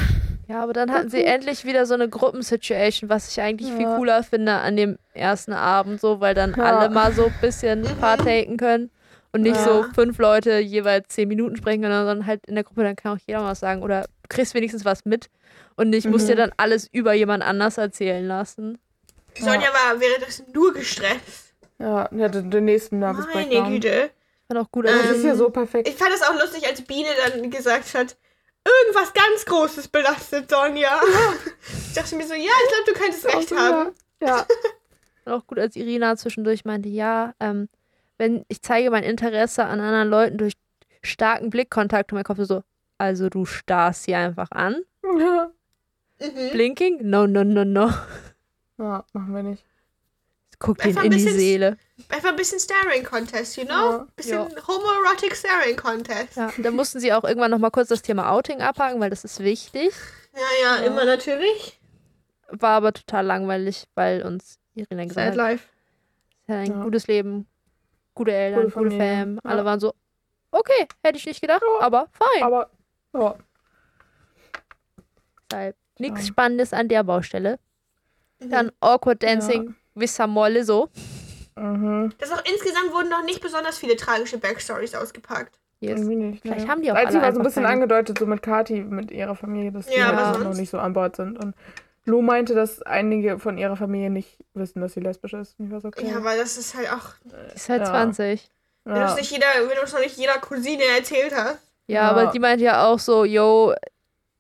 Ja, 0.47 0.63
aber 0.63 0.71
dann 0.73 0.91
hatten 0.93 1.09
sie 1.09 1.23
endlich 1.25 1.65
wieder 1.65 1.85
so 1.85 1.93
eine 1.93 2.07
Gruppensituation, 2.07 3.09
was 3.09 3.29
ich 3.29 3.41
eigentlich 3.41 3.71
viel 3.73 3.81
Ja. 3.83 3.97
cooler 3.97 4.23
finde 4.23 4.53
an 4.53 4.77
dem 4.77 4.97
ersten 5.13 5.51
Abend, 5.53 5.99
so, 5.99 6.21
weil 6.21 6.33
dann 6.33 6.53
Ja. 6.55 6.63
alle 6.63 6.89
mal 6.89 7.11
so 7.11 7.25
ein 7.25 7.35
bisschen 7.41 7.81
Mhm. 7.81 7.97
partaken 7.99 8.55
können 8.57 8.89
und 9.37 9.43
nicht 9.43 9.55
Ja. 9.55 9.63
so 9.63 9.85
fünf 9.93 10.17
Leute 10.17 10.57
jeweils 10.59 11.07
zehn 11.09 11.27
Minuten 11.27 11.55
sprechen 11.55 11.81
können, 11.81 11.93
sondern 11.95 12.25
halt 12.25 12.45
in 12.47 12.55
der 12.55 12.63
Gruppe, 12.63 12.83
dann 12.83 12.95
kann 12.95 13.15
auch 13.17 13.21
jeder 13.25 13.43
was 13.43 13.59
sagen 13.59 13.81
oder 13.83 14.01
du 14.01 14.27
kriegst 14.29 14.53
wenigstens 14.53 14.83
was 14.85 15.05
mit 15.05 15.29
und 15.75 15.89
nicht 15.89 16.07
musst 16.07 16.25
Mhm. 16.25 16.29
dir 16.31 16.35
dann 16.35 16.51
alles 16.57 16.87
über 16.91 17.13
jemand 17.13 17.43
anders 17.43 17.77
erzählen 17.77 18.25
lassen. 18.25 18.77
Sonja 19.39 19.67
war 19.71 19.99
währenddessen 19.99 20.45
nur 20.53 20.73
gestresst. 20.73 21.53
Ja, 21.79 22.07
und 22.07 22.21
hatte 22.21 22.41
den 22.43 22.65
nächsten 22.65 22.99
Nervous 22.99 23.25
Meine. 23.33 23.69
Güte. 23.69 24.09
Fand 24.47 24.59
auch 24.59 24.71
gut, 24.71 24.85
Das 24.87 25.09
Ähm, 25.11 25.15
ist 25.15 25.23
ja 25.23 25.35
so 25.35 25.49
perfekt. 25.49 25.87
Ich 25.87 25.95
fand 25.95 26.11
es 26.13 26.23
auch 26.23 26.33
lustig, 26.33 26.65
als 26.67 26.81
Biene 26.81 27.09
dann 27.27 27.49
gesagt 27.51 27.93
hat, 27.93 28.17
irgendwas 28.65 29.13
ganz 29.13 29.45
Großes 29.45 29.87
belastet 29.89 30.49
Sonja. 30.49 30.99
ich 31.87 31.93
dachte 31.93 32.15
mir 32.15 32.25
so, 32.25 32.33
ja, 32.33 32.39
ich 32.41 32.69
glaube, 32.71 32.83
du 32.87 32.93
könntest 32.99 33.25
recht 33.27 33.51
haben. 33.55 33.91
Ja. 34.21 34.37
Fand 35.23 35.35
auch 35.43 35.45
gut, 35.45 35.59
als 35.59 35.75
Irina 35.75 36.15
zwischendurch 36.15 36.65
meinte, 36.65 36.89
ja, 36.89 37.33
ähm, 37.39 37.69
wenn 38.17 38.45
ich 38.47 38.61
zeige 38.61 38.89
mein 38.91 39.03
Interesse 39.03 39.65
an 39.65 39.79
anderen 39.79 40.09
Leuten 40.09 40.37
durch 40.37 40.53
starken 41.03 41.49
Blickkontakt 41.49 42.11
und 42.11 42.17
mein 42.17 42.23
Kopf 42.25 42.39
so, 42.41 42.63
also 42.97 43.29
du 43.29 43.45
starrst 43.45 44.03
sie 44.03 44.15
einfach 44.15 44.51
an. 44.51 44.81
ja. 45.19 45.51
Mhm. 46.19 46.49
Blinking? 46.51 47.07
No, 47.07 47.27
no, 47.27 47.43
no, 47.43 47.63
no. 47.63 47.93
Ja, 48.79 49.05
machen 49.13 49.35
wir 49.35 49.43
nicht. 49.43 49.63
Guck 50.57 50.83
ihn 50.83 50.97
in 50.97 51.11
die 51.11 51.19
Seele. 51.19 51.77
Einfach 52.09 52.29
ein 52.29 52.35
bisschen 52.35 52.59
Staring 52.59 53.03
Contest, 53.03 53.55
you 53.57 53.65
know? 53.65 53.73
Ja. 53.91 54.07
Bisschen 54.15 54.39
homoerotic 54.67 55.35
Staring 55.35 55.75
Contest. 55.75 56.35
Ja, 56.35 56.51
da 56.57 56.71
mussten 56.71 56.99
sie 56.99 57.13
auch 57.13 57.23
irgendwann 57.23 57.51
nochmal 57.51 57.69
kurz 57.69 57.89
das 57.89 58.01
Thema 58.01 58.31
Outing 58.31 58.61
abhaken, 58.61 58.99
weil 58.99 59.11
das 59.11 59.23
ist 59.25 59.41
wichtig. 59.43 59.91
Ja, 60.33 60.41
ja, 60.79 60.85
immer 60.87 61.05
natürlich. 61.05 61.79
War 62.49 62.77
aber 62.77 62.93
total 62.93 63.23
langweilig, 63.27 63.85
weil 63.93 64.23
uns 64.23 64.57
Irina 64.73 65.03
gesagt 65.03 65.15
Sad 65.15 65.27
hat, 65.27 65.35
life. 65.35 65.65
hat 66.47 66.55
ein 66.55 66.71
Ja. 66.71 66.83
gutes 66.83 67.05
Leben, 67.05 67.45
gute 68.17 68.31
Eltern, 68.33 68.63
Gute 68.65 68.75
gute. 68.77 68.97
Fam. 68.97 69.35
Ja. 69.35 69.49
Alle 69.51 69.63
waren 69.65 69.79
so, 69.79 69.93
okay, 70.51 70.87
hätte 71.03 71.17
ich 71.17 71.25
nicht 71.25 71.41
gedacht, 71.41 71.61
Ja. 71.61 71.85
aber 71.85 72.07
fein. 72.11 72.43
Aber, 72.43 72.69
ja. 73.13 73.35
Deshalb 75.51 75.75
nichts 75.99 76.21
Ja. 76.21 76.27
Spannendes 76.27 76.73
an 76.73 76.87
der 76.87 77.03
Baustelle. 77.03 77.59
Mhm. 78.39 78.49
Dann 78.49 78.71
Awkward 78.81 79.23
Dancing, 79.23 79.75
Wissa 79.95 80.27
Molle 80.27 80.63
so. 80.63 80.89
Mhm. 81.55 82.13
Das 82.19 82.31
auch 82.31 82.43
insgesamt 82.45 82.91
wurden 82.93 83.09
noch 83.09 83.23
nicht 83.23 83.41
besonders 83.41 83.77
viele 83.79 83.95
tragische 83.95 84.37
Backstories 84.37 84.93
ausgepackt. 84.95 85.59
Yes. 85.79 85.99
Irgendwie 85.99 86.15
nicht. 86.15 86.41
Vielleicht 86.41 86.65
nee. 86.65 86.71
haben 86.71 86.81
die 86.81 86.91
auch 86.91 86.95
Als 86.95 87.11
sie 87.13 87.21
war 87.21 87.31
so 87.31 87.39
ein 87.39 87.43
bisschen 87.43 87.63
keine. 87.63 87.75
angedeutet, 87.75 88.17
so 88.17 88.25
mit 88.25 88.41
Kati, 88.41 88.81
mit 88.81 89.11
ihrer 89.11 89.35
Familie, 89.35 89.71
dass 89.71 89.85
die 89.87 89.95
Ja, 89.97 90.07
halt 90.07 90.17
aber 90.35 90.43
noch 90.43 90.53
nicht 90.55 90.69
so 90.71 90.79
an 90.79 90.93
Bord 90.93 91.15
sind. 91.15 91.37
Und 91.37 91.55
Lou 92.07 92.21
meinte, 92.21 92.55
dass 92.55 92.81
einige 92.81 93.37
von 93.37 93.57
ihrer 93.57 93.75
Familie 93.75 94.09
nicht 94.09 94.37
wissen, 94.53 94.81
dass 94.81 94.93
sie 94.93 95.01
lesbisch 95.01 95.33
ist. 95.33 95.59
Und 95.59 95.65
ich 95.67 95.71
war 95.71 95.81
so, 95.81 95.89
okay. 95.89 96.07
Ja, 96.09 96.23
weil 96.23 96.37
das 96.37 96.57
ist 96.57 96.73
halt 96.75 96.91
auch, 96.91 97.13
Die 97.25 97.55
ist 97.55 97.69
halt 97.69 97.81
Ja. 97.81 97.87
20. 97.89 98.49
wenn 98.85 98.93
du 98.95 98.99
ja. 99.01 99.09
es 99.11 99.15
nicht 99.17 99.31
jeder, 99.31 99.47
wenn 99.59 99.75
du 99.75 99.81
es 99.83 99.91
noch 99.93 99.99
nicht 99.99 100.17
jeder 100.17 100.37
Cousine 100.39 100.83
erzählt 100.97 101.33
hast. 101.35 101.59
Ja, 101.87 101.95
Ja. 102.03 102.09
aber 102.11 102.31
die 102.31 102.39
meinte 102.39 102.63
ja 102.63 102.85
auch 102.87 102.97
so, 102.99 103.25
yo, 103.25 103.73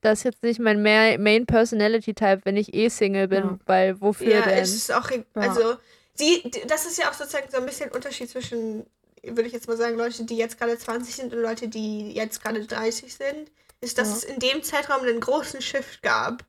das 0.01 0.19
ist 0.19 0.23
jetzt 0.23 0.43
nicht 0.43 0.59
mein 0.59 0.81
Ma- 0.81 1.17
Main 1.17 1.45
Personality 1.45 2.13
Type, 2.13 2.41
wenn 2.45 2.55
ich 2.55 2.73
eh 2.73 2.87
Single 2.89 3.27
bin, 3.27 3.43
Ja. 3.43 3.59
weil 3.65 3.99
wofür 4.01 4.27
ja, 4.35 4.41
denn? 4.43 4.57
es 4.59 4.73
ist 4.73 4.93
auch, 4.93 5.09
also, 5.33 5.75
sie, 6.13 6.43
d- 6.49 6.63
das 6.67 6.85
ist 6.85 6.97
ja 6.97 7.09
auch 7.09 7.13
sozusagen 7.13 7.47
so 7.51 7.57
ein 7.57 7.65
bisschen 7.65 7.89
Unterschied 7.91 8.29
zwischen, 8.29 8.85
würde 9.23 9.43
ich 9.47 9.53
jetzt 9.53 9.67
mal 9.67 9.75
sagen, 9.75 9.97
Leute, 9.97 10.23
die 10.23 10.37
jetzt 10.37 10.57
gerade 10.57 10.77
20 10.77 11.13
sind 11.15 11.33
und 11.33 11.41
Leute, 11.41 11.67
die 11.67 12.13
jetzt 12.13 12.41
gerade 12.41 12.65
30 12.65 13.13
sind, 13.13 13.51
ist, 13.81 13.97
dass 13.97 14.09
Ja. 14.09 14.15
es 14.15 14.23
in 14.23 14.39
dem 14.39 14.63
Zeitraum 14.63 15.01
einen 15.01 15.19
großen 15.19 15.61
Shift 15.61 16.01
gab. 16.01 16.43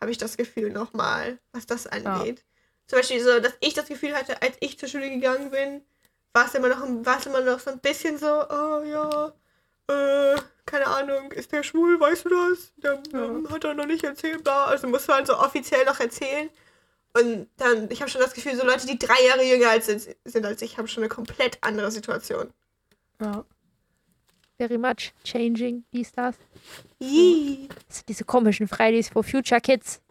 Habe 0.00 0.10
ich 0.10 0.18
das 0.18 0.36
Gefühl 0.36 0.70
nochmal, 0.70 1.38
was 1.52 1.66
das 1.66 1.86
angeht. 1.86 2.44
Zum 2.86 2.98
Beispiel 2.98 3.22
so, 3.22 3.40
dass 3.40 3.52
ich 3.60 3.74
das 3.74 3.86
Gefühl 3.86 4.14
hatte, 4.14 4.40
als 4.42 4.56
ich 4.60 4.78
zur 4.78 4.88
Schule 4.88 5.10
gegangen 5.10 5.50
bin, 5.50 5.82
war 6.32 6.46
es 6.46 6.54
immer 6.54 6.68
noch, 6.68 6.80
war 7.04 7.18
es 7.18 7.26
immer 7.26 7.40
noch 7.40 7.60
so 7.60 7.70
ein 7.70 7.80
bisschen 7.80 8.18
so, 8.18 8.26
oh 8.26 8.82
ja, 8.84 9.32
äh, 9.88 10.40
keine 10.66 10.86
Ahnung, 10.86 11.32
ist 11.32 11.52
der 11.52 11.62
schwul, 11.62 12.00
weißt 12.00 12.24
du 12.24 12.28
das? 12.28 12.72
Der 12.76 13.02
ähm, 13.12 13.48
hat 13.50 13.64
er 13.64 13.74
noch 13.74 13.86
nicht 13.86 14.04
erzählt, 14.04 14.44
bla. 14.44 14.66
Also 14.66 14.86
muss 14.88 15.06
man 15.08 15.26
so 15.26 15.36
offiziell 15.36 15.84
noch 15.84 16.00
erzählen. 16.00 16.48
Und 17.12 17.48
dann, 17.56 17.90
ich 17.90 18.00
habe 18.00 18.10
schon 18.10 18.20
das 18.20 18.34
Gefühl, 18.34 18.56
so 18.56 18.64
Leute, 18.64 18.86
die 18.86 18.98
drei 18.98 19.20
Jahre 19.26 19.42
jünger 19.42 19.70
als 19.70 19.86
sind, 19.86 20.16
sind 20.24 20.46
als 20.46 20.62
ich, 20.62 20.78
haben 20.78 20.86
schon 20.86 21.02
eine 21.02 21.08
komplett 21.08 21.58
andere 21.60 21.90
Situation. 21.90 22.52
ja. 23.20 23.44
Very 24.60 24.76
much 24.76 25.14
changing, 25.24 25.84
dies, 25.90 26.12
das. 26.12 26.34
Yee. 26.98 27.66
Das 27.88 27.96
sind 27.96 28.10
diese 28.10 28.24
komischen 28.24 28.68
Fridays 28.68 29.08
for 29.08 29.24
Future 29.24 29.58
Kids. 29.58 30.02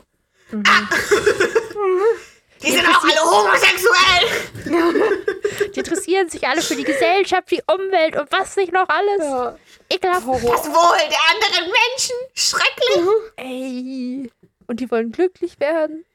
Mhm. 0.49 0.63
Die 2.63 2.71
sind 2.71 2.83
auch 2.87 3.03
alle 3.03 3.21
homosexuell! 3.21 4.25
Die 5.75 5.79
interessieren 5.79 6.29
sich 6.29 6.47
alle 6.47 6.63
für 6.63 6.75
die 6.75 6.83
Gesellschaft, 6.83 7.51
die 7.51 7.61
Umwelt 7.71 8.17
und 8.19 8.31
was 8.31 8.55
nicht 8.55 8.73
noch 8.73 8.89
alles. 8.89 9.19
ja. 9.19 9.55
Ekelhaft. 9.87 10.27
Das 10.27 10.65
Wohl 10.65 11.09
der 11.09 11.19
anderen 11.31 11.71
Menschen! 11.71 12.15
Schrecklich! 12.33 13.07
Ey. 13.35 14.31
Und 14.65 14.79
die 14.79 14.89
wollen 14.89 15.11
glücklich 15.11 15.59
werden. 15.59 16.05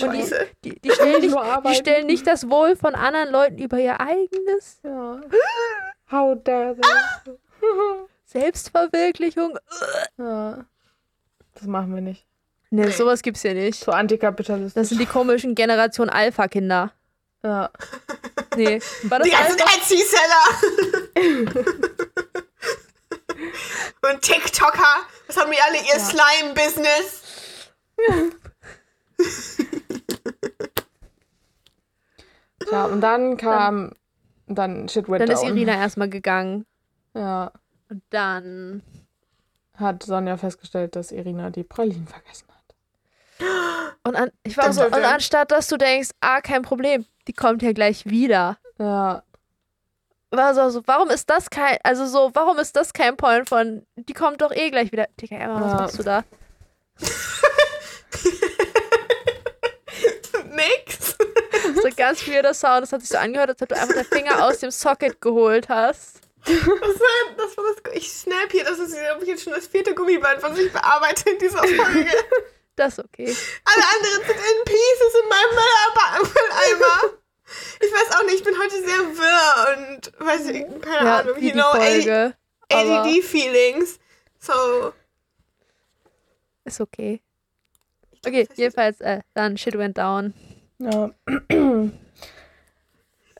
Und 0.00 0.12
die, 0.14 0.20
Scheiße. 0.20 0.48
die, 0.64 0.80
die, 0.80 0.90
stellen 0.90 1.20
nicht, 1.20 1.36
die 1.68 1.74
stellen 1.74 2.06
nicht 2.06 2.26
das 2.26 2.48
Wohl 2.48 2.76
von 2.76 2.94
anderen 2.94 3.30
Leuten 3.30 3.58
über 3.58 3.78
ihr 3.78 4.00
eigenes. 4.00 4.80
Ja. 4.82 5.20
How 6.10 6.36
dare 6.42 6.76
they? 6.76 7.32
Selbstverwirklichung. 8.24 9.58
Ja. 10.18 10.64
Das 11.54 11.64
machen 11.64 11.94
wir 11.94 12.00
nicht. 12.02 12.26
Ne, 12.70 12.86
Nee. 12.86 12.90
sowas 12.90 13.22
gibt's 13.22 13.42
hier 13.42 13.54
nicht. 13.54 13.78
So 13.84 13.92
antikapitalistisch. 13.92 14.74
Das 14.74 14.88
sind 14.88 15.00
die 15.00 15.06
komischen 15.06 15.54
Generation 15.54 16.08
Alpha-Kinder. 16.10 16.92
ja. 17.42 17.70
Nee. 18.56 18.80
War 19.04 19.18
das 19.18 19.28
Die 19.28 19.34
ganzen 19.34 19.60
Alpha? 19.60 19.76
Etsy-Seller. 19.76 20.44
Und 24.10 24.22
TikToker. 24.22 24.96
Was 25.26 25.36
haben 25.36 25.50
die 25.50 25.58
alle? 25.60 25.76
Ihr 25.78 25.98
Slime-Business. 26.00 27.22
Tja, 32.68 32.84
und 32.86 33.00
dann 33.00 33.36
kam, 33.36 33.92
dann 34.46 34.88
shit 34.88 35.08
went 35.08 35.22
Dann 35.22 35.30
ist 35.30 35.40
down. 35.42 35.50
Irina 35.50 35.74
erstmal 35.74 36.08
gegangen. 36.08 36.66
Ja, 37.14 37.52
Und 37.90 38.02
dann. 38.10 38.82
hat 39.76 40.02
Sonja 40.02 40.36
festgestellt, 40.36 40.96
dass 40.96 41.12
Irina 41.12 41.50
die 41.50 41.62
Pralinen 41.64 42.06
vergessen 42.08 42.46
hat. 42.48 42.74
Und, 44.06 44.16
an, 44.16 44.30
ich 44.42 44.56
war 44.58 44.70
so, 44.72 44.84
und 44.84 44.92
anstatt 44.94 45.50
dass 45.50 45.66
du 45.68 45.78
denkst, 45.78 46.10
ah, 46.20 46.40
kein 46.42 46.60
Problem, 46.62 47.06
die 47.26 47.32
kommt 47.32 47.62
ja 47.62 47.72
gleich 47.72 48.04
wieder. 48.04 48.58
Ja, 48.78 49.22
War 50.30 50.54
so, 50.54 50.68
so, 50.68 50.82
warum 50.86 51.08
ist 51.08 51.30
das 51.30 51.48
kein, 51.48 51.78
also 51.84 52.04
so, 52.06 52.30
warum 52.34 52.58
ist 52.58 52.76
das 52.76 52.92
kein 52.92 53.16
Point 53.16 53.48
von, 53.48 53.86
die 53.96 54.12
kommt 54.12 54.42
doch 54.42 54.50
eh 54.52 54.70
gleich 54.70 54.92
wieder. 54.92 55.06
Digga, 55.18 55.36
Emma, 55.36 55.60
was 55.62 55.72
Ja. 55.72 55.76
machst 55.78 55.98
du 55.98 56.02
da? 56.02 56.24
Nix. 60.54 61.16
So 61.82 61.88
ganz 61.96 62.26
weirder 62.28 62.54
Sound, 62.54 62.82
das 62.82 62.92
hat 62.92 63.00
sich 63.00 63.08
so 63.10 63.18
angehört, 63.18 63.50
als 63.50 63.62
ob 63.62 63.68
du 63.68 63.74
einfach 63.76 63.94
den 63.94 64.04
Finger 64.04 64.44
aus 64.44 64.58
dem 64.58 64.70
Socket 64.70 65.20
geholt 65.20 65.68
hast. 65.68 66.20
Das 66.46 66.66
war, 66.66 67.34
das 67.36 67.56
war 67.56 67.64
das. 67.84 67.94
Ich 67.94 68.12
snap 68.12 68.50
hier. 68.52 68.64
Das 68.64 68.78
ist 68.78 68.94
glaub 68.98 69.22
ich, 69.22 69.28
jetzt 69.28 69.42
schon 69.44 69.52
das 69.54 69.66
vierte 69.66 69.94
Gummiband, 69.94 70.42
was 70.42 70.58
ich 70.58 70.72
bearbeite 70.72 71.30
in 71.30 71.38
dieser 71.38 71.58
Folge. 71.58 72.06
Das 72.76 72.98
ist 72.98 73.04
okay. 73.04 73.24
Alle 73.64 73.84
anderen 73.96 74.26
sind 74.26 74.36
in 74.36 74.64
Pieces 74.64 75.14
in 75.22 75.28
meinem 75.28 75.54
Mülleimer-. 76.24 77.18
Ich 77.80 77.92
weiß 77.92 78.16
auch 78.16 78.24
nicht, 78.24 78.34
ich 78.36 78.44
bin 78.44 78.54
heute 78.58 78.74
sehr 78.82 79.16
wirr 79.16 79.76
und 79.76 80.12
weiß 80.26 80.46
ich, 80.48 80.64
keine 80.82 81.06
Ja, 81.06 81.18
Ahnung, 81.20 81.36
wie 81.36 81.46
you 81.48 81.52
die 81.52 81.58
know, 81.58 81.70
Folge. 81.72 82.34
aber 82.72 83.02
ADD-Feelings. 83.02 83.98
So. 84.40 84.92
ist 86.64 86.80
okay. 86.80 87.20
Okay, 88.26 88.48
jedenfalls, 88.56 89.00
äh, 89.02 89.20
dann 89.34 89.56
Shit 89.56 89.76
went 89.78 89.96
down. 89.98 90.34
ja. 90.78 91.10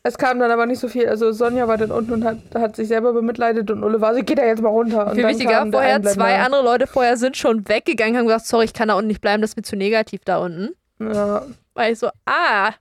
Es 0.07 0.19
kam 0.19 0.39
dann 0.39 0.51
aber 0.51 0.67
nicht 0.67 0.81
so 0.81 0.89
viel. 0.89 1.09
Also 1.09 1.33
Sonja 1.33 1.67
war 1.67 1.79
dann 1.79 1.91
unten 1.91 2.13
und 2.13 2.25
hat, 2.25 2.37
hat 2.55 2.77
sich 2.77 2.89
selber 2.89 3.15
bemitleidet 3.15 3.71
und 3.71 3.83
Ulle 3.83 4.03
war 4.03 4.15
so, 4.15 4.23
geht 4.23 4.37
da 4.39 4.45
jetzt 4.45 4.61
mal 4.61 4.69
runter. 4.69 5.07
Und 5.07 5.15
Viel 5.15 5.23
dann 5.23 5.31
wichtiger, 5.33 5.67
vorher 5.73 6.03
zwei 6.03 6.39
andere 6.41 6.63
Leute 6.63 6.87
vorher 6.87 7.17
sind 7.17 7.39
schon 7.39 7.67
weggegangen, 7.69 8.19
haben 8.19 8.27
gesagt, 8.27 8.47
sorry, 8.47 8.67
ich 8.67 8.75
kann 8.75 8.89
da 8.89 8.95
unten 8.95 9.07
nicht 9.09 9.23
bleiben, 9.23 9.41
das 9.41 9.53
ist 9.53 9.57
mir 9.57 9.63
zu 9.63 9.77
negativ 9.77 10.21
da 10.27 10.37
unten. 10.39 10.75
Ja, 11.01 11.47
Weil 11.73 11.95
ich 11.95 11.99
so, 11.99 12.09
ah, 12.27 12.73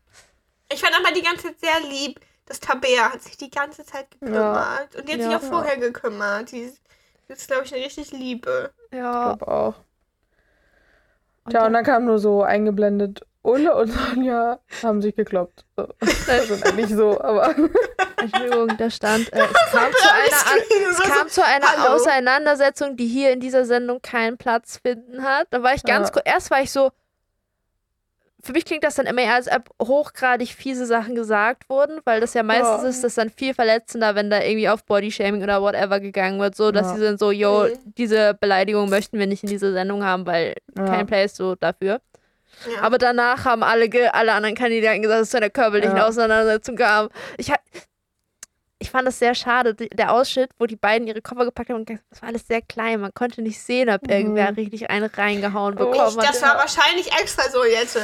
Ich 0.71 0.81
fand 0.81 0.93
aber 0.99 1.13
die 1.15 1.23
ganze 1.23 1.43
Zeit 1.47 1.59
sehr 1.61 1.89
lieb, 1.89 2.19
dass 2.45 2.59
Tabea 2.59 3.13
hat 3.13 3.21
sich 3.21 3.37
die 3.37 3.49
ganze 3.49 3.85
Zeit 3.85 4.11
gekümmert. 4.11 4.93
Und 4.97 5.07
die 5.07 5.13
hat 5.13 5.21
sich 5.21 5.31
Ja. 5.31 5.37
auch 5.37 5.41
vorher 5.43 5.77
gekümmert. 5.77 6.51
Die 6.51 6.59
ist, 6.59 6.81
die 7.29 7.33
ist 7.33 7.47
glaube 7.47 7.63
ich, 7.63 7.73
eine 7.73 7.85
richtig 7.85 8.11
Liebe. 8.11 8.71
ja. 8.91 9.33
glaube 9.35 9.47
auch. 9.47 9.75
Und 11.45 11.51
Tja, 11.51 11.59
dann- 11.61 11.67
und 11.67 11.73
dann 11.73 11.85
kam 11.85 12.03
nur 12.05 12.19
so 12.19 12.43
eingeblendet, 12.43 13.25
Ulle 13.43 13.75
und 13.75 13.87
Sonja 13.91 14.59
haben 14.81 15.01
sich 15.01 15.15
gekloppt. 15.15 15.65
So. 15.77 15.87
Also 16.27 16.55
nicht 16.75 16.89
so, 16.93 17.19
aber 17.21 17.53
Entschuldigung, 18.21 18.77
da 18.77 18.89
stand, 18.89 19.31
äh, 19.33 19.41
es 19.41 19.71
kam 19.71 19.91
zu 19.91 20.11
einer, 20.11 20.53
An 20.53 20.59
es 20.91 20.99
kam 21.01 21.27
zu 21.27 21.43
einer 21.45 21.65
Hallo? 21.67 21.95
Auseinandersetzung, 21.95 22.95
die 22.95 23.07
hier 23.07 23.31
in 23.31 23.39
dieser 23.41 23.65
Sendung 23.65 24.01
keinen 24.01 24.37
Platz 24.37 24.77
finden 24.81 25.23
hat. 25.23 25.47
Da 25.51 25.61
war 25.61 25.73
ich 25.73 25.83
ganz 25.83 26.07
Ja. 26.07 26.13
kurz, 26.13 26.23
erst 26.25 26.51
war 26.51 26.61
ich 26.61 26.71
so, 26.71 26.91
für 28.41 28.51
mich 28.53 28.65
klingt 28.65 28.83
das 28.83 28.95
dann 28.95 29.05
immer 29.05 29.21
eher, 29.21 29.35
als 29.35 29.47
ob 29.49 29.69
hochgradig 29.81 30.53
fiese 30.53 30.85
Sachen 30.85 31.15
gesagt 31.15 31.69
wurden, 31.69 31.99
weil 32.03 32.19
das 32.19 32.33
ja 32.33 32.43
meistens 32.43 32.83
Ja. 32.83 32.89
ist 32.89 33.03
das 33.03 33.15
dann 33.15 33.29
viel 33.29 33.53
verletzender, 33.53 34.15
wenn 34.15 34.29
da 34.29 34.41
irgendwie 34.41 34.67
auf 34.69 34.83
Bodyshaming 34.85 35.43
oder 35.43 35.61
whatever 35.61 35.99
gegangen 36.01 36.39
wird, 36.41 36.55
so, 36.55 36.71
dass 36.71 36.87
Ja. 36.87 36.93
sie 36.95 36.99
sind 36.99 37.19
so, 37.19 37.31
yo, 37.31 37.63
Mhm. 37.65 37.93
diese 37.97 38.33
Beleidigung 38.33 38.89
möchten 38.89 39.17
wir 39.19 39.27
nicht 39.27 39.43
in 39.43 39.49
dieser 39.49 39.71
Sendung 39.73 40.03
haben, 40.03 40.25
weil 40.25 40.55
Ja. 40.77 40.85
kein 40.85 41.07
Place 41.07 41.35
so 41.35 41.55
dafür. 41.55 42.01
Ja. 42.73 42.81
Aber 42.81 42.97
danach 42.97 43.45
haben 43.45 43.63
alle, 43.63 44.13
alle 44.13 44.33
anderen 44.33 44.55
Kandidaten 44.55 45.01
gesagt, 45.01 45.19
dass 45.19 45.27
es 45.27 45.31
zu 45.31 45.37
einer 45.37 45.49
körperlichen 45.49 45.97
Ja. 45.97 46.07
Auseinandersetzung 46.07 46.75
kam. 46.75 47.09
Ich, 47.37 47.51
ich 48.79 48.89
fand 48.91 49.07
das 49.07 49.17
sehr 49.19 49.33
schade, 49.33 49.73
der 49.75 50.11
Ausschnitt, 50.11 50.49
wo 50.59 50.65
die 50.65 50.75
beiden 50.75 51.07
ihre 51.07 51.21
Koffer 51.21 51.45
gepackt 51.45 51.69
haben. 51.69 51.77
und 51.77 51.89
Das 51.89 52.21
war 52.21 52.29
alles 52.29 52.45
sehr 52.47 52.61
klein. 52.61 52.99
Man 52.99 53.13
konnte 53.13 53.41
nicht 53.41 53.61
sehen, 53.61 53.89
ob 53.89 54.01
Mhm. 54.03 54.09
irgendwer 54.09 54.57
richtig 54.57 54.89
einen 54.89 55.09
reingehauen 55.09 55.75
Oh. 55.75 55.89
bekommen 55.91 56.17
ich, 56.19 56.27
hat. 56.27 56.35
das 56.35 56.41
war 56.41 56.57
wahrscheinlich 56.57 57.11
extra 57.19 57.49
so 57.49 57.63
jetzt. 57.63 57.95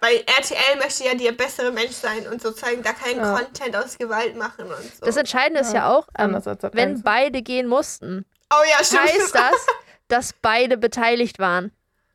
Weil 0.00 0.16
RTL 0.38 0.78
möchte 0.82 1.04
ja 1.04 1.14
der 1.14 1.32
bessere 1.32 1.70
Mensch 1.72 1.92
sein 1.92 2.26
und 2.30 2.40
sozusagen 2.40 2.82
da 2.82 2.92
keinen 2.92 3.18
Ja. 3.20 3.34
Content 3.38 3.76
aus 3.76 3.96
Gewalt 3.98 4.36
machen 4.36 4.64
und 4.66 4.82
so. 4.98 5.04
Das 5.06 5.16
Entscheidende 5.16 5.60
ist 5.60 5.72
ja 5.72 5.90
auch, 5.94 6.06
ähm, 6.18 6.38
wenn 6.72 6.90
1. 6.96 7.02
beide 7.02 7.42
gehen 7.42 7.66
mussten, 7.68 8.24
oh 8.52 8.56
ja, 8.70 8.78
heißt 8.78 9.34
das, 9.34 9.66
dass 10.08 10.32
beide 10.42 10.76
beteiligt 10.76 11.38
waren. 11.38 11.70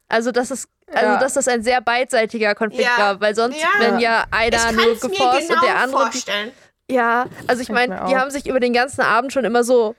Also, 0.08 0.32
dass 0.32 0.50
es 0.52 0.68
also, 0.94 1.06
Ja. 1.14 1.18
dass 1.20 1.34
das 1.34 1.48
ein 1.48 1.62
sehr 1.64 1.82
beidseitiger 1.82 2.56
Konflikt 2.56 2.90
Ja. 2.98 3.04
war, 3.04 3.22
weil 3.22 3.36
sonst, 3.36 3.60
Ja. 3.62 3.68
wenn 3.80 4.00
ja 4.00 4.26
einer 4.32 4.72
nur 4.72 4.96
geforst 5.00 5.12
genau 5.48 5.54
und 5.62 5.64
der 5.64 5.76
andere 5.78 6.06
die 6.06 6.12
vorstellen. 6.12 6.52
Ja, 6.92 7.26
also 7.48 7.62
ich 7.62 7.70
meine, 7.70 8.06
die 8.10 8.16
haben 8.16 8.32
sich 8.32 8.48
über 8.48 8.60
den 8.60 8.74
ganzen 8.74 9.02
Abend 9.02 9.32
schon 9.32 9.46
immer 9.46 9.64
so 9.64 9.96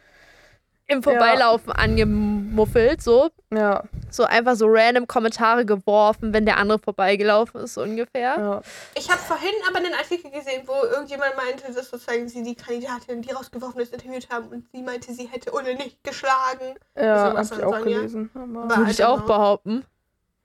im 0.89 1.05
Vorbeilaufen 1.05 1.71
angemuffelt, 1.73 3.01
so. 3.03 3.31
Ja, 3.53 3.85
So 4.11 4.25
einfach 4.25 4.57
so 4.57 4.67
random 4.69 5.07
Kommentare 5.07 5.65
geworfen, 5.65 6.33
wenn 6.35 6.47
der 6.47 6.57
andere 6.57 6.81
vorbeigelaufen 6.81 7.61
ist, 7.61 7.75
so 7.75 7.83
ungefähr. 7.83 8.35
ja. 8.39 8.61
Ich 8.97 9.09
habe 9.09 9.21
vorhin 9.21 9.53
aber 9.69 9.79
einen 9.79 9.95
Artikel 9.95 10.33
gesehen, 10.33 10.63
wo 10.67 10.73
irgendjemand 10.91 11.37
meinte, 11.37 11.73
dass 11.73 11.91
sozusagen 11.91 12.29
sie 12.29 12.43
die 12.43 12.57
Kandidatin, 12.57 13.23
die 13.23 13.31
rausgeworfen 13.31 13.81
ist, 13.81 13.93
interviewt 13.93 14.29
haben 14.31 14.49
und 14.49 14.65
sie 14.73 14.83
meinte, 14.83 15.13
sie 15.15 15.27
hätte 15.29 15.53
Ulle 15.53 15.77
nicht 15.77 16.03
geschlagen. 16.03 16.75
Ja, 16.97 17.31
Sowas 17.31 17.51
hab 17.53 17.59
ich 17.59 17.65
auch 17.65 17.79
Sonja. 17.79 17.85
gelesen. 17.99 18.31
Würde 18.35 18.91
ich 18.91 18.97
don't 19.01 19.05
auch 19.07 19.17
know. 19.19 19.27
behaupten. 19.27 19.85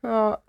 Ja. 0.06 0.40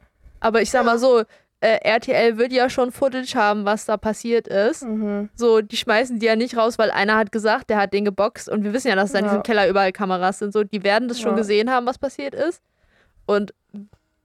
Aber 0.41 0.63
ich 0.63 0.71
sag 0.71 0.85
mal 0.85 0.99
so, 0.99 1.23
äh, 1.61 1.79
RTL 1.83 2.37
wird 2.37 2.53
ja 2.53 2.69
schon 2.69 2.93
Footage 2.93 3.35
haben, 3.35 3.65
was 3.65 3.87
da 3.87 3.97
passiert 3.97 4.47
ist. 4.47 4.83
Mhm. 4.85 5.31
So, 5.35 5.63
die 5.63 5.77
schmeißen 5.79 6.19
die 6.19 6.27
ja 6.27 6.37
nicht 6.37 6.57
raus, 6.57 6.79
weil 6.79 6.91
einer 6.91 7.17
hat 7.17 7.33
gesagt, 7.33 7.71
der 7.71 7.79
hat 7.79 7.93
den 7.95 8.05
geboxt 8.05 8.49
und 8.49 8.63
wir 8.63 8.73
wissen 8.75 8.89
ja, 8.89 8.95
dass 8.95 9.13
da 9.13 9.19
in 9.21 9.25
Ja. 9.25 9.31
diesem 9.31 9.43
Keller 9.43 9.67
überall 9.69 9.93
Kameras 9.93 10.39
sind. 10.39 10.53
So, 10.53 10.63
die 10.65 10.83
werden 10.85 11.09
das 11.09 11.19
schon 11.21 11.31
Ja. 11.33 11.37
gesehen 11.39 11.71
haben, 11.71 11.87
was 11.87 11.97
passiert 11.99 12.35
ist. 12.35 12.61
Und 13.25 13.55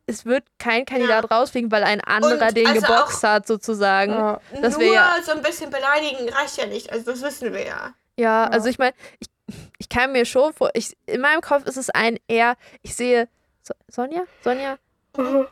es 0.06 0.26
wird 0.26 0.44
kein 0.60 0.84
Kandidat 0.86 1.32
rausfliegen, 1.32 1.72
weil 1.72 1.84
ein 1.84 2.02
anderer 2.02 2.48
Und 2.50 2.58
den 2.58 2.68
also 2.68 2.82
geboxt 2.82 3.24
hat, 3.24 3.48
sozusagen. 3.48 4.12
ja. 4.12 4.42
Das 4.62 4.78
Nur 4.78 4.94
ja- 4.94 5.16
so 5.24 5.32
ein 5.32 5.42
bisschen 5.42 5.70
beleidigen 5.72 6.28
reicht 6.30 6.58
ja 6.58 6.66
nicht. 6.68 6.92
Also 6.92 7.12
das 7.12 7.22
wissen 7.22 7.54
wir 7.54 7.66
ja. 7.66 7.94
Ja, 8.18 8.44
Ja. 8.44 8.48
also 8.48 8.68
ich 8.68 8.78
meine, 8.78 8.94
ich, 9.20 9.30
ich 9.78 9.88
kann 9.90 10.12
mir 10.12 10.26
schon 10.26 10.52
vor, 10.54 10.70
ich, 10.74 10.98
in 11.06 11.22
meinem 11.22 11.40
Kopf 11.42 11.66
ist 11.66 11.78
es 11.78 11.90
ein 11.90 12.20
eher, 12.28 12.56
ich 12.82 12.94
sehe, 12.96 13.30
so, 13.64 13.74
Sonja? 13.88 14.24
Sonja 14.44 14.78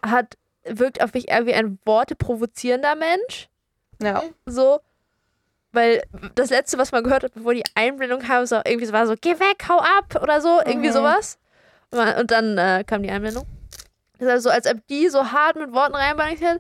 hat, 0.06 0.38
wirkt 0.64 1.02
auf 1.02 1.14
mich 1.14 1.30
eher 1.30 1.46
wie 1.46 1.54
ein 1.54 1.80
worteprovozierender 1.86 2.96
Mensch. 2.96 3.50
Ja. 4.02 4.24
So, 4.46 4.80
weil 5.72 6.04
das 6.36 6.50
letzte, 6.50 6.78
was 6.78 6.92
man 6.92 7.04
gehört 7.04 7.24
hat, 7.24 7.34
bevor 7.34 7.54
die 7.54 7.64
Einblendung 7.76 8.22
kam, 8.22 8.46
so 8.46 8.56
irgendwie 8.66 8.86
so 8.86 8.94
war 8.94 9.06
so, 9.08 9.16
geh 9.20 9.40
weg, 9.40 9.66
hau 9.70 9.78
ab 9.80 10.22
oder 10.22 10.42
so, 10.42 10.60
irgendwie 10.66 10.90
Mhm. 10.90 10.94
sowas. 10.94 11.38
Und, 11.92 11.98
man, 12.00 12.16
und 12.18 12.32
dann 12.32 12.58
äh, 12.58 12.84
kam 12.86 13.04
die 13.04 13.12
Einblendung. 13.12 13.46
Das 14.18 14.28
ist 14.28 14.32
also 14.32 14.50
so, 14.50 14.54
als 14.56 14.68
ob 14.68 14.86
die 14.88 15.08
so 15.10 15.32
hart 15.32 15.56
mit 15.56 15.72
Worten 15.74 15.96
reinbeleidigt 15.96 16.44
hat. 16.44 16.60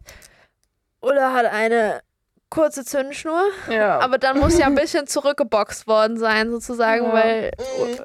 Oder 1.01 1.33
hat 1.33 1.45
eine 1.45 2.01
kurze 2.49 2.83
Zündschnur. 2.83 3.43
ja. 3.69 3.99
Aber 3.99 4.17
dann 4.17 4.39
muss 4.39 4.57
ja 4.57 4.65
ein 4.65 4.75
bisschen 4.75 5.07
zurückgeboxt 5.07 5.87
worden 5.87 6.17
sein, 6.17 6.49
sozusagen, 6.51 7.05
Ja. 7.05 7.13
weil 7.13 7.51
Mhm. 7.79 7.99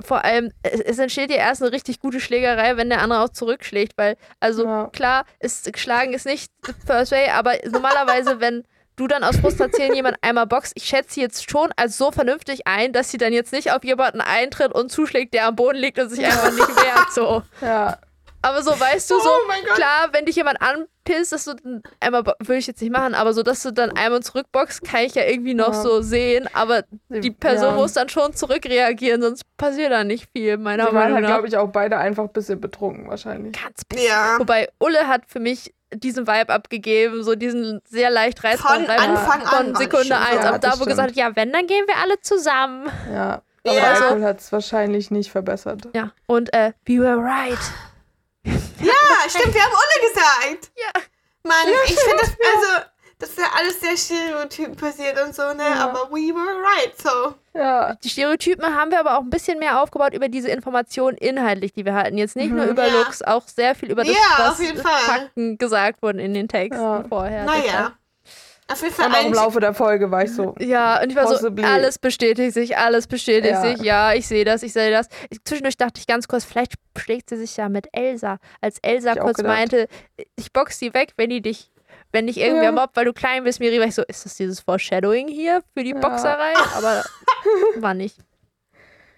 Vor 0.00 0.24
allem, 0.24 0.52
es, 0.62 0.98
entsteht 0.98 1.30
ja 1.30 1.36
erst 1.36 1.62
eine 1.62 1.72
richtig 1.72 2.00
gute 2.00 2.20
Schlägerei, 2.20 2.76
wenn 2.76 2.88
der 2.88 3.00
andere 3.00 3.20
auch 3.20 3.28
zurückschlägt, 3.28 3.92
weil, 3.96 4.16
also 4.40 4.64
Ja. 4.64 4.90
klar, 4.92 5.24
ist, 5.40 5.78
Schlagen 5.78 6.12
ist 6.12 6.26
nicht 6.26 6.52
the 6.66 6.72
first 6.86 7.12
way, 7.12 7.28
aber 7.30 7.54
normalerweise, 7.70 8.40
wenn 8.40 8.64
du 8.96 9.06
dann 9.06 9.24
aus 9.24 9.36
Frustration 9.36 9.94
jemand 9.94 10.16
einmal 10.22 10.46
boxt, 10.46 10.72
ich 10.74 10.84
schätze 10.84 11.14
sie 11.14 11.20
jetzt 11.20 11.50
schon 11.50 11.70
als 11.76 11.98
so 11.98 12.10
vernünftig 12.10 12.66
ein, 12.66 12.92
dass 12.92 13.10
sie 13.10 13.18
dann 13.18 13.32
jetzt 13.32 13.52
nicht 13.52 13.72
auf 13.72 13.84
jemanden 13.84 14.20
eintritt 14.20 14.72
und 14.72 14.90
zuschlägt, 14.90 15.34
der 15.34 15.46
am 15.46 15.56
Boden 15.56 15.76
liegt 15.76 15.98
und 15.98 16.08
sich 16.08 16.24
einfach 16.24 16.50
nicht 16.50 16.68
wehrt, 16.68 17.12
so. 17.12 17.42
ja. 17.60 17.98
Aber 18.42 18.62
so, 18.62 18.70
weißt 18.78 19.10
du, 19.10 19.18
so, 19.18 19.28
Oh 19.28 19.48
mein 19.48 19.62
Gott. 19.64 19.74
klar, 19.76 20.08
wenn 20.12 20.24
dich 20.24 20.36
jemand 20.36 20.58
anpisst, 20.62 21.32
dass 21.32 21.44
du 21.46 21.54
einmal, 22.00 22.24
würde 22.24 22.56
ich 22.58 22.66
jetzt 22.66 22.80
nicht 22.80 22.92
machen, 22.92 23.14
aber 23.14 23.32
so, 23.32 23.42
dass 23.42 23.62
du 23.62 23.72
dann 23.72 23.90
einmal 23.96 24.22
zurückboxst, 24.22 24.84
kann 24.84 25.00
ich 25.00 25.14
ja 25.14 25.24
irgendwie 25.24 25.54
noch 25.54 25.72
Ja. 25.72 25.82
so 25.82 26.00
sehen, 26.02 26.48
aber 26.52 26.82
die 27.08 27.30
Person 27.30 27.70
ja. 27.70 27.74
muss 27.76 27.92
dann 27.94 28.08
schon 28.08 28.34
zurückreagieren, 28.34 29.20
sonst 29.22 29.44
passiert 29.56 29.90
da 29.92 30.04
nicht 30.04 30.28
viel, 30.32 30.58
meiner 30.58 30.84
Die 30.86 30.94
waren 30.94 30.94
Meinung 30.94 31.14
halt, 31.16 31.22
nach. 31.24 31.30
glaube 31.30 31.48
ich, 31.48 31.56
auch 31.56 31.68
beide 31.68 31.96
einfach 31.98 32.24
ein 32.24 32.32
bisschen 32.32 32.60
betrunken 32.60 33.08
wahrscheinlich. 33.08 33.52
Ganz 33.60 33.84
bisschen. 33.84 34.06
Ja. 34.08 34.36
Wobei 34.38 34.68
Ulle 34.78 35.06
hat 35.08 35.22
für 35.26 35.40
mich 35.40 35.72
diesen 35.94 36.26
Vibe 36.26 36.52
abgegeben, 36.52 37.22
so 37.22 37.34
diesen 37.36 37.80
sehr 37.88 38.10
leicht 38.10 38.42
reißbaren 38.44 38.86
Von 38.86 38.94
Vibe 38.94 39.02
Anfang 39.02 39.42
an 39.42 39.46
von 39.66 39.72
war 39.74 39.80
Sekunde 39.80 40.08
das 40.08 40.18
schon 40.18 40.36
1 40.38 40.42
so. 40.42 40.48
ab 40.48 40.60
da, 40.60 40.68
wo 40.72 40.76
das 40.78 40.86
gesagt 40.86 40.98
hat, 41.00 41.10
stimmt. 41.10 41.16
ja, 41.16 41.36
wenn, 41.36 41.52
dann 41.52 41.66
gehen 41.66 41.84
wir 41.86 41.96
alle 42.02 42.20
zusammen. 42.20 42.88
Ja. 43.12 43.42
Aber 43.66 43.76
Ja. 43.76 43.82
Alkohol 43.94 44.22
hat 44.24 44.40
es 44.40 44.52
wahrscheinlich 44.52 45.10
nicht 45.10 45.30
verbessert. 45.30 45.88
Ja, 45.94 46.10
und 46.26 46.52
äh, 46.52 46.72
we 46.86 46.98
were 47.00 47.16
right. 47.16 47.58
Ja, 48.46 49.28
stimmt, 49.28 49.54
wir 49.54 49.62
haben 49.62 49.72
Ulle 49.72 50.08
gesagt. 50.08 50.70
Ja. 50.76 51.00
Mann, 51.42 51.66
ich 51.86 51.98
finde 51.98 52.16
das, 52.20 52.30
also, 52.30 52.86
das 53.18 53.28
ist 53.30 53.38
ja 53.38 53.44
alles 53.56 53.80
sehr 53.80 53.96
stereotyp 53.96 54.76
passiert 54.78 55.20
und 55.24 55.34
so, 55.34 55.42
ne? 55.54 55.62
Ja. 55.62 55.84
Aber 55.88 56.10
we 56.10 56.34
were 56.34 56.60
right, 56.62 56.92
so. 57.00 57.34
Ja. 57.58 57.94
Die 58.04 58.08
Stereotypen 58.10 58.74
haben 58.74 58.90
wir 58.90 59.00
aber 59.00 59.16
auch 59.16 59.22
ein 59.22 59.30
bisschen 59.30 59.58
mehr 59.58 59.80
aufgebaut 59.80 60.12
über 60.12 60.28
diese 60.28 60.48
Informationen 60.50 61.16
inhaltlich, 61.16 61.72
die 61.72 61.84
wir 61.84 61.94
hatten. 61.94 62.18
Jetzt 62.18 62.36
nicht 62.36 62.50
nur 62.50 62.64
Mhm. 62.66 62.70
über 62.72 62.86
Ja. 62.86 62.92
Looks, 62.94 63.22
auch 63.22 63.46
sehr 63.48 63.74
viel 63.74 63.90
über 63.90 64.04
das, 64.04 64.12
Ja, 64.14 64.20
was 64.38 64.50
auf 64.52 64.60
jeden 64.60 64.78
Fall. 64.82 65.00
Fakten 65.00 65.56
gesagt 65.58 66.02
wurden 66.02 66.18
in 66.18 66.34
den 66.34 66.48
Texten 66.48 66.82
Ja. 66.82 67.04
vorher. 67.08 67.44
Naja. 67.44 67.92
Auf 68.68 68.82
jeden 68.82 68.94
Fall 68.94 69.06
Und 69.06 69.14
auch 69.14 69.24
im 69.26 69.32
Laufe 69.32 69.60
der 69.60 69.74
Folge 69.74 70.10
war 70.10 70.24
ich 70.24 70.34
so. 70.34 70.54
Ja, 70.58 71.00
und 71.00 71.10
ich 71.10 71.16
war 71.16 71.24
Possibly. 71.24 71.62
so, 71.64 71.68
alles 71.70 71.98
bestätigt 71.98 72.52
sich, 72.52 72.76
alles 72.76 73.06
bestätigt 73.06 73.52
Ja. 73.54 73.60
sich. 73.62 73.80
Ja, 73.80 74.12
ich 74.14 74.26
sehe 74.26 74.44
das, 74.44 74.62
ich 74.64 74.72
sehe 74.72 74.90
das. 74.90 75.08
Ich, 75.30 75.38
zwischendurch 75.44 75.76
dachte 75.76 76.00
ich 76.00 76.06
ganz 76.06 76.26
kurz, 76.26 76.44
vielleicht 76.44 76.74
schlägt 76.98 77.30
sie 77.30 77.36
sich 77.36 77.56
ja 77.56 77.68
mit 77.68 77.86
Elsa. 77.92 78.38
Als 78.60 78.78
Elsa 78.82 79.12
Ich 79.12 79.20
kurz 79.20 79.40
meinte, 79.42 79.86
ich 80.34 80.52
box 80.52 80.78
sie 80.80 80.92
weg, 80.94 81.12
wenn 81.16 81.30
die 81.30 81.40
dich, 81.42 81.70
wenn 82.10 82.26
dich 82.26 82.38
irgendwer 82.38 82.64
Ja. 82.64 82.72
mobbt, 82.72 82.96
weil 82.96 83.04
du 83.04 83.12
klein 83.12 83.44
bist, 83.44 83.60
Miri, 83.60 83.78
war 83.78 83.86
ich 83.86 83.94
so, 83.94 84.02
ist 84.02 84.24
das 84.24 84.36
dieses 84.36 84.58
Foreshadowing 84.60 85.28
hier 85.28 85.62
für 85.76 85.84
die 85.84 85.90
Ja. 85.90 85.98
Boxerei? 86.00 86.54
Aber 86.76 87.04
war 87.76 87.94
nicht. 87.94 88.16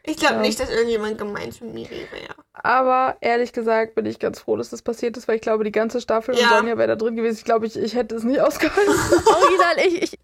Ich 0.09 0.17
glaube 0.17 0.37
Ja. 0.37 0.41
nicht, 0.41 0.59
dass 0.59 0.71
irgendjemand 0.71 1.19
gemeint 1.19 1.61
mit 1.61 1.75
mir 1.75 1.91
wäre. 1.91 2.35
Aber 2.55 3.17
ehrlich 3.21 3.53
gesagt 3.53 3.95
bin 3.95 4.07
ich 4.07 4.19
ganz 4.19 4.41
froh, 4.41 4.57
dass 4.57 4.71
das 4.71 4.81
passiert 4.83 5.17
ist, 5.17 5.29
weil 5.29 5.37
ich 5.37 5.43
glaube, 5.43 5.65
die 5.65 5.73
ganze 5.73 6.01
Staffel 6.01 6.35
und 6.35 6.41
Ja. 6.41 6.49
Sonja 6.49 6.79
wäre 6.79 6.89
da 6.89 6.97
drin 6.97 7.15
gewesen. 7.17 7.37
Ich 7.39 7.45
glaube, 7.45 7.67
ich, 7.67 7.77
ich 7.77 7.95
hätte 7.95 8.15
es 8.17 8.25
nicht 8.25 8.41
ausgehalten. 8.41 8.89
Original, 9.27 9.77
ich, 9.87 10.03
ich, 10.03 10.19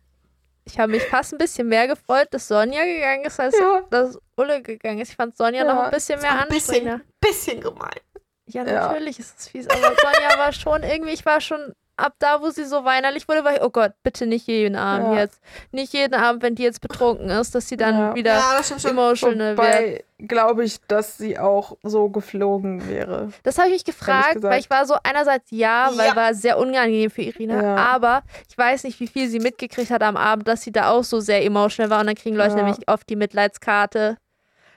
ich 0.65 0.79
habe 0.79 0.93
mich 0.93 1.03
fast 1.05 1.33
ein 1.35 1.39
bisschen 1.39 1.69
mehr 1.69 1.87
gefreut, 1.87 2.29
dass 2.31 2.49
Sonja 2.49 2.83
gegangen 2.85 3.25
ist, 3.27 3.39
als 3.39 3.59
Ja. 3.59 3.83
dass 3.91 4.19
Ulle 4.37 4.63
gegangen 4.63 5.01
ist. 5.01 5.11
Ich 5.11 5.17
fand 5.17 5.37
Sonja 5.37 5.65
Ja. 5.65 5.75
noch 5.75 5.83
ein 5.83 5.91
bisschen 5.91 6.21
mehr 6.21 6.41
Ein 6.41 6.49
bisschen, 6.49 7.03
bisschen 7.21 7.61
gemein. 7.61 8.01
Ja, 8.47 8.65
Ja. 8.65 8.89
natürlich 8.89 9.19
ist 9.19 9.39
es 9.39 9.49
fies, 9.49 9.69
aber 9.69 9.81
Sonja 10.01 10.39
war 10.39 10.53
schon 10.53 10.83
irgendwie, 10.83 11.13
ich 11.13 11.25
war 11.27 11.41
schon 11.41 11.73
ab 11.97 12.15
da, 12.19 12.41
wo 12.43 12.51
sie 12.51 12.65
so 12.65 12.85
weinerlich 12.85 13.29
wurde, 13.29 13.45
war 13.45 13.55
ich, 13.55 13.63
oh 13.63 13.71
Gott, 13.71 13.93
bitte 14.03 14.27
nicht 14.27 14.47
jeden 14.49 14.75
Abend 14.77 15.15
Ja. 15.15 15.21
jetzt. 15.21 15.41
Nicht 15.73 15.93
jeden 15.93 16.15
Abend, 16.15 16.43
wenn 16.43 16.55
die 16.55 16.63
jetzt 16.65 16.81
betrunken 16.81 17.31
ist, 17.31 17.55
dass 17.55 17.69
sie 17.69 17.77
dann 17.77 17.97
Ja. 17.97 18.15
wieder 18.15 18.35
Ja, 18.35 18.55
das 18.59 18.85
emotional 18.85 19.57
wird. 19.57 19.59
Wobei 19.59 20.05
glaube 20.19 20.65
ich, 20.65 20.81
dass 20.89 21.19
sie 21.19 21.39
auch 21.39 21.77
so 21.83 22.09
geflogen 22.09 22.89
wäre. 22.89 23.29
Das 23.43 23.59
habe 23.59 23.69
ich 23.69 23.75
mich 23.75 23.85
gefragt, 23.85 24.35
gesagt. 24.35 24.43
weil 24.53 24.61
ich 24.61 24.71
war 24.71 24.87
so 24.87 24.95
einerseits 25.03 25.51
ja, 25.51 25.91
weil 25.95 26.09
Ja. 26.09 26.17
war 26.17 26.35
sehr 26.35 26.59
unangenehm 26.59 27.11
für 27.11 27.23
Irina, 27.23 27.63
Ja. 27.63 27.77
aber 27.77 28.23
ich 28.49 28.57
weiß 28.59 28.85
nicht, 28.85 28.99
wie 29.01 29.07
viel 29.07 29.29
sie 29.29 29.39
mitgekriegt 29.41 29.91
hat 29.91 30.03
am 30.03 30.17
Abend, 30.17 30.49
dass 30.49 30.63
sie 30.63 30.73
da 30.73 30.91
auch 30.91 31.05
so 31.05 31.21
sehr 31.21 31.45
emotional 31.45 31.91
war 31.91 32.01
und 32.01 32.07
dann 32.07 32.15
kriegen 32.17 32.37
Leute 32.37 32.57
Ja. 32.57 32.63
nämlich 32.63 32.89
oft 32.89 33.09
die 33.09 33.17
Mitleidskarte. 33.17 34.17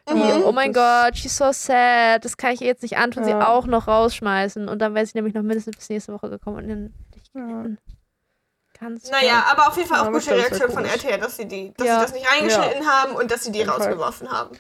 Die, 0.10 0.14
Mhm. 0.14 0.44
oh 0.46 0.54
mein 0.54 0.72
Das- 0.72 1.06
Gott, 1.10 1.18
she's 1.18 1.36
so 1.38 1.52
sad, 1.52 2.24
das 2.24 2.38
kann 2.38 2.54
ich 2.54 2.62
ihr 2.62 2.68
jetzt 2.68 2.82
nicht 2.82 2.98
antun, 2.98 3.26
sie 3.26 3.32
Ja. 3.32 3.48
auch 3.50 3.66
noch 3.66 3.90
rausschmeißen. 3.90 4.70
Und 4.70 4.80
dann 4.80 4.96
wäre 4.96 5.06
sie 5.06 5.12
nämlich 5.16 5.34
noch 5.34 5.42
mindestens 5.42 5.76
bis 5.76 5.90
nächste 5.90 6.14
Woche 6.14 6.30
gekommen. 6.30 6.58
Und 6.60 6.70
dann 6.70 6.94
Ja. 7.34 7.66
ganz 8.80 9.10
Naja, 9.10 9.46
aber 9.52 9.68
auf 9.68 9.78
jeden 9.78 9.90
Fall 9.90 10.00
Ja, 10.00 10.04
auch 10.10 10.18
ich 10.18 10.26
gute 10.26 10.36
Reaktion 10.38 10.72
von. 10.72 10.86
RTL, 10.86 11.20
dass 11.20 11.38
sie, 11.38 11.48
die, 11.48 11.74
dass 11.76 11.88
Ja. 11.88 11.96
sie 12.00 12.06
das 12.06 12.14
nicht 12.14 12.32
reingeschnitten 12.32 12.88
haben 12.88 13.16
und 13.16 13.32
dass 13.32 13.44
sie 13.44 13.52
die 13.52 13.64
Fall. 13.66 13.76
rausgeworfen 13.76 14.32
haben. 14.32 14.58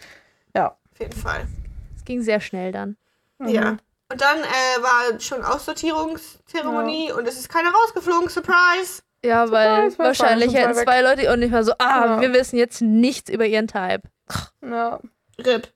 Ja. 0.55 0.69
Auf 0.91 0.99
jeden 0.99 1.19
Fall. 1.19 1.47
es 1.95 2.03
ging 2.05 2.21
sehr 2.21 2.39
schnell 2.39 2.71
dann. 2.71 2.97
Mhm. 3.39 3.47
Ja. 3.49 3.77
Und 4.09 4.21
dann 4.21 4.39
äh, 4.39 4.81
war 4.81 5.19
schon 5.19 5.43
Aussortierungszeremonie 5.43 7.11
und 7.11 7.27
es 7.27 7.37
ist 7.37 7.49
keiner 7.49 7.71
rausgeflogen. 7.71 8.29
Surprise! 8.29 9.01
Ja, 9.23 9.51
weil 9.51 9.91
Surprise, 9.91 9.99
weil 9.99 10.05
wahrscheinlich 10.07 10.53
hätten 10.53 10.73
zwei 10.75 11.01
Leute 11.01 11.31
und 11.33 11.39
nicht 11.39 11.51
mal 11.51 11.63
so, 11.63 11.73
ah, 11.79 12.05
Ja. 12.15 12.21
wir 12.21 12.33
wissen 12.33 12.57
jetzt 12.57 12.81
nichts 12.81 13.29
über 13.29 13.45
ihren 13.45 13.67
Type. 13.67 14.03
Ja. 14.61 14.99
RIP. 15.39 15.67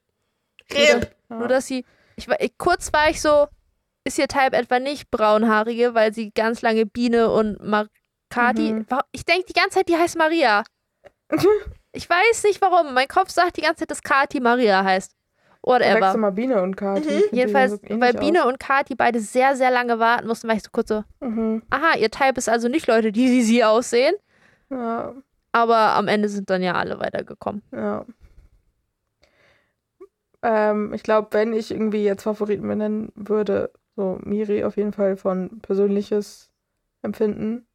RIP. 0.71 1.11
Ja. 1.29 1.35
Nur, 1.37 1.47
dass 1.47 1.67
sie, 1.67 1.85
ich 2.15 2.27
war, 2.27 2.39
ich, 2.39 2.57
kurz 2.57 2.93
war 2.93 3.09
ich 3.09 3.21
so, 3.21 3.47
ist 4.03 4.17
ihr 4.17 4.27
Type 4.27 4.53
etwa 4.53 4.79
nicht 4.79 5.11
braunhaarige, 5.11 5.93
weil 5.93 6.13
sie 6.13 6.31
ganz 6.31 6.61
lange 6.61 6.85
Biene 6.85 7.29
und 7.31 7.61
Markati, 7.63 8.73
Mhm. 8.73 8.85
Ich 9.11 9.25
denke 9.25 9.45
die 9.47 9.53
ganze 9.53 9.79
Zeit, 9.79 9.89
die 9.89 9.97
heißt 9.97 10.17
Maria. 10.17 10.63
ich 11.91 12.09
weiß 12.09 12.43
nicht 12.43 12.61
warum, 12.61 12.93
mein 12.93 13.07
Kopf 13.07 13.29
sagt 13.29 13.57
die 13.57 13.61
ganze 13.61 13.81
Zeit, 13.81 13.91
dass 13.91 14.01
Kati 14.01 14.39
Maria 14.39 14.83
heißt. 14.83 15.13
Whatever. 15.63 16.17
mal 16.17 16.31
Biene 16.31 16.61
und 16.61 16.75
Kati. 16.75 17.07
Mhm. 17.07 17.23
Jedenfalls, 17.31 17.79
weil 17.87 18.13
Biene 18.13 18.47
und 18.47 18.59
Kati 18.59 18.95
beide 18.95 19.19
sehr, 19.19 19.55
sehr 19.55 19.69
lange 19.69 19.99
warten 19.99 20.27
mussten, 20.27 20.47
war 20.47 20.55
ich 20.55 20.63
so 20.63 20.69
kurz 20.71 20.89
so, 20.89 20.95
aus. 20.95 21.03
Mhm. 21.19 21.61
aha, 21.69 21.97
ihr 21.99 22.09
Type 22.09 22.37
ist 22.37 22.49
also 22.49 22.67
nicht 22.67 22.87
Leute, 22.87 23.11
die 23.11 23.29
wie 23.29 23.43
sie 23.43 23.63
aussehen. 23.63 24.15
Ja. 24.69 25.13
Aber 25.51 25.77
am 25.77 26.07
Ende 26.07 26.29
sind 26.29 26.49
dann 26.49 26.63
ja 26.63 26.73
alle 26.73 26.99
weitergekommen. 26.99 27.61
Ja. 27.71 28.05
Ähm, 30.41 30.93
ich 30.93 31.03
glaube, 31.03 31.27
wenn 31.31 31.53
ich 31.53 31.69
irgendwie 31.69 32.03
jetzt 32.03 32.23
Favoriten 32.23 32.67
benennen 32.67 33.11
würde, 33.15 33.71
so 33.95 34.19
Miri 34.23 34.63
auf 34.63 34.77
jeden 34.77 34.93
Fall 34.93 35.17
von 35.17 35.59
persönliches 35.61 36.51
Empfinden. 37.01 37.67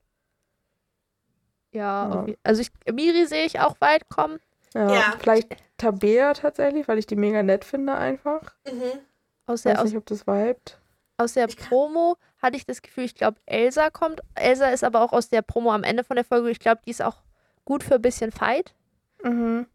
Ja, 1.72 2.24
Ja. 2.26 2.34
also 2.42 2.62
ich, 2.62 2.70
Miri 2.92 3.26
sehe 3.26 3.44
ich 3.44 3.60
auch 3.60 3.76
weit 3.80 4.08
kommen. 4.08 4.38
Ja, 4.74 4.92
Ja. 4.92 5.14
Vielleicht 5.18 5.48
Tabea 5.78 6.32
tatsächlich, 6.34 6.88
weil 6.88 6.98
ich 6.98 7.06
die 7.06 7.16
mega 7.16 7.42
nett 7.42 7.64
finde 7.64 7.94
einfach. 7.96 8.54
Mhm. 8.66 9.00
Aus 9.46 9.60
Ich 9.60 9.62
der, 9.64 9.72
weiß 9.74 9.78
aus, 9.80 9.84
nicht, 9.90 9.96
ob 9.98 10.06
das 10.06 10.26
vibet. 10.26 10.80
aus 11.18 11.34
der 11.34 11.48
Ich 11.48 11.56
Promo 11.56 12.16
hatte 12.42 12.56
ich 12.56 12.66
das 12.66 12.82
Gefühl, 12.82 13.04
ich 13.04 13.14
glaube, 13.14 13.38
Elsa 13.46 13.90
kommt. 13.90 14.20
Elsa 14.34 14.68
ist 14.68 14.84
aber 14.84 15.02
auch 15.02 15.12
aus 15.12 15.28
der 15.28 15.42
Promo 15.42 15.72
am 15.72 15.84
Ende 15.84 16.04
von 16.04 16.16
der 16.16 16.24
Folge. 16.24 16.50
Ich 16.50 16.60
glaube, 16.60 16.80
die 16.86 16.90
ist 16.90 17.02
auch 17.02 17.18
gut 17.64 17.82
für 17.84 17.96
ein 17.96 18.02
bisschen 18.02 18.32
Fight. 18.32 18.74
Mhm. 19.22 19.66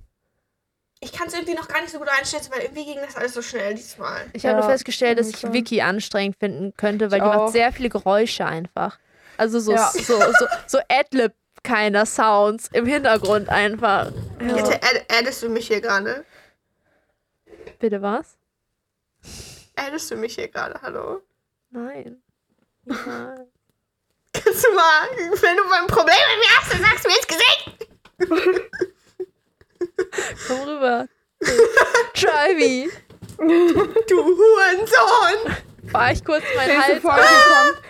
Ich 1.04 1.12
kann 1.12 1.28
es 1.28 1.34
irgendwie 1.34 1.56
noch 1.56 1.68
gar 1.68 1.82
nicht 1.82 1.92
so 1.92 1.98
gut 1.98 2.08
einschätzen, 2.10 2.52
weil 2.52 2.62
irgendwie 2.62 2.86
ging 2.86 3.00
das 3.04 3.16
alles 3.16 3.34
so 3.34 3.42
schnell 3.42 3.74
diesmal. 3.74 4.22
Ich 4.34 4.46
habe 4.46 4.54
Ja, 4.56 4.60
nur 4.62 4.70
festgestellt, 4.70 5.18
dass 5.18 5.30
ich. 5.30 5.52
Vicky 5.52 5.82
anstrengend 5.82 6.38
finden 6.38 6.74
könnte, 6.78 7.10
weil 7.10 7.18
Ich 7.18 7.24
die 7.24 7.30
macht 7.30 7.40
auch. 7.40 7.52
sehr 7.52 7.72
viele 7.74 7.90
Geräusche 7.90 8.46
einfach. 8.46 9.00
Also 9.38 9.60
so, 9.60 9.74
Ja. 9.74 9.90
so, 9.92 10.20
so, 10.20 10.46
so 10.68 10.80
Adlib 10.90 11.34
keiner 11.64 12.06
Sounds 12.06 12.70
im 12.74 12.86
Hintergrund 12.86 13.50
einfach. 13.50 14.12
Ja. 14.40 14.54
Bitte 14.54 14.76
add, 14.84 15.06
addest 15.12 15.42
du 15.42 15.50
mich 15.50 15.68
hier 15.68 15.82
gerade? 15.82 16.24
Bitte 17.80 18.00
was? 18.04 18.38
Addest 19.76 20.12
du 20.12 20.16
mich 20.18 20.36
hier 20.36 20.50
gerade? 20.50 20.80
Hallo? 20.84 21.22
Nein. 21.72 22.22
Nein. 22.86 22.98
Kannst 24.34 24.66
du 24.66 24.72
mal, 24.74 25.08
wenn 25.42 25.58
du 25.58 25.64
mal 25.64 25.82
ein 25.82 25.88
Problem 25.88 26.16
mit 26.30 26.40
mir 26.40 26.58
hast, 26.60 26.74
dann 26.74 26.82
sagst 26.82 27.06
du 27.06 27.10
mir 27.10 27.18
ins 27.18 27.28
Gesicht. 27.28 27.88
Komm 30.48 30.60
rüber. 30.62 31.08
Try 32.14 32.54
me. 32.56 32.90
Du 34.08 34.24
Hurensohn. 34.24 35.56
Fahr 35.92 36.12
ich 36.12 36.24
kurz 36.24 36.44
meinen 36.56 36.78
Nächste 36.78 36.94
Hals 36.94 37.02
Folge 37.02 37.22
auf. 37.22 37.48
kommt. 37.48 37.82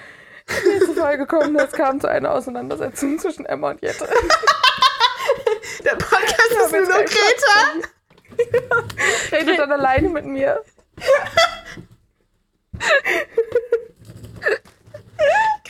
Nächste 0.65 0.93
Folge 0.93 1.25
kommt, 1.27 1.59
es 1.59 1.71
kam 1.71 1.99
zu 1.99 2.07
einer 2.07 2.31
Auseinandersetzung 2.31 3.19
zwischen 3.19 3.45
Emma 3.45 3.71
und 3.71 3.81
Jette. 3.81 4.07
Der 5.83 5.95
Podcast 5.95 6.51
ist 6.51 6.71
nur 6.71 6.81
noch 6.81 7.05
Greta. 7.05 7.87
Redet 9.31 9.59
dann 9.59 9.71
alleine 9.71 10.09
mit 10.09 10.25
mir. 10.25 10.61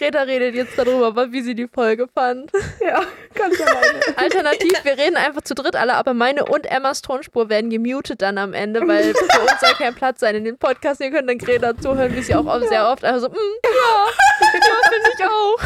Greta 0.02 0.24
redet 0.24 0.56
jetzt 0.56 0.76
darüber, 0.80 1.32
wie 1.32 1.44
sie 1.44 1.54
die 1.54 1.68
Folge 1.68 2.08
fand. 2.08 2.52
Ja, 2.80 3.04
ganz 3.36 3.62
alleine. 3.62 4.00
Alternativ, 4.18 4.74
wir 4.84 4.98
reden 4.98 5.16
einfach 5.16 5.44
zu 5.44 5.54
dritt 5.54 5.76
alle, 5.76 5.94
aber 5.94 6.16
meine 6.16 6.46
und 6.46 6.66
Emmas 6.66 7.04
Tonspur 7.04 7.50
werden 7.50 7.70
gemutet 7.70 8.24
dann 8.24 8.40
am 8.40 8.54
Ende, 8.54 8.88
weil 8.88 9.14
für 9.14 9.42
uns 9.42 9.60
soll 9.60 9.76
kein 9.78 9.94
Platz 9.94 10.22
sein 10.22 10.34
in 10.34 10.44
den 10.44 10.58
Podcast. 10.58 11.02
Ihr 11.02 11.12
könnt 11.12 11.30
dann 11.30 11.38
Greta 11.38 11.78
zuhören, 11.78 12.16
wie 12.16 12.24
sie 12.24 12.34
auch 12.34 12.48
oft, 12.48 12.68
sehr 12.68 12.90
oft 12.90 13.04
einfach 13.04 13.22
so, 13.22 13.30
mm, 13.30 13.34
ja, 13.64 14.08
ja, 14.54 14.80
finde 14.90 15.10
ich 15.14 15.24
auch. 15.24 15.60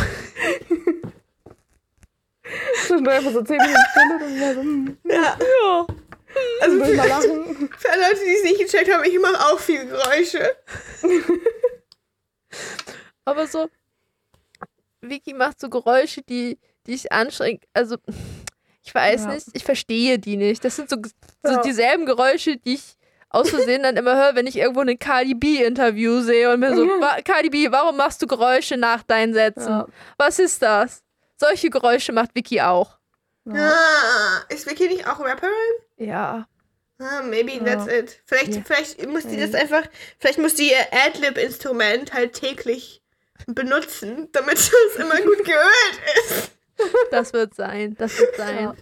Zwischendurch 2.85 3.15
einfach 3.15 3.31
so 3.31 3.41
10 3.41 3.55
Minuten 3.55 3.79
Stille 3.91 4.15
und 4.15 4.41
dann 4.41 4.55
so, 4.55 4.61
hm, 4.61 4.97
Ja. 5.05 5.37
Ja. 5.39 5.87
Also 6.59 6.77
will 6.81 6.95
mal 6.97 7.03
für, 7.03 7.07
lachen. 7.07 7.69
für 7.77 7.89
alle 7.89 8.01
Leute, 8.01 8.19
die 8.25 8.35
es 8.35 8.43
nicht 8.43 8.59
gecheckt 8.59 8.93
haben, 8.93 9.05
ich 9.05 9.17
mache 9.17 9.39
auch 9.45 9.59
viele 9.59 9.85
Geräusche. 9.85 10.57
Aber 13.23 13.47
so, 13.47 13.69
Vicky 15.09 15.33
macht 15.33 15.59
so 15.59 15.69
Geräusche, 15.69 16.21
die, 16.21 16.57
die 16.87 16.93
ich 16.93 17.11
anstrengend, 17.11 17.63
also, 17.73 17.97
ich 18.83 18.93
weiß 18.93 19.23
Ja. 19.23 19.33
nicht, 19.33 19.47
ich 19.53 19.63
verstehe 19.63 20.19
die 20.19 20.37
nicht. 20.37 20.63
Das 20.63 20.75
sind 20.75 20.89
so, 20.89 20.97
so 21.43 21.51
Ja. 21.51 21.61
dieselben 21.61 22.05
Geräusche, 22.05 22.57
die 22.57 22.75
ich 22.75 22.95
aus 23.29 23.49
Versehen 23.49 23.83
dann 23.83 23.97
immer 23.97 24.15
höre, 24.15 24.35
wenn 24.35 24.47
ich 24.47 24.55
irgendwo 24.57 24.81
ein 24.81 24.97
Cardi 24.99 25.33
B-Interview 25.33 26.21
sehe 26.21 26.53
und 26.53 26.59
mir 26.59 26.73
so, 26.75 26.85
Ja. 26.85 26.91
"Wa- 27.01 27.21
Cardi 27.23 27.49
B, 27.49 27.71
warum 27.71 27.97
machst 27.97 28.21
du 28.21 28.27
Geräusche 28.27 28.77
nach 28.77 29.03
deinen 29.03 29.33
Sätzen? 29.33 29.67
Ja. 29.69 29.87
Was 30.17 30.39
ist 30.39 30.61
das? 30.61 31.03
Solche 31.37 31.69
Geräusche 31.69 32.13
macht 32.13 32.33
Vicky 32.33 32.61
auch. 32.61 32.97
Ja. 33.45 33.71
Ah, 33.73 34.41
ist 34.53 34.65
Vicky 34.69 34.87
nicht 34.87 35.05
auch 35.07 35.19
Rapperin? 35.19 35.51
Ja. 35.97 36.47
Ah, 36.97 37.21
maybe 37.23 37.51
Ja. 37.51 37.63
that's 37.63 37.91
it. 37.91 38.21
Vielleicht, 38.25 38.55
Ja. 38.55 38.61
vielleicht 38.65 39.05
muss 39.07 39.27
die 39.27 39.35
das 39.37 39.53
einfach, 39.53 39.83
vielleicht 40.17 40.39
muss 40.39 40.55
die 40.55 40.69
ihr 40.71 40.77
Adlib-Instrument 41.05 42.13
halt 42.13 42.33
täglich 42.33 43.01
benutzen, 43.47 44.29
damit 44.31 44.53
es 44.57 44.71
immer 44.97 45.17
gut 45.21 45.43
geölt 45.43 45.99
ist. 46.27 46.51
Das 47.11 47.33
wird 47.33 47.53
sein. 47.53 47.95
Das 47.97 48.17
wird 48.19 48.35
sein. 48.35 48.59
Ja. 48.59 48.75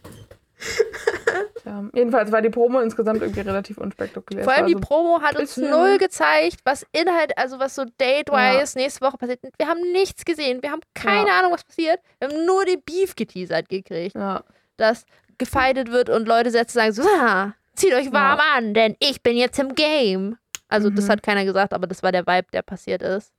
Tja, 1.62 1.84
jedenfalls 1.94 2.32
war 2.32 2.42
die 2.42 2.50
Promo 2.50 2.80
insgesamt 2.80 3.22
irgendwie 3.22 3.42
relativ 3.42 3.78
unspektakulär. 3.78 4.44
Vor 4.44 4.54
allem 4.54 4.68
die 4.68 4.76
Promo 4.76 5.22
hat 5.22 5.38
uns 5.38 5.58
null 5.58 5.98
gezeigt, 5.98 6.60
was 6.64 6.86
Inhalt, 6.94 7.38
also 7.38 7.60
was 7.60 7.76
so 7.76 7.84
Date-wise 8.00 8.78
nächste 8.78 9.02
Woche 9.02 9.18
passiert. 9.18 9.40
Wir 9.58 9.68
haben 9.68 9.82
nichts 9.92 10.24
gesehen. 10.26 10.62
Wir 10.62 10.72
haben 10.72 10.82
keine 10.94 11.28
Ja. 11.28 11.40
Ahnung, 11.40 11.52
was 11.52 11.64
passiert. 11.64 12.00
Wir 12.20 12.30
haben 12.30 12.46
nur 12.46 12.64
den 12.66 12.82
Beef 12.82 13.16
geteasert 13.16 13.68
gekriegt, 13.70 14.16
ja. 14.16 14.44
dass 14.78 15.06
gefeitet 15.38 15.92
wird 15.92 16.10
und 16.10 16.28
Leute 16.28 16.52
Sätze 16.52 16.76
sagen 16.76 16.94
so, 16.94 17.04
ah, 17.04 17.54
zieht 17.76 17.94
euch 17.94 18.12
warm 18.14 18.40
an, 18.56 18.74
denn 18.74 18.96
ich 19.00 19.22
bin 19.22 19.36
jetzt 19.36 19.60
im 19.60 19.76
Game. 19.76 20.38
Also 20.70 20.90
das 20.90 21.06
Mhm. 21.06 21.10
hat 21.10 21.24
keiner 21.24 21.44
gesagt, 21.44 21.74
aber 21.74 21.88
das 21.88 22.04
war 22.04 22.12
der 22.12 22.26
Vibe, 22.26 22.48
der 22.54 22.62
passiert 22.62 23.02
ist. 23.02 23.32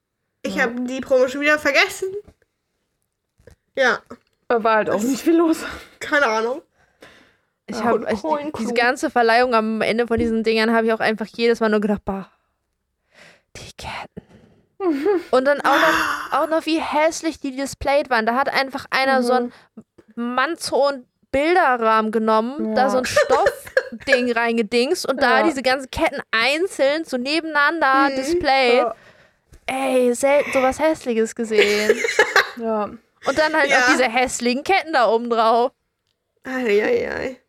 Ich 0.46 0.56
Ja. 0.56 0.62
habe 0.64 0.80
die 0.82 1.00
Promo 1.00 1.26
schon 1.26 1.40
wieder 1.40 1.58
vergessen. 1.58 2.08
Ja, 3.76 3.98
Da 4.48 4.62
war 4.62 4.76
halt 4.76 4.90
auch 4.90 5.02
nicht 5.02 5.22
viel 5.22 5.36
los. 5.36 5.58
keine 6.00 6.26
Ahnung. 6.26 6.62
Ich 7.66 7.76
Ja, 7.78 7.84
habe 7.84 8.04
Coin 8.20 8.52
diese 8.58 8.74
ganze 8.74 9.08
Verleihung 9.10 9.54
am 9.54 9.80
Ende 9.80 10.06
von 10.06 10.18
diesen 10.18 10.44
Dingern 10.44 10.72
habe 10.74 10.86
ich 10.86 10.92
auch 10.92 11.00
einfach 11.00 11.26
jedes 11.26 11.60
Mal 11.60 11.70
nur 11.70 11.80
gedacht, 11.80 12.02
bah, 12.04 12.30
die 13.56 13.72
Ketten. 13.76 14.22
Und 15.30 15.46
dann 15.46 15.60
auch 15.62 15.74
noch, 15.74 16.32
auch 16.42 16.48
noch, 16.48 16.66
wie 16.66 16.78
hässlich 16.78 17.40
die 17.40 17.56
displayed 17.56 18.10
waren. 18.10 18.26
Da 18.26 18.34
hat 18.34 18.52
einfach 18.52 18.84
einer 18.90 19.22
so 19.22 19.32
ein 19.32 19.52
mannshohen 20.14 21.06
Bilderrahmen 21.32 22.12
genommen, 22.12 22.74
da 22.74 22.82
Ja. 22.82 22.90
so 22.90 22.98
ein 22.98 23.06
Stoffding 23.06 24.30
reingedingst 24.36 25.08
und 25.08 25.22
da 25.22 25.38
Ja. 25.40 25.46
diese 25.46 25.62
ganzen 25.62 25.90
Ketten 25.90 26.20
einzeln 26.30 27.04
so 27.06 27.16
nebeneinander 27.16 28.10
Mhm. 28.10 28.16
displayed. 28.16 28.74
Ja. 28.82 28.94
Ey, 29.66 30.14
selten 30.14 30.52
sowas 30.52 30.78
Hässliches 30.78 31.34
gesehen. 31.34 31.96
ja. 32.56 32.84
Und 33.26 33.38
dann 33.38 33.54
halt 33.54 33.70
Ja. 33.70 33.80
noch 33.80 33.86
diese 33.88 34.04
hässlichen 34.04 34.62
Ketten 34.64 34.92
da 34.92 35.08
oben 35.08 35.30
drauf. 35.30 35.72
Eieiei. 36.44 37.40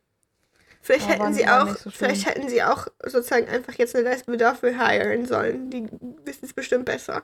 Vielleicht 0.82 1.08
Ja, 1.10 1.16
hätten 1.16 1.34
sie 1.34 1.48
auch 1.48 1.68
auch, 1.72 1.76
so 1.78 1.90
vielleicht 1.90 2.26
hätten 2.28 2.48
sie 2.48 2.64
auch 2.64 2.88
sozusagen 3.04 3.50
einfach 3.50 3.74
jetzt 3.74 3.96
eine 3.96 4.08
Lesbe 4.08 4.38
dafür 4.38 4.70
hiren 4.88 5.26
sollen. 5.26 5.70
Die 5.70 5.88
wissen 6.24 6.46
es 6.46 6.54
bestimmt 6.54 6.86
besser. 6.86 7.24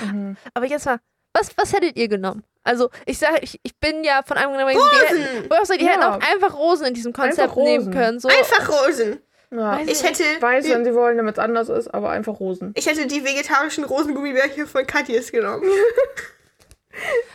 Mhm. 0.00 0.36
Aber 0.52 0.66
jetzt 0.66 0.84
mal, 0.84 1.00
was, 1.32 1.50
was 1.56 1.72
hättet 1.72 1.96
ihr 1.96 2.08
genommen? 2.08 2.44
Also, 2.62 2.90
ich 3.06 3.18
sage, 3.18 3.38
ich, 3.40 3.58
ich 3.62 3.74
bin 3.78 4.04
ja 4.04 4.22
von 4.24 4.36
einem 4.36 4.52
genommen, 4.52 4.72
die 4.74 4.78
hätten, 5.06 5.52
auch 5.52 5.62
die 5.66 5.84
Ja. 5.84 5.90
hätten 5.92 6.02
auch 6.02 6.20
einfach 6.20 6.54
Rosen 6.54 6.86
in 6.88 6.94
diesem 6.94 7.12
Konzept 7.12 7.56
nehmen 7.56 7.90
können. 7.90 8.20
So, 8.20 8.28
Einfach 8.28 8.68
Rosen. 8.68 9.20
Ja. 9.54 9.72
Weiß 9.78 9.88
Ich 9.88 10.02
hätte, 10.02 10.22
Ich 10.22 10.42
weiß, 10.42 10.68
wenn 10.68 10.84
sie 10.84 10.94
wollen, 10.94 11.16
damit 11.16 11.34
es 11.36 11.38
anders 11.38 11.68
ist, 11.68 11.88
aber 11.88 12.10
einfach 12.10 12.38
Rosen. 12.40 12.72
ich 12.76 12.86
hätte 12.86 13.06
die 13.06 13.24
vegetarischen 13.24 13.84
Rosengummibärchen 13.84 14.66
von 14.66 14.86
Katjes 14.86 15.30
genommen. 15.32 15.64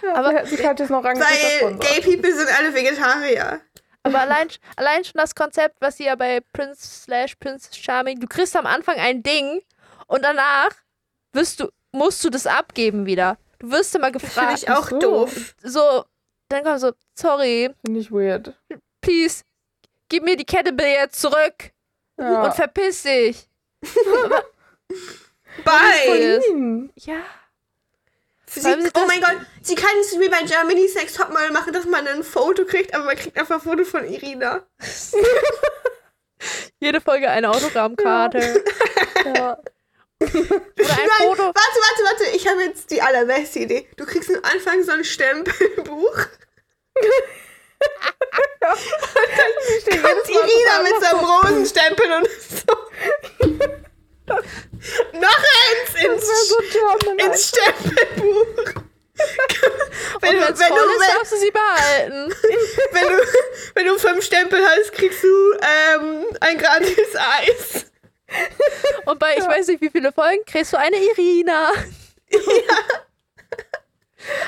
Ja, 0.01 0.15
Aber- 0.15 0.45
sie 0.45 0.65
hat 0.65 0.79
jetzt 0.79 0.89
noch 0.89 1.03
rangeführt 1.03 1.61
Weil. 1.61 1.77
Gay 1.79 2.01
People 2.01 2.33
sind 2.33 2.47
alle 2.57 2.73
Vegetarier. 2.73 3.59
aber 4.03 4.21
allein, 4.21 4.47
allein 4.77 5.03
schon 5.03 5.19
das 5.19 5.35
Konzept, 5.35 5.75
was 5.81 5.97
sie 5.97 6.05
ja 6.05 6.15
bei 6.15 6.39
Prince 6.53 6.81
slash 7.03 7.35
Prince 7.35 7.69
Charming, 7.73 8.19
du 8.21 8.27
kriegst 8.27 8.55
am 8.55 8.65
Anfang 8.65 8.95
ein 8.95 9.21
Ding 9.21 9.61
und 10.07 10.23
danach 10.23 10.69
wirst 11.33 11.59
du, 11.59 11.67
musst 11.91 12.23
du 12.23 12.29
das 12.29 12.47
abgeben 12.47 13.05
wieder. 13.05 13.37
Du 13.59 13.69
wirst 13.69 13.93
immer 13.95 14.05
Finde 14.07 14.19
gefragt, 14.25 14.59
ich 14.63 14.69
auch 14.71 14.87
so. 14.89 14.99
doof. 14.99 15.55
so, 15.61 16.05
dann 16.47 16.63
kommt 16.63 16.79
so, 16.79 16.93
sorry, 17.15 17.69
Finde 17.85 17.99
ich 17.99 18.09
weird. 18.11 18.53
please, 19.01 19.43
gib 20.07 20.23
mir 20.23 20.37
die 20.37 20.45
Kette 20.45 20.71
bitte 20.71 20.87
jetzt 20.89 21.19
zurück 21.19 21.71
Ja. 22.19 22.43
und 22.43 22.53
verpiss 22.53 23.03
dich. 23.03 23.47
Bye! 25.63 26.89
Ja. 26.95 27.21
Sie, 28.45 28.61
sind 28.61 28.91
oh 28.95 29.05
mein 29.05 29.21
Gott, 29.21 29.37
sie 29.61 29.75
kann 29.75 29.91
es 30.01 30.19
wie 30.19 30.27
bei 30.27 30.41
Germany's 30.41 30.95
Next 30.95 31.17
Topmodel 31.17 31.51
machen, 31.51 31.71
dass 31.71 31.85
man 31.85 32.07
ein 32.07 32.23
Foto 32.23 32.65
kriegt, 32.65 32.95
aber 32.95 33.05
man 33.05 33.15
kriegt 33.15 33.37
einfach 33.37 33.55
ein 33.55 33.61
Foto 33.61 33.85
von 33.85 34.03
Irina. 34.05 34.63
Jede 36.79 36.99
Folge 36.99 37.29
eine 37.29 37.49
Autogrammkarte. 37.49 38.63
Ja. 39.25 39.57
Oder 40.21 40.31
ein 40.31 40.61
Nein, 40.77 41.09
Foto. 41.17 41.43
warte, 41.43 41.53
warte, 41.53 42.03
warte, 42.03 42.23
ich 42.35 42.47
habe 42.47 42.63
jetzt 42.63 42.89
die 42.89 43.01
allerbeste 43.01 43.59
Idee. 43.59 43.87
Du 43.97 44.05
kriegst 44.05 44.29
am 44.29 44.41
Anfang 44.43 44.81
so 44.83 44.93
ein 44.93 45.03
Stempelbuch. 45.03 46.17
Jedes 49.85 50.01
Kommt 50.01 50.30
Irina 50.30 50.81
mit 50.84 50.93
total 50.93 51.01
so 51.01 51.18
einem 51.18 51.26
Rosenstempel 51.26 52.11
und 52.11 52.27
so. 52.30 52.73
Noch 55.14 55.43
eins 55.60 56.03
ins, 56.03 56.49
so 56.49 56.57
ins 57.18 57.49
Stempelbuch. 57.49 58.84
wenn, 60.22 60.35
Und 60.35 60.41
du, 60.41 60.60
wenn 60.60 60.60
wenn, 60.60 60.76
du, 60.76 60.99
ist, 60.99 61.10
darfst 61.18 61.31
du 61.34 61.38
sie 61.38 61.51
behalten. 61.51 62.34
wenn, 62.91 63.07
du, 63.07 63.23
wenn 63.76 63.85
du 63.88 63.97
fünf 63.97 64.23
Stempel 64.23 64.64
hast, 64.64 64.91
kriegst 64.93 65.23
du 65.23 65.53
ähm, 65.53 66.26
ein 66.39 66.57
gratis 66.57 67.15
Eis. 67.15 67.85
Und 69.06 69.19
bei, 69.19 69.35
ich 69.38 69.45
weiß 69.45 69.68
nicht, 69.68 69.81
wie 69.81 69.89
viele 69.89 70.11
Folgen, 70.11 70.45
kriegst 70.45 70.73
du 70.73 70.77
eine 70.77 70.97
Irina. 70.97 71.72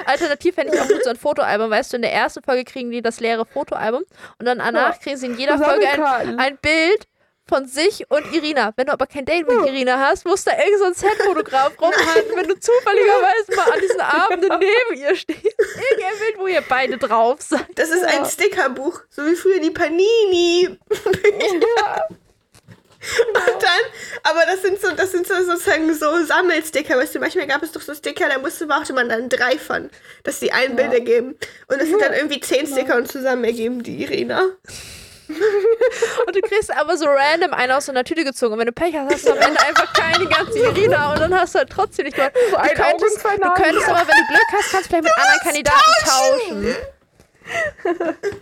Alternativ 0.06 0.56
fände 0.56 0.74
ich 0.74 0.82
auch 0.82 0.88
gut 0.88 1.04
so 1.04 1.10
ein 1.10 1.16
Fotoalbum. 1.16 1.70
Weißt 1.70 1.94
du, 1.94 1.98
in 1.98 2.02
der 2.02 2.14
ersten 2.14 2.44
Folge 2.44 2.64
kriegen 2.64 2.92
die 2.92 3.02
das 3.02 3.20
leere 3.20 3.46
Fotoalbum 3.46 4.04
und 4.40 4.46
dann 4.46 4.60
danach 4.60 5.00
kriegen 5.00 5.18
sie 5.18 5.28
in 5.28 5.38
jeder 5.38 5.58
Folge 5.58 5.88
ein, 5.88 6.40
ein 6.40 6.58
Bild 6.58 7.08
von 7.48 7.68
sich 7.68 8.10
und 8.10 8.34
Irina. 8.34 8.72
Wenn 8.78 8.88
du 8.88 8.94
aber 8.94 9.08
kein 9.08 9.26
Date 9.26 9.48
mit 9.48 9.68
Irina 9.68 10.00
hast, 10.00 10.26
musst 10.26 10.48
du 10.48 10.52
da 10.52 10.58
irgend 10.58 10.80
so 10.80 10.86
ein 10.86 10.94
Set-Fotograf 10.94 11.74
rumhalten, 11.82 12.36
wenn 12.36 12.48
du 12.48 12.58
zufälligerweise 12.58 13.56
mal 13.56 13.72
an 13.72 13.80
diesen 13.82 14.00
Abenden 14.00 14.60
neben 14.60 15.02
ihr 15.02 15.16
stehst. 15.16 15.44
Irgendein 15.44 16.20
Bild, 16.20 16.38
wo 16.38 16.48
ihr 16.48 16.62
beide 16.62 16.98
drauf 16.98 17.42
seid. 17.42 17.68
Das 17.76 17.90
ist 17.90 18.06
ein. 18.06 18.26
Stickerbuch, 18.26 19.02
so 19.10 19.26
wie 19.26 19.36
früher 19.36 19.60
die 19.60 19.72
Panini. 19.72 20.78
Ja. 21.78 22.08
Und 23.02 23.64
dann, 23.64 23.82
aber 24.24 24.46
das 24.46 24.62
sind 24.62 24.80
so, 24.80 24.92
das 24.92 25.12
sind 25.12 25.28
so 25.28 25.34
sozusagen 25.44 25.94
so 25.94 26.24
Sammelsticker, 26.24 26.98
weißt 26.98 27.16
du, 27.16 27.20
manchmal 27.20 27.48
gab 27.48 27.64
es 27.64 27.72
doch 27.72 27.82
so 27.82 27.96
Sticker, 27.96 28.30
da 28.30 28.38
musste, 28.38 28.68
brauchte 28.68 28.94
man 28.94 29.10
dann 29.10 29.28
drei 29.28 29.58
von, 29.58 29.90
dass 30.24 30.40
die 30.40 30.52
ein 30.52 30.76
Bild 30.76 30.94
ergeben. 30.94 31.36
Und 31.68 31.82
das 31.82 31.88
sind 31.88 32.02
dann 32.02 32.14
irgendwie 32.14 32.40
zehn 32.40 32.68
Sticker 32.68 32.96
und 32.98 33.12
zusammen 33.12 33.44
ergeben 33.44 33.82
die 33.82 34.04
Irina. 34.04 34.50
Und 36.28 36.36
du 36.36 36.42
kriegst 36.42 36.76
aber 36.76 36.98
so 36.98 37.06
random 37.06 37.54
einen 37.54 37.72
aus 37.72 37.86
so 37.86 37.92
einer 37.92 38.04
Tüte 38.04 38.26
gezogen. 38.26 38.54
Und 38.54 38.60
wenn 38.60 38.66
du 38.66 38.74
Pech 38.74 38.94
hast, 38.96 39.14
hast 39.14 39.26
du 39.26 39.32
am 39.32 39.38
Ende 39.38 39.60
einfach 39.62 39.94
keine 39.94 40.28
ganze 40.28 40.60
Irina 40.60 41.14
und 41.14 41.20
dann 41.22 41.34
hast 41.34 41.56
du 41.56 41.60
halt 41.60 41.70
trotzdem 41.70 42.06
nicht. 42.06 42.18
So 42.18 42.24
Du 42.24 42.58
ein 42.58 42.76
könntest, 42.76 43.24
du 43.24 43.54
könntest 43.54 43.88
aber, 43.88 44.00
wenn 44.00 44.18
du 44.18 44.28
Glück 44.28 44.48
hast, 44.52 44.72
kannst 44.72 44.86
du 44.86 44.90
vielleicht 44.90 45.04
mit 45.04 45.14
anderen 45.18 45.40
Kandidaten 45.44 45.94
tauschen. 46.04 46.76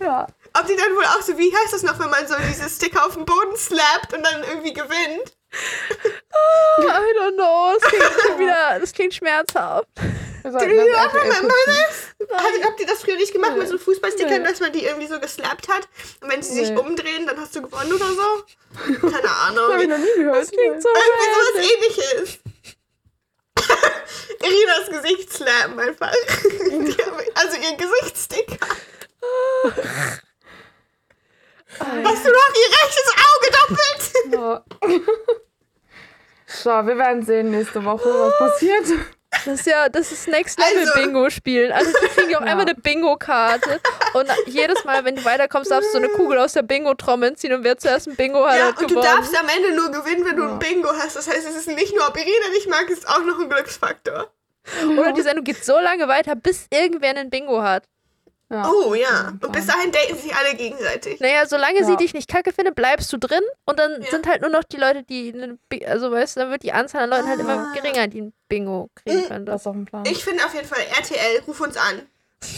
ja. 0.00 0.26
Ob 0.58 0.66
die 0.66 0.76
dann 0.76 0.94
wohl 0.96 1.04
auch 1.04 1.22
so, 1.22 1.36
wie 1.38 1.54
heißt 1.54 1.72
das 1.72 1.82
noch, 1.82 1.98
wenn 1.98 2.10
man 2.10 2.26
so 2.26 2.34
diese 2.48 2.68
Sticker 2.68 3.06
auf 3.06 3.14
den 3.14 3.24
Boden 3.24 3.56
slappt 3.56 4.12
und 4.14 4.22
dann 4.24 4.42
irgendwie 4.44 4.72
gewinnt? 4.72 5.36
I 5.52 6.82
don't 7.18 7.34
know. 7.34 7.72
Das 7.78 7.82
klingt 7.88 8.04
schon 8.26 8.38
wieder, 8.46 8.78
das 8.80 8.92
klingt 8.92 9.14
schmerzhaft. 9.14 9.88
Das. 10.42 10.54
Hat, 10.54 10.62
habt 12.64 12.80
ihr 12.80 12.86
das 12.86 13.02
früher 13.02 13.16
nicht 13.16 13.32
gemacht 13.32 13.56
mit 13.58 13.68
so 13.68 13.76
Fußballstickern, 13.78 14.42
Nee. 14.42 14.48
dass 14.48 14.60
man 14.60 14.72
die 14.72 14.84
irgendwie 14.84 15.06
so 15.06 15.20
geslappt 15.20 15.68
hat? 15.68 15.86
Und 16.22 16.30
wenn 16.30 16.42
sie 16.42 16.54
sich 16.54 16.70
Nee. 16.70 16.78
umdrehen, 16.78 17.26
dann 17.26 17.38
hast 17.38 17.54
du 17.54 17.62
gewonnen 17.62 17.92
oder 17.92 18.06
so? 18.08 18.44
Keine 18.76 18.98
Das 19.22 19.30
habe 19.30 19.82
ich 19.84 19.88
Ahnung. 19.88 19.88
noch 19.88 19.98
nie 19.98 20.14
gehört. 20.16 20.36
Das 20.42 20.50
klingt 20.50 20.82
so 20.82 20.88
Irgendwie 20.88 21.28
random. 21.28 21.44
sowas 21.52 21.66
ähnliches. 21.70 22.38
Irinas 24.42 24.88
Gesicht 25.02 25.32
slappen 25.32 25.78
einfach. 25.78 26.12
Also 27.34 27.56
ihr 27.56 27.76
Gesichtssticker. 27.76 28.66
Hast 31.78 32.24
du 32.26 32.30
noch 32.30 32.50
ihr 32.54 32.70
rechtes 32.82 33.08
Auge 33.28 33.48
doppelt? 34.78 35.02
So, 36.52 36.70
wir 36.70 36.98
werden 36.98 37.24
sehen 37.24 37.52
nächste 37.52 37.84
Woche, 37.84 38.08
was 38.08 38.36
passiert. 38.38 38.84
Das 39.30 39.46
ist 39.46 39.66
ja, 39.66 39.88
das 39.88 40.10
ist 40.10 40.26
Next 40.26 40.58
Level 40.58 40.80
Also- 40.88 40.92
Bingo 41.00 41.30
spielen. 41.30 41.70
Also 41.70 41.92
die 41.92 42.08
kriegen 42.08 42.30
ja 42.30 42.38
auch 42.38 42.42
einmal 42.42 42.66
eine 42.66 42.74
Bingo-Karte. 42.74 43.80
Und 44.14 44.28
jedes 44.46 44.84
Mal, 44.84 45.04
wenn 45.04 45.14
du 45.14 45.24
weiterkommst, 45.24 45.70
darfst 45.70 45.90
du 45.90 45.92
so 45.92 45.98
eine 45.98 46.08
Kugel 46.08 46.38
aus 46.38 46.54
der 46.54 46.62
Bingo-Trommel 46.62 47.36
ziehen 47.36 47.52
und 47.52 47.62
wer 47.62 47.78
zuerst 47.78 48.08
ein 48.08 48.16
Bingo 48.16 48.44
hat, 48.44 48.56
Ja, 48.58 48.66
hat 48.66 48.78
und 48.80 48.90
du 48.90 48.94
gewonnen. 48.96 49.06
darfst 49.16 49.38
am 49.38 49.46
Ende 49.48 49.76
nur 49.76 49.92
gewinnen, 49.92 50.24
wenn 50.26 50.36
du 50.36 50.42
Ja. 50.42 50.50
ein 50.54 50.58
Bingo 50.58 50.88
hast. 50.98 51.14
Das 51.14 51.28
heißt, 51.28 51.46
es 51.48 51.54
ist 51.54 51.68
nicht 51.68 51.94
nur, 51.94 52.08
ob 52.08 52.16
Irina 52.16 52.48
dich 52.52 52.66
mag, 52.66 52.90
es 52.90 52.98
ist 52.98 53.08
auch 53.08 53.22
noch 53.22 53.38
ein 53.38 53.48
Glücksfaktor. 53.48 54.28
Oder 54.98 55.12
die 55.12 55.22
Sendung 55.22 55.44
geht 55.44 55.64
so 55.64 55.78
lange 55.78 56.08
weiter, 56.08 56.34
bis 56.34 56.66
irgendwer 56.70 57.16
ein 57.16 57.30
Bingo 57.30 57.62
hat. 57.62 57.84
Ja. 58.52 58.68
Oh 58.68 58.94
ja. 58.94 59.28
Und 59.40 59.52
bis 59.52 59.66
dahin 59.66 59.92
daten 59.92 60.16
sich 60.16 60.34
alle 60.34 60.56
gegenseitig. 60.56 61.20
Naja, 61.20 61.46
solange 61.46 61.84
sie 61.84 61.92
Ja. 61.92 61.96
dich 61.96 62.14
nicht 62.14 62.28
kacke 62.28 62.52
findet, 62.52 62.74
bleibst 62.74 63.12
du 63.12 63.16
drin 63.16 63.42
und 63.64 63.78
dann 63.78 64.02
Ja. 64.02 64.10
sind 64.10 64.26
halt 64.26 64.40
nur 64.42 64.50
noch 64.50 64.64
die 64.64 64.76
Leute, 64.76 65.04
die, 65.04 65.32
also 65.86 66.10
weißt 66.10 66.36
du, 66.36 66.40
dann 66.40 66.50
wird 66.50 66.64
die 66.64 66.72
Anzahl 66.72 67.04
an 67.04 67.10
Leuten 67.10 67.28
halt 67.28 67.38
immer 67.40 67.70
Ah. 67.70 67.72
geringer, 67.74 68.08
die 68.08 68.22
ein 68.22 68.32
Bingo 68.48 68.90
kriegen 68.96 69.20
Mhm. 69.20 69.24
können. 69.28 69.46
Das 69.46 69.60
ist 69.62 69.66
auf 69.68 69.74
dem 69.76 69.84
Plan. 69.84 70.04
Ich 70.06 70.24
finde 70.24 70.44
auf 70.44 70.52
jeden 70.52 70.66
Fall, 70.66 70.80
RTL, 70.98 71.42
ruf 71.46 71.60
uns 71.60 71.76
an. 71.76 72.02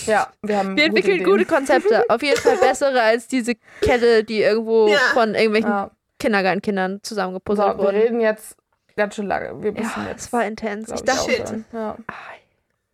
ja, 0.07 0.33
wir 0.41 0.57
haben 0.59 0.77
Wir 0.77 0.85
entwickeln 0.87 1.17
Ideen. 1.17 1.31
gute 1.31 1.45
Konzepte. 1.45 2.05
Auf 2.09 2.23
jeden 2.23 2.41
Fall 2.41 2.57
bessere 2.57 3.03
als 3.03 3.27
diese 3.29 3.55
Kette, 3.83 4.23
die 4.25 4.41
irgendwo 4.41 4.87
Ja. 4.89 4.99
von 5.13 5.35
irgendwelchen 5.35 5.71
Ja. 5.71 5.91
Kindergartenkindern 6.21 7.01
So, 7.03 7.09
zusammengepuzzelt 7.15 7.77
wir 7.79 7.85
wurde. 7.85 7.97
reden 7.99 8.21
jetzt 8.21 8.57
ganz 8.97 9.17
schön 9.17 9.27
lange. 9.27 9.61
Wir 9.63 9.73
müssen 9.73 10.03
Ja, 10.05 10.09
jetzt. 10.11 10.27
es 10.27 10.33
war 10.33 10.47
intens. 10.47 10.89
Ich 10.91 11.03
dachte. 11.03 11.65
Ja. 11.73 11.97
ah, 12.07 12.13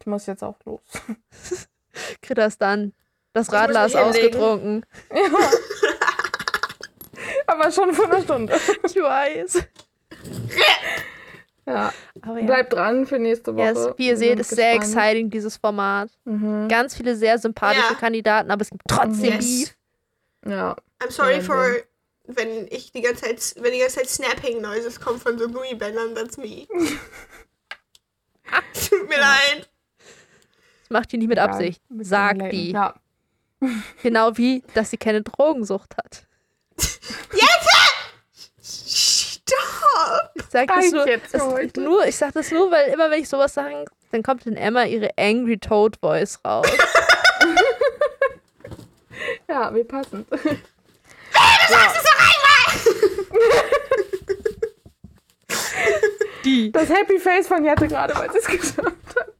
muss 0.06 0.24
jetzt 0.26 0.42
auch 0.42 0.56
los. 0.64 0.80
Kritter 2.22 2.46
ist 2.46 2.60
dann. 2.62 2.92
Das 3.32 3.52
Radler 3.52 3.86
ist 3.86 3.96
ausgetrunken. 3.96 4.84
Ja. 5.14 5.22
Aber 7.46 7.70
schon 7.70 7.92
vor 7.94 8.06
einer 8.06 8.22
Stunde. 8.22 8.58
Ich 8.84 8.96
weiß. 8.96 9.62
Ja. 11.66 11.92
Aber 12.22 12.38
ja. 12.38 12.46
Bleibt 12.46 12.72
dran 12.72 13.06
für 13.06 13.18
nächste 13.18 13.54
Woche. 13.54 13.66
Yes, 13.66 13.88
wie 13.96 14.08
ihr 14.08 14.16
seht, 14.16 14.40
ist 14.40 14.50
sehr 14.50 14.78
gespannt. 14.78 14.94
exciting, 14.96 15.30
dieses 15.30 15.56
Format. 15.56 16.10
Mhm. 16.24 16.68
Ganz 16.68 16.96
viele 16.96 17.14
sehr 17.16 17.38
sympathische 17.38 17.92
Ja. 17.92 17.98
Kandidaten, 17.98 18.50
aber 18.50 18.62
es 18.62 18.70
gibt 18.70 18.82
trotzdem 18.88 19.34
Yes. 19.34 19.44
Beef. 19.44 19.74
Ja. 20.46 20.76
I'm 21.00 21.10
sorry 21.10 21.40
for, 21.42 21.76
wenn 22.26 22.66
ich 22.70 22.92
die 22.92 23.02
ganze 23.02 23.24
Zeit, 23.24 23.54
wenn 23.58 23.72
die 23.72 23.80
ganze 23.80 23.96
Zeit 23.96 24.08
Snapping 24.08 24.60
Noises 24.62 24.98
kommen 25.00 25.20
von 25.20 25.38
so 25.38 25.48
Gummibändern, 25.48 26.14
that's 26.14 26.36
me. 26.38 26.66
Tut 28.88 29.08
mir 29.08 29.18
leid. 29.18 29.68
Das 30.88 30.90
macht 31.00 31.12
die 31.12 31.18
nicht 31.18 31.28
mit 31.28 31.38
Absicht. 31.38 31.82
Ja, 31.90 32.04
Sagt 32.04 32.52
die. 32.52 32.72
Ja. 32.72 32.94
Genau 34.02 34.36
wie, 34.38 34.62
dass 34.74 34.90
sie 34.90 34.96
keine 34.96 35.20
Drogensucht 35.20 35.96
hat. 35.96 36.24
Stop! 38.62 40.30
Ich 40.36 40.44
sag 40.48 40.68
das 40.68 40.92
nur, 40.92 41.08
jetzt 41.08 41.34
das, 41.34 41.42
nur, 41.76 42.06
ich 42.06 42.16
sag 42.16 42.32
das 42.34 42.52
nur, 42.52 42.70
weil 42.70 42.92
immer 42.92 43.10
wenn 43.10 43.20
ich 43.20 43.28
sowas 43.28 43.52
sage, 43.54 43.84
dann 44.12 44.22
kommt 44.22 44.46
in 44.46 44.56
Emma 44.56 44.84
ihre 44.84 45.10
Angry 45.18 45.58
Toad 45.58 45.96
Voice 46.00 46.38
raus. 46.44 46.68
Ja, 49.48 49.74
wie 49.74 49.82
passend. 49.82 50.28
Die. 56.44 56.70
Das 56.70 56.88
Happy 56.88 57.18
Face 57.18 57.48
von 57.48 57.64
Jette 57.64 57.88
gerade, 57.88 58.14
weil 58.14 58.30
sie 58.30 58.38
es 58.38 58.46
geschafft 58.46 58.76
hat. 59.16 59.37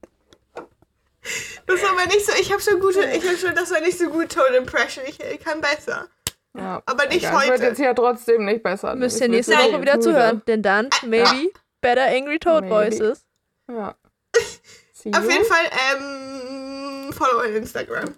Das 1.67 1.83
war 1.83 1.91
aber 1.91 2.07
nicht 2.07 2.25
so, 2.25 2.33
ich 2.41 2.51
habe 2.53 2.63
schon 2.63 2.81
gute, 2.81 3.01
ich 3.05 3.27
habe 3.27 3.37
schon, 3.37 3.55
das 3.55 3.71
war 3.71 3.81
nicht 3.81 3.99
so 3.99 4.09
gut 4.09 4.31
Tone 4.33 4.57
Impression, 4.57 5.05
ich 5.07 5.19
ich 5.21 5.41
kann 5.41 5.61
besser. 5.61 6.09
Ja. 6.57 6.83
Aber 6.87 7.07
nicht 7.07 7.19
Egal, 7.25 7.35
Es 7.35 7.49
wird 7.49 7.53
heute. 7.61 7.65
jetzt 7.69 7.79
ja 7.79 7.95
trotzdem 7.95 8.45
nicht 8.45 8.63
besser. 8.63 8.95
Müsst 8.97 9.21
ihr 9.21 9.29
nächste 9.29 9.53
Woche 9.55 9.81
wieder 9.81 10.01
zuhören, 10.01 10.43
denn 10.47 10.63
dann, 10.63 10.89
maybe, 11.07 11.51
better 11.81 12.07
Angry 12.07 12.39
Toad 12.39 12.63
Maybe. 12.65 12.75
Voices. 12.75 13.25
Ja. 13.71 13.95
Auf 15.15 15.31
jeden 15.31 15.45
Fall, 15.45 15.65
ähm, 15.95 17.13
follow 17.13 17.41
on 17.41 17.55
Instagram. 17.55 18.15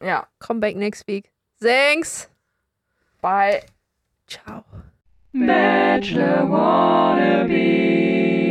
Ja. 0.00 0.26
Come 0.38 0.60
back 0.60 0.76
next 0.76 1.06
week. 1.06 1.30
Thanks. 1.60 2.28
Bye. 3.20 3.62
Ciao. 4.26 4.64
Bachelor 5.32 6.48
wannabe. 6.50 8.41